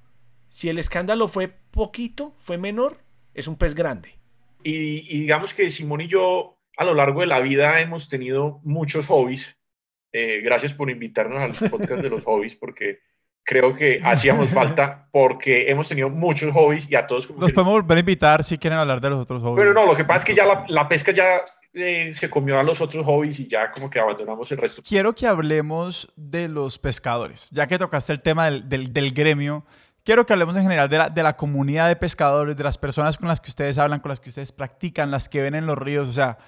Si 0.49 0.69
el 0.69 0.79
escándalo 0.79 1.29
fue 1.29 1.49
poquito, 1.49 2.35
fue 2.39 2.59
menor, 2.59 2.99
es 3.35 3.49
un 3.49 3.57
pez 3.57 3.75
grande. 3.75 4.19
Y, 4.63 5.21
digamos 5.21 5.55
que 5.55 5.71
Simón 5.71 6.03
y 6.03 6.07
yo 6.07 6.59
a 6.77 6.85
lo 6.85 6.95
largo 6.95 7.23
de 7.23 7.27
la 7.27 7.41
vida 7.41 7.81
hemos 7.81 8.09
tenido 8.09 8.61
muchos 8.63 9.09
hobbies. 9.09 9.59
Eh, 10.13 10.41
gracias 10.43 10.75
por 10.75 10.91
invitarnos 10.91 11.41
al 11.41 11.71
podcast 11.71 12.03
de 12.03 12.11
los 12.11 12.25
hobbies, 12.25 12.55
porque 12.57 13.01
creo 13.45 13.75
que 13.75 14.01
hacíamos 14.05 14.51
falta 14.51 15.09
porque 15.11 15.71
hemos 15.71 15.89
tenido 15.89 16.09
muchos 16.09 16.53
hobbies 16.53 16.91
y 16.91 16.95
a 16.95 17.07
todos... 17.07 17.29
Los 17.31 17.53
podemos 17.53 17.73
volver 17.73 17.97
a 17.97 18.01
invitar 18.01 18.45
si 18.45 18.59
quieren 18.59 18.79
hablar 18.79 19.01
de 19.01 19.11
los 19.11 19.21
otros 19.21 19.43
hobbies. 19.43 19.57
Pero 19.57 19.75
no, 19.75 19.87
lo 19.87 19.97
que 19.97 20.05
pasa 20.05 20.19
es 20.19 20.25
que 20.25 20.35
ya 20.35 20.45
la, 20.45 20.65
la 20.69 20.89
pesca 20.89 21.13
ya 21.13 21.43
eh, 21.73 22.13
se 22.15 22.31
comió 22.31 22.59
a 22.61 22.63
los 22.63 22.81
otros 22.81 23.05
hobbies 23.05 23.41
y 23.41 23.49
ya 23.49 23.73
como 23.73 23.91
que 23.91 23.99
abandonamos 23.99 24.53
el 24.53 24.59
resto. 24.59 24.83
Quiero 24.87 25.15
que 25.15 25.27
hablemos 25.27 26.13
de 26.15 26.47
los 26.47 26.79
pescadores, 26.79 27.51
ya 27.51 27.67
que 27.67 27.79
tocaste 27.79 28.13
el 28.13 28.21
tema 28.21 28.51
del, 28.51 28.69
del, 28.69 28.93
del 28.93 29.13
gremio. 29.13 29.65
Quiero 30.05 30.27
que 30.27 30.33
hablemos 30.33 30.55
en 30.57 30.63
general 30.63 30.89
de 30.89 30.99
la, 30.99 31.09
de 31.11 31.23
la 31.23 31.37
comunidad 31.37 31.89
de 31.89 31.97
pescadores, 31.97 32.57
de 32.57 32.65
las 32.65 32.77
personas 32.77 33.17
con 33.19 33.29
las 33.29 33.41
que 33.41 33.51
ustedes 33.51 33.79
hablan, 33.79 34.01
con 34.01 34.11
las 34.11 34.21
que 34.21 34.29
ustedes 34.29 34.53
practican, 34.53 35.11
las 35.11 35.29
que 35.29 35.43
ven 35.43 35.55
en 35.55 35.67
los 35.67 35.79
ríos. 35.79 36.09
O 36.09 36.13
sea, 36.13 36.39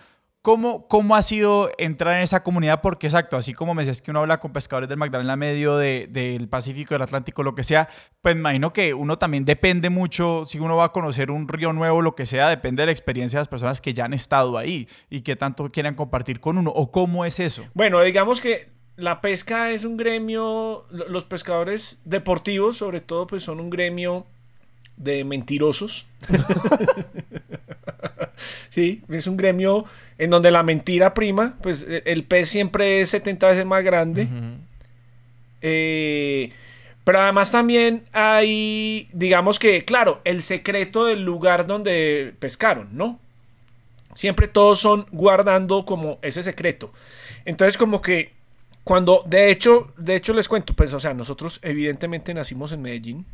¿Cómo, 0.44 0.86
¿Cómo 0.88 1.16
ha 1.16 1.22
sido 1.22 1.70
entrar 1.78 2.18
en 2.18 2.22
esa 2.22 2.42
comunidad? 2.42 2.82
Porque 2.82 3.06
exacto, 3.06 3.38
así 3.38 3.54
como 3.54 3.72
me 3.72 3.80
decías 3.80 4.02
que 4.02 4.10
uno 4.10 4.20
habla 4.20 4.40
con 4.40 4.52
pescadores 4.52 4.90
del 4.90 4.98
Magdalena 4.98 5.36
Medio, 5.36 5.78
de, 5.78 6.06
del 6.06 6.48
Pacífico, 6.50 6.94
del 6.94 7.00
Atlántico, 7.00 7.42
lo 7.42 7.54
que 7.54 7.64
sea, 7.64 7.88
pues 8.20 8.36
imagino 8.36 8.70
que 8.70 8.92
uno 8.92 9.16
también 9.16 9.46
depende 9.46 9.88
mucho, 9.88 10.44
si 10.44 10.58
uno 10.58 10.76
va 10.76 10.84
a 10.84 10.92
conocer 10.92 11.30
un 11.30 11.48
río 11.48 11.72
nuevo, 11.72 12.02
lo 12.02 12.14
que 12.14 12.26
sea, 12.26 12.50
depende 12.50 12.82
de 12.82 12.88
la 12.88 12.92
experiencia 12.92 13.38
de 13.38 13.40
las 13.40 13.48
personas 13.48 13.80
que 13.80 13.94
ya 13.94 14.04
han 14.04 14.12
estado 14.12 14.58
ahí 14.58 14.86
y 15.08 15.22
que 15.22 15.34
tanto 15.34 15.66
quieran 15.70 15.94
compartir 15.94 16.40
con 16.40 16.58
uno. 16.58 16.70
¿O 16.74 16.90
cómo 16.90 17.24
es 17.24 17.40
eso? 17.40 17.64
Bueno, 17.72 18.02
digamos 18.02 18.42
que 18.42 18.68
la 18.96 19.22
pesca 19.22 19.70
es 19.70 19.84
un 19.84 19.96
gremio, 19.96 20.84
los 20.90 21.24
pescadores 21.24 21.96
deportivos 22.04 22.76
sobre 22.76 23.00
todo, 23.00 23.26
pues 23.26 23.44
son 23.44 23.60
un 23.60 23.70
gremio 23.70 24.26
de 24.98 25.24
mentirosos. 25.24 26.06
sí, 28.70 29.02
es 29.08 29.26
un 29.26 29.36
gremio 29.36 29.84
en 30.18 30.30
donde 30.30 30.50
la 30.50 30.62
mentira 30.62 31.14
prima, 31.14 31.56
pues 31.62 31.84
e, 31.88 32.02
el 32.06 32.24
pez 32.24 32.48
siempre 32.48 33.00
es 33.00 33.10
70 33.10 33.48
veces 33.48 33.66
más 33.66 33.84
grande. 33.84 34.28
Eh, 35.60 36.52
pero 37.04 37.20
además 37.20 37.52
también 37.52 38.04
hay, 38.12 39.08
digamos 39.12 39.58
que, 39.58 39.84
claro, 39.84 40.20
el 40.24 40.42
secreto 40.42 41.04
del 41.04 41.22
lugar 41.24 41.66
donde 41.66 42.34
pescaron, 42.38 42.88
¿no? 42.92 43.20
Siempre 44.14 44.48
todos 44.48 44.78
son 44.78 45.06
guardando 45.10 45.84
como 45.84 46.18
ese 46.22 46.42
secreto. 46.42 46.92
Entonces 47.44 47.76
como 47.76 48.00
que 48.00 48.32
cuando, 48.84 49.22
de 49.26 49.50
hecho, 49.50 49.92
de 49.96 50.16
hecho 50.16 50.32
les 50.32 50.48
cuento, 50.48 50.74
pues, 50.74 50.92
o 50.92 51.00
sea, 51.00 51.14
nosotros 51.14 51.58
evidentemente 51.62 52.32
nacimos 52.32 52.72
en 52.72 52.82
Medellín. 52.82 53.26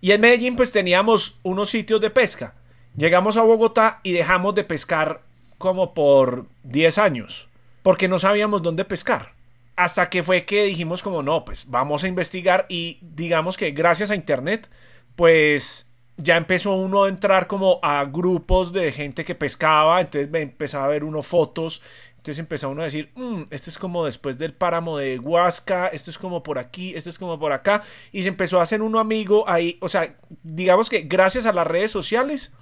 Y 0.00 0.12
en 0.12 0.20
Medellín 0.20 0.56
pues 0.56 0.72
teníamos 0.72 1.38
unos 1.42 1.70
sitios 1.70 2.00
de 2.00 2.10
pesca. 2.10 2.54
Llegamos 2.96 3.36
a 3.36 3.42
Bogotá 3.42 4.00
y 4.02 4.12
dejamos 4.12 4.54
de 4.54 4.64
pescar 4.64 5.20
como 5.58 5.92
por 5.92 6.46
10 6.62 6.96
años, 6.96 7.48
porque 7.82 8.08
no 8.08 8.18
sabíamos 8.18 8.62
dónde 8.62 8.86
pescar. 8.86 9.32
Hasta 9.76 10.08
que 10.08 10.22
fue 10.22 10.46
que 10.46 10.64
dijimos 10.64 11.02
como 11.02 11.22
no, 11.22 11.44
pues 11.44 11.68
vamos 11.68 12.04
a 12.04 12.08
investigar 12.08 12.64
y 12.70 12.98
digamos 13.02 13.58
que 13.58 13.72
gracias 13.72 14.10
a 14.10 14.14
internet, 14.14 14.70
pues 15.14 15.90
ya 16.16 16.38
empezó 16.38 16.72
uno 16.72 17.04
a 17.04 17.10
entrar 17.10 17.46
como 17.46 17.80
a 17.82 18.02
grupos 18.06 18.72
de 18.72 18.90
gente 18.92 19.26
que 19.26 19.34
pescaba, 19.34 20.00
entonces 20.00 20.32
empezaba 20.32 20.86
a 20.86 20.88
ver 20.88 21.04
uno 21.04 21.22
fotos, 21.22 21.82
entonces 22.16 22.38
empezó 22.38 22.70
uno 22.70 22.80
a 22.80 22.86
decir, 22.86 23.10
mm, 23.14 23.42
este 23.50 23.68
es 23.68 23.76
como 23.76 24.06
después 24.06 24.38
del 24.38 24.54
páramo 24.54 24.96
de 24.96 25.18
Huasca, 25.18 25.88
esto 25.88 26.10
es 26.10 26.16
como 26.16 26.42
por 26.42 26.58
aquí, 26.58 26.94
esto 26.94 27.10
es 27.10 27.18
como 27.18 27.38
por 27.38 27.52
acá, 27.52 27.82
y 28.10 28.22
se 28.22 28.28
empezó 28.28 28.58
a 28.58 28.62
hacer 28.62 28.80
uno 28.80 28.98
amigo 28.98 29.46
ahí, 29.46 29.76
o 29.82 29.90
sea, 29.90 30.16
digamos 30.42 30.88
que 30.88 31.02
gracias 31.02 31.44
a 31.44 31.52
las 31.52 31.66
redes 31.66 31.90
sociales, 31.90 32.54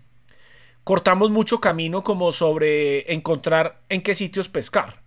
cortamos 0.84 1.30
mucho 1.30 1.60
camino 1.60 2.04
como 2.04 2.30
sobre 2.30 3.12
encontrar 3.12 3.80
en 3.88 4.02
qué 4.02 4.14
sitios 4.14 4.48
pescar. 4.48 5.02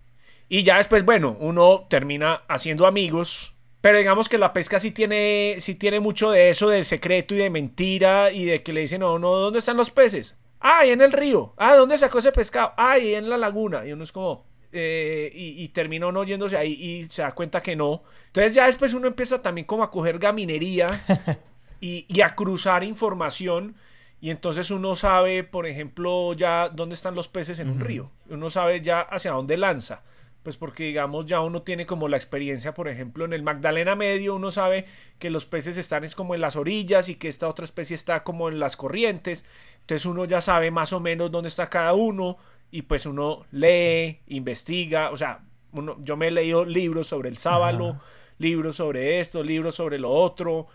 Y 0.48 0.64
ya 0.64 0.78
después, 0.78 1.04
bueno, 1.04 1.36
uno 1.40 1.86
termina 1.88 2.42
haciendo 2.48 2.86
amigos. 2.86 3.54
Pero 3.80 3.98
digamos 3.98 4.28
que 4.28 4.38
la 4.38 4.52
pesca 4.52 4.80
sí 4.80 4.90
tiene, 4.90 5.56
sí 5.60 5.76
tiene 5.76 6.00
mucho 6.00 6.32
de 6.32 6.50
eso, 6.50 6.68
del 6.68 6.84
secreto 6.84 7.34
y 7.34 7.38
de 7.38 7.50
mentira 7.50 8.32
y 8.32 8.44
de 8.44 8.62
que 8.62 8.72
le 8.72 8.80
dicen, 8.80 9.00
no, 9.00 9.18
no, 9.20 9.36
¿dónde 9.36 9.60
están 9.60 9.76
los 9.76 9.92
peces? 9.92 10.36
Ah, 10.58 10.78
ahí 10.80 10.90
en 10.90 11.00
el 11.00 11.12
río. 11.12 11.54
Ah, 11.56 11.76
¿dónde 11.76 11.96
sacó 11.96 12.18
ese 12.18 12.32
pescado? 12.32 12.72
Ah, 12.76 12.92
ahí 12.92 13.14
en 13.14 13.28
la 13.28 13.36
laguna. 13.36 13.86
Y 13.86 13.92
uno 13.92 14.02
es 14.02 14.10
como, 14.10 14.46
eh, 14.72 15.30
y, 15.32 15.62
y, 15.62 15.68
termina 15.68 16.08
uno 16.08 16.24
yéndose 16.24 16.56
ahí 16.56 16.72
y 16.72 17.04
se 17.08 17.22
da 17.22 17.30
cuenta 17.32 17.62
que 17.62 17.76
no. 17.76 18.02
Entonces 18.26 18.52
ya 18.52 18.66
después 18.66 18.94
uno 18.94 19.06
empieza 19.06 19.40
también 19.40 19.64
como 19.64 19.84
a 19.84 19.92
coger 19.92 20.18
gaminería 20.18 20.88
y, 21.80 22.04
y 22.08 22.20
a 22.22 22.34
cruzar 22.34 22.82
información 22.82 23.76
y 24.20 24.30
entonces 24.30 24.70
uno 24.70 24.96
sabe, 24.96 25.44
por 25.44 25.66
ejemplo, 25.66 26.32
ya 26.32 26.68
dónde 26.68 26.94
están 26.94 27.14
los 27.14 27.28
peces 27.28 27.60
en 27.60 27.70
un 27.70 27.80
río. 27.80 28.10
Uno 28.28 28.50
sabe 28.50 28.80
ya 28.80 29.00
hacia 29.00 29.32
dónde 29.32 29.56
lanza. 29.56 30.02
Pues 30.42 30.56
porque, 30.56 30.84
digamos, 30.84 31.26
ya 31.26 31.40
uno 31.40 31.62
tiene 31.62 31.84
como 31.86 32.08
la 32.08 32.16
experiencia, 32.16 32.72
por 32.74 32.88
ejemplo, 32.88 33.24
en 33.24 33.32
el 33.32 33.42
Magdalena 33.42 33.96
Medio, 33.96 34.34
uno 34.34 34.50
sabe 34.50 34.86
que 35.18 35.30
los 35.30 35.46
peces 35.46 35.76
están 35.76 36.04
es 36.04 36.14
como 36.14 36.34
en 36.34 36.40
las 36.40 36.56
orillas 36.56 37.08
y 37.08 37.16
que 37.16 37.28
esta 37.28 37.48
otra 37.48 37.64
especie 37.64 37.94
está 37.94 38.24
como 38.24 38.48
en 38.48 38.58
las 38.58 38.76
corrientes. 38.76 39.44
Entonces 39.80 40.06
uno 40.06 40.24
ya 40.24 40.40
sabe 40.40 40.70
más 40.70 40.92
o 40.92 41.00
menos 41.00 41.30
dónde 41.30 41.48
está 41.48 41.68
cada 41.68 41.92
uno 41.92 42.38
y 42.70 42.82
pues 42.82 43.06
uno 43.06 43.46
lee, 43.52 44.20
investiga. 44.26 45.10
O 45.10 45.16
sea, 45.16 45.44
uno, 45.72 45.96
yo 46.02 46.16
me 46.16 46.28
he 46.28 46.30
leído 46.30 46.64
libros 46.64 47.08
sobre 47.08 47.28
el 47.28 47.36
sábalo, 47.36 48.00
libros 48.38 48.76
sobre 48.76 49.20
esto, 49.20 49.42
libros 49.42 49.76
sobre 49.76 49.98
lo 49.98 50.10
otro 50.10 50.68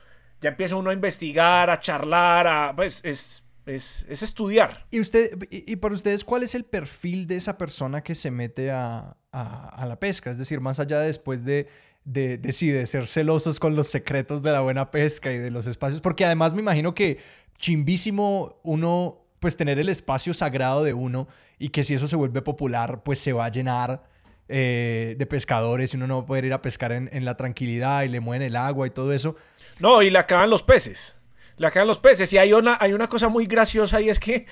ya 0.43 0.49
empieza 0.49 0.75
uno 0.75 0.89
a 0.89 0.93
investigar, 0.93 1.69
a 1.69 1.79
charlar, 1.79 2.45
a, 2.45 2.75
pues 2.75 2.99
es, 3.03 3.43
es, 3.65 4.05
es 4.09 4.21
estudiar. 4.21 4.85
¿Y, 4.91 4.99
usted, 4.99 5.37
y, 5.49 5.77
para 5.77 5.95
ustedes 5.95 6.25
cuál 6.25 6.43
es 6.43 6.53
el 6.53 6.65
perfil 6.65 7.25
de 7.27 7.37
esa 7.37 7.57
persona 7.57 8.03
que 8.03 8.13
se 8.13 8.29
mete 8.29 8.69
a, 8.69 9.15
a, 9.31 9.85
la 9.87 9.97
pesca? 9.97 10.29
Es 10.29 10.37
decir, 10.37 10.59
más 10.59 10.81
allá 10.81 10.99
de 10.99 11.07
después 11.07 11.45
de, 11.45 11.67
de, 12.03 12.37
de 12.37 12.85
ser 12.85 13.07
celosos 13.07 13.57
con 13.57 13.77
los 13.77 13.87
secretos 13.87 14.43
de 14.43 14.51
la 14.51 14.59
buena 14.59 14.91
pesca 14.91 15.31
y 15.31 15.37
de 15.37 15.49
los 15.49 15.65
espacios, 15.65 16.01
porque 16.01 16.25
además 16.25 16.53
me 16.53 16.59
imagino 16.59 16.93
que 16.93 17.19
chimbísimo 17.57 18.59
uno, 18.63 19.21
pues 19.39 19.55
tener 19.55 19.79
el 19.79 19.87
espacio 19.87 20.33
sagrado 20.33 20.83
de 20.83 20.93
uno 20.93 21.29
y 21.57 21.69
que 21.69 21.83
si 21.83 21.93
eso 21.93 22.07
se 22.07 22.17
vuelve 22.17 22.41
popular, 22.41 23.01
pues 23.03 23.19
se 23.19 23.31
va 23.31 23.45
a 23.45 23.49
llenar 23.49 24.03
eh, 24.49 25.15
de 25.17 25.25
pescadores 25.25 25.93
y 25.93 25.95
uno 25.95 26.05
no 26.05 26.17
va 26.17 26.23
a 26.23 26.25
poder 26.25 26.43
ir 26.43 26.51
a 26.51 26.61
pescar 26.61 26.91
en, 26.91 27.09
en 27.13 27.23
la 27.23 27.37
tranquilidad 27.37 28.03
y 28.03 28.09
le 28.09 28.19
mueven 28.19 28.45
el 28.45 28.57
agua 28.57 28.87
y 28.87 28.89
todo 28.89 29.13
eso. 29.13 29.37
No, 29.79 30.01
y 30.01 30.09
le 30.09 30.19
acaban 30.19 30.49
los 30.49 30.63
peces. 30.63 31.15
Le 31.57 31.67
acaban 31.67 31.87
los 31.87 31.99
peces. 31.99 32.31
Y 32.33 32.37
hay 32.37 32.53
una, 32.53 32.77
hay 32.79 32.93
una 32.93 33.07
cosa 33.09 33.29
muy 33.29 33.45
graciosa 33.45 34.01
y 34.01 34.09
es 34.09 34.19
que, 34.19 34.45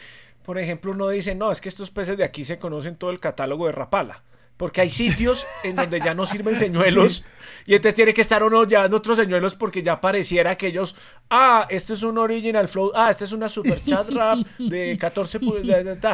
por 0.43 0.57
ejemplo, 0.57 0.91
uno 0.91 1.09
dice, 1.09 1.35
no, 1.35 1.51
es 1.51 1.61
que 1.61 1.69
estos 1.69 1.91
peces 1.91 2.17
de 2.17 2.23
aquí 2.23 2.45
se 2.45 2.59
conocen 2.59 2.95
todo 2.95 3.11
el 3.11 3.19
catálogo 3.19 3.65
de 3.65 3.71
Rapala. 3.71 4.23
Porque 4.57 4.81
hay 4.81 4.91
sitios 4.91 5.47
en 5.63 5.75
donde 5.75 5.99
ya 5.99 6.13
no 6.13 6.27
sirven 6.27 6.55
señuelos. 6.57 7.25
Y 7.65 7.73
entonces 7.73 7.95
tiene 7.95 8.13
que 8.13 8.21
estar 8.21 8.43
uno 8.43 8.63
llevando 8.63 8.97
otros 8.97 9.17
señuelos 9.17 9.55
porque 9.55 9.81
ya 9.81 9.99
pareciera 9.99 10.55
que 10.55 10.67
ellos. 10.67 10.95
Ah, 11.31 11.65
esto 11.69 11.95
es 11.95 12.03
un 12.03 12.19
original 12.19 12.67
flow. 12.67 12.91
Ah, 12.93 13.09
esta 13.09 13.25
es 13.25 13.31
una 13.31 13.49
super 13.49 13.83
chat 13.83 14.07
rap 14.11 14.37
de 14.59 14.97
14 14.99 15.39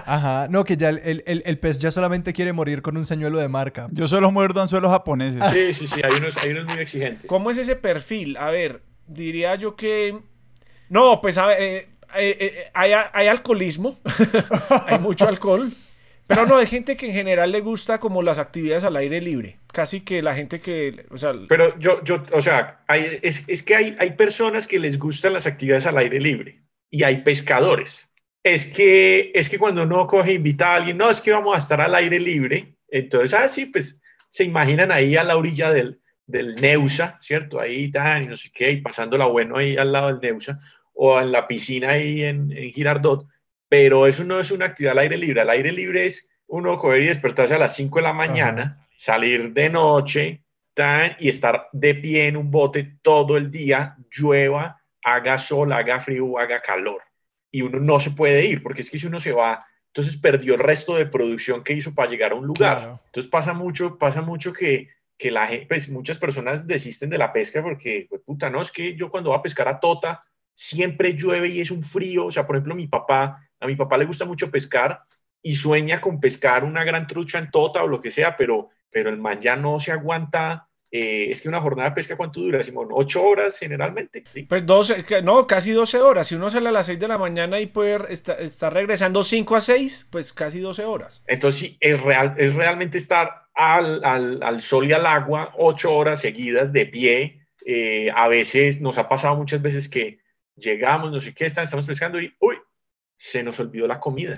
Ajá, 0.06 0.48
no, 0.50 0.64
que 0.64 0.78
ya 0.78 0.90
el, 0.90 1.24
el, 1.26 1.44
el, 1.46 1.60
pez 1.60 1.78
ya 1.78 1.92
solamente 1.92 2.32
quiere 2.32 2.54
morir 2.54 2.82
con 2.82 2.96
un 2.96 3.06
señuelo 3.06 3.38
de 3.38 3.50
marca. 3.50 3.90
Yo 3.92 4.08
solo 4.08 4.32
muerdo 4.32 4.62
anzuelos 4.62 4.92
japoneses. 4.92 5.44
Sí, 5.52 5.74
sí, 5.74 5.88
sí, 5.88 6.02
hay 6.02 6.14
unos, 6.14 6.38
hay 6.38 6.52
unos 6.52 6.68
muy 6.68 6.80
exigentes. 6.80 7.26
¿Cómo 7.26 7.52
es 7.52 7.58
ese 7.58 7.76
perfil? 7.76 8.38
A 8.38 8.50
ver, 8.50 8.82
diría 9.08 9.56
yo 9.56 9.76
que... 9.76 10.20
No, 10.90 11.20
pues 11.22 11.38
a 11.38 11.54
eh, 11.54 11.90
eh, 12.16 12.38
eh, 12.40 12.72
hay, 12.74 12.92
hay, 12.94 13.28
alcoholismo, 13.28 14.00
hay 14.88 15.00
mucho 15.00 15.28
alcohol, 15.28 15.72
pero 16.26 16.46
no, 16.46 16.58
hay 16.58 16.68
gente 16.68 16.96
que 16.96 17.08
en 17.08 17.14
general 17.14 17.52
le 17.52 17.60
gusta 17.60 18.00
como 18.00 18.22
las 18.22 18.38
actividades 18.38 18.86
al 18.86 18.96
aire 18.96 19.20
libre, 19.20 19.60
casi 19.68 20.02
que 20.02 20.22
la 20.22 20.34
gente 20.34 20.62
que, 20.62 21.06
o 21.10 21.18
sea... 21.18 21.34
Pero 21.50 21.78
yo, 21.80 22.04
yo 22.04 22.24
o 22.34 22.42
sea, 22.42 22.86
es, 23.22 23.48
es, 23.50 23.64
que 23.64 23.76
hay, 23.76 23.98
hay 24.00 24.12
personas 24.12 24.68
que 24.68 24.80
les 24.80 24.98
gustan 24.98 25.34
las 25.34 25.48
actividades 25.48 25.86
al 25.86 25.98
aire 25.98 26.20
libre 26.20 26.64
y 26.90 27.04
hay 27.04 27.18
pescadores. 27.18 28.10
Es 28.44 28.66
que, 28.66 29.32
es 29.36 29.50
que 29.50 29.60
cuando 29.60 29.84
uno 29.84 30.08
coge 30.08 30.34
invita 30.34 30.70
a 30.70 30.76
alguien, 30.76 30.98
no, 30.98 31.10
es 31.10 31.20
que 31.20 31.32
vamos 31.32 31.54
a 31.54 31.58
estar 31.58 31.82
al 31.82 31.96
aire 31.96 32.20
libre, 32.20 32.76
Entonces, 32.90 33.34
ah, 33.34 33.48
pues 33.72 34.02
se 34.30 34.46
imaginan 34.46 34.92
ahí 34.92 35.18
a 35.18 35.24
la 35.24 35.36
orilla 35.36 35.72
del, 35.72 36.00
del 36.28 36.56
Neusa, 36.56 37.18
¿cierto? 37.22 37.60
Ahí 37.60 37.90
tan, 37.90 38.26
y 38.26 38.28
no 38.28 38.36
sé 38.36 38.52
qué, 38.54 38.70
y 38.72 38.82
pasándola 38.82 39.26
bueno 39.26 39.58
ahí 39.58 39.78
al 39.78 39.92
lado 39.92 40.08
del 40.08 40.20
Neusa, 40.20 40.60
o 40.94 41.20
en 41.20 41.32
la 41.32 41.48
piscina 41.48 41.92
ahí 41.92 42.24
en, 42.24 42.52
en 42.52 42.72
Girardot, 42.72 43.26
pero 43.70 44.06
eso 44.08 44.24
no 44.24 44.40
es 44.40 44.52
una 44.52 44.66
actividad 44.66 44.92
al 44.94 45.00
aire 45.00 45.18
libre. 45.18 45.42
Al 45.42 45.50
aire 45.50 45.72
libre 45.72 46.06
es 46.06 46.30
uno 46.48 46.78
coger 46.78 47.02
y 47.02 47.08
despertarse 47.08 47.56
a 47.56 47.58
las 47.58 47.76
5 47.76 48.00
de 48.00 48.04
la 48.04 48.14
mañana, 48.14 48.88
salir 48.98 49.54
de 49.54 49.70
noche 49.70 50.44
tan, 50.74 51.16
y 51.20 51.30
estar 51.30 51.70
de 51.72 51.96
pie 51.96 52.28
en 52.28 52.38
un 52.38 52.52
bote 52.52 52.98
todo 53.02 53.36
el 53.36 53.50
día, 53.50 53.96
llueva, 54.12 54.80
haga 55.04 55.38
sol, 55.38 55.74
haga 55.74 56.00
frío, 56.00 56.38
haga 56.38 56.60
calor. 56.62 57.02
Y 57.52 57.62
uno 57.62 57.80
no 57.80 58.00
se 58.00 58.12
puede 58.12 58.46
ir, 58.46 58.62
porque 58.62 58.82
es 58.82 58.90
que 58.90 59.00
si 59.00 59.08
uno 59.08 59.20
se 59.20 59.32
va, 59.32 59.66
entonces 59.88 60.18
perdió 60.18 60.54
el 60.54 60.60
resto 60.60 60.96
de 60.96 61.08
producción 61.08 61.64
que 61.64 61.74
hizo 61.74 61.96
para 61.96 62.10
llegar 62.10 62.32
a 62.32 62.36
un 62.36 62.46
lugar. 62.46 63.00
Entonces 63.06 63.30
pasa 63.30 63.54
mucho, 63.54 63.98
pasa 63.98 64.22
mucho 64.22 64.54
que, 64.54 64.90
que 65.18 65.32
la 65.32 65.50
pues 65.68 65.90
muchas 65.90 66.18
personas 66.18 66.68
desisten 66.68 67.10
de 67.10 67.18
la 67.18 67.34
pesca 67.34 67.62
porque, 67.64 68.06
pues, 68.10 68.22
puta, 68.22 68.50
no, 68.50 68.62
es 68.62 68.72
que 68.72 68.96
yo 68.96 69.10
cuando 69.10 69.32
voy 69.32 69.40
a 69.40 69.42
pescar 69.42 69.68
a 69.68 69.80
Tota, 69.80 70.24
siempre 70.54 71.14
llueve 71.16 71.50
y 71.50 71.62
es 71.62 71.72
un 71.72 71.84
frío. 71.84 72.28
O 72.28 72.32
sea, 72.32 72.46
por 72.46 72.56
ejemplo, 72.56 72.76
mi 72.76 72.88
papá, 72.88 73.48
a 73.60 73.68
mi 73.68 73.76
papá 73.76 73.98
le 73.98 74.06
gusta 74.06 74.26
mucho 74.26 74.52
pescar 74.52 75.02
y 75.42 75.56
sueña 75.56 76.02
con 76.02 76.20
pescar 76.20 76.64
una 76.64 76.84
gran 76.84 77.08
trucha 77.08 77.40
en 77.40 77.52
Tota 77.52 77.84
o 77.84 77.88
lo 77.88 78.00
que 78.00 78.12
sea, 78.12 78.36
pero, 78.38 78.70
pero 78.90 79.10
el 79.10 79.18
man 79.18 79.42
ya 79.42 79.56
no 79.56 79.80
se 79.80 79.92
aguanta 79.92 80.67
eh, 80.90 81.28
es 81.30 81.42
que 81.42 81.50
una 81.50 81.60
jornada 81.60 81.90
de 81.90 81.96
pesca, 81.96 82.16
¿cuánto 82.16 82.40
dura, 82.40 82.64
Simón? 82.64 82.88
¿Ocho 82.92 83.24
horas 83.24 83.58
generalmente? 83.58 84.24
Pues 84.48 84.66
12, 84.66 85.22
no, 85.22 85.46
casi 85.46 85.72
12 85.72 86.00
horas. 86.00 86.28
Si 86.28 86.36
uno 86.36 86.50
sale 86.50 86.70
a 86.70 86.72
las 86.72 86.86
6 86.86 87.00
de 87.00 87.08
la 87.08 87.18
mañana 87.18 87.60
y 87.60 87.66
puede 87.66 88.14
estar, 88.14 88.74
regresando 88.74 89.24
5 89.24 89.56
a 89.56 89.62
6, 89.62 90.08
pues 90.10 90.32
casi 90.32 90.60
12 90.60 90.86
horas. 90.86 91.22
Entonces, 91.28 91.60
sí, 91.60 91.78
es, 91.82 92.02
real, 92.02 92.36
es 92.38 92.56
realmente 92.56 92.98
estar 92.98 93.48
al, 93.54 94.04
al, 94.06 94.42
al 94.42 94.62
sol 94.62 94.88
y 94.88 94.94
al 94.94 95.06
agua 95.06 95.54
8 95.58 95.94
horas 95.94 96.22
seguidas 96.22 96.72
de 96.72 96.86
pie. 96.86 97.42
Eh, 97.66 98.10
a 98.16 98.30
veces 98.30 98.80
nos 98.80 98.98
ha 98.98 99.10
pasado 99.10 99.36
muchas 99.36 99.62
veces 99.62 99.90
que 99.90 100.20
llegamos, 100.56 101.12
no 101.12 101.20
sé 101.20 101.34
qué, 101.34 101.46
estamos 101.46 101.86
pescando 101.86 102.22
y, 102.22 102.32
uy, 102.40 102.56
se 103.18 103.44
nos 103.44 103.60
olvidó 103.60 103.88
la 103.88 104.00
comida. 104.00 104.36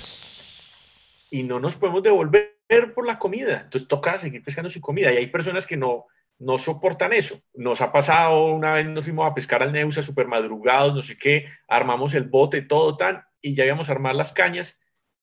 Y 1.30 1.43
no 1.43 1.60
nos 1.60 1.76
podemos 1.76 2.02
devolver 2.02 2.56
por 2.95 3.06
la 3.06 3.20
comida. 3.20 3.62
Entonces 3.66 3.88
toca 3.88 4.18
seguir 4.18 4.41
pescando 4.41 4.72
sin 4.72 4.82
comida. 4.82 5.14
Y 5.14 5.18
hay 5.18 5.28
personas 5.28 5.68
que 5.68 5.78
no, 5.78 6.08
no 6.40 6.58
soportan 6.58 7.14
eso. 7.14 7.40
Nos 7.54 7.82
ha 7.82 7.92
pasado, 7.92 8.48
una 8.48 8.74
vez 8.74 8.88
nos 8.88 9.06
fuimos 9.06 9.30
a 9.30 9.34
pescar 9.34 9.62
al 9.62 9.72
Neusa 9.72 10.02
super 10.02 10.28
madrugados, 10.28 10.96
no 10.96 11.04
sé 11.04 11.18
qué, 11.18 11.48
armamos 11.68 12.14
el 12.14 12.24
bote, 12.24 12.62
todo 12.62 12.98
tan, 12.98 13.24
y 13.42 13.56
ya 13.56 13.66
íbamos 13.66 13.90
a 13.90 13.92
armar 13.92 14.16
las 14.16 14.32
cañas 14.32 14.80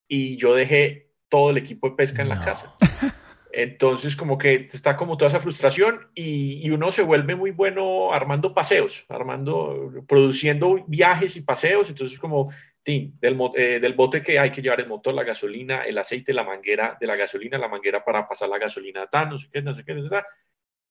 y 0.07 0.37
yo 0.37 0.55
dejé 0.55 1.11
todo 1.29 1.51
el 1.51 1.57
equipo 1.57 1.89
de 1.89 1.97
pesca 1.97 2.23
en 2.23 2.29
la 2.29 2.45
casa. 2.45 2.75
Entonces, 3.53 4.15
como 4.15 4.37
que 4.37 4.69
está 4.71 4.97
como 4.97 5.17
toda 5.17 5.31
esa 5.31 5.41
frustración 5.41 6.11
y, 6.15 6.69
uno 6.71 6.93
se 6.93 7.03
vuelve 7.03 7.35
muy 7.35 7.53
bueno 7.53 8.13
armando 8.13 8.53
paseos, 8.53 9.07
armando, 9.09 10.05
produciendo 10.07 10.85
viajes 10.87 11.37
y 11.37 11.41
paseos. 11.41 11.89
Entonces, 11.89 12.19
como 12.19 12.53
del, 12.85 13.41
eh, 13.57 13.81
del 13.81 13.95
bote 13.95 14.21
que 14.21 14.39
hay 14.39 14.53
que 14.53 14.61
llevar 14.61 14.81
el 14.81 14.89
motor, 14.89 15.15
la 15.15 15.25
gasolina, 15.25 15.85
el 15.85 15.97
aceite, 15.97 16.35
la 16.35 16.45
manguera 16.45 16.99
de 17.01 17.07
la 17.07 17.17
gasolina, 17.17 17.57
la 17.57 17.69
manguera 17.69 18.05
para 18.05 18.29
pasar 18.29 18.51
la 18.51 18.59
gasolina, 18.59 19.07
tal, 19.07 19.31
no 19.31 19.39
sé 19.39 19.49
qué, 19.51 19.63
no 19.63 19.75
sé 19.75 19.85
qué, 19.85 19.95
no 19.95 20.03
sé 20.03 20.09
qué 20.11 20.23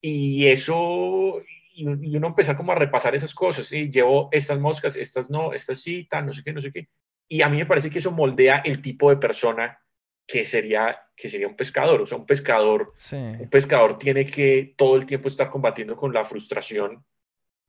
y 0.08 0.48
eso, 0.48 1.42
y, 1.74 1.88
uno 1.88 2.28
empieza 2.28 2.56
como 2.56 2.72
a 2.72 2.76
repasar 2.76 3.16
esas 3.16 3.34
cosas, 3.34 3.72
y 3.72 3.90
llevo 3.90 4.30
estas 4.32 4.60
moscas, 4.60 4.96
estas 4.96 5.32
no, 5.32 5.52
estas 5.52 5.80
sí, 5.80 6.06
tal, 6.08 6.28
no 6.28 6.34
sé 6.34 6.44
qué, 6.44 6.54
no 6.54 6.62
sé 6.62 6.72
qué. 6.72 6.88
Y 7.28 7.42
a 7.42 7.50
mí 7.50 7.58
me 7.58 7.66
parece 7.66 7.90
que 7.90 7.98
eso 7.98 8.12
moldea 8.12 8.58
el 8.64 8.84
tipo 8.84 9.10
de 9.10 9.18
persona 9.18 9.80
que 10.28 10.44
sería, 10.44 10.96
que 11.16 11.28
sería 11.28 11.48
un 11.48 11.56
pescador. 11.56 12.02
O 12.02 12.06
sea, 12.06 12.20
un 12.20 12.28
pescador, 12.28 12.94
un 13.12 13.50
pescador 13.50 13.98
tiene 13.98 14.26
que 14.26 14.76
todo 14.78 14.96
el 14.96 15.08
tiempo 15.08 15.28
estar 15.28 15.50
combatiendo 15.50 15.96
con 15.96 16.14
la 16.14 16.24
frustración 16.24 17.04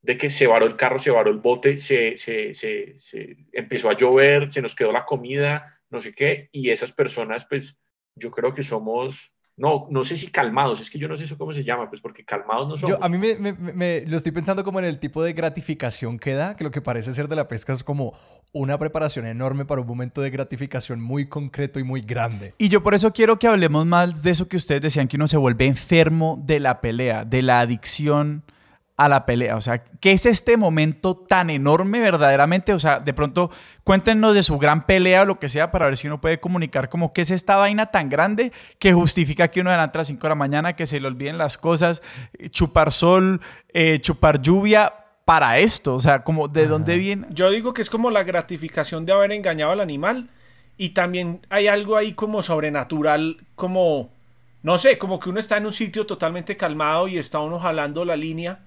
de 0.03 0.15
que 0.15 0.29
se 0.29 0.45
varó 0.45 0.67
el 0.67 0.75
carro, 0.75 0.99
se 0.99 1.09
varó 1.09 1.31
el 1.31 1.39
bote, 1.39 1.79
se, 1.79 2.17
se, 2.17 2.53
se, 2.53 2.99
se, 2.99 3.35
empezó 3.51 3.89
a 3.89 3.97
llover, 3.97 4.51
se 4.51 4.61
nos 4.61 4.75
quedó 4.75 4.91
la 4.91 5.05
comida, 5.05 5.81
no 5.89 6.01
sé 6.01 6.13
qué, 6.13 6.49
y 6.51 6.69
esas 6.69 6.93
personas, 6.93 7.45
pues 7.49 7.79
yo 8.15 8.29
creo 8.29 8.53
que 8.53 8.61
somos, 8.61 9.33
no, 9.57 9.87
no 9.89 10.03
sé 10.03 10.15
si 10.15 10.27
calmados, 10.27 10.79
es 10.81 10.91
que 10.91 10.99
yo 10.99 11.07
no 11.07 11.17
sé 11.17 11.23
eso 11.23 11.35
cómo 11.35 11.51
se 11.51 11.63
llama, 11.63 11.89
pues 11.89 11.99
porque 11.99 12.23
calmados 12.23 12.69
no 12.69 12.77
somos. 12.77 12.99
a 13.01 13.09
mí 13.09 13.17
me, 13.17 14.03
lo 14.05 14.15
estoy 14.15 14.31
pensando 14.31 14.63
como 14.63 14.77
en 14.77 14.85
el 14.85 14.99
tipo 14.99 15.23
de 15.23 15.33
gratificación 15.33 16.19
que 16.19 16.35
da, 16.35 16.55
que 16.55 16.63
lo 16.63 16.69
que 16.69 16.79
parece 16.79 17.11
ser 17.11 17.27
de 17.27 17.35
la 17.35 17.47
pesca 17.47 17.73
es 17.73 17.83
como 17.83 18.13
una 18.53 18.77
preparación 18.77 19.25
enorme 19.25 19.65
para 19.65 19.81
un 19.81 19.87
momento 19.87 20.21
de 20.21 20.29
gratificación 20.29 21.01
muy 21.01 21.27
concreto 21.27 21.79
y 21.79 21.83
muy 21.83 22.01
grande. 22.01 22.53
Y 22.59 22.69
yo 22.69 22.83
por 22.83 22.93
eso 22.93 23.11
quiero 23.11 23.39
que 23.39 23.47
hablemos 23.47 23.87
más 23.87 24.21
de 24.21 24.29
eso 24.29 24.47
que 24.47 24.57
ustedes 24.57 24.81
decían, 24.81 25.07
que 25.07 25.17
uno 25.17 25.27
se 25.27 25.37
vuelve 25.37 25.65
enfermo 25.65 26.39
de 26.45 26.59
la 26.59 26.79
pelea, 26.79 27.25
de 27.25 27.41
la 27.41 27.59
adicción 27.59 28.43
a 28.97 29.07
la 29.07 29.25
pelea? 29.25 29.55
O 29.55 29.61
sea, 29.61 29.83
¿qué 30.01 30.11
es 30.11 30.25
este 30.25 30.57
momento 30.57 31.15
tan 31.15 31.51
enorme 31.51 31.99
verdaderamente? 31.99 32.73
O 32.73 32.79
sea, 32.79 32.99
de 32.99 33.13
pronto 33.13 33.51
cuéntenos 33.83 34.33
de 34.33 34.43
su 34.43 34.57
gran 34.57 34.85
pelea 34.85 35.21
o 35.21 35.25
lo 35.25 35.39
que 35.39 35.49
sea 35.49 35.71
para 35.71 35.85
ver 35.85 35.97
si 35.97 36.07
uno 36.07 36.19
puede 36.19 36.39
comunicar 36.39 36.89
como 36.89 37.13
qué 37.13 37.21
es 37.21 37.31
esta 37.31 37.55
vaina 37.55 37.85
tan 37.85 38.09
grande 38.09 38.51
que 38.79 38.93
justifica 38.93 39.49
que 39.49 39.61
uno 39.61 39.69
adelante 39.69 39.99
a 39.99 40.01
las 40.01 40.07
5 40.07 40.21
de 40.21 40.29
la 40.29 40.35
mañana, 40.35 40.75
que 40.75 40.87
se 40.87 40.99
le 40.99 41.07
olviden 41.07 41.37
las 41.37 41.57
cosas, 41.57 42.01
chupar 42.49 42.91
sol, 42.91 43.39
eh, 43.69 43.99
chupar 44.01 44.41
lluvia 44.41 44.91
para 45.25 45.59
esto. 45.59 45.93
O 45.93 45.99
sea, 45.99 46.23
como 46.23 46.47
de 46.47 46.67
dónde 46.67 46.97
viene. 46.97 47.27
Yo 47.29 47.51
digo 47.51 47.73
que 47.73 47.83
es 47.83 47.91
como 47.91 48.09
la 48.09 48.23
gratificación 48.23 49.05
de 49.05 49.13
haber 49.13 49.31
engañado 49.31 49.71
al 49.71 49.79
animal 49.79 50.29
y 50.75 50.89
también 50.89 51.41
hay 51.49 51.67
algo 51.67 51.95
ahí 51.97 52.13
como 52.13 52.41
sobrenatural, 52.41 53.45
como... 53.55 54.15
No 54.63 54.79
sé, 54.79 54.97
como 54.97 55.19
que 55.19 55.29
uno 55.29 55.39
está 55.39 55.55
en 55.55 55.67
un 55.67 55.71
sitio 55.71 56.05
totalmente 56.07 56.57
calmado 56.57 57.07
y 57.07 57.19
está 57.19 57.39
uno 57.39 57.59
jalando 57.59 58.03
la 58.03 58.17
línea 58.17 58.66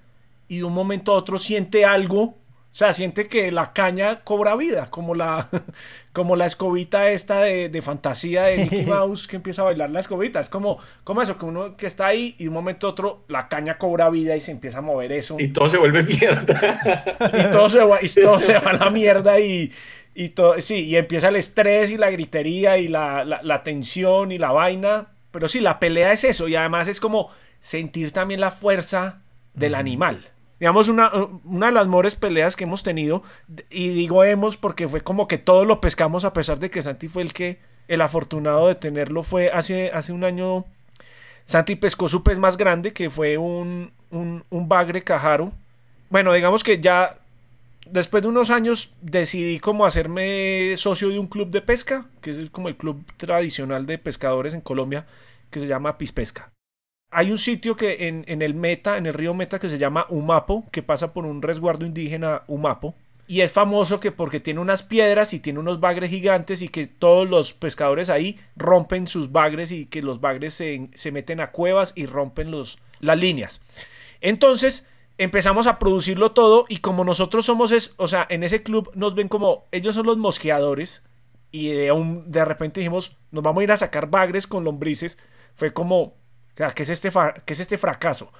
y 0.51 0.57
de 0.57 0.63
un 0.65 0.73
momento 0.73 1.13
a 1.13 1.15
otro 1.15 1.39
siente 1.39 1.85
algo, 1.85 2.23
o 2.23 2.35
sea, 2.73 2.93
siente 2.93 3.29
que 3.29 3.53
la 3.53 3.71
caña 3.71 4.19
cobra 4.25 4.57
vida, 4.57 4.89
como 4.89 5.15
la, 5.15 5.47
como 6.11 6.35
la 6.35 6.45
escobita 6.45 7.09
esta 7.09 7.39
de, 7.43 7.81
fantasía 7.81 8.43
de 8.43 8.57
Mickey 8.57 8.85
Mouse 8.85 9.29
que 9.29 9.37
empieza 9.37 9.61
a 9.61 9.65
bailar 9.65 9.91
la 9.91 10.01
escobita. 10.01 10.41
Es 10.41 10.49
como, 10.49 10.77
como 11.05 11.21
eso, 11.21 11.37
que 11.37 11.45
uno 11.45 11.77
que 11.77 11.87
está 11.87 12.07
ahí 12.07 12.35
y 12.37 12.43
de 12.43 12.49
un 12.49 12.53
momento 12.53 12.87
a 12.87 12.89
otro 12.89 13.23
la 13.29 13.47
caña 13.47 13.77
cobra 13.77 14.09
vida 14.09 14.35
y 14.35 14.41
se 14.41 14.51
empieza 14.51 14.79
a 14.79 14.81
mover 14.81 15.13
eso. 15.13 15.37
Y 15.39 15.47
todo 15.53 15.69
se 15.69 15.77
vuelve 15.77 16.03
mierda. 16.19 16.81
y 17.31 17.51
todo 17.53 17.69
se 17.69 17.79
va, 17.81 17.99
y 18.01 18.09
todo 18.09 18.41
se 18.41 18.59
va 18.59 18.71
a 18.71 18.73
la 18.73 18.89
mierda 18.89 19.39
y, 19.39 19.71
y 20.13 20.29
todo, 20.29 20.59
sí, 20.59 20.83
y 20.83 20.97
empieza 20.97 21.29
el 21.29 21.37
estrés 21.37 21.91
y 21.91 21.97
la 21.97 22.11
gritería 22.11 22.77
y 22.77 22.89
la, 22.89 23.23
la, 23.23 23.41
la 23.41 23.63
tensión 23.63 24.33
y 24.33 24.37
la 24.37 24.51
vaina. 24.51 25.13
Pero 25.31 25.47
sí, 25.47 25.61
la 25.61 25.79
pelea 25.79 26.11
es 26.11 26.25
eso 26.25 26.49
y 26.49 26.57
además 26.57 26.89
es 26.89 26.99
como 26.99 27.29
sentir 27.61 28.11
también 28.11 28.41
la 28.41 28.51
fuerza 28.51 29.21
del 29.53 29.75
animal 29.75 30.30
digamos, 30.61 30.89
una, 30.89 31.11
una 31.43 31.65
de 31.65 31.71
las 31.71 31.87
mejores 31.87 32.13
peleas 32.13 32.55
que 32.55 32.65
hemos 32.65 32.83
tenido, 32.83 33.23
y 33.71 33.89
digo 33.89 34.23
hemos 34.23 34.57
porque 34.57 34.87
fue 34.87 35.01
como 35.01 35.27
que 35.27 35.39
todos 35.39 35.65
lo 35.65 35.81
pescamos 35.81 36.23
a 36.23 36.33
pesar 36.33 36.59
de 36.59 36.69
que 36.69 36.83
Santi 36.83 37.07
fue 37.07 37.23
el 37.23 37.33
que, 37.33 37.57
el 37.87 37.99
afortunado 37.99 38.67
de 38.67 38.75
tenerlo 38.75 39.23
fue 39.23 39.49
hace, 39.49 39.89
hace 39.89 40.13
un 40.13 40.23
año, 40.23 40.65
Santi 41.45 41.75
pescó 41.75 42.07
su 42.09 42.21
pez 42.21 42.37
más 42.37 42.57
grande, 42.57 42.93
que 42.93 43.09
fue 43.09 43.39
un, 43.39 43.91
un, 44.11 44.43
un 44.51 44.67
bagre 44.67 45.03
cajaro. 45.03 45.51
Bueno, 46.11 46.31
digamos 46.31 46.63
que 46.63 46.79
ya 46.79 47.17
después 47.87 48.21
de 48.21 48.29
unos 48.29 48.51
años 48.51 48.93
decidí 49.01 49.59
como 49.59 49.87
hacerme 49.87 50.75
socio 50.77 51.09
de 51.09 51.17
un 51.17 51.25
club 51.25 51.49
de 51.49 51.61
pesca, 51.61 52.05
que 52.21 52.29
es 52.29 52.51
como 52.51 52.67
el 52.67 52.77
club 52.77 53.03
tradicional 53.17 53.87
de 53.87 53.97
pescadores 53.97 54.53
en 54.53 54.61
Colombia, 54.61 55.07
que 55.49 55.59
se 55.59 55.65
llama 55.65 55.97
Pispesca 55.97 56.51
hay 57.11 57.31
un 57.31 57.37
sitio 57.37 57.75
que 57.75 58.07
en, 58.07 58.41
el 58.41 58.53
Meta, 58.53 58.97
en 58.97 59.05
el 59.05 59.13
río 59.13 59.33
Meta, 59.33 59.59
que 59.59 59.69
se 59.69 59.77
llama 59.77 60.05
Umapo, 60.09 60.65
que 60.71 60.81
pasa 60.81 61.13
por 61.13 61.25
un 61.25 61.41
resguardo 61.41 61.85
indígena 61.85 62.43
Umapo. 62.47 62.95
Y 63.27 63.41
es 63.41 63.51
famoso 63.51 63.99
que 63.99 64.11
porque 64.11 64.39
tiene 64.39 64.59
unas 64.59 64.83
piedras 64.83 65.33
y 65.33 65.39
tiene 65.39 65.59
unos 65.59 65.79
bagres 65.79 66.09
gigantes 66.09 66.61
y 66.61 66.69
que 66.69 66.87
todos 66.87 67.29
los 67.29 67.53
pescadores 67.53 68.09
ahí 68.09 68.39
rompen 68.55 69.07
sus 69.07 69.31
bagres 69.31 69.71
y 69.71 69.85
que 69.85 70.01
los 70.01 70.19
bagres 70.19 70.53
se, 70.53 70.89
se 70.95 71.11
meten 71.11 71.39
a 71.39 71.51
cuevas 71.51 71.93
y 71.95 72.07
rompen 72.07 72.51
los, 72.51 72.79
las 72.99 73.17
líneas. 73.17 73.61
Entonces 74.21 74.87
empezamos 75.17 75.67
a 75.67 75.79
producirlo 75.79 76.31
todo 76.31 76.65
y 76.67 76.77
como 76.77 77.05
nosotros 77.05 77.45
somos, 77.45 77.71
es, 77.71 77.93
o 77.97 78.07
sea, 78.07 78.25
en 78.29 78.43
ese 78.43 78.63
club 78.63 78.91
nos 78.95 79.15
ven 79.15 79.27
como 79.27 79.65
ellos 79.71 79.95
son 79.95 80.07
los 80.07 80.17
mosqueadores 80.17 81.03
y 81.51 81.69
de, 81.69 81.91
un, 81.91 82.31
de 82.31 82.43
repente 82.45 82.79
dijimos, 82.79 83.17
nos 83.31 83.43
vamos 83.43 83.61
a 83.61 83.63
ir 83.63 83.71
a 83.71 83.77
sacar 83.77 84.09
bagres 84.09 84.47
con 84.47 84.63
lombrices. 84.63 85.17
Fue 85.53 85.73
como, 85.73 86.15
¿qué 86.55 86.83
es 86.83 86.89
este, 86.89 87.11
qué 87.45 87.53
es 87.53 87.59
este 87.59 87.77
fracaso? 87.77 88.31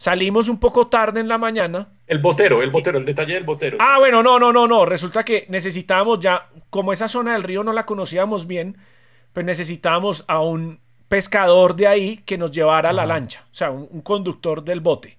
Salimos 0.00 0.48
un 0.48 0.58
poco 0.58 0.86
tarde 0.86 1.20
en 1.20 1.28
la 1.28 1.36
mañana. 1.36 1.88
El 2.06 2.20
botero, 2.20 2.62
el 2.62 2.70
botero, 2.70 2.96
el 2.96 3.04
detalle 3.04 3.34
del 3.34 3.44
botero. 3.44 3.76
Ah, 3.80 3.98
bueno, 3.98 4.22
no, 4.22 4.38
no, 4.38 4.50
no, 4.50 4.66
no. 4.66 4.86
Resulta 4.86 5.24
que 5.26 5.44
necesitábamos 5.50 6.20
ya, 6.20 6.48
como 6.70 6.94
esa 6.94 7.06
zona 7.06 7.34
del 7.34 7.42
río 7.42 7.62
no 7.64 7.74
la 7.74 7.84
conocíamos 7.84 8.46
bien, 8.46 8.78
pues 9.34 9.44
necesitábamos 9.44 10.24
a 10.26 10.40
un 10.40 10.80
pescador 11.08 11.76
de 11.76 11.86
ahí 11.86 12.16
que 12.24 12.38
nos 12.38 12.50
llevara 12.50 12.92
la 12.92 13.04
lancha, 13.04 13.44
o 13.50 13.54
sea, 13.54 13.72
un, 13.72 14.00
conductor 14.00 14.64
del 14.64 14.80
bote. 14.80 15.18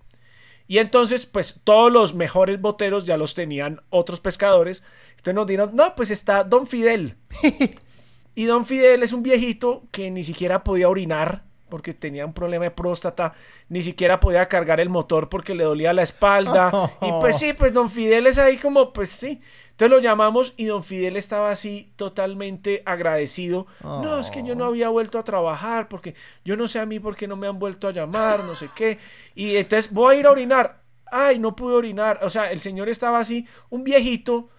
Y 0.66 0.80
entonces, 0.80 1.26
pues 1.28 1.60
todos 1.64 1.92
los 1.92 2.16
mejores 2.16 2.60
boteros 2.60 3.06
ya 3.06 3.18
los 3.18 3.36
tenían 3.36 3.82
otros 3.90 4.20
pescadores. 4.20 4.84
Entonces 5.12 5.36
nos 5.36 5.46
dijeron, 5.46 5.76
no, 5.76 5.94
pues 5.94 6.10
está 6.10 6.44
Don 6.44 6.66
Fidel. 6.66 7.18
y 8.36 8.46
Don 8.46 8.66
Fidel 8.66 9.04
es 9.04 9.14
un 9.14 9.22
viejito 9.22 9.84
que 9.92 10.10
ni 10.10 10.24
siquiera 10.24 10.64
podía 10.64 10.90
orinar 10.90 11.44
porque 11.72 11.96
tenía 11.96 12.26
un 12.26 12.34
problema 12.34 12.66
de 12.66 12.72
próstata, 12.72 13.34
ni 13.70 13.82
siquiera 13.82 14.20
podía 14.20 14.48
cargar 14.48 14.80
el 14.80 14.90
motor 14.90 15.30
porque 15.30 15.56
le 15.56 15.64
dolía 15.64 15.94
la 15.94 16.04
espalda. 16.04 16.92
Y 17.02 17.12
pues 17.20 17.40
sí, 17.40 17.54
pues 17.54 17.74
don 17.74 17.90
Fidel 17.90 18.28
es 18.28 18.38
ahí 18.38 18.58
como, 18.58 18.94
pues 18.94 19.10
sí. 19.10 19.42
Entonces 19.72 19.90
lo 19.90 20.00
llamamos 20.00 20.54
y 20.58 20.66
don 20.66 20.84
Fidel 20.84 21.18
estaba 21.18 21.50
así 21.50 21.92
totalmente 21.96 22.84
agradecido. 22.86 23.66
No, 23.82 24.20
es 24.20 24.30
que 24.30 24.44
yo 24.44 24.54
no 24.54 24.66
había 24.66 24.90
vuelto 24.90 25.18
a 25.18 25.24
trabajar 25.24 25.88
porque 25.88 26.14
yo 26.46 26.56
no 26.58 26.68
sé 26.68 26.80
a 26.80 26.86
mí 26.86 27.00
por 27.00 27.16
qué 27.16 27.28
no 27.28 27.36
me 27.36 27.48
han 27.48 27.58
vuelto 27.58 27.88
a 27.88 27.92
llamar, 27.92 28.44
no 28.44 28.54
sé 28.54 28.70
qué. 28.76 29.00
Y 29.34 29.56
entonces 29.56 29.92
voy 29.92 30.16
a 30.16 30.20
ir 30.20 30.28
a 30.28 30.32
orinar. 30.32 30.82
Ay, 31.10 31.40
no 31.40 31.56
pude 31.56 31.74
orinar. 31.74 32.20
O 32.22 32.30
sea, 32.30 32.52
el 32.52 32.60
señor 32.60 32.90
estaba 32.90 33.20
así, 33.20 33.48
un 33.70 33.84
viejito 33.84 34.50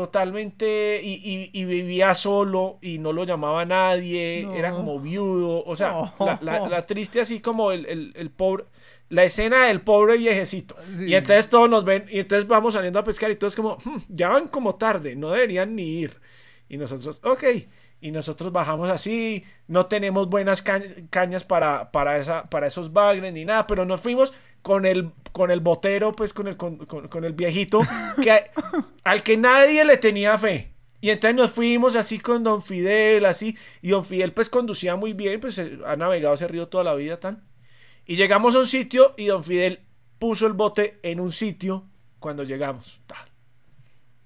totalmente 0.00 0.98
y, 1.02 1.64
vivía 1.66 2.14
solo 2.14 2.78
y 2.80 2.98
no 2.98 3.12
lo 3.12 3.24
llamaba 3.24 3.66
nadie, 3.66 4.48
era 4.56 4.70
como 4.70 4.98
viudo, 4.98 5.62
o 5.62 5.76
sea, 5.76 6.14
la, 6.40 6.86
triste 6.86 7.20
así 7.20 7.40
como 7.40 7.70
el, 7.70 8.32
pobre, 8.34 8.64
la 9.10 9.24
escena 9.24 9.66
del 9.66 9.82
pobre 9.82 10.16
viejecito. 10.16 10.74
Y 10.98 11.14
entonces 11.14 11.50
todos 11.50 11.68
nos 11.68 11.84
ven 11.84 12.06
y 12.10 12.20
entonces 12.20 12.48
vamos 12.48 12.72
saliendo 12.72 12.98
a 12.98 13.04
pescar 13.04 13.30
y 13.30 13.36
todos 13.36 13.54
como, 13.54 13.76
hmm, 13.76 13.98
ya 14.08 14.30
van 14.30 14.48
como 14.48 14.76
tarde, 14.76 15.16
no 15.16 15.32
deberían 15.32 15.76
ni 15.76 16.00
ir. 16.00 16.18
Y 16.70 16.78
nosotros, 16.78 17.20
ok. 17.22 17.44
Y 18.00 18.10
nosotros 18.10 18.50
bajamos 18.50 18.88
así, 18.88 19.44
no 19.66 19.84
tenemos 19.84 20.30
buenas 20.30 20.62
cañas 20.62 21.44
para, 21.44 21.90
para, 21.90 22.16
esa, 22.16 22.44
para 22.44 22.68
esos 22.68 22.94
bagres 22.94 23.34
ni 23.34 23.44
nada, 23.44 23.66
pero 23.66 23.84
nos 23.84 24.00
fuimos 24.00 24.32
con 24.62 24.86
el, 24.86 25.12
con 25.32 25.50
el 25.50 25.60
botero, 25.60 26.12
pues 26.12 26.32
con 26.32 26.48
el, 26.48 26.56
con, 26.56 27.24
el 27.24 27.32
viejito, 27.32 27.80
que, 28.22 28.50
al 29.04 29.22
que 29.22 29.36
nadie 29.36 29.84
le 29.84 29.96
tenía 29.96 30.38
fe. 30.38 30.74
Y 31.00 31.10
entonces 31.10 31.34
nos 31.34 31.50
fuimos 31.50 31.96
así 31.96 32.18
con 32.18 32.44
Don 32.44 32.62
Fidel, 32.62 33.24
así, 33.24 33.56
y 33.80 33.90
Don 33.90 34.04
Fidel 34.04 34.32
pues 34.32 34.50
conducía 34.50 34.96
muy 34.96 35.14
bien, 35.14 35.40
pues 35.40 35.56
eh, 35.58 35.78
ha 35.86 35.96
navegado 35.96 36.34
ese 36.34 36.46
río 36.46 36.68
toda 36.68 36.84
la 36.84 36.94
vida, 36.94 37.18
tan. 37.18 37.48
Y 38.04 38.16
llegamos 38.16 38.54
a 38.54 38.58
un 38.58 38.66
sitio 38.66 39.14
y 39.16 39.26
Don 39.26 39.42
Fidel 39.42 39.80
puso 40.18 40.46
el 40.46 40.52
bote 40.52 40.98
en 41.02 41.20
un 41.20 41.32
sitio 41.32 41.86
cuando 42.18 42.42
llegamos, 42.42 43.02
tal. 43.06 43.30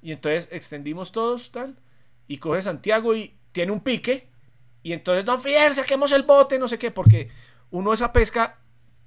Y 0.03 0.11
entonces 0.13 0.49
extendimos 0.51 1.13
todos, 1.13 1.53
tal, 1.53 1.77
y 2.27 2.39
coge 2.39 2.63
Santiago 2.63 3.15
y 3.15 3.37
tiene 3.53 3.71
un 3.71 3.81
pique, 3.81 4.29
y 4.83 4.93
entonces 4.93 5.25
Don 5.25 5.41
Fidel, 5.41 5.75
saquemos 5.75 6.11
el 6.11 6.25
bote, 6.25 6.59
no 6.59 6.67
sé 6.67 6.79
qué, 6.79 6.91
porque 6.91 7.31
uno 7.71 7.93
esa 7.93 8.13
pesca 8.13 8.59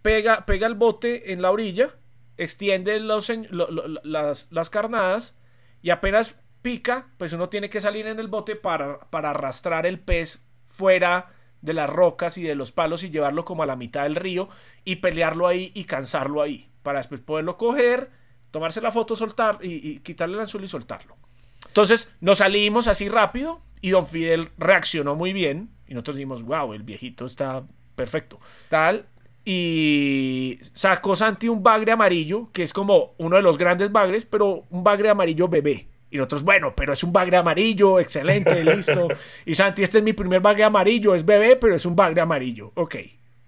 pega, 0.08 0.46
pega 0.46 0.68
el 0.68 0.76
bote 0.76 1.34
en 1.34 1.42
la 1.42 1.52
orilla, 1.52 1.90
extiende 2.38 2.98
las, 3.02 4.48
las 4.52 4.70
carnadas 4.70 5.36
y 5.82 5.90
apenas 5.90 6.42
pica, 6.62 7.10
pues 7.18 7.34
uno 7.34 7.50
tiene 7.50 7.70
que 7.70 7.82
salir 7.82 8.08
en 8.08 8.18
el 8.18 8.30
bote 8.30 8.56
para, 8.56 9.02
para 9.10 9.32
arrastrar 9.32 9.86
el 9.86 10.00
pez 10.00 10.40
fuera 10.70 11.34
de 11.62 11.74
las 11.74 11.90
rocas 11.90 12.38
y 12.38 12.44
de 12.44 12.56
los 12.56 12.72
palos 12.72 13.04
y 13.04 13.10
llevarlo 13.10 13.44
como 13.44 13.64
a 13.64 13.66
la 13.66 13.76
mitad 13.76 14.04
del 14.04 14.16
río 14.16 14.48
y 14.86 14.98
pelearlo 14.98 15.46
ahí 15.46 15.74
y 15.76 15.84
cansarlo 15.84 16.42
ahí 16.42 16.70
para 16.84 17.00
después 17.00 17.20
poderlo 17.20 17.58
coger, 17.58 18.10
tomarse 18.52 18.80
la 18.80 18.94
foto, 18.94 19.14
soltar 19.14 19.60
y, 19.62 20.00
quitarle 20.00 20.36
el 20.36 20.40
anzuelo 20.40 20.68
y 20.68 20.70
soltarlo. 20.70 21.18
Entonces 21.66 22.16
nos 22.22 22.38
salimos 22.38 22.88
así 22.88 23.10
rápido 23.10 23.62
y 23.82 23.90
don 23.90 24.08
Fidel 24.08 24.52
reaccionó 24.58 25.16
muy 25.16 25.34
bien 25.34 25.70
y 25.86 25.96
nosotros 25.96 26.16
dijimos, 26.16 26.44
wow, 26.44 26.74
el 26.74 26.84
viejito 26.84 27.26
está 27.26 27.66
perfecto. 27.98 28.40
Tal, 28.70 29.08
y 29.50 30.60
sacó 30.74 31.16
Santi 31.16 31.48
un 31.48 31.64
bagre 31.64 31.94
amarillo, 31.94 32.50
que 32.52 32.64
es 32.64 32.74
como 32.74 33.14
uno 33.18 33.38
de 33.38 33.42
los 33.42 33.58
grandes 33.58 33.94
bagres, 33.94 34.26
pero 34.26 34.66
un 34.70 34.84
bagre 34.84 35.08
amarillo 35.08 35.48
bebé. 35.48 35.88
Y 36.12 36.18
nosotros, 36.18 36.44
bueno, 36.44 36.74
pero 36.76 36.92
es 36.92 37.02
un 37.02 37.14
bagre 37.14 37.38
amarillo, 37.38 37.98
excelente, 37.98 38.62
listo. 38.76 39.08
Y 39.46 39.56
Santi, 39.56 39.84
este 39.84 40.00
es 40.00 40.04
mi 40.04 40.12
primer 40.12 40.42
bagre 40.42 40.66
amarillo, 40.66 41.16
es 41.16 41.24
bebé, 41.24 41.56
pero 41.56 41.78
es 41.78 41.86
un 41.86 41.96
bagre 41.96 42.20
amarillo. 42.20 42.74
Ok, 42.76 42.96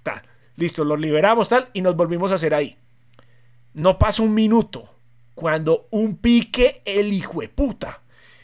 tal. 0.02 0.22
Listo, 0.56 0.86
los 0.86 0.98
liberamos, 0.98 1.50
tal, 1.50 1.68
y 1.74 1.82
nos 1.82 1.98
volvimos 1.98 2.32
a 2.32 2.36
hacer 2.36 2.54
ahí. 2.54 2.78
No 3.74 4.00
pasa 4.00 4.24
un 4.24 4.34
minuto 4.34 4.90
cuando 5.36 5.90
un 5.90 6.16
pique 6.16 6.82
el 6.86 7.12
hijo 7.12 7.42
de 7.42 7.50
puta. 7.50 8.04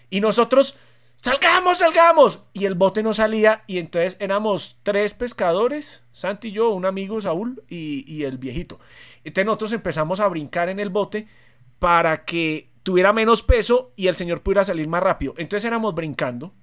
Y 0.10 0.20
nosotros 0.20 0.78
salgamos, 1.26 1.80
salgamos. 1.80 2.43
Y 2.53 2.65
el 2.65 2.76
bote 2.76 3.01
no 3.01 3.11
salía 3.11 3.63
y 3.65 3.80
entonces 3.80 4.15
éramos 4.19 4.78
tres 4.84 5.15
pescadores, 5.15 6.03
Santi 6.11 6.49
y 6.49 6.51
yo, 6.51 6.69
un 6.69 6.86
amigo 6.86 7.19
Saúl 7.19 7.63
y, 7.67 8.23
el 8.23 8.38
viejito. 8.38 8.80
Entonces 9.23 9.45
nosotros 9.47 9.73
empezamos 9.73 10.19
a 10.19 10.28
brincar 10.28 10.69
en 10.69 10.80
el 10.80 10.91
bote 10.91 11.28
para 11.80 12.26
que 12.26 12.69
tuviera 12.84 13.11
menos 13.11 13.41
peso 13.41 13.91
y 13.95 14.07
el 14.07 14.15
señor 14.15 14.41
pudiera 14.41 14.63
salir 14.63 14.88
más 14.88 15.01
rápido. 15.01 15.34
Entonces 15.38 15.65
éramos 15.65 15.95
brincando. 15.95 16.53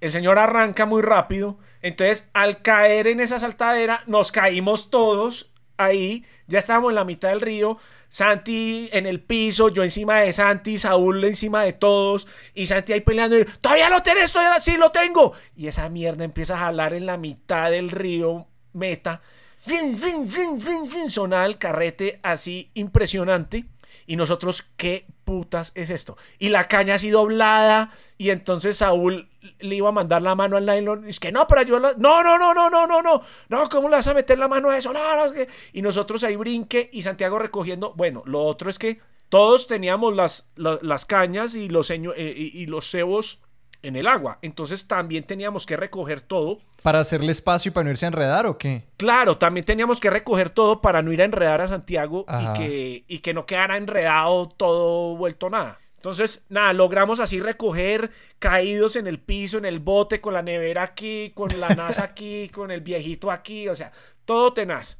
El 0.00 0.10
señor 0.10 0.38
arranca 0.38 0.86
muy 0.86 1.02
rápido. 1.02 1.58
Entonces 1.82 2.30
al 2.32 2.62
caer 2.62 3.06
en 3.06 3.20
esa 3.20 3.38
saltadera 3.38 4.04
nos 4.06 4.32
caímos 4.32 4.88
todos 4.88 5.51
ahí. 5.84 6.24
Ya 6.46 6.58
estábamos 6.58 6.90
en 6.90 6.96
la 6.96 7.04
mitad 7.04 7.30
del 7.30 7.40
río. 7.40 7.78
Santi 8.12 8.90
en 8.92 9.06
el 9.06 9.22
piso, 9.22 9.70
yo 9.70 9.82
encima 9.82 10.20
de 10.20 10.34
Santi, 10.34 10.76
Saúl 10.76 11.24
encima 11.24 11.64
de 11.64 11.72
todos, 11.72 12.28
y 12.52 12.66
Santi 12.66 12.92
ahí 12.92 13.00
peleando, 13.00 13.38
y, 13.38 13.46
todavía 13.62 13.88
lo 13.88 14.02
tenés, 14.02 14.30
todavía 14.30 14.60
sí 14.60 14.76
lo 14.76 14.92
tengo. 14.92 15.32
Y 15.56 15.68
esa 15.68 15.88
mierda 15.88 16.22
empieza 16.22 16.56
a 16.56 16.58
jalar 16.58 16.92
en 16.92 17.06
la 17.06 17.16
mitad 17.16 17.70
del 17.70 17.90
río 17.90 18.48
Meta. 18.74 19.22
Fin, 19.56 19.96
fin, 19.96 20.28
fin, 20.28 20.60
fin, 20.60 20.88
fin, 20.88 21.08
sonaba 21.08 21.46
el 21.46 21.56
carrete 21.56 22.20
así 22.22 22.70
impresionante. 22.74 23.64
Y 24.06 24.16
nosotros, 24.16 24.62
¿qué 24.76 25.06
putas 25.24 25.72
es 25.74 25.88
esto? 25.88 26.18
Y 26.38 26.50
la 26.50 26.64
caña 26.64 26.96
así 26.96 27.08
doblada. 27.08 27.92
Y 28.18 28.28
entonces 28.28 28.78
Saúl 28.78 29.30
le 29.60 29.76
iba 29.76 29.88
a 29.88 29.92
mandar 29.92 30.22
la 30.22 30.34
mano 30.34 30.56
al 30.56 30.66
nylon. 30.66 31.06
Y 31.06 31.10
es 31.10 31.20
que 31.20 31.32
no, 31.32 31.46
pero 31.46 31.62
yo 31.62 31.80
No, 31.80 31.94
no, 31.96 32.38
no, 32.38 32.54
no, 32.54 32.70
no, 32.70 32.86
no, 32.86 33.02
no. 33.02 33.22
No, 33.48 33.68
¿cómo 33.68 33.88
le 33.88 33.96
vas 33.96 34.06
a 34.08 34.14
meter 34.14 34.38
la 34.38 34.48
mano 34.48 34.70
a 34.70 34.78
eso? 34.78 34.92
No, 34.92 35.16
no, 35.16 35.32
Y 35.72 35.82
nosotros 35.82 36.24
ahí 36.24 36.36
brinque 36.36 36.90
y 36.92 37.02
Santiago 37.02 37.38
recogiendo. 37.38 37.92
Bueno, 37.94 38.22
lo 38.26 38.42
otro 38.42 38.70
es 38.70 38.78
que 38.78 39.00
todos 39.28 39.66
teníamos 39.66 40.14
las, 40.14 40.52
las, 40.56 41.04
cañas 41.04 41.54
y 41.54 41.68
los, 41.68 41.90
eh, 41.90 41.96
y 41.96 42.66
los 42.66 42.90
cebos 42.90 43.40
en 43.82 43.96
el 43.96 44.06
agua. 44.06 44.38
Entonces 44.42 44.86
también 44.86 45.24
teníamos 45.24 45.66
que 45.66 45.76
recoger 45.76 46.20
todo. 46.20 46.58
¿Para 46.82 47.00
hacerle 47.00 47.32
espacio 47.32 47.70
y 47.70 47.72
para 47.72 47.84
no 47.84 47.90
irse 47.90 48.06
a 48.06 48.08
enredar 48.08 48.46
o 48.46 48.58
qué? 48.58 48.84
Claro, 48.96 49.38
también 49.38 49.66
teníamos 49.66 50.00
que 50.00 50.10
recoger 50.10 50.50
todo 50.50 50.80
para 50.80 51.02
no 51.02 51.12
ir 51.12 51.22
a 51.22 51.24
enredar 51.24 51.60
a 51.60 51.68
Santiago 51.68 52.24
y 52.28 52.58
que, 52.58 53.04
y 53.06 53.18
que 53.18 53.34
no 53.34 53.46
quedara 53.46 53.76
enredado 53.76 54.48
todo 54.48 55.16
vuelto 55.16 55.50
nada. 55.50 55.78
Entonces, 56.02 56.42
nada, 56.48 56.72
logramos 56.72 57.20
así 57.20 57.38
recoger 57.40 58.10
caídos 58.40 58.96
en 58.96 59.06
el 59.06 59.20
piso, 59.20 59.56
en 59.56 59.64
el 59.64 59.78
bote, 59.78 60.20
con 60.20 60.34
la 60.34 60.42
nevera 60.42 60.82
aquí, 60.82 61.30
con 61.32 61.60
la 61.60 61.68
NASA 61.68 62.02
aquí, 62.06 62.48
con 62.48 62.72
el 62.72 62.80
viejito 62.80 63.30
aquí, 63.30 63.68
o 63.68 63.76
sea, 63.76 63.92
todo 64.24 64.52
tenaz. 64.52 64.98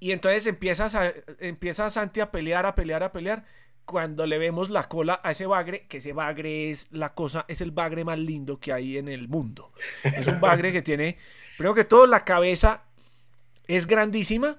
Y 0.00 0.10
entonces 0.10 0.48
empiezas 0.48 0.96
a, 0.96 1.12
empieza 1.38 1.90
Santi 1.90 2.18
a 2.18 2.32
pelear, 2.32 2.66
a 2.66 2.74
pelear, 2.74 3.04
a 3.04 3.12
pelear 3.12 3.44
cuando 3.84 4.26
le 4.26 4.36
vemos 4.36 4.68
la 4.68 4.88
cola 4.88 5.20
a 5.22 5.30
ese 5.30 5.46
bagre, 5.46 5.86
que 5.86 5.98
ese 5.98 6.12
bagre 6.12 6.70
es 6.70 6.88
la 6.90 7.14
cosa, 7.14 7.44
es 7.46 7.60
el 7.60 7.70
bagre 7.70 8.04
más 8.04 8.18
lindo 8.18 8.58
que 8.58 8.72
hay 8.72 8.98
en 8.98 9.06
el 9.06 9.28
mundo. 9.28 9.70
Es 10.02 10.26
un 10.26 10.40
bagre 10.40 10.72
que 10.72 10.82
tiene, 10.82 11.18
primero 11.56 11.72
que 11.72 11.84
todo, 11.84 12.08
la 12.08 12.24
cabeza 12.24 12.82
es 13.68 13.86
grandísima 13.86 14.58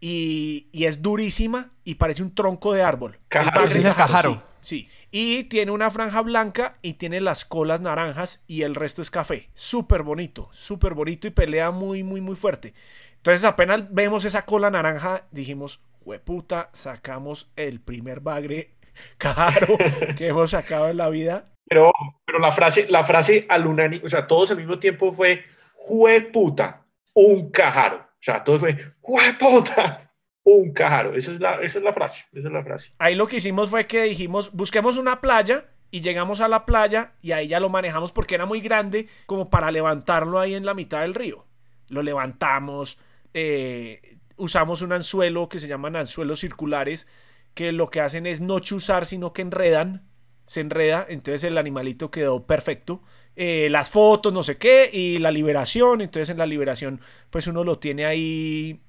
y, 0.00 0.68
es 0.72 1.02
durísima 1.02 1.72
y 1.82 1.96
parece 1.96 2.22
un 2.22 2.36
tronco 2.36 2.72
de 2.72 2.82
árbol. 2.82 3.18
el 3.30 3.64
es 3.64 3.84
el 3.84 3.96
cajaro. 3.96 4.54
Sí, 4.64 4.88
Y 5.16 5.44
tiene 5.44 5.70
una 5.70 5.92
franja 5.92 6.22
blanca 6.22 6.76
y 6.82 6.94
tiene 6.94 7.20
las 7.20 7.44
colas 7.44 7.80
naranjas 7.80 8.42
y 8.48 8.62
el 8.62 8.74
resto 8.74 9.00
es 9.00 9.12
café. 9.12 9.48
Súper 9.54 10.02
bonito, 10.02 10.48
súper 10.50 10.94
bonito 10.94 11.28
y 11.28 11.30
pelea 11.30 11.70
muy, 11.70 12.02
muy, 12.02 12.20
muy 12.20 12.34
fuerte. 12.34 12.74
Entonces 13.18 13.44
apenas 13.44 13.94
vemos 13.94 14.24
esa 14.24 14.44
cola 14.44 14.72
naranja, 14.72 15.28
dijimos, 15.30 15.80
hueputa, 16.04 16.68
sacamos 16.72 17.48
el 17.54 17.80
primer 17.80 18.18
bagre 18.18 18.72
caro 19.16 19.78
que 20.18 20.26
hemos 20.26 20.50
sacado 20.50 20.88
en 20.88 20.96
la 20.96 21.08
vida. 21.10 21.44
Pero, 21.68 21.92
pero 22.26 22.40
la 22.40 22.50
frase, 22.50 22.88
la 22.90 23.04
frase 23.04 23.46
al 23.48 23.68
unánime, 23.68 24.04
o 24.04 24.08
sea, 24.08 24.26
todos 24.26 24.50
al 24.50 24.56
mismo 24.56 24.80
tiempo 24.80 25.12
fue, 25.12 25.44
hueputa, 25.90 26.86
un 27.12 27.52
cajaro. 27.52 27.98
O 27.98 28.18
sea, 28.18 28.42
todo 28.42 28.58
fue, 28.58 28.76
hueputa, 29.00 30.10
un 30.44 30.72
cajaro. 30.72 31.14
Esa 31.14 31.32
es, 31.32 31.40
la, 31.40 31.54
esa 31.56 31.78
es 31.78 31.84
la 31.84 31.92
frase, 31.92 32.24
esa 32.32 32.48
es 32.48 32.52
la 32.52 32.62
frase. 32.62 32.92
Ahí 32.98 33.14
lo 33.14 33.26
que 33.26 33.38
hicimos 33.38 33.70
fue 33.70 33.86
que 33.86 34.02
dijimos, 34.02 34.52
busquemos 34.52 34.96
una 34.96 35.20
playa 35.20 35.66
y 35.90 36.02
llegamos 36.02 36.40
a 36.40 36.48
la 36.48 36.66
playa 36.66 37.12
y 37.22 37.32
ahí 37.32 37.48
ya 37.48 37.60
lo 37.60 37.68
manejamos 37.68 38.12
porque 38.12 38.34
era 38.34 38.46
muy 38.46 38.60
grande 38.60 39.08
como 39.26 39.50
para 39.50 39.70
levantarlo 39.70 40.38
ahí 40.38 40.54
en 40.54 40.66
la 40.66 40.74
mitad 40.74 41.00
del 41.00 41.14
río. 41.14 41.46
Lo 41.88 42.02
levantamos, 42.02 42.98
eh, 43.32 44.18
usamos 44.36 44.82
un 44.82 44.92
anzuelo 44.92 45.48
que 45.48 45.60
se 45.60 45.68
llaman 45.68 45.96
anzuelos 45.96 46.40
circulares, 46.40 47.06
que 47.54 47.72
lo 47.72 47.88
que 47.88 48.00
hacen 48.00 48.26
es 48.26 48.40
no 48.40 48.58
chuzar, 48.60 49.06
sino 49.06 49.32
que 49.32 49.42
enredan, 49.42 50.08
se 50.46 50.60
enreda, 50.60 51.06
entonces 51.08 51.44
el 51.44 51.56
animalito 51.56 52.10
quedó 52.10 52.44
perfecto. 52.46 53.02
Eh, 53.36 53.68
las 53.70 53.88
fotos, 53.88 54.32
no 54.32 54.42
sé 54.42 54.58
qué, 54.58 54.90
y 54.92 55.18
la 55.18 55.30
liberación, 55.30 56.00
entonces 56.00 56.28
en 56.28 56.38
la 56.38 56.46
liberación 56.46 57.00
pues 57.30 57.46
uno 57.46 57.64
lo 57.64 57.78
tiene 57.78 58.04
ahí 58.04 58.80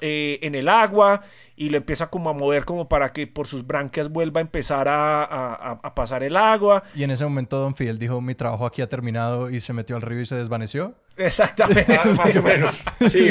eh, 0.00 0.38
en 0.42 0.54
el 0.54 0.68
agua 0.68 1.22
y 1.60 1.68
lo 1.68 1.76
empieza 1.76 2.08
como 2.08 2.30
a 2.30 2.32
mover 2.32 2.64
como 2.64 2.88
para 2.88 3.12
que 3.12 3.26
por 3.26 3.46
sus 3.46 3.66
branquias 3.66 4.08
vuelva 4.08 4.40
a 4.40 4.42
empezar 4.42 4.86
a, 4.88 5.78
pasar 5.94 6.22
el 6.22 6.38
agua. 6.38 6.84
Y 6.94 7.02
en 7.02 7.10
ese 7.10 7.24
momento 7.24 7.58
Don 7.58 7.74
Fidel 7.74 7.98
dijo, 7.98 8.22
mi 8.22 8.34
trabajo 8.34 8.64
aquí 8.64 8.80
ha 8.80 8.88
terminado 8.88 9.50
y 9.50 9.60
se 9.60 9.74
metió 9.74 9.96
al 9.96 10.02
río 10.02 10.22
y 10.22 10.26
se 10.26 10.36
desvaneció. 10.36 10.94
Exactamente. 11.18 12.00
más 12.16 12.34
o 12.34 12.42
menos. 12.42 12.82
Sí, 13.10 13.28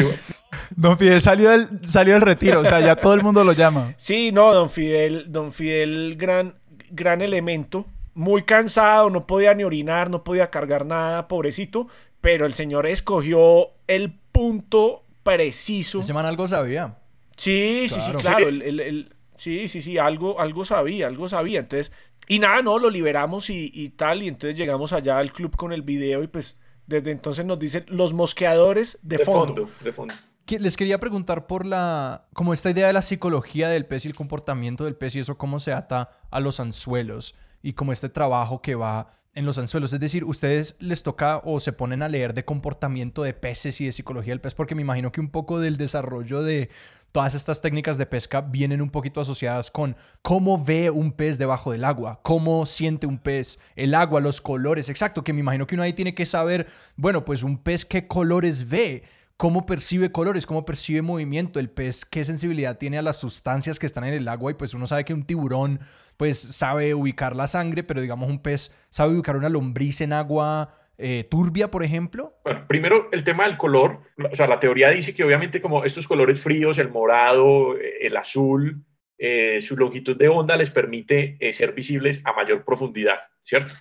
Don 0.76 0.96
Fidel 1.00 1.22
salió 1.22 1.50
del, 1.50 1.88
salió 1.88 2.14
del 2.14 2.22
retiro, 2.22 2.60
o 2.60 2.66
sea, 2.66 2.80
ya 2.82 2.96
todo 2.98 3.16
el 3.16 3.24
mundo 3.24 3.44
lo 3.44 3.54
llama. 3.54 3.96
Sí, 3.98 4.32
no, 4.32 4.54
don 4.54 4.70
Fidel, 4.70 5.32
don 5.32 5.52
Fidel, 5.52 6.16
gran, 6.16 6.54
gran 6.92 7.24
elemento. 7.24 7.88
Muy 8.14 8.44
cansado, 8.44 9.10
no 9.10 9.26
podía 9.26 9.56
ni 9.56 9.64
orinar, 9.64 10.12
no 10.12 10.24
podía 10.24 10.52
cargar 10.52 10.86
nada, 10.86 11.28
pobrecito. 11.28 11.88
Pero 12.22 12.46
el 12.46 12.54
señor 12.54 12.86
escogió 12.86 13.70
el 13.88 14.14
punto 14.32 15.04
preciso. 15.24 16.00
Ese 16.00 16.14
man 16.14 16.26
algo 16.26 16.48
sabía. 16.48 16.98
Sí, 17.38 17.88
sí, 17.90 18.00
sí, 18.02 18.12
claro. 18.14 18.48
el- 18.50 18.62
el- 18.62 18.80
el- 18.80 19.16
sí, 19.36 19.68
sí, 19.70 19.82
sí, 19.82 19.98
algo, 19.98 20.40
algo 20.40 20.66
sabía, 20.66 21.08
algo 21.08 21.30
sabía. 21.30 21.60
Entonces, 21.60 21.92
y 22.28 22.40
nada, 22.40 22.62
no, 22.62 22.78
lo 22.80 22.90
liberamos 22.90 23.50
y, 23.50 23.72
y 23.74 23.90
tal. 23.90 24.24
Y 24.24 24.28
entonces 24.28 24.58
llegamos 24.58 24.94
allá 24.94 25.18
al 25.18 25.32
club 25.32 25.56
con 25.56 25.72
el 25.74 25.82
video 25.82 26.24
y 26.24 26.28
pues 26.28 26.58
desde 26.86 27.12
entonces 27.12 27.46
nos 27.46 27.60
dicen 27.60 27.86
los 27.88 28.14
mosqueadores 28.14 28.98
de, 29.02 29.18
De 29.18 29.26
fondo. 29.26 29.56
fondo, 29.68 29.72
de 29.84 29.94
fondo. 29.94 30.14
Les 30.60 30.76
quería 30.76 31.00
preguntar 31.00 31.46
por 31.46 31.64
la, 31.64 32.26
como 32.34 32.54
esta 32.54 32.72
idea 32.72 32.88
de 32.88 32.94
la 32.94 33.04
psicología 33.04 33.70
del 33.70 33.86
pez 33.86 34.06
y 34.06 34.08
el 34.08 34.16
comportamiento 34.16 34.84
del 34.84 34.96
pez 34.96 35.16
y 35.16 35.20
eso 35.20 35.38
cómo 35.38 35.60
se 35.60 35.72
ata 35.74 36.10
a 36.32 36.40
los 36.40 36.60
anzuelos 36.60 37.36
y 37.62 37.74
como 37.74 37.92
este 37.92 38.10
trabajo 38.10 38.60
que 38.60 38.74
va 38.74 39.19
en 39.34 39.46
los 39.46 39.58
anzuelos. 39.58 39.94
Es 39.94 40.00
decir, 40.00 40.24
ustedes 40.24 40.76
les 40.80 41.04
toca 41.04 41.42
o 41.44 41.60
se 41.60 41.74
ponen 41.74 42.02
a 42.04 42.10
leer 42.10 42.34
de 42.34 42.46
comportamiento 42.46 43.24
de 43.24 43.34
peces 43.34 43.80
y 43.82 43.86
de 43.86 43.92
psicología 43.92 44.34
del 44.34 44.42
pez 44.42 44.54
porque 44.54 44.76
me 44.76 44.82
imagino 44.82 45.12
que 45.12 45.22
un 45.22 45.30
poco 45.30 45.60
del 45.60 45.78
desarrollo 45.78 46.42
de 46.42 46.70
todas 47.12 47.34
estas 47.34 47.62
técnicas 47.62 47.98
de 47.98 48.06
pesca 48.06 48.42
vienen 48.42 48.82
un 48.82 48.90
poquito 48.90 49.22
asociadas 49.22 49.72
con 49.72 49.96
cómo 50.22 50.64
ve 50.64 50.90
un 50.90 51.12
pez 51.12 51.38
debajo 51.38 51.72
del 51.72 51.84
agua, 51.84 52.20
cómo 52.24 52.66
siente 52.66 53.08
un 53.08 53.18
pez, 53.18 53.60
el 53.76 53.96
agua, 53.96 54.22
los 54.22 54.42
colores, 54.42 54.90
exacto, 54.90 55.24
que 55.24 55.34
me 55.34 55.40
imagino 55.40 55.66
que 55.66 55.76
uno 55.76 55.84
ahí 55.84 55.94
tiene 55.94 56.14
que 56.14 56.26
saber, 56.26 56.68
bueno, 56.96 57.26
pues 57.26 57.44
un 57.44 57.58
pez 57.58 57.86
qué 57.86 58.08
colores 58.08 58.70
ve, 58.70 59.04
cómo 59.40 59.66
percibe 59.66 60.12
colores, 60.12 60.46
cómo 60.46 60.66
percibe 60.66 61.02
movimiento, 61.02 61.62
el 61.62 61.70
pez 61.70 62.04
qué 62.04 62.26
sensibilidad 62.26 62.78
tiene 62.78 62.98
a 62.98 63.02
las 63.02 63.22
sustancias 63.22 63.80
que 63.80 63.86
están 63.86 64.04
en 64.04 64.14
el 64.14 64.28
agua 64.28 64.52
y 64.52 64.56
pues 64.56 64.74
uno 64.74 64.86
sabe 64.86 65.06
que 65.06 65.14
un 65.14 65.24
tiburón 65.24 65.80
pues 66.18 66.38
sabe 66.38 66.94
ubicar 66.94 67.38
la 67.38 67.48
sangre, 67.48 67.86
pero 67.86 68.02
digamos 68.02 68.30
un 68.30 68.42
pez 68.42 68.76
sabe 68.90 69.14
ubicar 69.14 69.38
una 69.38 69.48
lombriz 69.48 70.02
en 70.02 70.12
agua 70.12 70.76
eh, 70.98 71.26
turbia, 71.32 71.72
por 71.72 71.86
ejemplo. 71.86 72.38
Bueno, 72.44 72.66
primero 72.68 73.08
el 73.14 73.24
tema 73.24 73.48
del 73.48 73.56
color, 73.56 74.02
o 74.30 74.36
sea, 74.36 74.46
la 74.46 74.60
teoría 74.60 74.90
dice 74.90 75.16
que 75.16 75.24
obviamente 75.24 75.62
como 75.62 75.86
estos 75.86 76.06
colores 76.06 76.42
fríos, 76.42 76.78
el 76.78 76.90
morado, 76.90 77.78
el 77.78 78.18
azul, 78.18 78.84
eh, 79.18 79.62
su 79.62 79.78
longitud 79.78 80.18
de 80.18 80.28
onda 80.28 80.58
les 80.58 80.70
permite 80.70 81.38
eh, 81.40 81.54
ser 81.54 81.72
visibles 81.72 82.22
a 82.26 82.34
mayor 82.34 82.66
profundidad, 82.66 83.20
¿cierto? 83.40 83.74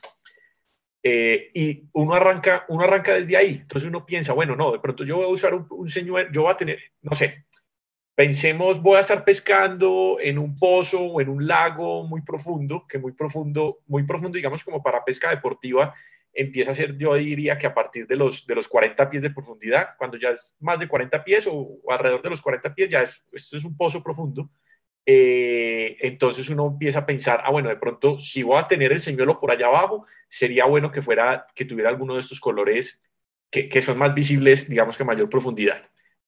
Eh, 1.03 1.51
y 1.55 1.89
uno 1.93 2.15
arranca, 2.15 2.65
uno 2.69 2.85
arranca 2.85 3.15
desde 3.15 3.37
ahí, 3.37 3.59
entonces 3.63 3.89
uno 3.89 4.05
piensa, 4.05 4.33
bueno, 4.33 4.57
no, 4.57 4.73
de 4.73 4.81
pronto 4.81 5.05
yo 5.05 5.17
voy 5.17 5.27
a 5.27 5.29
usar 5.29 5.55
un, 5.55 5.67
un 5.71 5.89
señuelo, 5.89 6.29
yo 6.33 6.43
voy 6.43 6.51
a 6.51 6.57
tener, 6.57 6.81
no 7.03 7.15
sé, 7.15 7.45
pensemos, 8.17 8.83
voy 8.83 8.97
a 8.97 9.01
estar 9.03 9.25
pescando 9.25 10.19
en 10.21 10.39
un 10.39 10.57
pozo 10.57 11.01
o 11.01 11.21
en 11.21 11.29
un 11.29 11.47
lago 11.47 12.03
muy 12.03 12.23
profundo, 12.23 12.85
que 12.89 12.99
muy 12.99 13.13
profundo, 13.13 13.79
muy 13.87 14.03
profundo, 14.03 14.37
digamos 14.37 14.65
como 14.65 14.83
para 14.83 15.05
pesca 15.05 15.31
deportiva, 15.31 15.95
empieza 16.33 16.73
a 16.73 16.75
ser, 16.75 16.99
yo 16.99 17.15
diría 17.15 17.57
que 17.59 17.69
a 17.69 17.75
partir 17.75 18.09
de 18.09 18.17
los, 18.17 18.45
de 18.45 18.57
los 18.57 18.67
40 18.67 19.09
pies 19.09 19.23
de 19.23 19.31
profundidad, 19.31 19.91
cuando 19.97 20.17
ya 20.17 20.31
es 20.31 20.57
más 20.59 20.81
de 20.81 20.89
40 20.89 21.23
pies 21.23 21.47
o, 21.47 21.53
o 21.55 21.93
alrededor 21.93 22.23
de 22.23 22.31
los 22.31 22.43
40 22.43 22.75
pies, 22.75 22.89
ya 22.89 23.03
es, 23.03 23.25
esto 23.33 23.57
es 23.57 23.65
un 23.65 23.77
pozo 23.77 24.03
profundo. 24.03 24.51
Eh, 25.11 25.97
entonces 26.01 26.51
uno 26.51 26.67
empieza 26.67 26.99
a 27.01 27.07
pensar, 27.07 27.41
ah, 27.45 27.51
bueno, 27.51 27.71
de 27.71 27.77
pronto, 27.77 28.19
si 28.19 28.43
voy 28.43 28.59
a 28.59 28.69
tener 28.69 28.93
el 28.93 29.01
señuelo 29.01 29.41
por 29.41 29.51
allá 29.51 29.67
abajo, 29.67 30.05
sería 30.29 30.67
bueno 30.67 30.93
que 30.93 31.01
fuera, 31.03 31.47
que 31.55 31.65
tuviera 31.65 31.89
alguno 31.89 32.13
de 32.15 32.21
estos 32.21 32.41
colores 32.41 33.03
que, 33.51 33.69
que 33.71 33.81
son 33.81 33.97
más 33.99 34.15
visibles, 34.15 34.69
digamos 34.69 34.97
que 34.99 35.05
a 35.05 35.07
mayor 35.07 35.31
profundidad. 35.31 35.81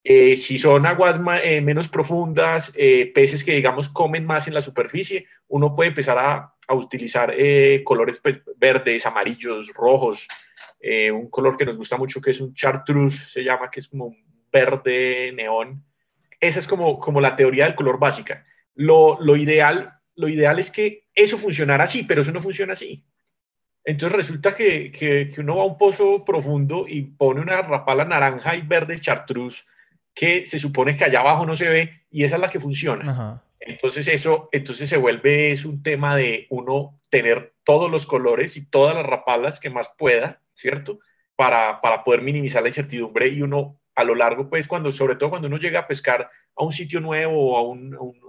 Eh, 0.03 0.35
si 0.37 0.57
son 0.57 0.87
aguas 0.87 1.20
ma- 1.20 1.41
eh, 1.43 1.61
menos 1.61 1.89
profundas, 1.91 2.72
eh, 2.74 3.12
peces 3.14 3.45
que, 3.45 3.53
digamos, 3.53 3.91
comen 3.91 4.24
más 4.24 4.49
en 4.49 4.55
la 4.55 4.62
superficie, 4.62 5.26
uno 5.49 5.74
puede 5.74 5.91
empezar 5.91 6.16
a, 6.18 6.55
a 6.66 6.74
utilizar 6.74 7.35
eh, 7.37 7.83
colores 7.85 8.18
pues, 8.22 8.41
verdes, 8.57 9.05
amarillos, 9.05 9.68
rojos. 9.74 10.26
Eh, 10.81 11.11
un 11.11 11.28
color 11.28 11.59
que 11.59 11.66
nos 11.66 11.76
gusta 11.76 11.99
mucho, 11.99 12.20
que 12.22 12.31
es 12.31 12.41
un 12.41 12.55
chartreuse, 12.55 13.26
se 13.31 13.45
llama, 13.45 13.70
que 13.70 13.81
es 13.81 13.89
como 13.89 14.07
un 14.07 14.16
verde 14.51 15.33
neón. 15.35 15.85
Esa 16.41 16.61
es 16.61 16.66
como, 16.66 16.99
como 16.99 17.20
la 17.20 17.37
teoría 17.37 17.66
del 17.66 17.74
color 17.74 17.99
básica. 17.99 18.47
Lo, 18.75 19.18
lo, 19.21 19.37
ideal, 19.37 19.95
lo 20.16 20.29
ideal 20.29 20.59
es 20.59 20.71
que 20.71 21.05
eso 21.14 21.37
funcionara 21.39 21.85
así, 21.85 22.05
pero 22.05 22.23
eso 22.23 22.33
no 22.33 22.41
funciona 22.41 22.73
así. 22.75 23.05
Entonces 23.85 24.16
resulta 24.16 24.55
que, 24.55 24.93
que, 24.93 25.31
que 25.35 25.41
uno 25.41 25.57
va 25.57 25.62
a 25.62 25.66
un 25.66 25.79
pozo 25.79 26.25
profundo 26.25 26.85
y 26.89 27.03
pone 27.03 27.41
una 27.41 27.62
rapala 27.62 28.05
naranja 28.05 28.55
y 28.57 28.62
verde 28.62 29.01
chartreuse 29.01 29.64
que 30.14 30.45
se 30.45 30.59
supone 30.59 30.97
que 30.97 31.05
allá 31.05 31.21
abajo 31.21 31.47
no 31.47 31.57
se 31.57 31.68
ve 31.68 32.03
y 32.11 32.25
esa 32.25 32.35
es 32.37 32.41
la 32.43 32.51
que 32.51 32.61
funciona. 32.61 33.11
Ajá. 33.11 33.43
Entonces 33.59 34.09
eso, 34.09 34.49
entonces 34.53 34.89
se 34.89 34.97
vuelve 34.97 35.53
es 35.53 35.64
un 35.64 35.83
tema 35.83 36.16
de 36.16 36.47
uno 36.51 36.99
tener 37.11 37.55
todos 37.64 37.91
los 37.91 38.07
colores 38.07 38.57
y 38.57 38.66
todas 38.66 38.95
las 38.95 39.05
rapalas 39.07 39.61
que 39.61 39.71
más 39.71 39.95
pueda, 39.99 40.41
¿cierto? 40.55 41.01
Para, 41.37 41.81
para 41.81 42.05
poder 42.05 42.23
minimizar 42.23 42.62
la 42.62 42.68
incertidumbre 42.68 43.29
y 43.29 43.43
uno 43.43 43.79
a 43.95 44.05
lo 44.05 44.14
largo, 44.14 44.49
pues 44.49 44.66
cuando, 44.66 44.93
sobre 44.93 45.16
todo 45.16 45.31
cuando 45.31 45.49
uno 45.49 45.59
llega 45.59 45.81
a 45.81 45.87
pescar 45.87 46.31
a 46.57 46.64
un 46.64 46.73
sitio 46.73 47.01
nuevo 47.01 47.57
o 47.57 47.62
un- 47.68 47.95
a 47.95 48.01
un- 48.01 48.21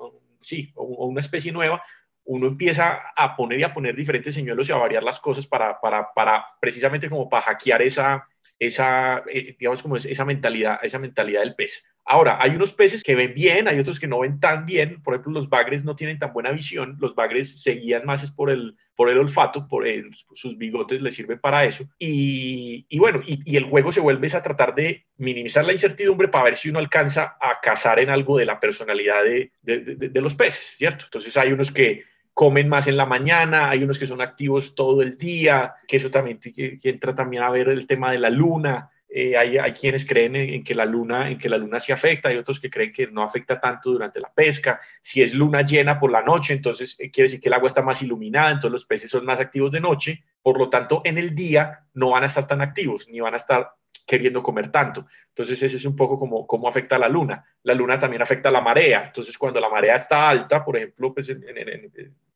sí, 0.42 0.72
o 0.76 1.06
una 1.08 1.20
especie 1.20 1.52
nueva, 1.52 1.84
uno 2.26 2.48
empieza 2.48 3.02
a 3.16 3.36
poner 3.36 3.60
y 3.60 3.64
a 3.64 3.74
poner 3.74 3.96
diferentes 3.96 4.34
señuelos 4.36 4.70
y 4.70 4.72
a 4.72 4.78
variar 4.78 5.04
las 5.04 5.20
cosas 5.20 5.48
para, 5.48 5.80
para, 5.82 6.14
para 6.14 6.46
precisamente 6.60 7.10
como 7.10 7.28
para 7.30 7.44
hackear 7.44 7.82
esa, 7.82 8.28
esa, 8.60 9.24
eh, 9.32 9.56
digamos 9.60 9.82
como 9.82 9.96
es- 9.98 10.06
esa 10.06 10.26
mentalidad, 10.26 10.80
esa 10.84 11.00
mentalidad 11.00 11.42
del 11.42 11.56
pez. 11.56 11.84
Ahora, 12.06 12.38
hay 12.42 12.52
unos 12.56 12.74
peces 12.74 13.04
que 13.04 13.16
ven 13.16 13.34
bien, 13.34 13.68
hay 13.68 13.80
otros 13.80 14.00
que 14.00 14.08
no 14.08 14.20
ven 14.20 14.40
tan 14.40 14.66
bien. 14.66 15.02
Por 15.02 15.14
ejemplo, 15.14 15.34
los 15.34 15.50
bagres 15.50 15.84
no 15.84 15.96
tienen 15.96 16.18
tan 16.20 16.34
buena 16.34 16.52
visión. 16.52 16.98
Los 17.00 17.16
bagres 17.16 17.62
se 17.62 17.74
guían 17.74 18.06
más 18.06 18.32
por 18.32 18.50
el, 18.50 18.76
por 18.96 19.10
el 19.10 19.18
olfato, 19.18 19.68
por 19.68 19.86
sus 20.34 20.58
bigotes 20.58 21.02
les 21.02 21.14
sirven 21.14 21.40
para 21.40 21.64
eso. 21.66 21.86
Y, 22.00 22.86
bueno, 22.98 23.22
y, 23.26 23.56
el 23.56 23.66
juego 23.66 23.92
se 23.92 24.00
vuelve 24.02 24.28
a 24.34 24.44
tratar 24.44 24.74
de 24.76 25.06
minimizar 25.18 25.64
la 25.64 25.74
incertidumbre 25.74 26.28
para 26.28 26.46
ver 26.46 26.58
si 26.58 26.70
uno 26.70 26.80
alcanza 26.80 27.38
a 27.40 27.60
cazar 27.62 28.00
en 28.00 28.10
algo 28.10 28.38
de 28.38 28.46
la 28.46 28.60
personalidad 28.60 29.24
de, 29.24 29.52
de- 29.62 30.22
los 30.22 30.36
peces, 30.36 30.76
¿cierto? 30.78 31.06
Entonces 31.06 31.36
hay 31.38 31.52
unos 31.52 31.72
que 31.72 32.04
comen 32.34 32.70
más 32.70 32.88
en 32.88 32.98
la 32.98 33.06
mañana, 33.06 33.70
hay 33.70 33.84
unos 33.84 34.00
que 34.00 34.08
son 34.08 34.22
activos 34.22 34.76
todo 34.76 35.02
el 35.02 35.18
día, 35.18 35.74
que 35.88 35.98
eso 35.98 36.10
también 36.12 36.40
que 36.40 36.78
entra 36.84 37.16
también 37.16 37.44
a 37.44 37.50
ver 37.50 37.70
el 37.70 37.88
tema 37.88 38.12
de 38.12 38.20
la 38.20 38.30
luna. 38.30 38.90
Eh, 39.14 39.36
hay, 39.36 39.74
quienes 39.74 40.06
creen 40.06 40.38
en, 40.38 40.64
que 40.64 40.74
la 40.74 40.86
luna, 40.86 41.30
en 41.30 41.38
que 41.38 41.50
la 41.50 41.58
luna 41.58 41.82
sí 41.82 41.92
afecta, 41.92 42.30
hay 42.30 42.38
otros 42.38 42.62
que 42.62 42.70
creen 42.70 42.94
que 42.94 43.08
no 43.08 43.24
afecta 43.24 43.60
tanto 43.60 43.92
durante 43.92 44.22
la 44.22 44.32
pesca. 44.32 44.80
Si 45.02 45.22
es 45.22 45.34
luna 45.34 45.64
llena 45.64 46.00
por 46.00 46.12
la 46.12 46.22
noche, 46.22 46.54
entonces 46.54 46.98
eh, 46.98 47.12
quiere 47.12 47.28
decir 47.28 47.42
que 47.42 47.50
el 47.50 47.54
agua 47.54 47.68
está 47.68 47.82
más 47.82 48.02
iluminada, 48.02 48.52
entonces 48.52 48.72
los 48.72 48.86
peces 48.86 49.12
son 49.12 49.26
más 49.26 49.42
activos 49.42 49.70
de 49.72 49.82
noche. 49.82 50.24
Por 50.42 50.58
lo 50.58 50.70
tanto, 50.70 51.02
en 51.04 51.18
el 51.18 51.36
día 51.36 51.86
no 51.94 52.12
van 52.12 52.24
a 52.24 52.28
estar 52.28 52.48
tan 52.48 52.62
activos, 52.62 53.10
ni 53.10 53.20
van 53.20 53.34
a 53.34 53.38
estar 53.38 53.74
queriendo 54.08 54.42
comer 54.42 54.72
tanto. 54.72 55.06
Entonces, 55.28 55.62
ese 55.62 55.76
es 55.76 55.86
un 55.86 55.96
poco 55.98 56.18
como 56.18 56.48
cómo 56.48 56.70
afecta 56.70 56.98
la 56.98 57.10
luna. 57.10 57.46
La 57.64 57.74
luna 57.74 58.00
también 58.00 58.22
afecta 58.22 58.48
a 58.48 58.52
la 58.54 58.62
marea. 58.62 59.04
Entonces, 59.08 59.38
cuando 59.38 59.60
la 59.60 59.70
marea 59.70 59.96
está 59.96 60.30
alta, 60.30 60.64
por 60.64 60.78
ejemplo, 60.78 61.14
pues 61.14 61.28
en, 61.30 61.44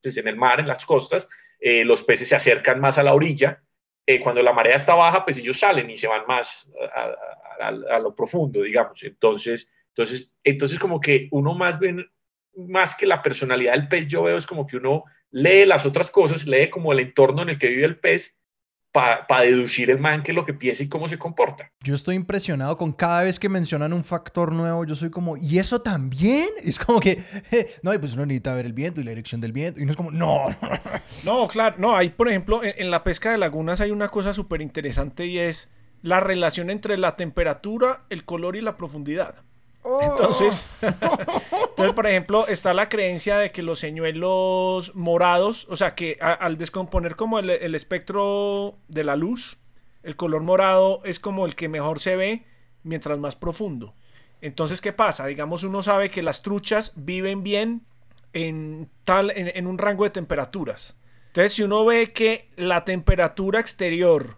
pues 0.01 0.17
el 0.17 0.35
mar, 0.35 0.59
en 0.59 0.67
las 0.67 0.85
costas, 0.85 1.29
eh, 1.59 1.85
los 1.85 2.03
peces 2.03 2.27
se 2.27 2.35
acercan 2.35 2.81
más 2.81 2.97
a 2.97 3.03
la 3.03 3.13
orilla. 3.13 3.63
Eh, 4.07 4.19
cuando 4.19 4.41
la 4.43 4.53
marea 4.53 4.75
está 4.75 4.93
baja, 4.93 5.23
pues 5.23 5.37
ellos 5.37 5.57
salen 5.57 5.89
y 5.89 5.97
se 5.97 6.07
van 6.07 6.25
más 6.27 6.69
a, 7.59 7.99
lo 7.99 8.13
profundo, 8.13 8.61
digamos. 8.61 9.01
Entonces, 9.03 9.73
entonces, 9.87 10.37
entonces 10.43 10.77
como 10.77 10.99
que 10.99 11.27
uno 11.31 11.55
más 11.55 11.79
bien, 11.79 12.05
más 12.55 12.95
que 12.95 13.07
la 13.07 13.23
personalidad 13.23 13.73
del 13.73 13.87
pez, 13.87 14.07
yo 14.07 14.23
veo 14.23 14.37
es 14.37 14.45
como 14.45 14.67
que 14.67 14.77
uno 14.77 15.05
lee 15.31 15.65
las 15.65 15.85
otras 15.85 16.11
cosas, 16.11 16.45
lee 16.45 16.69
como 16.69 16.93
el 16.93 16.99
entorno 16.99 17.41
en 17.41 17.49
el 17.49 17.57
que 17.57 17.69
vive 17.69 17.85
el 17.85 17.99
pez 17.99 18.37
para 18.95 19.41
deducir 19.41 19.89
el 19.89 19.99
man 19.99 20.23
que 20.23 20.31
es 20.31 20.35
lo 20.35 20.45
que 20.45 20.53
piensa 20.53 20.81
y 20.81 20.87
cómo 20.87 21.09
se 21.09 21.17
comporta. 21.17 21.69
Yo 21.81 21.93
estoy 21.93 22.15
impresionado 22.15 22.77
con 22.77 22.93
cada 22.93 23.23
vez 23.23 23.39
que 23.39 23.49
mencionan 23.49 23.91
un 23.91 24.05
factor 24.05 24.53
nuevo, 24.53 24.85
yo 24.85 24.95
soy 24.95 25.09
como, 25.09 25.35
¿y 25.35 25.59
eso 25.59 25.81
también? 25.81 26.49
Es 26.65 26.79
como 26.79 26.99
que, 26.99 27.21
no, 27.83 27.91
pues 27.99 28.13
uno 28.15 28.25
necesita 28.25 28.55
ver 28.55 28.65
el 28.65 28.73
viento 28.73 29.01
y 29.01 29.03
la 29.03 29.11
dirección 29.11 29.39
del 29.41 29.51
viento, 29.51 29.79
y 29.79 29.83
uno 29.83 29.91
es 29.91 29.97
como, 29.97 30.11
no. 30.11 30.45
No, 31.25 31.47
claro, 31.47 31.75
no, 31.77 31.95
hay 31.95 32.09
por 32.09 32.29
ejemplo, 32.29 32.63
en, 32.63 32.73
en 32.77 32.89
la 32.89 33.03
pesca 33.03 33.31
de 33.31 33.37
lagunas 33.37 33.81
hay 33.81 33.91
una 33.91 34.07
cosa 34.07 34.33
súper 34.33 34.61
interesante 34.61 35.25
y 35.25 35.39
es 35.39 35.69
la 36.01 36.19
relación 36.19 36.69
entre 36.69 36.97
la 36.97 37.15
temperatura, 37.15 38.05
el 38.09 38.23
color 38.23 38.55
y 38.55 38.61
la 38.61 38.77
profundidad. 38.77 39.43
Entonces, 40.01 40.65
entonces, 40.81 41.93
por 41.93 42.07
ejemplo, 42.07 42.47
está 42.47 42.73
la 42.73 42.89
creencia 42.89 43.37
de 43.37 43.51
que 43.51 43.61
los 43.61 43.79
señuelos 43.79 44.95
morados, 44.95 45.67
o 45.69 45.75
sea, 45.75 45.93
que 45.93 46.17
al 46.19 46.57
descomponer 46.57 47.15
como 47.15 47.39
el, 47.39 47.49
el 47.49 47.75
espectro 47.75 48.77
de 48.87 49.03
la 49.03 49.15
luz, 49.15 49.57
el 50.01 50.15
color 50.15 50.41
morado 50.41 50.99
es 51.03 51.19
como 51.19 51.45
el 51.45 51.55
que 51.55 51.69
mejor 51.69 51.99
se 51.99 52.15
ve 52.15 52.45
mientras 52.83 53.19
más 53.19 53.35
profundo. 53.35 53.93
Entonces, 54.41 54.81
¿qué 54.81 54.91
pasa? 54.91 55.25
Digamos, 55.27 55.63
uno 55.63 55.81
sabe 55.81 56.09
que 56.09 56.23
las 56.23 56.41
truchas 56.41 56.91
viven 56.95 57.43
bien 57.43 57.85
en, 58.33 58.89
tal, 59.03 59.31
en, 59.31 59.51
en 59.55 59.67
un 59.67 59.77
rango 59.77 60.03
de 60.03 60.09
temperaturas. 60.09 60.95
Entonces, 61.27 61.53
si 61.53 61.63
uno 61.63 61.85
ve 61.85 62.11
que 62.11 62.49
la 62.55 62.85
temperatura 62.85 63.59
exterior 63.59 64.37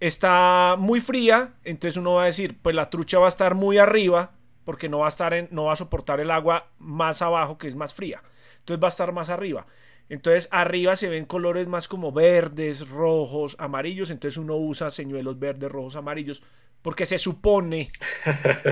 está 0.00 0.76
muy 0.78 1.00
fría, 1.00 1.54
entonces 1.64 1.96
uno 1.96 2.14
va 2.14 2.24
a 2.24 2.26
decir, 2.26 2.58
pues 2.60 2.74
la 2.76 2.90
trucha 2.90 3.18
va 3.18 3.26
a 3.26 3.28
estar 3.28 3.54
muy 3.54 3.78
arriba 3.78 4.32
porque 4.64 4.88
no 4.88 5.00
va 5.00 5.06
a 5.06 5.08
estar 5.08 5.34
en, 5.34 5.48
no 5.50 5.64
va 5.64 5.72
a 5.72 5.76
soportar 5.76 6.20
el 6.20 6.30
agua 6.30 6.70
más 6.78 7.22
abajo 7.22 7.58
que 7.58 7.68
es 7.68 7.76
más 7.76 7.94
fría. 7.94 8.22
Entonces 8.58 8.82
va 8.82 8.88
a 8.88 8.90
estar 8.90 9.12
más 9.12 9.28
arriba. 9.28 9.66
Entonces 10.08 10.48
arriba 10.50 10.96
se 10.96 11.08
ven 11.08 11.24
colores 11.24 11.66
más 11.66 11.88
como 11.88 12.12
verdes, 12.12 12.88
rojos, 12.88 13.56
amarillos. 13.58 14.10
Entonces 14.10 14.38
uno 14.38 14.56
usa 14.56 14.90
señuelos 14.90 15.38
verdes, 15.38 15.70
rojos, 15.70 15.96
amarillos. 15.96 16.42
Porque 16.82 17.06
se 17.06 17.16
supone 17.16 17.90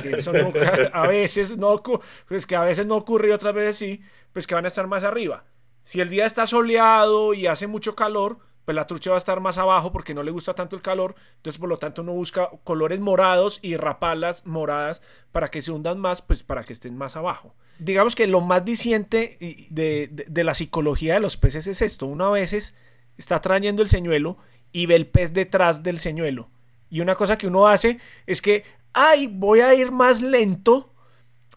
que 0.02 0.16
eso 0.18 0.32
no, 0.32 0.52
a 0.92 1.06
veces 1.06 1.56
no, 1.56 1.82
pues 2.28 2.44
que 2.46 2.56
a 2.56 2.62
veces 2.62 2.84
no 2.86 2.96
ocurre 2.96 3.28
y 3.28 3.32
otras 3.32 3.54
veces 3.54 3.76
sí, 3.76 4.02
pues 4.32 4.46
que 4.46 4.54
van 4.54 4.66
a 4.66 4.68
estar 4.68 4.86
más 4.86 5.04
arriba. 5.04 5.44
Si 5.84 6.00
el 6.00 6.10
día 6.10 6.26
está 6.26 6.46
soleado 6.46 7.32
y 7.34 7.46
hace 7.46 7.66
mucho 7.66 7.96
calor, 7.96 8.38
pues 8.64 8.74
la 8.74 8.86
trucha 8.86 9.10
va 9.10 9.16
a 9.16 9.18
estar 9.18 9.40
más 9.40 9.58
abajo 9.58 9.92
porque 9.92 10.14
no 10.14 10.22
le 10.22 10.30
gusta 10.30 10.54
tanto 10.54 10.76
el 10.76 10.82
calor, 10.82 11.14
entonces 11.36 11.58
por 11.58 11.68
lo 11.68 11.78
tanto 11.78 12.02
uno 12.02 12.12
busca 12.12 12.50
colores 12.64 13.00
morados 13.00 13.58
y 13.62 13.76
rapalas 13.76 14.46
moradas 14.46 15.02
para 15.32 15.48
que 15.48 15.62
se 15.62 15.72
hundan 15.72 15.98
más, 15.98 16.22
pues 16.22 16.42
para 16.42 16.64
que 16.64 16.72
estén 16.72 16.96
más 16.96 17.16
abajo. 17.16 17.54
Digamos 17.78 18.14
que 18.14 18.26
lo 18.26 18.40
más 18.40 18.64
diciente 18.64 19.66
de, 19.70 20.08
de, 20.28 20.44
la 20.44 20.54
psicología 20.54 21.14
de 21.14 21.20
los 21.20 21.36
peces 21.36 21.66
es 21.66 21.82
esto, 21.82 22.06
uno 22.06 22.26
a 22.26 22.30
veces 22.30 22.74
está 23.16 23.40
trayendo 23.40 23.82
el 23.82 23.88
señuelo 23.88 24.36
y 24.72 24.86
ve 24.86 24.96
el 24.96 25.06
pez 25.06 25.32
detrás 25.32 25.82
del 25.82 25.98
señuelo. 25.98 26.48
Y 26.90 27.00
una 27.00 27.14
cosa 27.14 27.38
que 27.38 27.46
uno 27.46 27.68
hace 27.68 27.98
es 28.26 28.42
que, 28.42 28.64
ay, 28.92 29.26
voy 29.26 29.60
a 29.60 29.74
ir 29.74 29.90
más 29.92 30.20
lento 30.20 30.92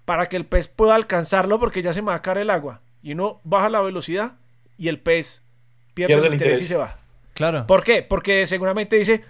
para 0.06 0.30
que 0.30 0.38
el 0.38 0.46
pez 0.46 0.68
pueda 0.68 0.96
alcanzarlo 0.96 1.60
porque 1.60 1.82
ya 1.82 1.94
se 1.94 2.02
me 2.02 2.10
va 2.10 2.16
a 2.16 2.22
caer 2.22 2.40
el 2.40 2.50
agua. 2.50 2.82
Y 3.02 3.14
uno 3.14 3.42
baja 3.44 3.70
la 3.70 3.82
velocidad 3.82 4.38
y 4.78 4.88
el 4.88 5.00
pez 5.00 5.44
pierde, 5.96 6.28
el, 6.28 6.34
interés, 6.34 6.62
y 6.62 6.66
se 6.66 6.76
va. 6.76 7.00
Claro. 7.34 7.66
¿Por 7.66 7.84
qué? 7.84 8.04
Porque 8.04 8.46
seguramente 8.46 8.96
dice, 8.98 9.24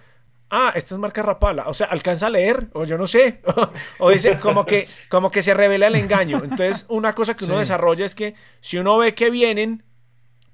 ah, 0.50 0.74
esta 0.76 0.96
es 0.96 1.00
marca 1.00 1.22
Rapala. 1.22 1.68
O 1.68 1.74
sea, 1.74 1.88
alcanza 1.88 2.28
a 2.28 2.30
leer, 2.30 2.68
o 2.74 2.84
yo 2.84 2.98
no 2.98 3.08
sé. 3.08 3.42
o 4.00 4.12
dice, 4.12 4.40
como 4.40 4.66
que, 4.66 4.88
como 5.10 5.32
que 5.32 5.42
se 5.42 5.54
revela 5.54 5.88
el 5.88 5.96
engaño. 5.96 6.42
Entonces, 6.44 6.86
una 6.90 7.14
cosa 7.14 7.36
que 7.36 7.46
uno 7.46 7.60
desarrolla 7.60 8.06
es 8.06 8.16
que 8.16 8.36
si 8.60 8.78
uno 8.78 8.98
ve 8.98 9.14
que 9.16 9.30
vienen, 9.30 9.84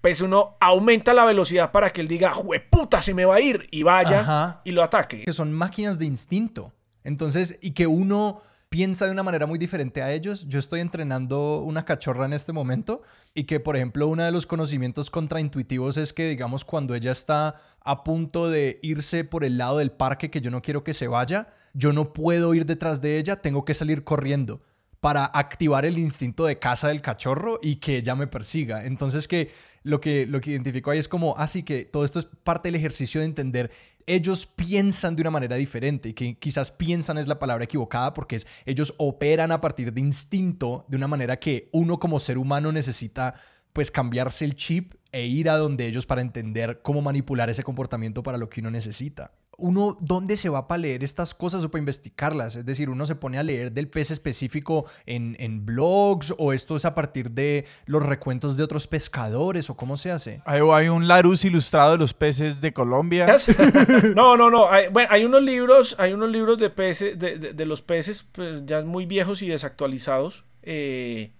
pues 0.02 0.22
uno 0.22 0.58
aumenta 0.60 1.14
la 1.14 1.26
velocidad 1.26 1.72
para 1.72 1.92
que 1.92 2.02
él 2.02 2.08
diga, 2.08 2.34
puta, 2.70 3.02
se 3.02 3.14
me 3.14 3.26
va 3.26 3.36
a 3.36 3.42
ir, 3.42 3.68
y 3.72 3.84
vaya 3.84 4.60
y 4.64 4.72
lo 4.72 4.84
ataque. 4.84 5.24
Que 5.24 5.34
son 5.34 5.54
máquinas 5.54 5.98
de 6.00 6.06
instinto. 6.06 6.74
Entonces, 7.04 7.58
y 7.62 7.72
que 7.72 7.88
uno 7.88 8.42
piensa 8.72 9.06
de 9.06 9.12
una 9.12 9.22
manera 9.22 9.48
muy 9.48 9.60
diferente 9.60 10.02
a 10.02 10.14
ellos. 10.14 10.48
Yo 10.48 10.58
estoy 10.58 10.80
entrenando 10.80 11.60
una 11.60 11.84
cachorra 11.84 12.26
en 12.26 12.32
este 12.32 12.54
momento 12.54 13.02
y 13.34 13.44
que, 13.44 13.60
por 13.60 13.76
ejemplo, 13.76 14.08
uno 14.08 14.24
de 14.24 14.32
los 14.32 14.48
conocimientos 14.48 15.12
contraintuitivos 15.12 15.98
es 15.98 16.14
que, 16.14 16.30
digamos, 16.30 16.64
cuando 16.64 16.96
ella 16.96 17.12
está 17.12 17.62
a 17.82 18.06
punto 18.06 18.50
de 18.50 18.80
irse 18.82 19.26
por 19.26 19.44
el 19.44 19.58
lado 19.58 19.80
del 19.80 19.92
parque 19.92 20.32
que 20.32 20.40
yo 20.40 20.52
no 20.52 20.62
quiero 20.62 20.86
que 20.86 20.94
se 20.94 21.10
vaya, 21.10 21.50
yo 21.74 21.92
no 21.92 22.14
puedo 22.14 22.54
ir 22.54 22.66
detrás 22.66 23.02
de 23.02 23.18
ella, 23.18 23.42
tengo 23.42 23.66
que 23.66 23.74
salir 23.74 24.06
corriendo 24.06 24.62
para 25.02 25.26
activar 25.26 25.84
el 25.84 25.98
instinto 25.98 26.46
de 26.46 26.58
caza 26.58 26.88
del 26.88 27.02
cachorro 27.02 27.60
y 27.62 27.76
que 27.76 27.98
ella 27.98 28.16
me 28.16 28.28
persiga. 28.28 28.86
Entonces 28.86 29.28
que 29.28 29.52
lo 29.84 30.00
que, 30.00 30.28
lo 30.28 30.40
que 30.40 30.52
identifico 30.52 30.92
ahí 30.92 31.00
es 31.00 31.08
como, 31.08 31.36
así 31.38 31.60
ah, 31.60 31.66
que 31.66 31.86
todo 31.86 32.06
esto 32.06 32.20
es 32.20 32.28
parte 32.44 32.68
del 32.70 32.76
ejercicio 32.76 33.20
de 33.20 33.26
entender 33.26 33.72
ellos 34.14 34.46
piensan 34.46 35.16
de 35.16 35.22
una 35.22 35.32
manera 35.32 35.56
diferente 35.56 36.10
y 36.10 36.14
que 36.14 36.38
quizás 36.38 36.70
piensan 36.70 37.18
es 37.18 37.28
la 37.28 37.40
palabra 37.40 37.64
equivocada 37.64 38.14
porque 38.14 38.36
es, 38.36 38.48
ellos 38.66 38.94
operan 38.98 39.52
a 39.52 39.62
partir 39.62 39.94
de 39.94 40.02
instinto 40.02 40.86
de 40.90 40.98
una 40.98 41.08
manera 41.08 41.40
que 41.40 41.70
uno 41.72 42.00
como 42.00 42.20
ser 42.20 42.38
humano 42.38 42.72
necesita 42.72 43.36
pues 43.74 43.92
cambiarse 43.92 44.46
el 44.46 44.56
chip 44.56 44.94
e 45.12 45.26
ir 45.26 45.50
a 45.50 45.58
donde 45.58 45.88
ellos 45.88 46.06
para 46.06 46.22
entender 46.22 46.82
cómo 46.82 47.02
manipular 47.02 47.50
ese 47.50 47.64
comportamiento 47.64 48.24
para 48.24 48.38
lo 48.38 48.50
que 48.50 48.62
uno 48.62 48.72
necesita 48.72 49.32
uno, 49.62 49.98
¿dónde 50.02 50.38
se 50.38 50.50
va 50.50 50.68
para 50.68 50.80
leer 50.80 51.04
estas 51.04 51.34
cosas 51.34 51.64
o 51.64 51.72
para 51.72 51.80
investigarlas? 51.80 52.56
Es 52.56 52.66
decir, 52.66 52.90
uno 52.90 53.06
se 53.06 53.16
pone 53.16 53.38
a 53.38 53.44
leer 53.44 53.72
del 53.72 53.88
pez 53.88 54.12
específico 54.12 54.86
en, 55.06 55.36
en 55.40 55.66
blogs 55.66 56.34
o 56.38 56.52
esto 56.52 56.76
es 56.76 56.84
a 56.84 56.96
partir 56.96 57.32
de 57.32 57.66
los 57.86 58.04
recuentos 58.04 58.58
de 58.58 58.64
otros 58.64 58.88
pescadores 58.88 59.70
o 59.70 59.78
cómo 59.78 59.98
se 59.98 60.12
hace? 60.12 60.42
Hay, 60.46 60.62
hay 60.74 60.90
un 60.90 61.08
Larus 61.08 61.46
ilustrado 61.46 61.94
de 61.94 61.98
los 62.00 62.14
peces 62.14 62.60
de 62.60 62.74
Colombia. 62.74 63.38
no, 64.16 64.36
no, 64.36 64.50
no. 64.50 64.70
Hay, 64.70 64.88
bueno, 64.90 65.10
hay 65.12 65.24
unos 65.24 65.44
libros, 65.44 65.96
hay 66.00 66.14
unos 66.14 66.30
libros 66.30 66.58
de 66.58 66.70
peces, 66.70 67.18
de, 67.18 67.38
de, 67.38 67.66
los 67.66 67.82
peces 67.82 68.26
pues, 68.32 68.66
ya 68.66 68.82
muy 68.82 69.06
viejos 69.06 69.42
y 69.42 69.48
desactualizados. 69.48 70.44
Eh, 70.64 71.34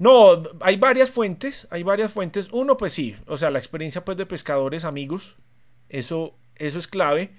no, 0.00 0.42
hay 0.60 0.78
varias 0.78 1.10
fuentes, 1.10 1.68
hay 1.70 1.82
varias 1.82 2.10
fuentes. 2.10 2.48
Uno, 2.52 2.76
pues 2.78 2.92
sí, 2.92 3.14
o 3.26 3.36
sea, 3.36 3.50
la 3.50 3.58
experiencia 3.58 4.04
pues 4.04 4.16
de 4.16 4.26
pescadores, 4.26 4.84
amigos, 4.84 5.36
eso 5.90 6.34
eso 6.60 6.78
es 6.78 6.88
clave. 6.88 7.30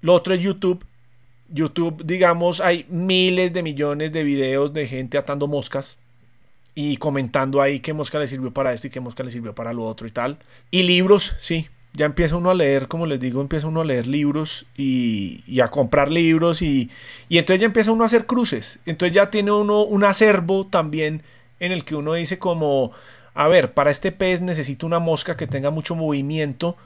Lo 0.00 0.14
otro 0.14 0.34
es 0.34 0.40
YouTube. 0.40 0.84
YouTube, 1.48 2.04
digamos, 2.04 2.60
hay 2.60 2.86
miles 2.88 3.52
de 3.52 3.62
millones 3.62 4.12
de 4.12 4.22
videos 4.22 4.72
de 4.72 4.86
gente 4.86 5.18
atando 5.18 5.46
moscas 5.46 5.98
y 6.74 6.96
comentando 6.96 7.62
ahí 7.62 7.80
qué 7.80 7.92
mosca 7.92 8.18
le 8.18 8.26
sirvió 8.26 8.52
para 8.52 8.72
esto 8.72 8.88
y 8.88 8.90
qué 8.90 9.00
mosca 9.00 9.22
le 9.22 9.30
sirvió 9.30 9.54
para 9.54 9.72
lo 9.72 9.84
otro 9.84 10.06
y 10.06 10.10
tal. 10.10 10.38
Y 10.70 10.82
libros, 10.82 11.34
sí. 11.38 11.68
Ya 11.96 12.06
empieza 12.06 12.36
uno 12.36 12.50
a 12.50 12.54
leer, 12.54 12.88
como 12.88 13.06
les 13.06 13.20
digo, 13.20 13.40
empieza 13.40 13.68
uno 13.68 13.82
a 13.82 13.84
leer 13.84 14.08
libros 14.08 14.66
y, 14.76 15.44
y 15.46 15.60
a 15.60 15.68
comprar 15.68 16.10
libros 16.10 16.60
y, 16.60 16.90
y 17.28 17.38
entonces 17.38 17.60
ya 17.60 17.66
empieza 17.66 17.92
uno 17.92 18.02
a 18.02 18.06
hacer 18.06 18.26
cruces. 18.26 18.80
Entonces 18.84 19.14
ya 19.14 19.30
tiene 19.30 19.52
uno 19.52 19.84
un 19.84 20.04
acervo 20.04 20.66
también 20.66 21.22
en 21.60 21.72
el 21.72 21.84
que 21.84 21.94
uno 21.94 22.14
dice 22.14 22.38
como, 22.38 22.92
a 23.34 23.48
ver, 23.48 23.72
para 23.72 23.90
este 23.90 24.12
pez 24.12 24.42
necesito 24.42 24.86
una 24.86 24.98
mosca 24.98 25.36
que 25.36 25.46
tenga 25.46 25.70
mucho 25.70 25.94
movimiento 25.94 26.76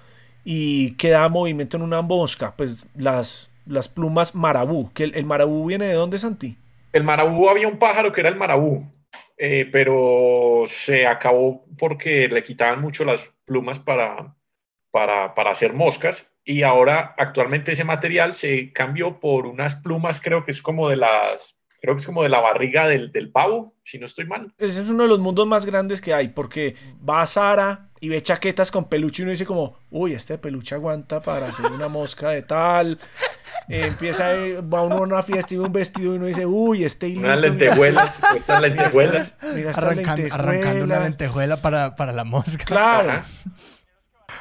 y 0.44 0.96
que 0.96 1.10
da 1.10 1.28
movimiento 1.28 1.76
en 1.76 1.82
una 1.82 2.02
mosca, 2.02 2.54
pues 2.56 2.86
las, 2.94 3.50
las 3.66 3.88
plumas 3.88 4.34
marabú, 4.34 4.92
que 4.92 5.04
el, 5.04 5.24
marabú 5.24 5.66
viene 5.66 5.86
de 5.86 5.94
dónde, 5.94 6.18
Santi? 6.18 6.56
El 6.92 7.04
marabú 7.04 7.48
había 7.48 7.68
un 7.68 7.78
pájaro 7.78 8.12
que 8.12 8.20
era 8.20 8.30
el 8.30 8.36
marabú, 8.36 8.90
eh, 9.36 9.68
pero 9.70 10.64
se 10.66 11.06
acabó 11.06 11.64
porque 11.76 12.28
le 12.28 12.42
quitaban 12.42 12.80
mucho 12.80 13.04
las 13.04 13.34
plumas 13.44 13.78
para, 13.78 14.34
para, 14.90 15.34
para 15.34 15.50
hacer 15.50 15.74
moscas 15.74 16.32
y 16.44 16.62
ahora 16.62 17.14
actualmente 17.18 17.72
ese 17.72 17.84
material 17.84 18.32
se 18.32 18.72
cambió 18.72 19.20
por 19.20 19.46
unas 19.46 19.74
plumas, 19.74 20.18
creo 20.18 20.44
que 20.44 20.50
es 20.50 20.62
como 20.62 20.88
de 20.88 20.96
las 20.96 21.57
creo 21.80 21.94
que 21.94 22.00
es 22.00 22.06
como 22.06 22.22
de 22.22 22.28
la 22.28 22.40
barriga 22.40 22.86
del, 22.86 23.12
del, 23.12 23.30
pavo, 23.30 23.74
si 23.84 23.98
no 23.98 24.06
estoy 24.06 24.26
mal. 24.26 24.52
Ese 24.58 24.82
es 24.82 24.88
uno 24.88 25.04
de 25.04 25.08
los 25.08 25.20
mundos 25.20 25.46
más 25.46 25.64
grandes 25.66 26.00
que 26.00 26.14
hay, 26.14 26.28
porque 26.28 26.74
va 27.08 27.22
a 27.22 27.26
Sara, 27.26 27.88
y 28.00 28.08
ve 28.08 28.22
chaquetas 28.22 28.70
con 28.70 28.88
peluche 28.88 29.22
y 29.22 29.24
uno 29.24 29.32
dice 29.32 29.44
como, 29.44 29.76
uy, 29.90 30.14
este 30.14 30.38
peluche 30.38 30.74
aguanta 30.74 31.20
para 31.20 31.48
hacer 31.48 31.66
una 31.66 31.88
mosca 31.88 32.30
de 32.30 32.42
tal. 32.42 32.98
Eh, 33.68 33.82
empieza, 33.88 34.28
va 34.60 34.82
uno 34.82 34.96
a 34.96 35.00
una 35.00 35.22
fiesta 35.22 35.54
y 35.54 35.56
ve 35.56 35.64
un 35.64 35.72
vestido 35.72 36.14
y 36.14 36.16
uno 36.16 36.26
dice, 36.26 36.46
uy, 36.46 36.84
este. 36.84 37.08
Unas 37.16 37.40
lentejuelas, 37.40 38.18
estas 38.36 38.60
lentejuelas. 38.60 39.36
arrancando 39.74 40.84
una 40.84 41.00
lentejuela 41.00 41.56
para, 41.56 41.96
para 41.96 42.12
la 42.12 42.24
mosca. 42.24 42.64
Claro. 42.64 43.22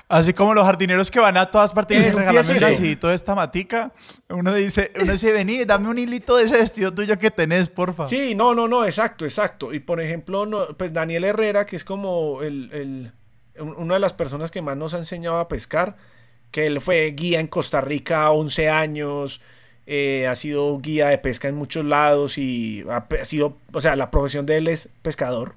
Así 0.09 0.33
como 0.33 0.53
los 0.53 0.65
jardineros 0.65 1.11
que 1.11 1.19
van 1.19 1.35
a 1.35 1.51
todas 1.51 1.73
partes 1.73 2.05
y 2.05 2.09
regalan 2.09 2.63
así 2.63 2.95
toda 2.95 3.13
esta 3.13 3.35
matica. 3.35 3.91
Uno 4.29 4.53
dice, 4.53 4.91
uno 5.01 5.11
dice, 5.11 5.33
vení, 5.33 5.65
dame 5.65 5.89
un 5.89 5.97
hilito 5.97 6.37
de 6.37 6.45
ese 6.45 6.57
vestido 6.57 6.93
tuyo 6.93 7.19
que 7.19 7.29
tenés, 7.29 7.67
porfa. 7.67 8.07
Sí, 8.07 8.33
no, 8.33 8.55
no, 8.55 8.69
no, 8.69 8.85
exacto, 8.85 9.25
exacto. 9.25 9.73
Y 9.73 9.81
por 9.81 9.99
ejemplo, 9.99 10.45
no, 10.45 10.67
pues 10.77 10.93
Daniel 10.93 11.25
Herrera, 11.25 11.65
que 11.65 11.75
es 11.75 11.83
como 11.83 12.41
el, 12.41 12.71
el 12.71 13.11
una 13.59 13.95
de 13.95 13.99
las 13.99 14.13
personas 14.13 14.51
que 14.51 14.61
más 14.61 14.77
nos 14.77 14.93
ha 14.93 14.97
enseñado 14.97 15.39
a 15.39 15.47
pescar, 15.47 15.97
que 16.51 16.67
él 16.67 16.79
fue 16.79 17.11
guía 17.11 17.39
en 17.39 17.47
Costa 17.47 17.81
Rica 17.81 18.31
11 18.31 18.69
años, 18.69 19.41
eh, 19.85 20.27
ha 20.27 20.35
sido 20.35 20.77
guía 20.79 21.07
de 21.07 21.17
pesca 21.17 21.47
en 21.47 21.55
muchos 21.55 21.85
lados 21.85 22.37
y 22.37 22.85
ha, 22.89 23.05
sido, 23.25 23.57
o 23.73 23.81
sea, 23.81 23.95
la 23.95 24.11
profesión 24.11 24.45
de 24.45 24.57
él 24.57 24.67
es 24.67 24.89
pescador. 25.01 25.55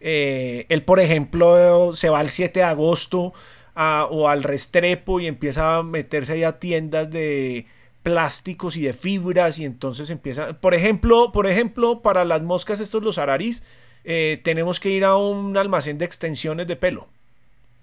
Eh, 0.00 0.66
él, 0.68 0.82
por 0.82 0.98
ejemplo, 0.98 1.94
se 1.94 2.08
va 2.08 2.20
el 2.20 2.30
7 2.30 2.60
de 2.60 2.64
agosto 2.64 3.32
o 3.74 4.28
al 4.28 4.42
Restrepo 4.42 5.20
y 5.20 5.26
empieza 5.26 5.76
a 5.76 5.82
meterse 5.82 6.32
ahí 6.34 6.44
a 6.44 6.58
tiendas 6.58 7.10
de 7.10 7.66
plásticos 8.02 8.76
y 8.76 8.82
de 8.82 8.92
fibras 8.92 9.58
y 9.58 9.64
entonces 9.64 10.10
empieza, 10.10 10.54
por 10.54 10.74
ejemplo, 10.74 11.32
por 11.32 11.46
ejemplo, 11.46 12.00
para 12.00 12.24
las 12.24 12.42
moscas 12.42 12.80
estos 12.80 13.02
los 13.02 13.18
ararís, 13.18 13.62
eh, 14.04 14.40
tenemos 14.42 14.80
que 14.80 14.90
ir 14.90 15.04
a 15.04 15.16
un 15.16 15.56
almacén 15.56 15.98
de 15.98 16.04
extensiones 16.04 16.66
de 16.66 16.76
pelo. 16.76 17.08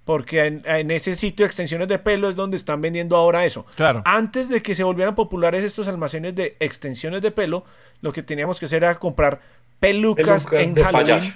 Porque 0.05 0.45
en, 0.45 0.89
ese 0.89 1.15
sitio 1.15 1.43
de 1.43 1.47
extensiones 1.47 1.89
de 1.89 1.99
pelo 1.99 2.29
es 2.29 2.37
donde 2.37 2.55
están 2.55 2.79
vendiendo 2.79 3.17
ahora 3.17 3.45
eso. 3.45 3.65
Claro. 3.75 4.01
Antes 4.05 4.47
de 4.47 4.61
que 4.61 4.73
se 4.73 4.85
volvieran 4.85 5.15
populares 5.15 5.65
estos 5.65 5.89
almacenes 5.89 6.33
de 6.33 6.55
extensiones 6.61 7.21
de 7.21 7.31
pelo, 7.31 7.65
lo 8.01 8.13
que 8.13 8.23
teníamos 8.23 8.57
que 8.57 8.67
hacer 8.67 8.83
era 8.83 8.95
comprar 8.95 9.41
pelucas, 9.81 10.47
en 10.53 10.75
Halloween. 10.75 11.33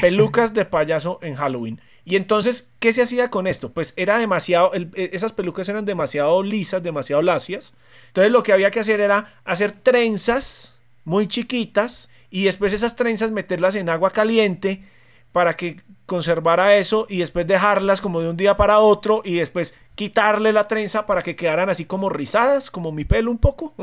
Pelucas 0.00 0.54
de 0.54 0.64
payaso 0.64 1.18
en 1.20 1.34
Halloween. 1.34 1.80
Y 2.04 2.16
entonces, 2.16 2.70
¿qué 2.80 2.92
se 2.92 3.02
hacía 3.02 3.30
con 3.30 3.46
esto? 3.46 3.72
Pues 3.72 3.94
era 3.96 4.18
demasiado, 4.18 4.72
e, 4.74 5.10
esas 5.12 5.32
pelucas 5.32 5.68
eran 5.68 5.86
demasiado 5.86 6.42
lisas, 6.42 6.82
demasiado 6.82 7.22
lacias. 7.22 7.74
Entonces 8.08 8.30
lo 8.30 8.42
que 8.42 8.52
había 8.52 8.70
que 8.70 8.80
hacer 8.80 9.00
era 9.00 9.40
hacer 9.44 9.72
trenzas 9.72 10.78
muy 11.04 11.28
chiquitas 11.28 12.10
y 12.30 12.44
después 12.44 12.72
esas 12.72 12.96
trenzas 12.96 13.30
meterlas 13.30 13.74
en 13.74 13.88
agua 13.88 14.10
caliente 14.10 14.84
para 15.32 15.54
que 15.56 15.80
conservara 16.06 16.76
eso 16.76 17.06
y 17.08 17.18
después 17.18 17.46
dejarlas 17.46 18.00
como 18.00 18.20
de 18.20 18.28
un 18.28 18.36
día 18.36 18.56
para 18.56 18.78
otro 18.78 19.22
y 19.24 19.36
después 19.36 19.74
quitarle 19.94 20.52
la 20.52 20.68
trenza 20.68 21.06
para 21.06 21.22
que 21.22 21.36
quedaran 21.36 21.70
así 21.70 21.86
como 21.86 22.08
rizadas, 22.08 22.70
como 22.70 22.92
mi 22.92 23.04
pelo 23.04 23.30
un 23.30 23.38
poco, 23.38 23.74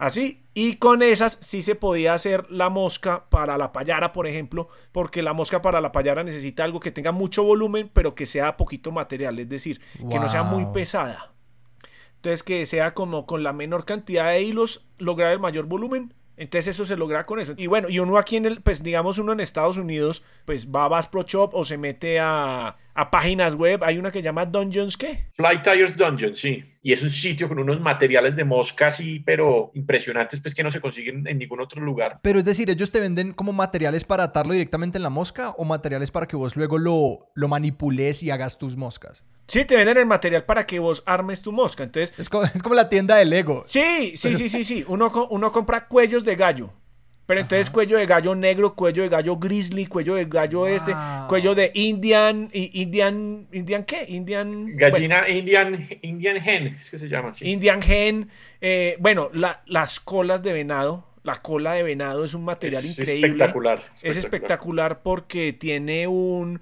así. 0.00 0.42
Y 0.52 0.76
con 0.76 1.02
esas 1.02 1.38
sí 1.40 1.62
se 1.62 1.76
podía 1.76 2.14
hacer 2.14 2.50
la 2.50 2.68
mosca 2.70 3.26
para 3.30 3.56
la 3.56 3.70
payara, 3.70 4.12
por 4.12 4.26
ejemplo, 4.26 4.68
porque 4.90 5.22
la 5.22 5.32
mosca 5.32 5.62
para 5.62 5.80
la 5.80 5.92
payara 5.92 6.24
necesita 6.24 6.64
algo 6.64 6.80
que 6.80 6.90
tenga 6.90 7.12
mucho 7.12 7.44
volumen, 7.44 7.90
pero 7.92 8.14
que 8.16 8.26
sea 8.26 8.56
poquito 8.56 8.90
material, 8.90 9.38
es 9.38 9.48
decir, 9.48 9.80
que 10.10 10.18
no 10.18 10.28
sea 10.28 10.42
muy 10.42 10.66
pesada. 10.72 11.32
Entonces 12.16 12.42
que 12.42 12.66
sea 12.66 12.92
como 12.92 13.24
con 13.24 13.42
la 13.42 13.52
menor 13.52 13.84
cantidad 13.84 14.30
de 14.30 14.42
hilos 14.42 14.84
lograr 14.98 15.32
el 15.32 15.38
mayor 15.38 15.66
volumen. 15.66 16.12
Entonces 16.36 16.68
eso 16.68 16.86
se 16.86 16.96
logra 16.96 17.26
con 17.26 17.38
eso. 17.38 17.52
Y 17.56 17.66
bueno, 17.66 17.88
y 17.88 17.98
uno 17.98 18.18
aquí 18.18 18.36
en 18.36 18.46
el, 18.46 18.62
pues 18.62 18.82
digamos 18.82 19.18
uno 19.18 19.32
en 19.32 19.40
Estados 19.40 19.76
Unidos, 19.76 20.22
pues 20.46 20.68
va 20.68 20.86
a 20.86 20.88
Bass 20.88 21.06
Pro 21.06 21.22
Shop 21.22 21.50
o 21.54 21.64
se 21.64 21.76
mete 21.78 22.18
a, 22.18 22.76
a 23.00 23.10
páginas 23.10 23.54
web. 23.54 23.82
Hay 23.82 23.98
una 23.98 24.10
que 24.10 24.20
llama 24.22 24.44
Dungeons, 24.44 24.96
¿qué? 24.96 25.24
Fly 25.34 25.62
Tires 25.62 25.96
Dungeon, 25.96 26.34
sí. 26.34 26.64
Y 26.82 26.92
es 26.92 27.02
un 27.02 27.10
sitio 27.10 27.48
con 27.48 27.58
unos 27.58 27.80
materiales 27.80 28.36
de 28.36 28.44
mosca, 28.44 28.90
sí, 28.90 29.20
pero 29.20 29.70
impresionantes, 29.74 30.40
pues 30.40 30.54
que 30.54 30.62
no 30.62 30.70
se 30.70 30.80
consiguen 30.80 31.26
en 31.26 31.38
ningún 31.38 31.60
otro 31.60 31.82
lugar. 31.82 32.20
Pero 32.22 32.38
es 32.38 32.44
decir, 32.44 32.70
ellos 32.70 32.90
te 32.90 33.00
venden 33.00 33.32
como 33.32 33.52
materiales 33.52 34.04
para 34.04 34.24
atarlo 34.24 34.52
directamente 34.52 34.98
en 34.98 35.02
la 35.02 35.10
mosca 35.10 35.50
o 35.50 35.64
materiales 35.64 36.10
para 36.10 36.26
que 36.26 36.36
vos 36.36 36.56
luego 36.56 36.78
lo, 36.78 37.30
lo 37.34 37.48
manipules 37.48 38.22
y 38.22 38.30
hagas 38.30 38.58
tus 38.58 38.76
moscas. 38.76 39.24
Sí, 39.46 39.64
te 39.64 39.76
venden 39.76 39.98
el 39.98 40.06
material 40.06 40.44
para 40.44 40.66
que 40.66 40.78
vos 40.78 41.02
armes 41.06 41.42
tu 41.42 41.52
mosca. 41.52 41.82
Entonces, 41.82 42.18
Es 42.18 42.28
como, 42.28 42.44
es 42.54 42.62
como 42.62 42.74
la 42.74 42.88
tienda 42.88 43.16
de 43.16 43.24
Lego. 43.24 43.64
sí, 43.66 44.14
sí, 44.16 44.34
sí, 44.34 44.48
sí, 44.48 44.64
sí. 44.64 44.84
Uno, 44.88 45.10
uno 45.30 45.52
compra 45.52 45.86
cuellos 45.88 46.24
de 46.24 46.36
gallo. 46.36 46.72
Pero 47.30 47.42
entonces 47.42 47.70
cuello 47.70 47.96
de 47.96 48.06
gallo 48.06 48.34
negro, 48.34 48.74
cuello 48.74 49.04
de 49.04 49.08
gallo 49.08 49.36
grizzly, 49.36 49.86
cuello 49.86 50.16
de 50.16 50.24
gallo 50.24 50.66
este, 50.66 50.92
cuello 51.28 51.54
de 51.54 51.70
Indian, 51.74 52.48
Indian, 52.52 53.46
Indian 53.52 53.84
qué? 53.84 54.04
Indian 54.08 54.64
bueno, 54.76 54.76
Gallina 54.76 55.28
Indian, 55.28 55.88
Indian 56.02 56.36
Hen, 56.38 56.66
es 56.76 56.90
que 56.90 56.98
se 56.98 57.08
llama 57.08 57.28
así. 57.28 57.48
Indian 57.48 57.80
hen. 57.84 58.30
eh, 58.60 58.96
bueno, 58.98 59.30
la- 59.32 59.62
las 59.66 60.00
colas 60.00 60.42
de 60.42 60.52
venado. 60.52 61.06
La 61.22 61.36
cola 61.36 61.74
de 61.74 61.84
venado 61.84 62.24
es 62.24 62.34
un 62.34 62.44
material 62.44 62.82
Es 62.84 62.98
increíble. 62.98 63.28
espectacular, 63.28 63.80
Es 64.02 64.16
espectacular 64.16 65.02
porque 65.02 65.52
tiene 65.52 66.08
un. 66.08 66.60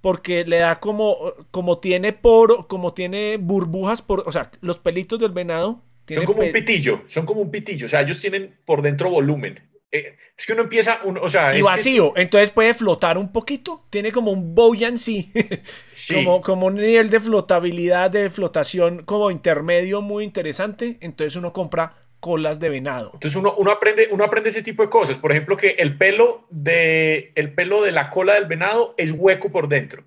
Porque 0.00 0.44
le 0.46 0.56
da 0.58 0.80
como. 0.80 1.16
Como 1.50 1.80
tiene 1.80 2.14
poro. 2.14 2.66
Como 2.66 2.94
tiene 2.94 3.36
burbujas 3.36 4.00
por. 4.00 4.22
O 4.26 4.32
sea, 4.32 4.50
los 4.62 4.78
pelitos 4.78 5.18
del 5.18 5.32
venado. 5.32 5.82
Son 6.08 6.24
como 6.24 6.40
un 6.40 6.52
pitillo, 6.52 7.02
son 7.06 7.26
como 7.26 7.42
un 7.42 7.50
pitillo. 7.50 7.84
O 7.84 7.88
sea, 7.90 8.00
ellos 8.00 8.18
tienen 8.20 8.54
por 8.64 8.80
dentro 8.80 9.10
volumen. 9.10 9.67
Eh, 9.90 10.16
es 10.36 10.46
que 10.46 10.52
uno 10.52 10.62
empieza, 10.62 11.00
uno- 11.04 11.20
o 11.22 11.28
sea, 11.28 11.54
y 11.54 11.60
es 11.60 11.64
que- 11.66 11.70
vacío. 11.70 12.12
Entonces 12.16 12.50
puede 12.50 12.74
flotar 12.74 13.16
un 13.18 13.32
poquito. 13.32 13.86
Tiene 13.90 14.12
como 14.12 14.30
un 14.32 14.54
buoyancy. 14.54 15.32
Sí. 15.90 16.14
como, 16.14 16.40
como 16.42 16.66
un 16.66 16.74
nivel 16.76 17.10
de 17.10 17.20
flotabilidad, 17.20 18.10
de 18.10 18.28
flotación 18.30 19.04
como 19.04 19.30
intermedio 19.30 20.00
muy 20.02 20.24
interesante. 20.24 20.98
Entonces 21.00 21.36
uno 21.36 21.52
compra 21.52 21.94
colas 22.20 22.58
de 22.60 22.68
venado. 22.68 23.10
Entonces 23.14 23.36
uno, 23.36 23.54
uno, 23.56 23.70
aprende, 23.70 24.08
uno 24.10 24.24
aprende 24.24 24.50
ese 24.50 24.62
tipo 24.62 24.82
de 24.82 24.88
cosas. 24.90 25.16
Por 25.18 25.30
ejemplo, 25.32 25.56
que 25.56 25.70
el 25.78 25.96
pelo, 25.96 26.46
de, 26.50 27.32
el 27.36 27.54
pelo 27.54 27.82
de 27.82 27.92
la 27.92 28.10
cola 28.10 28.34
del 28.34 28.46
venado 28.46 28.94
es 28.98 29.12
hueco 29.12 29.50
por 29.50 29.68
dentro, 29.68 30.04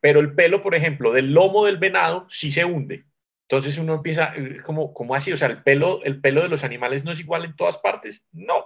pero 0.00 0.18
el 0.20 0.34
pelo, 0.34 0.60
por 0.62 0.74
ejemplo, 0.74 1.12
del 1.12 1.32
lomo 1.32 1.64
del 1.64 1.76
venado 1.78 2.26
sí 2.28 2.50
se 2.50 2.64
hunde. 2.64 3.04
Entonces 3.48 3.78
uno 3.78 3.94
empieza, 3.94 4.32
eh, 4.36 4.58
como 4.64 4.92
¿cómo 4.92 5.14
así? 5.14 5.32
O 5.32 5.36
sea, 5.36 5.48
el 5.48 5.62
pelo, 5.62 6.02
el 6.04 6.20
pelo 6.20 6.42
de 6.42 6.48
los 6.48 6.64
animales 6.64 7.04
no 7.04 7.12
es 7.12 7.20
igual 7.20 7.44
en 7.44 7.54
todas 7.54 7.78
partes. 7.78 8.26
No. 8.32 8.64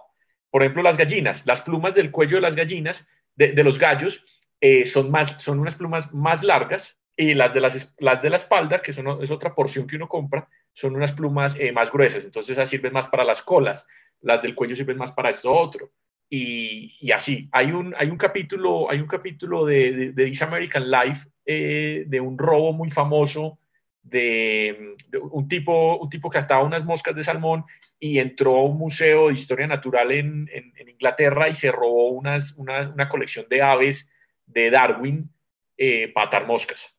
Por 0.57 0.63
ejemplo, 0.63 0.83
las 0.83 0.97
gallinas, 0.97 1.45
las 1.45 1.61
plumas 1.61 1.95
del 1.95 2.11
cuello 2.11 2.37
de 2.37 2.41
las 2.41 2.55
gallinas, 2.55 3.07
de, 3.35 3.63
los 3.63 3.79
gallos, 3.79 4.25
eh, 4.63 4.87
son, 4.87 5.11
más, 5.11 5.37
son 5.39 5.59
unas 5.59 5.75
plumas 5.75 6.15
más 6.15 6.43
largas 6.43 6.99
y 7.15 7.35
las 7.35 7.53
de, 7.53 7.61
las, 7.61 7.95
las 7.99 8.23
de 8.23 8.31
la 8.31 8.37
espalda, 8.37 8.79
que 8.79 8.95
son, 8.95 9.23
es 9.23 9.31
otra 9.31 9.55
porción 9.55 9.87
que 9.87 9.97
uno 9.97 10.09
compra, 10.09 10.49
son 10.73 10.97
unas 10.97 11.13
plumas 11.13 11.57
eh, 11.61 11.73
más 11.73 11.93
gruesas. 11.93 12.25
Entonces 12.25 12.53
esas 12.53 12.71
sirven 12.71 12.95
más 12.95 13.07
para 13.07 13.23
las 13.23 13.43
colas, 13.43 13.87
las 14.23 14.41
del 14.41 14.55
cuello 14.55 14.75
sirven 14.75 14.97
más 14.97 15.13
para 15.13 15.29
esto 15.29 15.53
otro. 15.53 15.91
Y, 16.31 16.97
y 17.03 17.11
así, 17.11 17.51
hay 17.53 17.73
un, 17.73 17.95
hay 17.99 18.09
un 18.09 18.17
capítulo, 18.17 18.91
hay 18.91 19.01
un 19.01 19.09
capítulo 19.09 19.67
de, 19.67 20.11
de, 20.15 20.25
This 20.25 20.41
American 20.41 20.91
Life 20.91 21.29
eh, 21.45 22.05
de 22.07 22.19
un 22.19 22.39
robo 22.39 22.73
muy 22.73 22.89
famoso 22.89 23.59
de, 24.03 24.97
de 25.09 25.19
un, 25.19 25.49
tipo, 25.49 25.99
un 25.99 26.09
tipo 26.09 26.31
que 26.31 26.39
ataba 26.39 26.65
unas 26.65 26.87
moscas 26.87 27.15
de 27.15 27.25
salmón 27.25 27.67
y 27.99 28.19
entró 28.19 28.57
a 28.57 28.65
un 28.65 28.77
museo 28.77 29.29
de 29.29 29.35
historia 29.35 29.67
natural 29.67 30.13
en, 30.13 30.49
en- 30.53 30.73
en 30.77 30.89
Inglaterra 30.89 31.49
y 31.49 31.55
se 31.55 31.73
robó 31.73 32.09
unas, 32.11 32.57
una, 32.59 32.89
una 32.91 33.09
colección 33.09 33.47
de 33.49 33.63
aves 33.63 34.13
de 34.47 34.71
Darwin 34.71 35.31
eh, 35.79 36.09
para 36.13 36.27
atar 36.27 36.47
moscas. 36.47 36.95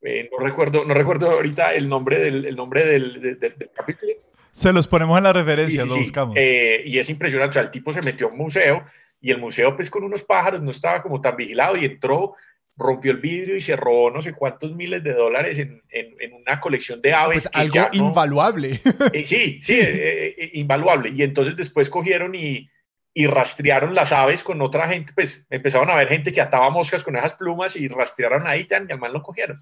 Eh, 0.00 0.28
no, 0.32 0.38
recuerdo, 0.44 0.84
no 0.84 0.94
recuerdo 0.94 1.30
ahorita 1.30 1.74
el 1.74 1.88
nombre 1.88 2.18
del, 2.18 2.44
el 2.46 2.56
nombre 2.56 2.84
del, 2.86 3.20
del- 3.20 3.38
del- 3.38 3.58
del 3.58 3.70
capítulo. 3.72 4.12
Se 4.50 4.72
los 4.72 4.86
ponemos 4.88 5.16
en 5.18 5.24
la 5.24 5.32
Sí, 5.32 5.38
referencia, 5.38 5.82
sí, 5.82 5.88
lo 5.88 5.94
sí. 5.94 6.00
buscamos. 6.00 6.36
Eh, 6.38 6.82
y 6.86 6.98
es 6.98 7.08
impresionante. 7.08 7.50
O 7.50 7.52
sea, 7.54 7.62
el 7.62 7.70
tipo 7.70 7.92
se 7.92 8.02
metió 8.02 8.26
a 8.26 8.30
un 8.30 8.38
museo 8.38 8.84
y 9.20 9.30
el 9.30 9.38
museo, 9.38 9.74
pues 9.76 9.88
con 9.88 10.02
unos 10.04 10.24
pájaros, 10.24 10.60
no 10.62 10.70
estaba 10.70 11.00
como 11.02 11.20
tan 11.20 11.36
vigilado 11.36 11.76
y 11.76 11.84
entró, 11.84 12.34
rompió 12.76 13.12
el 13.12 13.18
vidrio 13.18 13.54
y 13.56 13.60
se 13.60 13.76
robó 13.76 14.10
no 14.10 14.22
sé 14.22 14.32
cuántos 14.32 14.74
miles 14.74 15.02
de 15.04 15.12
dólares 15.12 15.58
en, 15.58 15.82
en- 15.90 16.14
en 16.20 16.32
una 16.32 16.58
colección 16.60 17.00
de 17.02 17.12
aves. 17.12 17.42
Pues 17.44 17.48
que 17.52 17.60
algo 17.60 17.74
ya 17.74 17.90
no- 17.92 18.08
invaluable. 18.08 18.80
eh, 19.12 19.26
sí, 19.26 19.60
sí, 19.62 19.74
eh, 19.80 20.34
eh, 20.38 20.50
invaluable. 20.54 21.10
Y 21.10 21.22
entonces 21.22 21.54
después 21.56 21.90
cogieron 21.90 22.34
y, 22.34 22.68
y 23.14 23.26
rastrearon 23.26 23.94
las 23.94 24.12
aves 24.12 24.42
con 24.42 24.62
otra 24.62 24.88
gente, 24.88 25.12
pues 25.14 25.46
empezaron 25.50 25.90
a 25.90 25.96
ver 25.96 26.08
gente 26.08 26.32
que 26.32 26.40
ataba 26.40 26.70
moscas 26.70 27.04
con 27.04 27.14
esas 27.16 27.34
plumas 27.34 27.76
y 27.76 27.88
rastrearon 27.88 28.46
ahí 28.46 28.64
tan, 28.64 28.86
y 28.88 28.92
al 28.92 28.98
mal 28.98 29.12
lo 29.12 29.22
cogieron. 29.22 29.56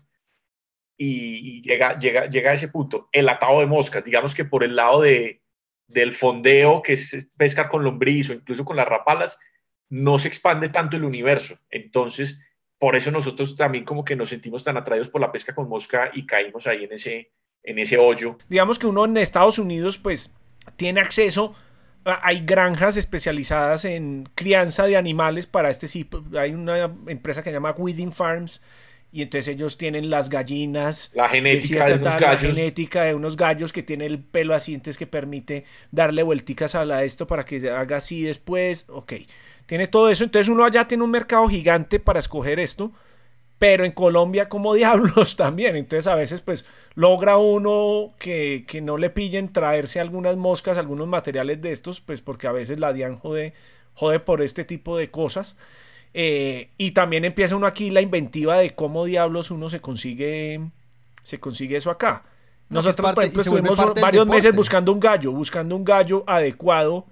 Y, 0.96 1.58
y 1.58 1.62
llega, 1.62 1.98
llega, 1.98 2.26
llega 2.28 2.50
a 2.50 2.54
ese 2.54 2.68
punto, 2.68 3.08
el 3.12 3.28
atado 3.28 3.60
de 3.60 3.66
moscas, 3.66 4.04
digamos 4.04 4.34
que 4.34 4.44
por 4.44 4.62
el 4.62 4.76
lado 4.76 5.00
de, 5.00 5.40
del 5.86 6.12
fondeo, 6.14 6.82
que 6.82 6.92
es 6.92 7.28
pescar 7.36 7.68
con 7.68 7.82
lombriz 7.82 8.28
o 8.30 8.34
incluso 8.34 8.64
con 8.64 8.76
las 8.76 8.86
rapalas, 8.86 9.38
no 9.88 10.18
se 10.18 10.28
expande 10.28 10.68
tanto 10.68 10.96
el 10.96 11.04
universo. 11.04 11.58
Entonces, 11.70 12.40
por 12.80 12.96
eso 12.96 13.12
nosotros 13.12 13.54
también 13.56 13.84
como 13.84 14.04
que 14.04 14.16
nos 14.16 14.30
sentimos 14.30 14.64
tan 14.64 14.76
atraídos 14.76 15.10
por 15.10 15.20
la 15.20 15.32
pesca 15.32 15.54
con 15.54 15.68
mosca 15.68 16.10
y 16.14 16.26
caímos 16.26 16.66
ahí 16.66 16.84
en 16.84 16.94
ese, 16.94 17.32
en 17.62 17.78
ese 17.78 17.98
hoyo. 17.98 18.38
digamos 18.48 18.78
que 18.80 18.88
uno 18.88 19.04
en 19.04 19.16
Estados 19.18 19.58
Unidos 19.60 19.98
pues 19.98 20.32
tiene 20.76 21.00
acceso 21.00 21.54
a- 22.04 22.26
hay 22.26 22.40
granjas 22.46 22.96
especializadas 22.96 23.84
en 23.84 24.28
crianza 24.34 24.86
de 24.86 24.96
animales 24.96 25.46
para 25.46 25.70
este 25.70 25.88
tipo 25.88 26.24
hay 26.38 26.52
una 26.54 26.78
empresa 27.06 27.42
que 27.42 27.50
se 27.50 27.54
llama 27.54 27.72
Weeding 27.78 28.12
Farms 28.12 28.62
y 29.12 29.22
entonces 29.22 29.48
ellos 29.48 29.76
tienen 29.76 30.08
las 30.08 30.30
gallinas 30.30 31.10
La 31.14 31.28
genética 31.28 31.84
de 31.86 31.94
unos 31.94 32.12
tal, 32.12 32.20
la 32.22 32.28
gallos. 32.28 32.56
genética 32.56 33.02
de 33.02 33.14
unos 33.14 33.36
gallos 33.36 33.72
que 33.72 33.82
tiene 33.82 34.06
el 34.06 34.20
pelo 34.24 34.54
así 34.54 34.72
entonces 34.74 34.98
que 34.98 35.06
permite 35.08 35.64
darle 35.90 36.22
vuelticas 36.22 36.74
a 36.76 36.84
la 36.84 37.04
esto 37.04 37.26
para 37.26 37.44
que 37.44 37.60
se 37.60 37.70
haga 37.70 37.98
así 37.98 38.22
después 38.22 38.86
ok 38.88 39.12
tiene 39.70 39.86
todo 39.86 40.10
eso 40.10 40.24
entonces 40.24 40.48
uno 40.48 40.64
allá 40.64 40.88
tiene 40.88 41.04
un 41.04 41.12
mercado 41.12 41.46
gigante 41.48 42.00
para 42.00 42.18
escoger 42.18 42.58
esto 42.58 42.90
pero 43.60 43.84
en 43.84 43.92
Colombia 43.92 44.48
como 44.48 44.74
diablos 44.80 45.36
también. 45.36 45.76
Entonces 45.76 46.06
a 46.06 46.14
veces 46.14 46.40
pues 46.40 46.64
logra 46.94 47.36
uno 47.36 48.14
que, 48.18 48.64
que 48.66 48.80
no 48.80 48.96
le 48.96 49.10
pillen 49.10 49.52
traerse 49.52 50.00
algunas 50.00 50.36
moscas, 50.36 50.78
algunos 50.78 51.06
materiales 51.06 51.60
de 51.60 51.70
estos, 51.70 52.00
pues 52.00 52.22
porque 52.22 52.46
a 52.46 52.52
veces 52.52 52.80
la 52.80 52.94
DIAN 52.94 53.16
jode, 53.16 53.52
jode 53.94 54.18
por 54.18 54.40
este 54.40 54.64
tipo 54.64 54.96
de 54.96 55.10
cosas. 55.10 55.56
Eh, 56.14 56.70
y 56.78 56.92
también 56.92 57.26
empieza 57.26 57.54
uno 57.54 57.66
aquí 57.66 57.90
la 57.90 58.00
inventiva 58.00 58.56
de 58.56 58.74
cómo 58.74 59.04
diablos 59.04 59.50
uno 59.50 59.68
se 59.68 59.80
consigue, 59.80 60.60
se 61.22 61.38
consigue 61.38 61.76
eso 61.76 61.90
acá. 61.90 62.22
No, 62.70 62.80
que 62.80 62.80
es 62.80 62.86
Nosotros, 62.86 63.04
parte- 63.08 63.14
por 63.14 63.22
ejemplo, 63.24 63.42
estuvimos 63.42 64.00
varios 64.00 64.26
meses 64.26 64.56
buscando 64.56 64.90
un 64.90 65.00
gallo, 65.00 65.32
buscando 65.32 65.76
un 65.76 65.84
gallo 65.84 66.24
adecuado. 66.26 67.04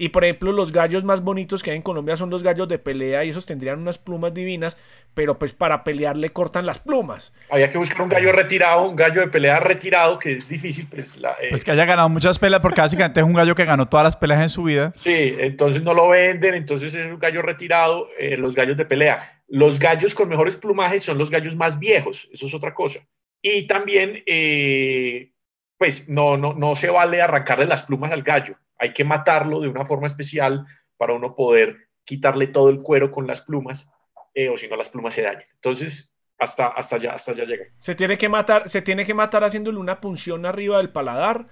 Y 0.00 0.08
por 0.08 0.24
ejemplo, 0.24 0.50
los 0.52 0.72
gallos 0.72 1.04
más 1.04 1.20
bonitos 1.20 1.62
que 1.62 1.72
hay 1.72 1.76
en 1.76 1.82
Colombia 1.82 2.16
son 2.16 2.30
los 2.30 2.42
gallos 2.42 2.66
de 2.68 2.78
pelea 2.78 3.22
y 3.22 3.28
esos 3.28 3.44
tendrían 3.44 3.80
unas 3.80 3.98
plumas 3.98 4.32
divinas, 4.32 4.78
pero 5.12 5.38
pues 5.38 5.52
para 5.52 5.84
pelear 5.84 6.16
le 6.16 6.30
cortan 6.30 6.64
las 6.64 6.78
plumas. 6.78 7.34
Había 7.50 7.70
que 7.70 7.76
buscar 7.76 8.00
un 8.00 8.08
gallo 8.08 8.32
retirado, 8.32 8.88
un 8.88 8.96
gallo 8.96 9.20
de 9.20 9.26
pelea 9.26 9.60
retirado, 9.60 10.18
que 10.18 10.32
es 10.32 10.48
difícil, 10.48 10.86
pues, 10.88 11.18
la, 11.18 11.32
eh, 11.32 11.48
Pues 11.50 11.64
que 11.64 11.72
haya 11.72 11.84
ganado 11.84 12.08
muchas 12.08 12.38
peleas, 12.38 12.62
porque 12.62 12.80
básicamente 12.80 13.20
es 13.20 13.26
un 13.26 13.34
gallo 13.34 13.54
que 13.54 13.66
ganó 13.66 13.90
todas 13.90 14.04
las 14.04 14.16
peleas 14.16 14.40
en 14.40 14.48
su 14.48 14.62
vida. 14.62 14.90
sí, 14.92 15.36
entonces 15.38 15.82
no 15.82 15.92
lo 15.92 16.08
venden, 16.08 16.54
entonces 16.54 16.94
es 16.94 17.12
un 17.12 17.18
gallo 17.18 17.42
retirado, 17.42 18.08
eh, 18.18 18.38
los 18.38 18.54
gallos 18.54 18.78
de 18.78 18.86
pelea. 18.86 19.42
Los 19.48 19.78
gallos 19.78 20.14
con 20.14 20.30
mejores 20.30 20.56
plumajes 20.56 21.02
son 21.02 21.18
los 21.18 21.28
gallos 21.28 21.56
más 21.56 21.78
viejos, 21.78 22.30
eso 22.32 22.46
es 22.46 22.54
otra 22.54 22.72
cosa. 22.72 23.00
Y 23.42 23.66
también, 23.66 24.22
eh, 24.24 25.32
pues, 25.80 26.10
no, 26.10 26.36
no, 26.36 26.52
no 26.52 26.74
se 26.74 26.90
vale 26.90 27.22
arrancarle 27.22 27.64
las 27.64 27.84
plumas 27.84 28.12
al 28.12 28.22
gallo, 28.22 28.54
hay 28.78 28.92
que 28.92 29.02
matarlo 29.02 29.60
de 29.60 29.68
una 29.68 29.86
forma 29.86 30.06
especial 30.06 30.66
para 30.98 31.14
uno 31.14 31.34
poder 31.34 31.88
quitarle 32.04 32.48
todo 32.48 32.68
el 32.68 32.82
cuero 32.82 33.10
con 33.10 33.26
las 33.26 33.40
plumas, 33.40 33.88
eh, 34.34 34.50
o 34.50 34.58
si 34.58 34.68
no 34.68 34.76
las 34.76 34.90
plumas 34.90 35.14
se 35.14 35.22
dañan. 35.22 35.46
Entonces, 35.54 36.14
hasta, 36.38 36.66
hasta 36.66 36.96
allá, 36.96 37.12
hasta 37.14 37.32
allá 37.32 37.44
llega. 37.44 37.64
Se 37.78 37.94
tiene 37.94 38.18
que 38.18 38.28
matar, 38.28 38.68
se 38.68 38.82
tiene 38.82 39.06
que 39.06 39.14
matar 39.14 39.42
haciéndole 39.42 39.78
una 39.78 40.02
punción 40.02 40.44
arriba 40.44 40.76
del 40.76 40.90
paladar 40.90 41.46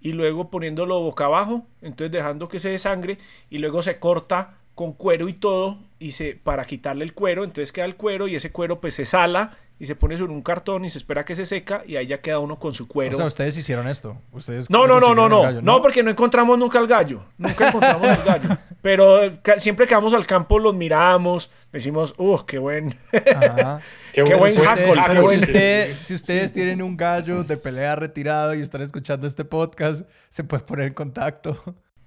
y 0.00 0.12
luego 0.12 0.48
poniéndolo 0.48 1.00
boca 1.00 1.26
abajo, 1.26 1.66
entonces 1.82 2.10
dejando 2.10 2.48
que 2.48 2.60
se 2.60 2.70
desangre 2.70 3.18
y 3.50 3.58
luego 3.58 3.82
se 3.82 3.98
corta 3.98 4.60
con 4.74 4.94
cuero 4.94 5.28
y 5.28 5.34
todo, 5.34 5.76
y 5.98 6.12
se, 6.12 6.36
para 6.36 6.64
quitarle 6.64 7.04
el 7.04 7.12
cuero, 7.12 7.44
entonces 7.44 7.70
queda 7.70 7.84
el 7.84 7.96
cuero 7.96 8.28
y 8.28 8.36
ese 8.36 8.50
cuero 8.50 8.80
pues 8.80 8.94
se 8.94 9.04
sala 9.04 9.58
y 9.80 9.86
se 9.86 9.94
pone 9.94 10.16
sobre 10.18 10.32
un 10.32 10.42
cartón 10.42 10.84
y 10.84 10.90
se 10.90 10.98
espera 10.98 11.24
que 11.24 11.34
se 11.36 11.46
seca 11.46 11.82
y 11.86 11.96
ahí 11.96 12.06
ya 12.08 12.20
queda 12.20 12.38
uno 12.40 12.58
con 12.58 12.74
su 12.74 12.88
cuero. 12.88 13.14
O 13.14 13.16
sea, 13.16 13.26
ustedes 13.26 13.56
hicieron 13.56 13.86
esto. 13.86 14.16
Ustedes 14.32 14.68
no, 14.70 14.86
no, 14.86 14.98
no, 15.00 15.14
no, 15.14 15.28
no, 15.28 15.48
el 15.48 15.64
no, 15.64 15.80
porque 15.80 16.02
no 16.02 16.10
encontramos 16.10 16.58
nunca 16.58 16.78
al 16.78 16.86
gallo. 16.88 17.24
Nunca 17.38 17.68
encontramos 17.68 18.06
al 18.08 18.24
gallo. 18.24 18.58
Pero 18.82 19.20
siempre 19.58 19.86
que 19.86 19.94
vamos 19.94 20.14
al 20.14 20.26
campo 20.26 20.58
los 20.58 20.74
miramos, 20.74 21.50
decimos, 21.72 22.14
uh, 22.18 22.44
qué 22.46 22.58
buen. 22.58 22.96
Ajá. 23.36 23.80
Qué 24.12 24.22
buen 24.22 24.52
qué 24.54 24.62
pero 25.06 25.22
si, 25.22 25.26
buen- 25.28 25.40
usted- 25.40 25.94
si 26.02 26.14
ustedes 26.14 26.52
tienen 26.52 26.82
un 26.82 26.96
gallo 26.96 27.44
de 27.44 27.56
pelea 27.56 27.94
retirado 27.96 28.54
y 28.54 28.62
están 28.62 28.82
escuchando 28.82 29.26
este 29.26 29.44
podcast, 29.44 30.02
se 30.30 30.42
puede 30.44 30.62
poner 30.64 30.86
en 30.88 30.94
contacto. 30.94 31.62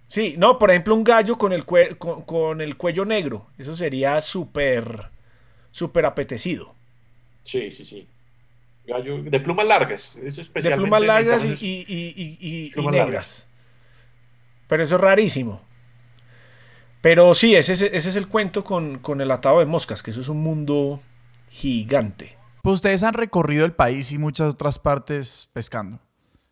Sí, 0.07 0.35
no, 0.37 0.57
por 0.59 0.71
ejemplo, 0.71 0.93
un 0.95 1.03
gallo 1.05 1.37
con 1.37 1.53
el, 1.53 1.65
cue- 1.65 1.97
con, 1.97 2.23
con 2.23 2.59
el 2.59 2.75
cuello 2.75 3.05
negro. 3.05 3.47
Eso 3.57 3.75
sería 3.77 4.19
súper, 4.19 5.09
súper 5.71 6.05
apetecido. 6.05 6.75
Sí, 7.43 7.71
sí, 7.71 7.85
sí. 7.85 8.07
Gallo 8.85 9.21
de 9.23 9.39
plumas 9.39 9.67
largas. 9.67 10.15
Eso 10.15 10.35
De 10.35 10.41
especialmente. 10.41 10.81
plumas 10.83 11.01
largas 11.03 11.43
y, 11.45 11.51
y- 11.53 11.85
y- 11.87 12.37
y- 12.39 12.71
Plumas 12.71 12.91
negras. 12.93 13.07
largas. 13.11 13.47
Pero 14.67 14.83
eso 14.83 14.95
es 14.95 15.01
rarísimo. 15.01 15.61
Pero 17.01 17.33
sí, 17.33 17.55
ese, 17.55 17.73
es- 17.73 17.81
ese 17.81 18.09
es 18.09 18.15
el 18.15 18.27
cuento 18.27 18.63
con, 18.63 18.99
con 18.99 19.21
el 19.21 19.31
atado 19.31 19.59
de 19.59 19.65
moscas, 19.65 20.03
que 20.03 20.11
eso 20.11 20.21
es 20.21 20.29
un 20.29 20.41
mundo 20.41 21.01
gigante. 21.49 22.37
Pues 22.63 22.75
ustedes 22.75 23.01
han 23.03 23.13
recorrido 23.15 23.65
el 23.65 23.73
país 23.73 24.11
y 24.11 24.17
muchas 24.19 24.53
otras 24.53 24.77
partes 24.77 25.49
pescando. 25.53 25.99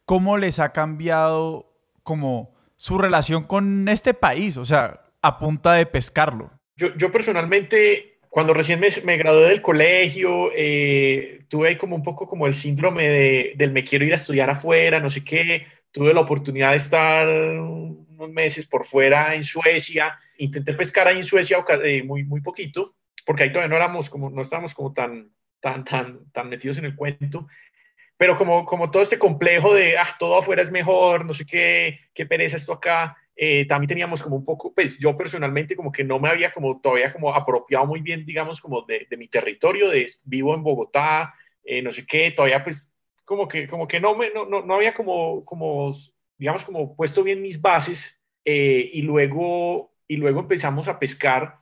¿Cómo 0.06 0.38
les 0.38 0.60
ha 0.60 0.72
cambiado 0.74 1.72
como 2.04 2.56
su 2.78 2.98
relación 2.98 3.44
con 3.44 3.88
este 3.88 4.16
país? 4.16 4.58
O 4.58 4.66
sea, 4.66 5.02
a 5.22 5.38
punta 5.38 5.74
de 5.74 5.86
pescarlo. 5.86 6.52
Yo, 6.78 6.96
yo 6.96 7.12
personalmente, 7.12 8.09
cuando 8.30 8.54
recién 8.54 8.80
me, 8.80 8.88
me 9.06 9.18
gradué 9.18 9.50
del 9.50 9.62
colegio, 9.62 10.52
eh, 10.56 11.42
tuve 11.48 11.78
como 11.78 11.96
un 11.96 12.04
poco 12.04 12.28
como 12.28 12.46
el 12.46 12.54
síndrome 12.54 13.08
de, 13.10 13.54
del 13.56 13.72
me 13.72 13.84
quiero 13.84 14.06
ir 14.06 14.14
a 14.14 14.18
estudiar 14.18 14.50
afuera, 14.50 15.00
no 15.00 15.10
sé 15.10 15.24
qué. 15.24 15.66
Tuve 15.92 16.14
la 16.14 16.22
oportunidad 16.22 16.72
de 16.72 16.78
estar 16.78 17.28
unos 17.28 18.30
meses 18.30 18.68
por 18.68 18.86
fuera 18.86 19.34
en 19.34 19.44
Suecia. 19.44 20.18
Intenté 20.38 20.74
pescar 20.74 21.08
ahí 21.08 21.18
en 21.18 21.24
Suecia 21.24 21.66
eh, 21.84 22.04
muy, 22.04 22.24
muy 22.24 22.42
poquito, 22.42 22.96
porque 23.26 23.44
ahí 23.44 23.50
todavía 23.50 23.70
no 23.70 23.76
éramos 23.76 24.10
como, 24.10 24.30
no 24.30 24.44
estábamos 24.44 24.76
como 24.76 24.94
tan, 24.94 25.32
tan, 25.60 25.84
tan, 25.84 26.32
tan 26.32 26.50
metidos 26.50 26.78
en 26.78 26.86
el 26.86 26.96
cuento. 26.96 27.48
Pero 28.16 28.38
como, 28.38 28.64
como 28.66 28.92
todo 28.92 29.02
este 29.02 29.18
complejo 29.18 29.74
de, 29.74 29.98
ah, 29.98 30.16
todo 30.20 30.38
afuera 30.38 30.62
es 30.62 30.72
mejor, 30.72 31.26
no 31.26 31.34
sé 31.34 31.46
qué, 31.46 32.00
qué 32.14 32.28
pereza 32.28 32.58
esto 32.58 32.74
acá, 32.74 33.18
eh, 33.42 33.64
también 33.66 33.88
teníamos 33.88 34.22
como 34.22 34.36
un 34.36 34.44
poco, 34.44 34.74
pues 34.74 35.00
yo 35.00 35.16
personalmente 35.16 35.74
como 35.74 35.94
que 35.94 36.04
no 36.04 36.20
me 36.20 36.28
había 36.28 36.52
como 36.52 36.82
todavía 36.82 37.14
como 37.14 37.34
apropiado 37.34 37.86
muy 37.86 38.02
bien, 38.02 38.26
digamos, 38.26 38.60
como 38.60 38.82
de, 38.82 39.08
de 39.10 39.16
mi 39.16 39.30
territorio, 39.30 39.90
de 39.90 40.06
vivo 40.26 40.54
en 40.54 40.62
Bogotá, 40.62 41.34
eh, 41.64 41.82
no 41.82 41.90
sé 41.94 42.06
qué, 42.06 42.32
todavía 42.32 42.62
pues 42.62 42.98
como 43.24 43.48
que, 43.48 43.66
como 43.66 43.88
que 43.88 44.02
no, 44.02 44.14
me, 44.14 44.30
no, 44.32 44.46
no, 44.46 44.66
no 44.66 44.76
había 44.76 44.94
como, 44.94 45.42
como, 45.46 45.90
digamos, 46.38 46.66
como 46.66 46.98
puesto 46.98 47.24
bien 47.24 47.42
mis 47.42 47.62
bases 47.62 48.22
eh, 48.44 48.90
y, 48.92 49.04
luego, 49.04 49.94
y 50.06 50.18
luego 50.18 50.42
empezamos 50.42 50.90
a 50.90 51.00
pescar 51.00 51.60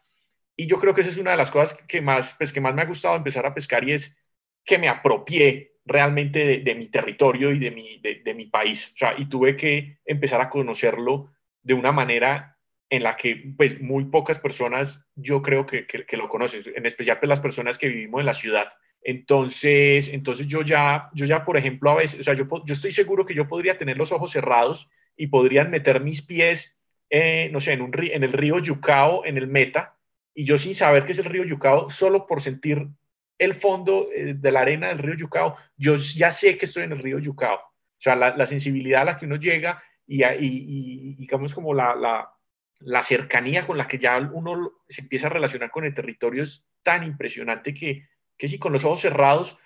y 0.55 0.65
yo 0.65 0.79
creo 0.79 0.95
que 0.95 1.01
esa 1.01 1.11
es 1.11 1.19
una 1.19 1.31
de 1.31 1.37
las 1.37 1.51
cosas 1.51 1.77
que 1.83 2.01
más, 2.01 2.33
pues, 2.39 2.51
que 2.51 2.59
más 2.59 2.73
me 2.73 2.81
ha 2.81 2.85
gustado 2.85 3.15
empezar 3.15 3.45
a 3.45 3.53
pescar 3.53 3.87
y 3.87 3.91
es 3.91 4.17
que 4.65 4.79
me 4.79 4.89
apropié 4.89 5.73
realmente 5.85 6.39
de, 6.43 6.59
de 6.61 6.73
mi 6.73 6.87
territorio 6.87 7.51
y 7.51 7.59
de 7.59 7.69
mi, 7.69 7.99
de, 7.99 8.15
de 8.25 8.33
mi 8.33 8.47
país. 8.47 8.93
O 8.95 8.97
sea, 8.97 9.13
y 9.15 9.25
tuve 9.25 9.55
que 9.55 9.99
empezar 10.05 10.41
a 10.41 10.49
conocerlo 10.49 11.36
de 11.67 11.73
una 11.73 11.91
manera 11.91 12.57
en 12.89 13.03
la 13.03 13.17
que 13.17 13.53
pues 13.57 13.81
muy 13.81 14.05
pocas 14.05 14.39
personas 14.39 15.09
yo 15.15 15.41
creo 15.41 15.65
que, 15.65 15.85
que, 15.85 16.17
lo 16.17 16.29
conocen, 16.29 16.61
en 16.73 16.85
especial 16.85 17.19
pues 17.19 17.27
las 17.27 17.41
personas 17.41 17.77
que 17.77 17.89
vivimos 17.89 18.21
en 18.21 18.25
la 18.25 18.33
ciudad. 18.33 18.69
Entonces, 19.01 20.13
entonces 20.13 20.47
yo 20.47 20.61
ya, 20.61 21.09
yo 21.13 21.25
ya, 21.25 21.43
por 21.43 21.57
ejemplo, 21.57 21.91
a 21.91 21.95
veces, 21.95 22.21
o 22.21 22.23
sea, 22.23 22.33
yo, 22.33 22.47
yo 22.65 22.73
estoy 22.73 22.93
seguro 22.93 23.25
que 23.25 23.35
yo 23.35 23.49
podría 23.49 23.77
tener 23.77 23.97
los 23.97 24.13
ojos 24.13 24.31
cerrados 24.31 24.89
y 25.17 25.27
podrían 25.27 25.69
meter 25.69 26.01
mis 26.01 26.21
pies, 26.21 26.79
eh, 27.09 27.49
no 27.51 27.59
sé, 27.59 27.73
en, 27.73 27.81
un, 27.81 27.91
en 27.93 28.23
el 28.23 28.31
río 28.31 28.59
Yucao, 28.59 29.25
en 29.25 29.37
el 29.37 29.47
Meta, 29.47 29.97
y 30.33 30.45
yo 30.45 30.57
sin 30.57 30.73
saber 30.73 31.05
que 31.05 31.11
es 31.11 31.19
el 31.19 31.25
río 31.25 31.43
Yucao, 31.43 31.89
solo 31.89 32.25
por 32.25 32.41
sentir 32.41 32.87
el 33.37 33.55
fondo 33.55 34.07
eh, 34.15 34.35
de 34.35 34.51
la 34.53 34.61
arena 34.61 34.87
del 34.87 34.99
río 34.99 35.15
Yucao, 35.15 35.57
yo 35.75 35.95
ya 35.95 36.31
sé 36.31 36.55
que 36.55 36.65
estoy 36.65 36.83
en 36.83 36.93
el 36.93 36.99
río 36.99 37.19
Yucao. 37.19 37.57
O 37.57 37.99
sea, 37.99 38.15
la, 38.15 38.37
la 38.37 38.45
sensibilidad 38.45 39.01
a 39.01 39.05
la 39.05 39.17
que 39.17 39.25
uno 39.25 39.35
llega 39.35 39.83
y, 40.07 40.23
y- 40.23 41.09
y- 41.11 41.15
digamos 41.15 41.53
como 41.53 41.73
la, 41.73 41.95
la, 41.95 42.29
la 42.79 43.03
cercanía 43.03 43.65
con 43.67 43.77
la 43.77 43.87
que 43.87 43.97
ya 43.99 44.17
uno 44.19 44.73
se 44.87 45.01
empieza 45.01 45.27
a 45.27 45.29
relacionar 45.31 45.71
con 45.71 45.85
el 45.85 45.93
territorio 45.93 46.43
es 46.43 46.67
tan 46.83 47.03
impresionante 47.03 47.73
que, 47.73 48.07
que 48.37 48.47
si 48.47 48.59
con 48.59 48.73
los 48.73 48.85
ojos 48.85 49.01
cerrados 49.01 49.57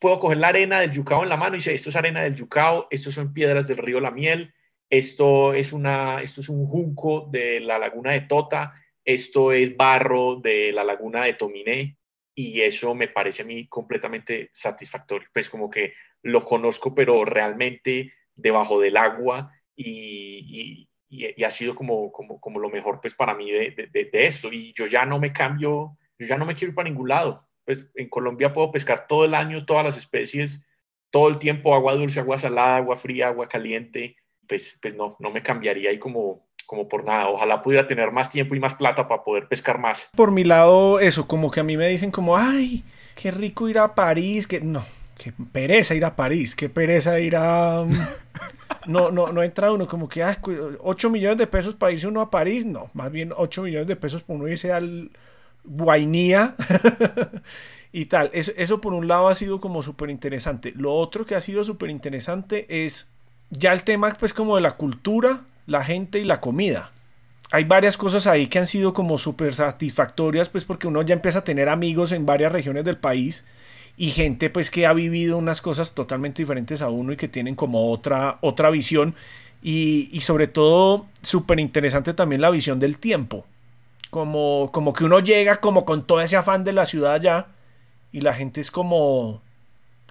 puedo 0.00 0.18
coger 0.18 0.38
la 0.38 0.48
arena 0.48 0.80
del 0.80 0.92
Yucao 0.92 1.22
en 1.22 1.28
la 1.28 1.36
mano 1.36 1.56
y 1.56 1.60
sé, 1.60 1.74
esto 1.74 1.90
es 1.90 1.96
arena 1.96 2.22
del 2.22 2.34
Yucao, 2.36 2.86
esto 2.90 3.10
son 3.10 3.32
piedras 3.32 3.66
del 3.68 3.78
río 3.78 4.00
La 4.00 4.10
Miel, 4.10 4.54
esto 4.88 5.52
es, 5.54 5.72
una, 5.72 6.20
esto 6.22 6.40
es 6.40 6.48
un 6.48 6.66
junco 6.66 7.28
de 7.30 7.60
la 7.60 7.78
laguna 7.78 8.12
de 8.12 8.22
Tota, 8.22 8.74
esto 9.04 9.52
es 9.52 9.76
barro 9.76 10.36
de 10.36 10.72
la 10.72 10.84
laguna 10.84 11.24
de 11.24 11.34
Tominé 11.34 11.96
y 12.34 12.60
eso 12.60 12.94
me 12.94 13.08
parece 13.08 13.42
a 13.42 13.44
mí 13.46 13.66
completamente 13.68 14.50
satisfactorio. 14.52 15.28
Pues 15.32 15.48
como 15.50 15.70
que 15.70 15.94
lo 16.22 16.44
conozco, 16.44 16.94
pero 16.94 17.24
realmente 17.24 18.12
debajo 18.34 18.80
del 18.80 18.96
agua 18.96 19.52
y, 19.82 20.88
y, 21.08 21.24
y- 21.26 21.34
y 21.36 21.44
ha 21.44 21.50
sido 21.50 21.74
como, 21.74 22.12
como, 22.12 22.40
como 22.40 22.58
lo 22.60 22.68
mejor 22.70 23.00
pues 23.00 23.14
para 23.14 23.34
mí 23.34 23.50
de, 23.50 23.70
de, 23.92 24.04
de-. 24.10 24.30
Y 24.52 24.72
yo 24.74 24.86
ya 24.86 25.04
no 25.04 25.18
me 25.18 25.32
cambio, 25.32 25.96
yo 26.18 26.26
ya 26.26 26.36
no 26.36 26.46
me 26.46 26.54
quiero 26.54 26.70
ir 26.70 26.74
para 26.74 26.88
ningún 26.88 27.08
lado. 27.08 27.46
Pues 27.64 27.90
en 27.94 28.08
Colombia 28.08 28.52
puedo 28.52 28.70
pescar 28.72 29.06
todo 29.06 29.24
el 29.24 29.34
año, 29.34 29.64
todas 29.64 29.84
las 29.84 29.96
especies, 29.96 30.66
todo 31.10 31.28
el 31.28 31.38
tiempo, 31.38 31.74
agua 31.74 31.94
dulce, 31.94 32.20
agua 32.20 32.38
salada, 32.38 32.76
agua 32.76 32.96
fría, 32.96 33.28
agua 33.28 33.46
caliente. 33.48 34.16
Pues, 34.46 34.78
pues 34.82 34.94
no, 34.96 35.16
no 35.20 35.30
me 35.30 35.42
cambiaría 35.42 35.90
ahí 35.90 35.98
como, 35.98 36.48
como 36.66 36.88
por 36.88 37.04
nada. 37.04 37.28
Ojalá 37.28 37.62
pudiera 37.62 37.86
tener 37.86 38.10
más 38.10 38.30
tiempo 38.30 38.54
y 38.54 38.60
más 38.60 38.74
plata 38.74 39.06
para 39.06 39.22
poder 39.22 39.46
pescar 39.46 39.78
más. 39.78 40.10
Por 40.16 40.32
mi 40.32 40.42
lado, 40.44 40.98
eso, 40.98 41.26
como 41.28 41.50
que 41.50 41.60
a 41.60 41.64
mí 41.64 41.76
me 41.76 41.86
dicen 41.88 42.10
como, 42.10 42.36
ay, 42.36 42.82
qué 43.14 43.30
rico 43.30 43.68
ir 43.68 43.78
a 43.78 43.94
París, 43.94 44.46
que 44.48 44.60
no, 44.60 44.82
qué 45.22 45.34
pereza 45.52 45.94
ir 45.94 46.04
a 46.06 46.16
París, 46.16 46.54
qué 46.56 46.70
pereza 46.70 47.20
ir 47.20 47.36
a... 47.36 47.82
um, 47.82 47.90
No, 48.86 49.10
no, 49.10 49.26
no 49.26 49.42
entra 49.42 49.70
uno 49.70 49.86
como 49.86 50.08
que, 50.08 50.22
ah, 50.22 50.40
8 50.80 51.10
millones 51.10 51.36
de 51.36 51.46
pesos 51.46 51.74
para 51.74 51.92
irse 51.92 52.06
uno 52.06 52.22
a 52.22 52.30
París, 52.30 52.64
no, 52.64 52.90
más 52.94 53.12
bien 53.12 53.30
8 53.36 53.62
millones 53.62 53.86
de 53.86 53.96
pesos 53.96 54.22
para 54.22 54.38
uno 54.38 54.48
irse 54.48 54.72
al 54.72 55.10
Guainía 55.64 56.54
y 57.92 58.06
tal. 58.06 58.30
Eso, 58.32 58.52
eso 58.56 58.80
por 58.80 58.94
un 58.94 59.06
lado 59.06 59.28
ha 59.28 59.34
sido 59.34 59.60
como 59.60 59.82
súper 59.82 60.08
interesante. 60.08 60.72
Lo 60.74 60.94
otro 60.94 61.26
que 61.26 61.34
ha 61.34 61.40
sido 61.40 61.62
súper 61.62 61.90
interesante 61.90 62.86
es 62.86 63.06
ya 63.50 63.72
el 63.74 63.82
tema 63.82 64.16
pues 64.18 64.32
como 64.32 64.56
de 64.56 64.62
la 64.62 64.76
cultura, 64.76 65.42
la 65.66 65.84
gente 65.84 66.18
y 66.18 66.24
la 66.24 66.40
comida 66.40 66.90
hay 67.50 67.64
varias 67.64 67.96
cosas 67.96 68.26
ahí 68.26 68.46
que 68.46 68.60
han 68.60 68.66
sido 68.66 68.92
como 68.92 69.18
súper 69.18 69.52
satisfactorias, 69.52 70.48
pues 70.48 70.64
porque 70.64 70.86
uno 70.86 71.02
ya 71.02 71.14
empieza 71.14 71.40
a 71.40 71.44
tener 71.44 71.68
amigos 71.68 72.12
en 72.12 72.24
varias 72.24 72.52
regiones 72.52 72.84
del 72.84 72.96
país 72.96 73.44
y 73.96 74.10
gente 74.10 74.50
pues 74.50 74.70
que 74.70 74.86
ha 74.86 74.92
vivido 74.92 75.36
unas 75.36 75.60
cosas 75.60 75.92
totalmente 75.92 76.42
diferentes 76.42 76.82
a 76.82 76.88
uno 76.88 77.12
y 77.12 77.16
que 77.16 77.28
tienen 77.28 77.54
como 77.54 77.90
otra, 77.90 78.38
otra 78.40 78.70
visión 78.70 79.14
y, 79.62 80.08
y 80.12 80.20
sobre 80.20 80.46
todo 80.46 81.06
súper 81.22 81.60
interesante 81.60 82.14
también 82.14 82.40
la 82.40 82.50
visión 82.50 82.78
del 82.80 82.98
tiempo. 82.98 83.44
Como, 84.10 84.70
como 84.72 84.92
que 84.92 85.04
uno 85.04 85.20
llega 85.20 85.60
como 85.60 85.84
con 85.84 86.04
todo 86.04 86.20
ese 86.20 86.36
afán 86.36 86.64
de 86.64 86.72
la 86.72 86.86
ciudad 86.86 87.20
ya 87.20 87.48
y 88.12 88.22
la 88.22 88.34
gente 88.34 88.60
es 88.60 88.70
como 88.70 89.40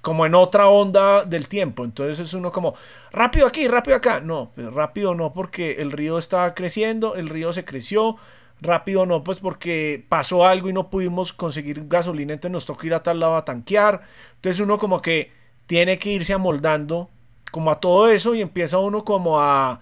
como 0.02 0.26
en 0.26 0.36
otra 0.36 0.70
onda 0.70 1.26
del 1.26 1.48
tiempo. 1.48 1.84
Entonces 1.84 2.20
es 2.20 2.34
uno 2.34 2.52
como, 2.52 2.76
rápido 3.12 3.48
aquí, 3.48 3.68
rápido 3.68 3.98
acá. 3.98 4.20
No, 4.20 4.52
pues 4.56 4.72
rápido 4.74 5.16
no 5.16 5.34
porque 5.34 5.82
el 5.82 5.92
río 5.92 6.18
está 6.18 6.54
creciendo, 6.54 7.16
el 7.16 7.30
río 7.30 7.54
se 7.54 7.66
creció. 7.66 8.18
Rápido 8.62 9.06
no, 9.06 9.24
pues 9.24 9.40
porque 9.40 10.04
pasó 10.10 10.46
algo 10.46 10.70
y 10.70 10.74
no 10.74 10.90
pudimos 10.90 11.32
conseguir 11.32 11.88
gasolina, 11.88 12.34
entonces 12.34 12.52
nos 12.52 12.66
toca 12.66 12.88
ir 12.88 12.94
a 12.94 13.04
tal 13.04 13.20
lado 13.20 13.38
a 13.38 13.46
tanquear. 13.46 14.02
Entonces 14.36 14.60
uno 14.60 14.78
como 14.78 15.02
que 15.02 15.32
tiene 15.66 15.98
que 16.00 16.12
irse 16.12 16.34
amoldando 16.34 17.10
como 17.52 17.72
a 17.72 17.80
todo 17.80 18.10
eso 18.10 18.36
y 18.36 18.42
empieza 18.42 18.78
uno 18.80 19.04
como 19.06 19.40
a... 19.42 19.82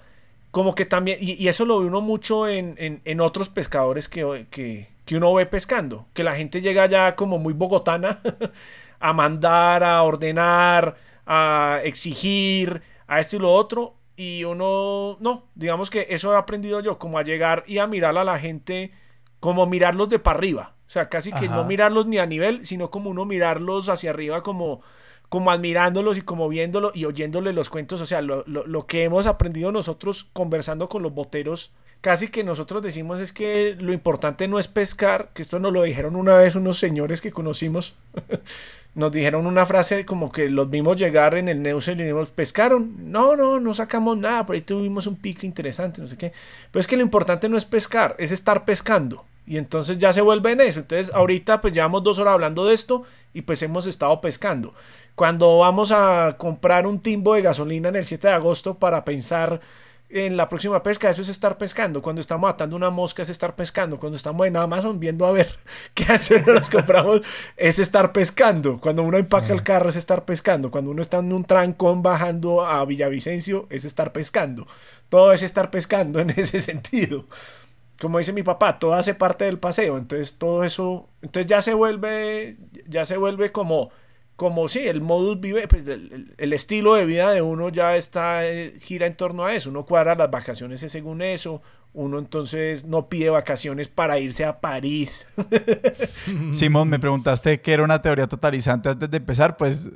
Como 0.52 0.76
que 0.76 0.86
también, 0.86 1.18
y, 1.22 1.34
y 1.34 1.48
eso 1.50 1.66
lo 1.66 1.80
ve 1.80 1.88
uno 1.88 2.02
mucho 2.02 2.48
en, 2.48 2.76
en, 2.78 3.02
en 3.06 3.22
otros 3.22 3.50
pescadores 3.50 4.08
que, 4.08 4.48
que, 4.50 4.88
que 5.06 5.18
uno 5.18 5.34
ve 5.34 5.46
pescando, 5.46 6.06
que 6.14 6.24
la 6.24 6.36
gente 6.36 6.62
llega 6.62 6.86
ya 6.88 7.16
como 7.16 7.38
muy 7.40 7.54
bogotana 7.54 8.20
a 9.00 9.14
mandar, 9.14 9.84
a 9.84 10.02
ordenar, 10.04 10.98
a 11.26 11.82
exigir, 11.84 12.82
a 13.08 13.20
esto 13.20 13.36
y 13.36 13.40
lo 13.40 13.54
otro. 13.54 13.96
Y 14.18 14.44
uno, 14.44 15.18
no, 15.22 15.46
digamos 15.56 15.90
que 15.92 16.08
eso 16.10 16.34
he 16.34 16.38
aprendido 16.38 16.82
yo, 16.82 16.98
como 16.98 17.20
a 17.20 17.24
llegar 17.24 17.64
y 17.68 17.78
a 17.78 17.88
mirar 17.88 18.18
a 18.18 18.26
la 18.26 18.40
gente, 18.40 18.92
como 19.40 19.68
mirarlos 19.68 20.10
de 20.10 20.20
para 20.20 20.40
arriba. 20.40 20.76
O 20.88 20.90
sea, 20.90 21.08
casi 21.08 21.32
que 21.32 21.46
Ajá. 21.46 21.56
no 21.56 21.64
mirarlos 21.64 22.08
ni 22.08 22.18
a 22.18 22.26
nivel, 22.26 22.66
sino 22.66 22.90
como 22.90 23.12
uno 23.12 23.26
mirarlos 23.26 23.90
hacia 23.90 24.10
arriba 24.10 24.42
como, 24.42 24.82
como 25.30 25.52
admirándolos 25.52 26.18
y 26.18 26.22
como 26.22 26.48
viéndolo 26.48 26.92
y 26.94 27.06
oyéndole 27.06 27.54
los 27.54 27.70
cuentos, 27.70 28.00
o 28.02 28.06
sea, 28.06 28.22
lo, 28.22 28.44
lo, 28.46 28.86
que 28.86 29.04
hemos 29.04 29.26
aprendido 29.26 29.72
nosotros 29.72 30.28
conversando 30.34 30.88
con 30.88 31.04
los 31.04 31.14
boteros, 31.14 31.72
casi 32.02 32.30
que 32.30 32.44
nosotros 32.44 32.82
decimos 32.82 33.20
es 33.20 33.34
que 33.34 33.76
lo 33.78 33.92
importante 33.92 34.48
no 34.48 34.60
es 34.60 34.68
pescar, 34.68 35.30
que 35.34 35.42
esto 35.42 35.60
nos 35.60 35.74
lo 35.74 35.84
dijeron 35.84 36.16
una 36.16 36.36
vez 36.36 36.56
unos 36.56 36.80
señores 36.80 37.20
que 37.20 37.32
conocimos, 37.32 37.94
nos 38.96 39.12
dijeron 39.12 39.46
una 39.46 39.66
frase 39.66 40.06
como 40.06 40.32
que 40.32 40.50
los 40.50 40.70
vimos 40.70 40.98
llegar 40.98 41.36
en 41.36 41.50
el 41.50 41.62
Neus 41.62 41.90
y 41.90 41.96
dijimos, 41.96 42.30
¿pescaron? 42.30 43.12
No, 43.12 43.36
no, 43.36 43.60
no 43.60 43.74
sacamos 43.74 44.18
nada, 44.18 44.46
por 44.46 44.56
ahí 44.56 44.62
tuvimos 44.62 45.08
un 45.08 45.18
pico 45.18 45.46
interesante, 45.46 46.02
no 46.02 46.08
sé 46.08 46.18
qué. 46.18 46.32
Pero 46.72 46.80
es 46.80 46.88
que 46.88 46.98
lo 46.98 47.04
importante 47.04 47.50
no 47.50 47.58
es 47.58 47.66
pescar, 47.66 48.16
es 48.18 48.32
estar 48.32 48.64
pescando. 48.64 49.26
Y 49.46 49.58
entonces 49.58 49.98
ya 49.98 50.12
se 50.12 50.22
vuelve 50.22 50.52
en 50.52 50.62
eso. 50.62 50.82
Entonces 50.82 51.14
ahorita 51.14 51.62
pues 51.62 51.74
llevamos 51.74 52.04
dos 52.04 52.20
horas 52.20 52.34
hablando 52.34 52.66
de 52.66 52.74
esto 52.74 53.04
y 53.34 53.44
pues 53.44 53.62
hemos 53.64 53.88
estado 53.88 54.20
pescando. 54.20 54.74
Cuando 55.18 55.58
vamos 55.58 55.92
a 55.92 56.36
comprar 56.38 56.86
un 56.86 57.00
timbo 57.00 57.34
de 57.34 57.42
gasolina 57.42 57.90
en 57.90 57.96
el 57.96 58.06
7 58.06 58.28
de 58.28 58.34
agosto 58.36 58.76
para 58.76 59.04
pensar 59.04 59.62
en 60.10 60.38
la 60.38 60.48
próxima 60.48 60.84
pesca, 60.84 61.10
eso 61.10 61.24
es 61.24 61.30
estar 61.30 61.58
pescando. 61.58 62.04
Cuando 62.04 62.22
estamos 62.22 62.48
atando 62.48 62.76
una 62.76 62.92
mosca 62.92 63.24
es 63.24 63.30
estar 63.30 63.56
pescando. 63.56 64.00
Cuando 64.00 64.16
estamos 64.16 64.46
en 64.46 64.56
Amazon 64.58 65.00
viendo 65.00 65.26
a 65.26 65.32
ver 65.32 65.56
qué 65.96 66.04
hacer 66.04 66.48
nos 66.48 66.70
compramos 66.70 67.22
es 67.56 67.80
estar 67.80 68.12
pescando. 68.12 68.80
Cuando 68.80 69.02
uno 69.02 69.18
empaca 69.18 69.54
el 69.54 69.64
carro 69.64 69.90
es 69.90 69.96
estar 69.96 70.24
pescando. 70.24 70.70
Cuando 70.70 70.92
uno 70.92 71.02
está 71.02 71.18
en 71.18 71.34
un 71.34 71.46
trancón 71.46 72.04
bajando 72.04 72.64
a 72.64 72.86
Villavicencio 72.86 73.66
es 73.72 73.86
estar 73.86 74.12
pescando. 74.12 74.68
Todo 75.10 75.34
es 75.34 75.42
estar 75.42 75.72
pescando 75.72 76.20
en 76.20 76.30
ese 76.30 76.62
sentido 76.62 77.26
como 78.00 78.20
dice 78.20 78.32
mi 78.32 78.44
papá, 78.44 78.78
todo 78.78 78.94
hace 78.94 79.16
parte 79.16 79.46
del 79.46 79.58
paseo, 79.58 79.98
entonces 79.98 80.38
todo 80.38 80.64
eso, 80.64 81.10
entonces 81.24 81.50
ya 81.50 81.64
se 81.64 81.74
vuelve, 81.74 82.58
ya 82.88 83.06
se 83.06 83.18
vuelve 83.18 83.52
como, 83.52 83.90
como 84.38 84.70
sí, 84.70 84.88
el 84.88 85.02
modus 85.02 85.42
vive, 85.42 85.68
pues 85.68 85.88
el, 85.88 86.54
estilo 86.54 86.94
de 86.94 87.06
vida 87.06 87.32
de 87.32 87.42
uno 87.42 87.70
ya 87.70 87.96
está, 87.96 88.46
eh, 88.46 88.76
gira 88.80 89.08
en 89.08 89.16
torno 89.16 89.46
a 89.46 89.56
eso, 89.56 89.72
uno 89.72 89.84
cuadra 89.84 90.14
las 90.14 90.30
vacaciones 90.30 90.80
según 90.80 91.24
eso, 91.24 91.64
uno 91.94 92.20
entonces 92.20 92.86
no 92.86 93.10
pide 93.10 93.32
vacaciones 93.32 93.88
para 93.88 94.20
irse 94.20 94.46
a 94.46 94.60
París. 94.62 95.26
Simón, 96.52 96.88
me 96.88 97.00
preguntaste 97.00 97.62
qué 97.62 97.74
era 97.74 97.84
una 97.84 98.00
teoría 98.00 98.28
totalizante 98.28 98.90
antes 98.90 99.10
de 99.10 99.18
empezar, 99.18 99.58
pues 99.58 99.90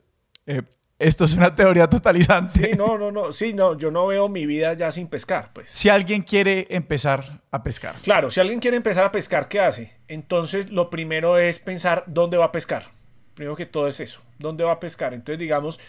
eh, 0.47 0.63
esto 0.97 1.25
es 1.25 1.35
una 1.35 1.53
teoría 1.53 1.87
totalizante. 1.87 2.71
Sí, 2.71 2.77
no, 2.77 2.97
no, 2.97 3.11
no, 3.11 3.31
sí, 3.31 3.53
no, 3.53 3.77
yo 3.77 3.91
no 3.91 4.07
veo 4.07 4.27
mi 4.27 4.47
vida 4.47 4.73
ya 4.73 4.91
sin 4.91 5.07
pescar, 5.07 5.51
pues. 5.53 5.71
Si 5.71 5.87
alguien 5.87 6.23
quiere 6.23 6.65
empezar 6.71 7.41
a 7.51 7.61
pescar. 7.61 7.97
Claro, 8.01 8.31
si 8.31 8.39
alguien 8.39 8.59
quiere 8.59 8.77
empezar 8.77 9.03
a 9.03 9.11
pescar, 9.11 9.47
¿qué 9.47 9.59
hace? 9.59 9.97
Entonces, 10.07 10.71
lo 10.71 10.89
primero 10.89 11.37
es 11.37 11.59
pensar 11.59 12.05
dónde 12.07 12.37
va 12.37 12.45
a 12.45 12.51
pescar. 12.51 13.00
Primero 13.41 13.55
que 13.55 13.65
todo 13.65 13.87
es 13.87 13.99
eso, 13.99 14.21
dónde 14.37 14.63
va 14.63 14.73
a 14.73 14.79
pescar. 14.79 15.15
Entonces, 15.15 15.39
digamos, 15.39 15.79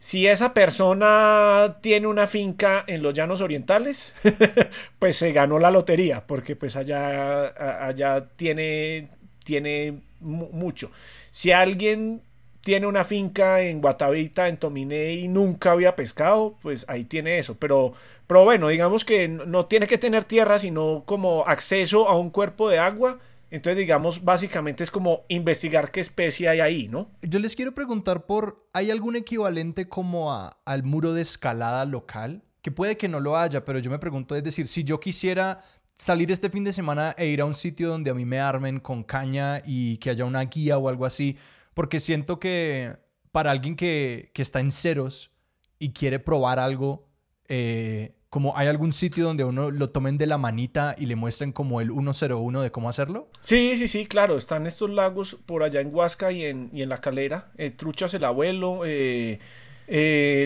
si 0.00 0.26
esa 0.26 0.52
persona 0.52 1.76
tiene 1.80 2.08
una 2.08 2.26
finca 2.26 2.82
en 2.84 3.00
los 3.00 3.14
llanos 3.14 3.42
orientales, 3.42 4.12
pues 4.98 5.14
se 5.16 5.30
ganó 5.30 5.60
la 5.60 5.70
lotería, 5.70 6.26
porque 6.26 6.56
pues 6.56 6.74
allá, 6.74 7.86
allá 7.86 8.26
tiene, 8.34 9.08
tiene 9.44 10.00
mucho. 10.18 10.90
Si 11.30 11.52
alguien 11.52 12.22
tiene 12.62 12.88
una 12.88 13.04
finca 13.04 13.60
en 13.60 13.80
Guatavita, 13.80 14.48
en 14.48 14.56
Tominé 14.56 15.12
y 15.12 15.28
nunca 15.28 15.70
había 15.70 15.94
pescado, 15.94 16.56
pues 16.60 16.86
ahí 16.88 17.04
tiene 17.04 17.38
eso. 17.38 17.56
Pero, 17.56 17.92
pero 18.26 18.42
bueno, 18.42 18.66
digamos 18.66 19.04
que 19.04 19.28
no 19.28 19.66
tiene 19.66 19.86
que 19.86 19.96
tener 19.96 20.24
tierra, 20.24 20.58
sino 20.58 21.04
como 21.06 21.46
acceso 21.46 22.08
a 22.08 22.18
un 22.18 22.30
cuerpo 22.30 22.68
de 22.68 22.80
agua. 22.80 23.20
Entonces, 23.50 23.78
digamos, 23.78 24.24
básicamente 24.24 24.82
es 24.82 24.90
como 24.90 25.24
investigar 25.28 25.90
qué 25.90 26.00
especie 26.00 26.48
hay 26.48 26.60
ahí, 26.60 26.88
¿no? 26.88 27.10
Yo 27.22 27.38
les 27.38 27.54
quiero 27.54 27.74
preguntar 27.74 28.26
por, 28.26 28.66
¿hay 28.72 28.90
algún 28.90 29.16
equivalente 29.16 29.88
como 29.88 30.32
a, 30.32 30.60
al 30.64 30.82
muro 30.82 31.12
de 31.12 31.22
escalada 31.22 31.84
local? 31.84 32.42
Que 32.62 32.70
puede 32.70 32.96
que 32.96 33.08
no 33.08 33.20
lo 33.20 33.36
haya, 33.36 33.64
pero 33.64 33.78
yo 33.78 33.90
me 33.90 33.98
pregunto, 33.98 34.34
es 34.34 34.42
decir, 34.42 34.66
si 34.66 34.82
yo 34.82 34.98
quisiera 34.98 35.60
salir 35.96 36.30
este 36.30 36.50
fin 36.50 36.64
de 36.64 36.72
semana 36.72 37.14
e 37.16 37.26
ir 37.26 37.40
a 37.40 37.44
un 37.44 37.54
sitio 37.54 37.88
donde 37.88 38.10
a 38.10 38.14
mí 38.14 38.24
me 38.24 38.40
armen 38.40 38.80
con 38.80 39.02
caña 39.02 39.62
y 39.64 39.98
que 39.98 40.10
haya 40.10 40.24
una 40.24 40.42
guía 40.44 40.78
o 40.78 40.88
algo 40.88 41.06
así, 41.06 41.36
porque 41.74 42.00
siento 42.00 42.38
que 42.38 42.96
para 43.32 43.50
alguien 43.50 43.76
que, 43.76 44.30
está 44.34 44.60
en 44.60 44.70
ceros 44.70 45.30
y 45.78 45.92
quiere 45.92 46.18
probar 46.18 46.58
algo, 46.58 47.08
eh, 47.48 48.15
como 48.30 48.56
hay 48.56 48.68
algún 48.68 48.92
sitio 48.92 49.24
donde 49.24 49.44
uno 49.44 49.70
lo 49.70 49.88
tomen 49.88 50.18
de 50.18 50.26
la 50.26 50.38
manita 50.38 50.94
y 50.98 51.06
le 51.06 51.16
muestren 51.16 51.52
como 51.52 51.80
el 51.80 51.90
101 51.90 52.62
de 52.62 52.70
cómo 52.70 52.88
hacerlo? 52.88 53.28
Sí, 53.40 53.76
sí, 53.76 53.88
sí, 53.88 54.06
claro. 54.06 54.36
Están 54.36 54.66
estos 54.66 54.90
lagos 54.90 55.36
por 55.46 55.62
allá 55.62 55.80
en 55.80 55.94
Huasca 55.94 56.32
y 56.32 56.44
en, 56.44 56.70
y 56.72 56.82
en 56.82 56.88
La 56.88 56.98
Calera. 56.98 57.52
Eh, 57.56 57.70
Truchas 57.70 58.14
el 58.14 58.24
Abuelo, 58.24 58.82
eh, 58.84 59.38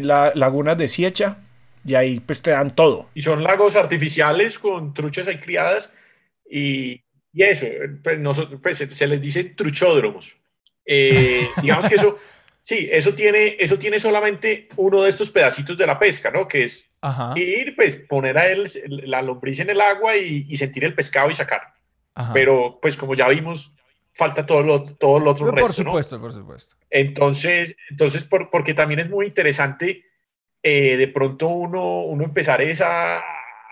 la, 0.02 0.32
lagunas 0.34 0.78
de 0.78 0.88
Siecha. 0.88 1.38
Y 1.84 1.94
ahí 1.94 2.20
pues 2.20 2.42
te 2.42 2.50
dan 2.50 2.74
todo. 2.74 3.08
Y 3.14 3.22
son 3.22 3.42
lagos 3.42 3.76
artificiales 3.76 4.58
con 4.58 4.92
truchas 4.92 5.28
ahí 5.28 5.38
criadas. 5.38 5.92
Y, 6.50 7.02
y 7.32 7.42
eso, 7.42 7.66
pues, 8.02 8.18
nosotros, 8.18 8.60
pues, 8.62 8.78
se 8.78 9.06
les 9.06 9.20
dice 9.20 9.44
truchódromos. 9.44 10.36
Eh, 10.84 11.48
digamos 11.62 11.88
que 11.88 11.94
eso, 11.94 12.18
sí, 12.62 12.88
eso 12.90 13.14
tiene, 13.14 13.56
eso 13.58 13.78
tiene 13.78 14.00
solamente 14.00 14.68
uno 14.76 15.02
de 15.02 15.10
estos 15.10 15.30
pedacitos 15.30 15.76
de 15.76 15.86
la 15.86 15.98
pesca, 15.98 16.30
¿no? 16.30 16.46
Que 16.46 16.64
es 16.64 16.90
ir, 17.36 17.74
pues, 17.76 17.96
poner 17.96 18.38
a 18.38 18.48
él 18.48 18.70
la 18.86 19.22
lombriz 19.22 19.60
en 19.60 19.70
el 19.70 19.80
agua 19.80 20.16
y, 20.16 20.56
sentir 20.56 20.84
el 20.84 20.94
pescado 20.94 21.30
y 21.30 21.34
sacar. 21.34 21.62
Pero, 22.34 22.78
pues, 22.82 22.96
como 22.96 23.14
ya 23.14 23.28
vimos, 23.28 23.74
falta 24.12 24.44
todo 24.44 24.62
lo, 24.62 24.82
todo 24.82 25.18
lo 25.18 25.30
otro 25.30 25.50
resto, 25.50 25.66
Por 25.66 25.72
supuesto, 25.74 26.20
por 26.20 26.32
supuesto. 26.32 26.76
Entonces, 26.90 27.76
entonces 27.88 28.24
porque 28.24 28.74
también 28.74 29.00
es 29.00 29.08
muy 29.08 29.26
interesante 29.26 30.04
eh, 30.62 30.96
de 30.96 31.08
pronto 31.08 31.48
uno, 31.48 32.02
uno 32.02 32.24
empezar 32.24 32.60
a, 32.60 33.22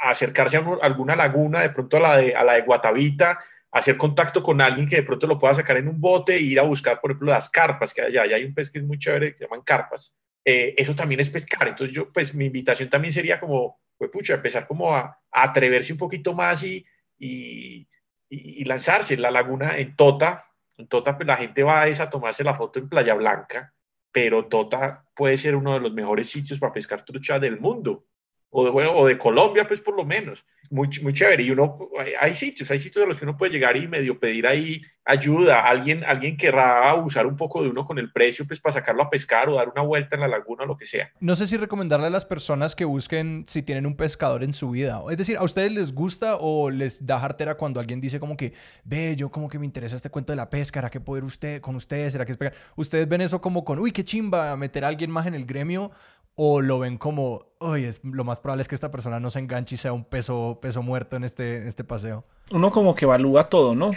acercarse 0.00 0.56
a, 0.56 0.64
alguna 0.80 1.16
laguna, 1.16 1.60
de 1.60 1.70
pronto 1.70 1.98
a 1.98 2.00
la 2.00 2.16
de, 2.16 2.34
a 2.34 2.44
la 2.44 2.54
de 2.54 2.62
Guatavita, 2.62 3.40
hacer 3.70 3.96
contacto 3.96 4.42
con 4.42 4.60
alguien 4.60 4.86
que 4.86 4.96
de 4.96 5.02
pronto 5.02 5.26
lo 5.26 5.38
pueda 5.38 5.54
sacar 5.54 5.76
en 5.76 5.88
un 5.88 6.00
bote 6.00 6.36
e 6.36 6.40
ir 6.40 6.58
a 6.58 6.62
buscar, 6.62 7.00
por 7.00 7.10
ejemplo, 7.10 7.30
las 7.30 7.50
carpas, 7.50 7.92
que 7.92 8.02
allá, 8.02 8.22
hay 8.22 8.44
un 8.44 8.54
pez 8.54 8.70
que 8.70 8.78
es 8.78 8.84
muy 8.84 8.98
chévere, 8.98 9.34
que 9.34 9.44
llaman 9.44 9.62
carpas. 9.62 10.16
Eh, 10.44 10.74
eso 10.76 10.94
también 10.94 11.20
es 11.20 11.28
pescar. 11.28 11.68
Entonces 11.68 11.94
yo, 11.94 12.10
pues 12.10 12.34
mi 12.34 12.46
invitación 12.46 12.88
también 12.88 13.12
sería 13.12 13.38
como, 13.38 13.80
pues 13.96 14.10
pucha, 14.10 14.34
empezar 14.34 14.66
como 14.66 14.94
a, 14.94 15.20
atreverse 15.30 15.92
un 15.92 15.98
poquito 15.98 16.32
más 16.32 16.64
y, 16.64 16.86
y, 17.18 18.64
lanzarse. 18.64 19.16
La 19.16 19.30
laguna 19.30 19.78
en 19.78 19.94
Tota, 19.94 20.46
en 20.76 20.88
Tota 20.88 21.16
pues 21.16 21.26
la 21.26 21.36
gente 21.36 21.62
va 21.62 21.82
a, 21.82 21.88
esa 21.88 22.04
a 22.04 22.10
tomarse 22.10 22.44
la 22.44 22.54
foto 22.54 22.78
en 22.78 22.88
Playa 22.88 23.14
Blanca, 23.14 23.74
pero 24.10 24.46
Tota 24.46 25.04
puede 25.14 25.36
ser 25.36 25.54
uno 25.54 25.74
de 25.74 25.80
los 25.80 25.92
mejores 25.92 26.30
sitios 26.30 26.58
para 26.58 26.72
pescar 26.72 27.04
trucha 27.04 27.38
del 27.38 27.60
mundo 27.60 28.06
o 28.50 28.64
de, 28.64 28.70
bueno, 28.70 28.92
o 28.96 29.06
de 29.06 29.18
Colombia, 29.18 29.66
pues 29.66 29.80
por 29.80 29.94
lo 29.94 30.04
menos. 30.04 30.46
Muy, 30.70 30.88
muy 31.02 31.12
chévere. 31.12 31.42
Y 31.42 31.50
uno, 31.50 31.90
hay, 32.20 32.34
sitios, 32.34 32.70
hay 32.70 32.78
sitios 32.78 33.04
a 33.04 33.06
los 33.08 33.16
que 33.16 33.24
uno 33.24 33.36
puede 33.36 33.52
llegar 33.52 33.76
y 33.76 33.88
medio 33.88 34.18
pedir 34.18 34.46
ahí 34.46 34.82
ayuda. 35.04 35.66
Alguien, 35.66 36.04
alguien 36.04 36.36
querrá 36.36 36.90
abusar 36.90 37.26
un 37.26 37.36
poco 37.36 37.62
de 37.62 37.70
uno 37.70 37.84
con 37.86 37.98
el 37.98 38.12
precio, 38.12 38.46
pues 38.46 38.60
para 38.60 38.74
sacarlo 38.74 39.02
a 39.02 39.10
pescar 39.10 39.48
o 39.48 39.56
dar 39.56 39.68
una 39.68 39.82
vuelta 39.82 40.16
en 40.16 40.20
la 40.20 40.28
laguna 40.28 40.64
o 40.64 40.66
lo 40.66 40.76
que 40.76 40.84
sea. 40.86 41.10
No 41.20 41.34
sé 41.34 41.46
si 41.46 41.56
recomendarle 41.56 42.06
a 42.06 42.10
las 42.10 42.26
personas 42.26 42.74
que 42.74 42.84
busquen 42.84 43.44
si 43.46 43.62
tienen 43.62 43.86
un 43.86 43.96
pescador 43.96 44.42
en 44.42 44.52
su 44.52 44.70
vida. 44.70 45.02
Es 45.10 45.16
decir, 45.16 45.36
¿a 45.38 45.42
ustedes 45.42 45.72
les 45.72 45.94
gusta 45.94 46.36
o 46.38 46.70
les 46.70 47.06
da 47.06 47.20
jartera 47.20 47.56
cuando 47.56 47.80
alguien 47.80 48.00
dice 48.00 48.20
como 48.20 48.36
que, 48.36 48.52
ve, 48.84 49.14
yo 49.16 49.30
como 49.30 49.48
que 49.48 49.58
me 49.58 49.64
interesa 49.64 49.96
este 49.96 50.10
cuento 50.10 50.32
de 50.32 50.36
la 50.36 50.50
pesca, 50.50 50.80
¿será 50.80 50.90
que 50.90 51.00
poder 51.00 51.24
usted 51.24 51.60
con 51.60 51.76
ustedes? 51.76 52.12
¿Será 52.12 52.24
que 52.26 52.32
es 52.32 52.38
pegar? 52.38 52.54
¿Ustedes 52.76 53.08
ven 53.08 53.22
eso 53.22 53.40
como 53.40 53.64
con, 53.64 53.78
uy, 53.78 53.92
qué 53.92 54.04
chimba, 54.04 54.56
meter 54.56 54.84
a 54.84 54.88
alguien 54.88 55.10
más 55.10 55.26
en 55.26 55.34
el 55.34 55.46
gremio? 55.46 55.90
O 56.40 56.62
lo 56.62 56.78
ven 56.78 56.98
como, 56.98 57.46
oye, 57.58 57.88
es, 57.88 58.00
lo 58.04 58.22
más 58.22 58.38
probable 58.38 58.62
es 58.62 58.68
que 58.68 58.76
esta 58.76 58.92
persona 58.92 59.18
no 59.18 59.28
se 59.28 59.40
enganche 59.40 59.74
y 59.74 59.78
sea 59.78 59.92
un 59.92 60.04
peso, 60.04 60.60
peso 60.62 60.82
muerto 60.82 61.16
en 61.16 61.24
este, 61.24 61.66
este 61.66 61.82
paseo. 61.82 62.22
Uno 62.52 62.70
como 62.70 62.94
que 62.94 63.06
evalúa 63.06 63.48
todo, 63.48 63.74
¿no? 63.74 63.90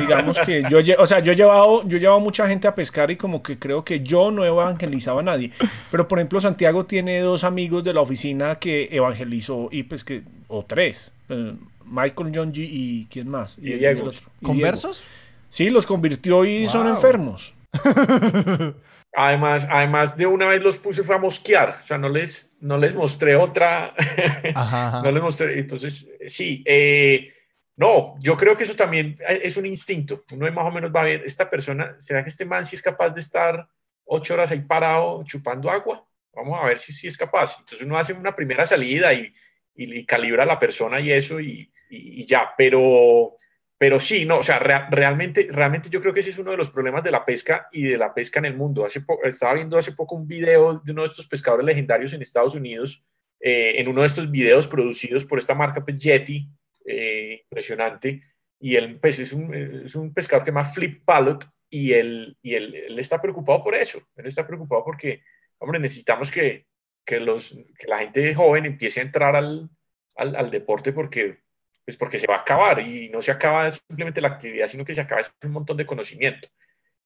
Digamos 0.00 0.38
que 0.38 0.62
yo, 0.70 0.78
o 0.96 1.06
sea, 1.06 1.18
yo 1.18 1.32
he 1.32 1.34
llevado, 1.34 1.82
yo 1.88 1.96
he 1.96 2.00
llevado 2.00 2.20
mucha 2.20 2.46
gente 2.46 2.68
a 2.68 2.74
pescar 2.76 3.10
y 3.10 3.16
como 3.16 3.42
que 3.42 3.58
creo 3.58 3.84
que 3.84 3.98
yo 3.98 4.30
no 4.30 4.44
he 4.44 4.46
evangelizado 4.46 5.18
a 5.18 5.24
nadie. 5.24 5.50
Pero 5.90 6.06
por 6.06 6.20
ejemplo, 6.20 6.40
Santiago 6.40 6.86
tiene 6.86 7.18
dos 7.18 7.42
amigos 7.42 7.82
de 7.82 7.92
la 7.92 8.00
oficina 8.00 8.54
que 8.60 8.88
evangelizó 8.92 9.68
y 9.72 9.82
pues 9.82 10.04
que, 10.04 10.22
o 10.46 10.64
tres, 10.64 11.12
eh, 11.30 11.56
Michael 11.84 12.30
John 12.32 12.52
G 12.52 12.58
y 12.58 13.06
quién 13.06 13.28
más. 13.28 13.58
Y, 13.58 13.72
Diego. 13.72 14.08
¿Conversos? 14.40 15.04
Sí, 15.50 15.68
los 15.68 15.84
convirtió 15.84 16.44
y 16.44 16.68
son 16.68 16.86
enfermos. 16.86 17.54
Además, 19.20 19.66
además 19.68 20.16
de 20.16 20.26
una 20.26 20.46
vez 20.46 20.62
los 20.62 20.78
puse 20.78 21.02
fue 21.02 21.16
a 21.16 21.18
mosquear, 21.18 21.70
o 21.70 21.84
sea, 21.84 21.98
no 21.98 22.08
les, 22.08 22.56
no 22.60 22.78
les 22.78 22.94
mostré 22.94 23.34
otra, 23.34 23.92
no 25.02 25.10
les 25.10 25.20
mostré, 25.20 25.58
entonces, 25.58 26.08
sí, 26.28 26.62
eh, 26.64 27.32
no, 27.74 28.14
yo 28.20 28.36
creo 28.36 28.56
que 28.56 28.62
eso 28.62 28.76
también 28.76 29.18
es 29.26 29.56
un 29.56 29.66
instinto, 29.66 30.24
uno 30.30 30.48
más 30.52 30.66
o 30.66 30.70
menos 30.70 30.94
va 30.94 31.00
a 31.00 31.04
ver, 31.04 31.24
esta 31.26 31.50
persona, 31.50 31.96
¿será 31.98 32.22
que 32.22 32.28
este 32.28 32.44
man 32.44 32.64
sí 32.64 32.76
es 32.76 32.82
capaz 32.82 33.10
de 33.10 33.20
estar 33.20 33.68
ocho 34.04 34.34
horas 34.34 34.52
ahí 34.52 34.60
parado 34.60 35.24
chupando 35.24 35.68
agua? 35.68 36.06
Vamos 36.32 36.56
a 36.62 36.66
ver 36.66 36.78
si 36.78 36.92
sí 36.92 37.08
es 37.08 37.16
capaz. 37.16 37.56
Entonces 37.58 37.84
uno 37.84 37.98
hace 37.98 38.12
una 38.12 38.36
primera 38.36 38.64
salida 38.66 39.12
y, 39.12 39.34
y, 39.74 40.06
calibra 40.06 40.44
a 40.44 40.46
la 40.46 40.60
persona 40.60 41.00
y 41.00 41.10
eso 41.10 41.40
y, 41.40 41.72
y 41.90 42.24
ya, 42.24 42.54
pero 42.56 43.34
pero 43.78 44.00
sí, 44.00 44.24
no, 44.26 44.38
o 44.38 44.42
sea, 44.42 44.58
realmente, 44.58 45.46
realmente 45.50 45.88
yo 45.88 46.00
creo 46.00 46.12
que 46.12 46.18
ese 46.18 46.30
es 46.30 46.38
uno 46.38 46.50
de 46.50 46.56
los 46.56 46.70
problemas 46.70 47.04
de 47.04 47.12
la 47.12 47.24
pesca 47.24 47.68
y 47.70 47.84
de 47.84 47.96
la 47.96 48.12
pesca 48.12 48.40
en 48.40 48.46
el 48.46 48.56
mundo. 48.56 48.84
Hace 48.84 49.00
estaba 49.22 49.54
viendo 49.54 49.78
hace 49.78 49.92
poco 49.92 50.16
un 50.16 50.26
video 50.26 50.80
de 50.80 50.90
uno 50.90 51.02
de 51.02 51.08
estos 51.08 51.28
pescadores 51.28 51.64
legendarios 51.64 52.12
en 52.12 52.20
Estados 52.20 52.56
Unidos, 52.56 53.06
eh, 53.38 53.74
en 53.76 53.86
uno 53.86 54.00
de 54.00 54.08
estos 54.08 54.28
videos 54.32 54.66
producidos 54.66 55.24
por 55.24 55.38
esta 55.38 55.54
marca 55.54 55.84
pues, 55.84 55.96
Yeti, 55.96 56.48
eh, 56.86 57.42
impresionante, 57.44 58.24
y 58.58 58.74
él 58.74 58.98
pues, 58.98 59.20
es, 59.20 59.32
un, 59.32 59.54
es 59.54 59.94
un 59.94 60.12
pescador 60.12 60.42
que 60.42 60.50
se 60.50 60.50
llama 60.50 60.64
Flip 60.64 61.04
Pallet, 61.04 61.38
y, 61.70 61.92
él, 61.92 62.36
y 62.42 62.54
él, 62.54 62.74
él, 62.74 62.98
está 62.98 63.20
preocupado 63.20 63.62
por 63.62 63.74
eso, 63.76 64.00
él 64.16 64.26
está 64.26 64.44
preocupado 64.46 64.82
porque, 64.84 65.22
hombre, 65.58 65.78
necesitamos 65.78 66.30
que, 66.32 66.66
que, 67.04 67.20
los, 67.20 67.56
que 67.78 67.86
la 67.86 67.98
gente 67.98 68.34
joven 68.34 68.64
empiece 68.64 69.00
a 69.00 69.04
entrar 69.04 69.36
al, 69.36 69.70
al, 70.16 70.34
al 70.34 70.50
deporte 70.50 70.92
porque 70.92 71.42
pues 71.88 71.96
porque 71.96 72.18
se 72.18 72.26
va 72.26 72.34
a 72.34 72.40
acabar 72.40 72.80
y 72.80 73.08
no 73.08 73.22
se 73.22 73.30
acaba 73.30 73.70
simplemente 73.70 74.20
la 74.20 74.28
actividad, 74.28 74.66
sino 74.66 74.84
que 74.84 74.94
se 74.94 75.00
acaba 75.00 75.22
un 75.42 75.52
montón 75.52 75.74
de 75.74 75.86
conocimiento. 75.86 76.46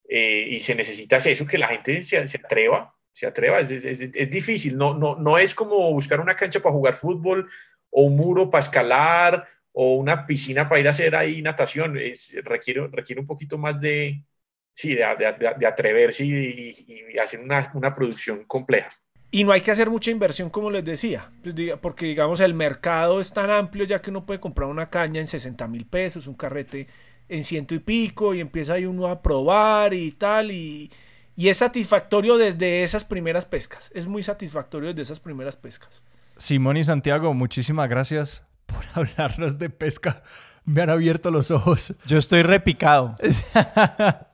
Eh, 0.08 0.44
y 0.50 0.60
se 0.60 0.74
necesita 0.74 1.18
eso, 1.18 1.46
que 1.46 1.56
la 1.56 1.68
gente 1.68 2.02
se, 2.02 2.26
se 2.26 2.38
atreva, 2.38 2.92
se 3.12 3.28
atreva, 3.28 3.60
es, 3.60 3.70
es, 3.70 4.00
es, 4.00 4.30
difícil, 4.30 4.76
no, 4.76 4.92
no, 4.92 5.14
no 5.14 5.38
es 5.38 5.54
como 5.54 5.92
buscar 5.92 6.18
una 6.18 6.34
cancha 6.34 6.58
para 6.58 6.72
jugar 6.72 6.96
fútbol 6.96 7.48
o 7.90 8.02
un 8.02 8.16
muro 8.16 8.50
para 8.50 8.64
escalar 8.64 9.46
o 9.70 9.94
una 9.94 10.26
piscina 10.26 10.68
para 10.68 10.80
ir 10.80 10.88
a 10.88 10.90
hacer 10.90 11.14
ahí 11.14 11.42
natación, 11.42 11.96
es, 11.96 12.34
requiere, 12.42 12.88
requiere 12.88 13.20
un 13.20 13.26
poquito 13.28 13.58
más 13.58 13.80
de, 13.80 14.24
sí, 14.72 14.96
de, 14.96 15.04
de, 15.16 15.54
de 15.58 15.66
atreverse 15.66 16.24
y, 16.24 16.74
y, 16.88 17.18
hacer 17.20 17.38
una, 17.38 17.70
una 17.74 17.94
producción 17.94 18.42
compleja. 18.46 18.90
Y 19.34 19.44
no 19.44 19.52
hay 19.52 19.62
que 19.62 19.70
hacer 19.70 19.88
mucha 19.88 20.10
inversión, 20.10 20.50
como 20.50 20.70
les 20.70 20.84
decía, 20.84 21.30
pues, 21.42 21.54
porque 21.80 22.04
digamos 22.04 22.38
el 22.40 22.52
mercado 22.52 23.18
es 23.18 23.32
tan 23.32 23.50
amplio 23.50 23.86
ya 23.86 24.02
que 24.02 24.10
uno 24.10 24.26
puede 24.26 24.40
comprar 24.40 24.68
una 24.68 24.90
caña 24.90 25.22
en 25.22 25.26
60 25.26 25.66
mil 25.68 25.86
pesos, 25.86 26.26
un 26.26 26.34
carrete 26.34 26.86
en 27.30 27.42
ciento 27.42 27.74
y 27.74 27.78
pico, 27.78 28.34
y 28.34 28.40
empieza 28.40 28.74
ahí 28.74 28.84
uno 28.84 29.06
a 29.06 29.22
probar 29.22 29.94
y 29.94 30.12
tal, 30.12 30.50
y, 30.50 30.92
y 31.34 31.48
es 31.48 31.56
satisfactorio 31.56 32.36
desde 32.36 32.82
esas 32.82 33.04
primeras 33.04 33.46
pescas, 33.46 33.90
es 33.94 34.06
muy 34.06 34.22
satisfactorio 34.22 34.90
desde 34.90 35.00
esas 35.00 35.20
primeras 35.20 35.56
pescas. 35.56 36.02
Simón 36.36 36.76
y 36.76 36.84
Santiago, 36.84 37.32
muchísimas 37.32 37.88
gracias 37.88 38.44
por 38.66 38.84
hablarnos 38.92 39.58
de 39.58 39.70
pesca. 39.70 40.22
Me 40.66 40.82
han 40.82 40.90
abierto 40.90 41.30
los 41.30 41.50
ojos. 41.50 41.94
Yo 42.06 42.18
estoy 42.18 42.42
repicado. 42.42 43.16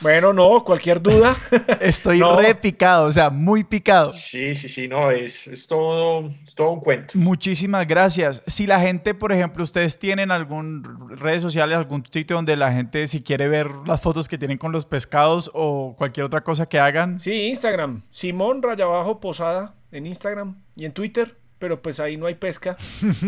Bueno, 0.00 0.32
no, 0.32 0.64
cualquier 0.64 1.00
duda. 1.02 1.36
Estoy 1.80 2.20
re 2.20 2.54
picado, 2.54 3.06
o 3.06 3.12
sea, 3.12 3.30
muy 3.30 3.64
picado. 3.64 4.10
Sí, 4.10 4.54
sí, 4.54 4.68
sí, 4.68 4.88
no, 4.88 5.10
es, 5.10 5.46
es, 5.46 5.66
todo, 5.66 6.30
todo 6.54 6.70
un 6.70 6.80
cuento. 6.80 7.14
Muchísimas 7.14 7.86
gracias. 7.86 8.42
Si 8.46 8.66
la 8.66 8.80
gente, 8.80 9.14
por 9.14 9.32
ejemplo, 9.32 9.64
ustedes 9.64 9.98
tienen 9.98 10.30
algún 10.30 10.84
redes 11.16 11.42
sociales, 11.42 11.78
algún 11.78 12.04
sitio 12.10 12.36
donde 12.36 12.56
la 12.56 12.72
gente, 12.72 13.06
si 13.06 13.22
quiere 13.22 13.48
ver 13.48 13.70
las 13.86 14.00
fotos 14.00 14.28
que 14.28 14.38
tienen 14.38 14.58
con 14.58 14.72
los 14.72 14.84
pescados 14.86 15.50
o 15.54 15.94
cualquier 15.96 16.26
otra 16.26 16.42
cosa 16.42 16.68
que 16.68 16.78
hagan. 16.78 17.20
Sí, 17.20 17.32
Instagram. 17.48 18.02
Simón 18.10 18.62
Rayabajo 18.62 19.20
Posada 19.20 19.74
en 19.90 20.06
Instagram 20.06 20.62
y 20.76 20.84
en 20.84 20.92
Twitter 20.92 21.36
pero 21.58 21.82
pues 21.82 22.00
ahí 22.00 22.16
no 22.16 22.26
hay 22.26 22.34
pesca, 22.34 22.76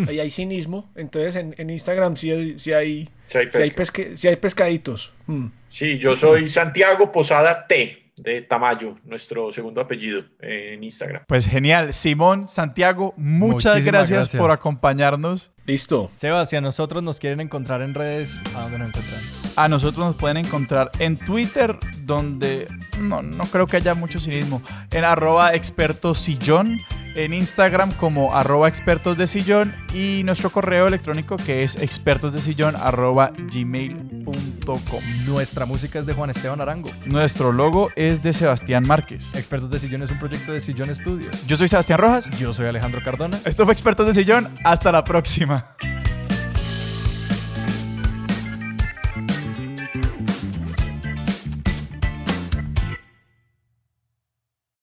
ahí 0.09 0.21
hay 0.21 0.31
cinismo. 0.31 0.91
Entonces 0.95 1.37
en, 1.37 1.71
Instagram 1.71 2.17
sí, 2.17 2.31
hay, 2.31 2.59
sí 2.59 2.73
hay, 2.73 3.09
sí 3.27 4.29
hay, 4.29 4.37
pescaditos. 4.37 5.13
Mm. 5.27 5.47
Sí, 5.69 5.99
yo 5.99 6.17
soy 6.17 6.49
Santiago 6.49 7.13
Posada 7.13 7.67
T 7.67 8.01
de 8.17 8.43
Tamayo, 8.43 8.97
nuestro 9.05 9.51
segundo 9.53 9.81
apellido 9.81 10.25
en 10.41 10.85
Instagram. 10.85 11.25
Pues 11.27 11.47
genial. 11.47 11.93
Simón, 11.95 12.47
Santiago, 12.47 13.15
muchas 13.17 13.85
gracias, 13.85 14.29
por 14.29 14.51
acompañarnos. 14.51 15.53
Listo. 15.67 16.11
Sebastián, 16.17 16.65
nosotros 16.65 17.03
nos 17.03 17.19
quieren 17.19 17.41
encontrar 17.41 17.83
en 17.83 17.95
redes. 17.95 18.35
¿A 18.55 18.63
dónde 18.63 18.79
nos 18.79 18.89
encuentran? 18.89 19.21
A 19.57 19.69
nosotros 19.69 20.07
nos 20.07 20.17
pueden 20.17 20.39
encontrar 20.39 20.91
en 20.99 21.17
Twitter, 21.17 21.79
donde 22.03 22.67
no, 23.01 23.23
no 23.23 23.45
creo 23.45 23.67
que 23.67 23.77
haya 23.77 23.95
mucho 23.95 24.21
cinismo, 24.21 24.63
en 24.91 25.05
arroba 25.05 25.55
experto 25.55 26.15
sillón 26.15 26.81
en 27.15 27.35
Instagram 27.35 27.93
como 27.93 28.35
arroba 28.35 28.69
expertos 28.69 29.17
de 29.17 29.27
sillón 29.27 29.75
y 29.95 30.23
nuestro 30.25 30.51
correo 30.51 30.87
electrónico 30.87 31.37
que 31.37 31.63
es 31.63 31.77
expertosdesillón 31.77 32.77
arroba 32.77 33.33
gmail.com. 33.53 35.03
Nuestra 35.27 35.67
música 35.67 35.99
es 35.99 36.07
de 36.07 36.13
Juan 36.13 36.31
Esteban 36.31 36.61
Arango. 36.61 36.91
Nuestro 37.07 37.53
logo 37.53 37.91
es 37.97 38.23
de 38.23 38.33
Sebastián 38.33 38.87
Márquez. 38.87 39.35
Expertos 39.35 39.71
de 39.71 39.81
Sillón 39.81 40.03
es 40.03 40.11
un 40.11 40.19
proyecto 40.19 40.53
de 40.53 40.61
Sillón 40.61 40.95
Studio. 40.95 41.31
Yo 41.47 41.57
soy 41.57 41.69
Sebastián 41.69 41.99
Rojas. 41.99 42.31
Yo 42.39 42.53
soy 42.53 42.67
Alejandro 42.67 43.03
Cardona. 43.03 43.39
Esto 43.45 43.65
fue 43.65 43.73
Expertos 43.73 44.07
de 44.07 44.15
Sillón. 44.15 44.49
Hasta 44.65 44.93
la 44.93 45.05
próxima. 45.05 45.60
lá. 45.61 46.10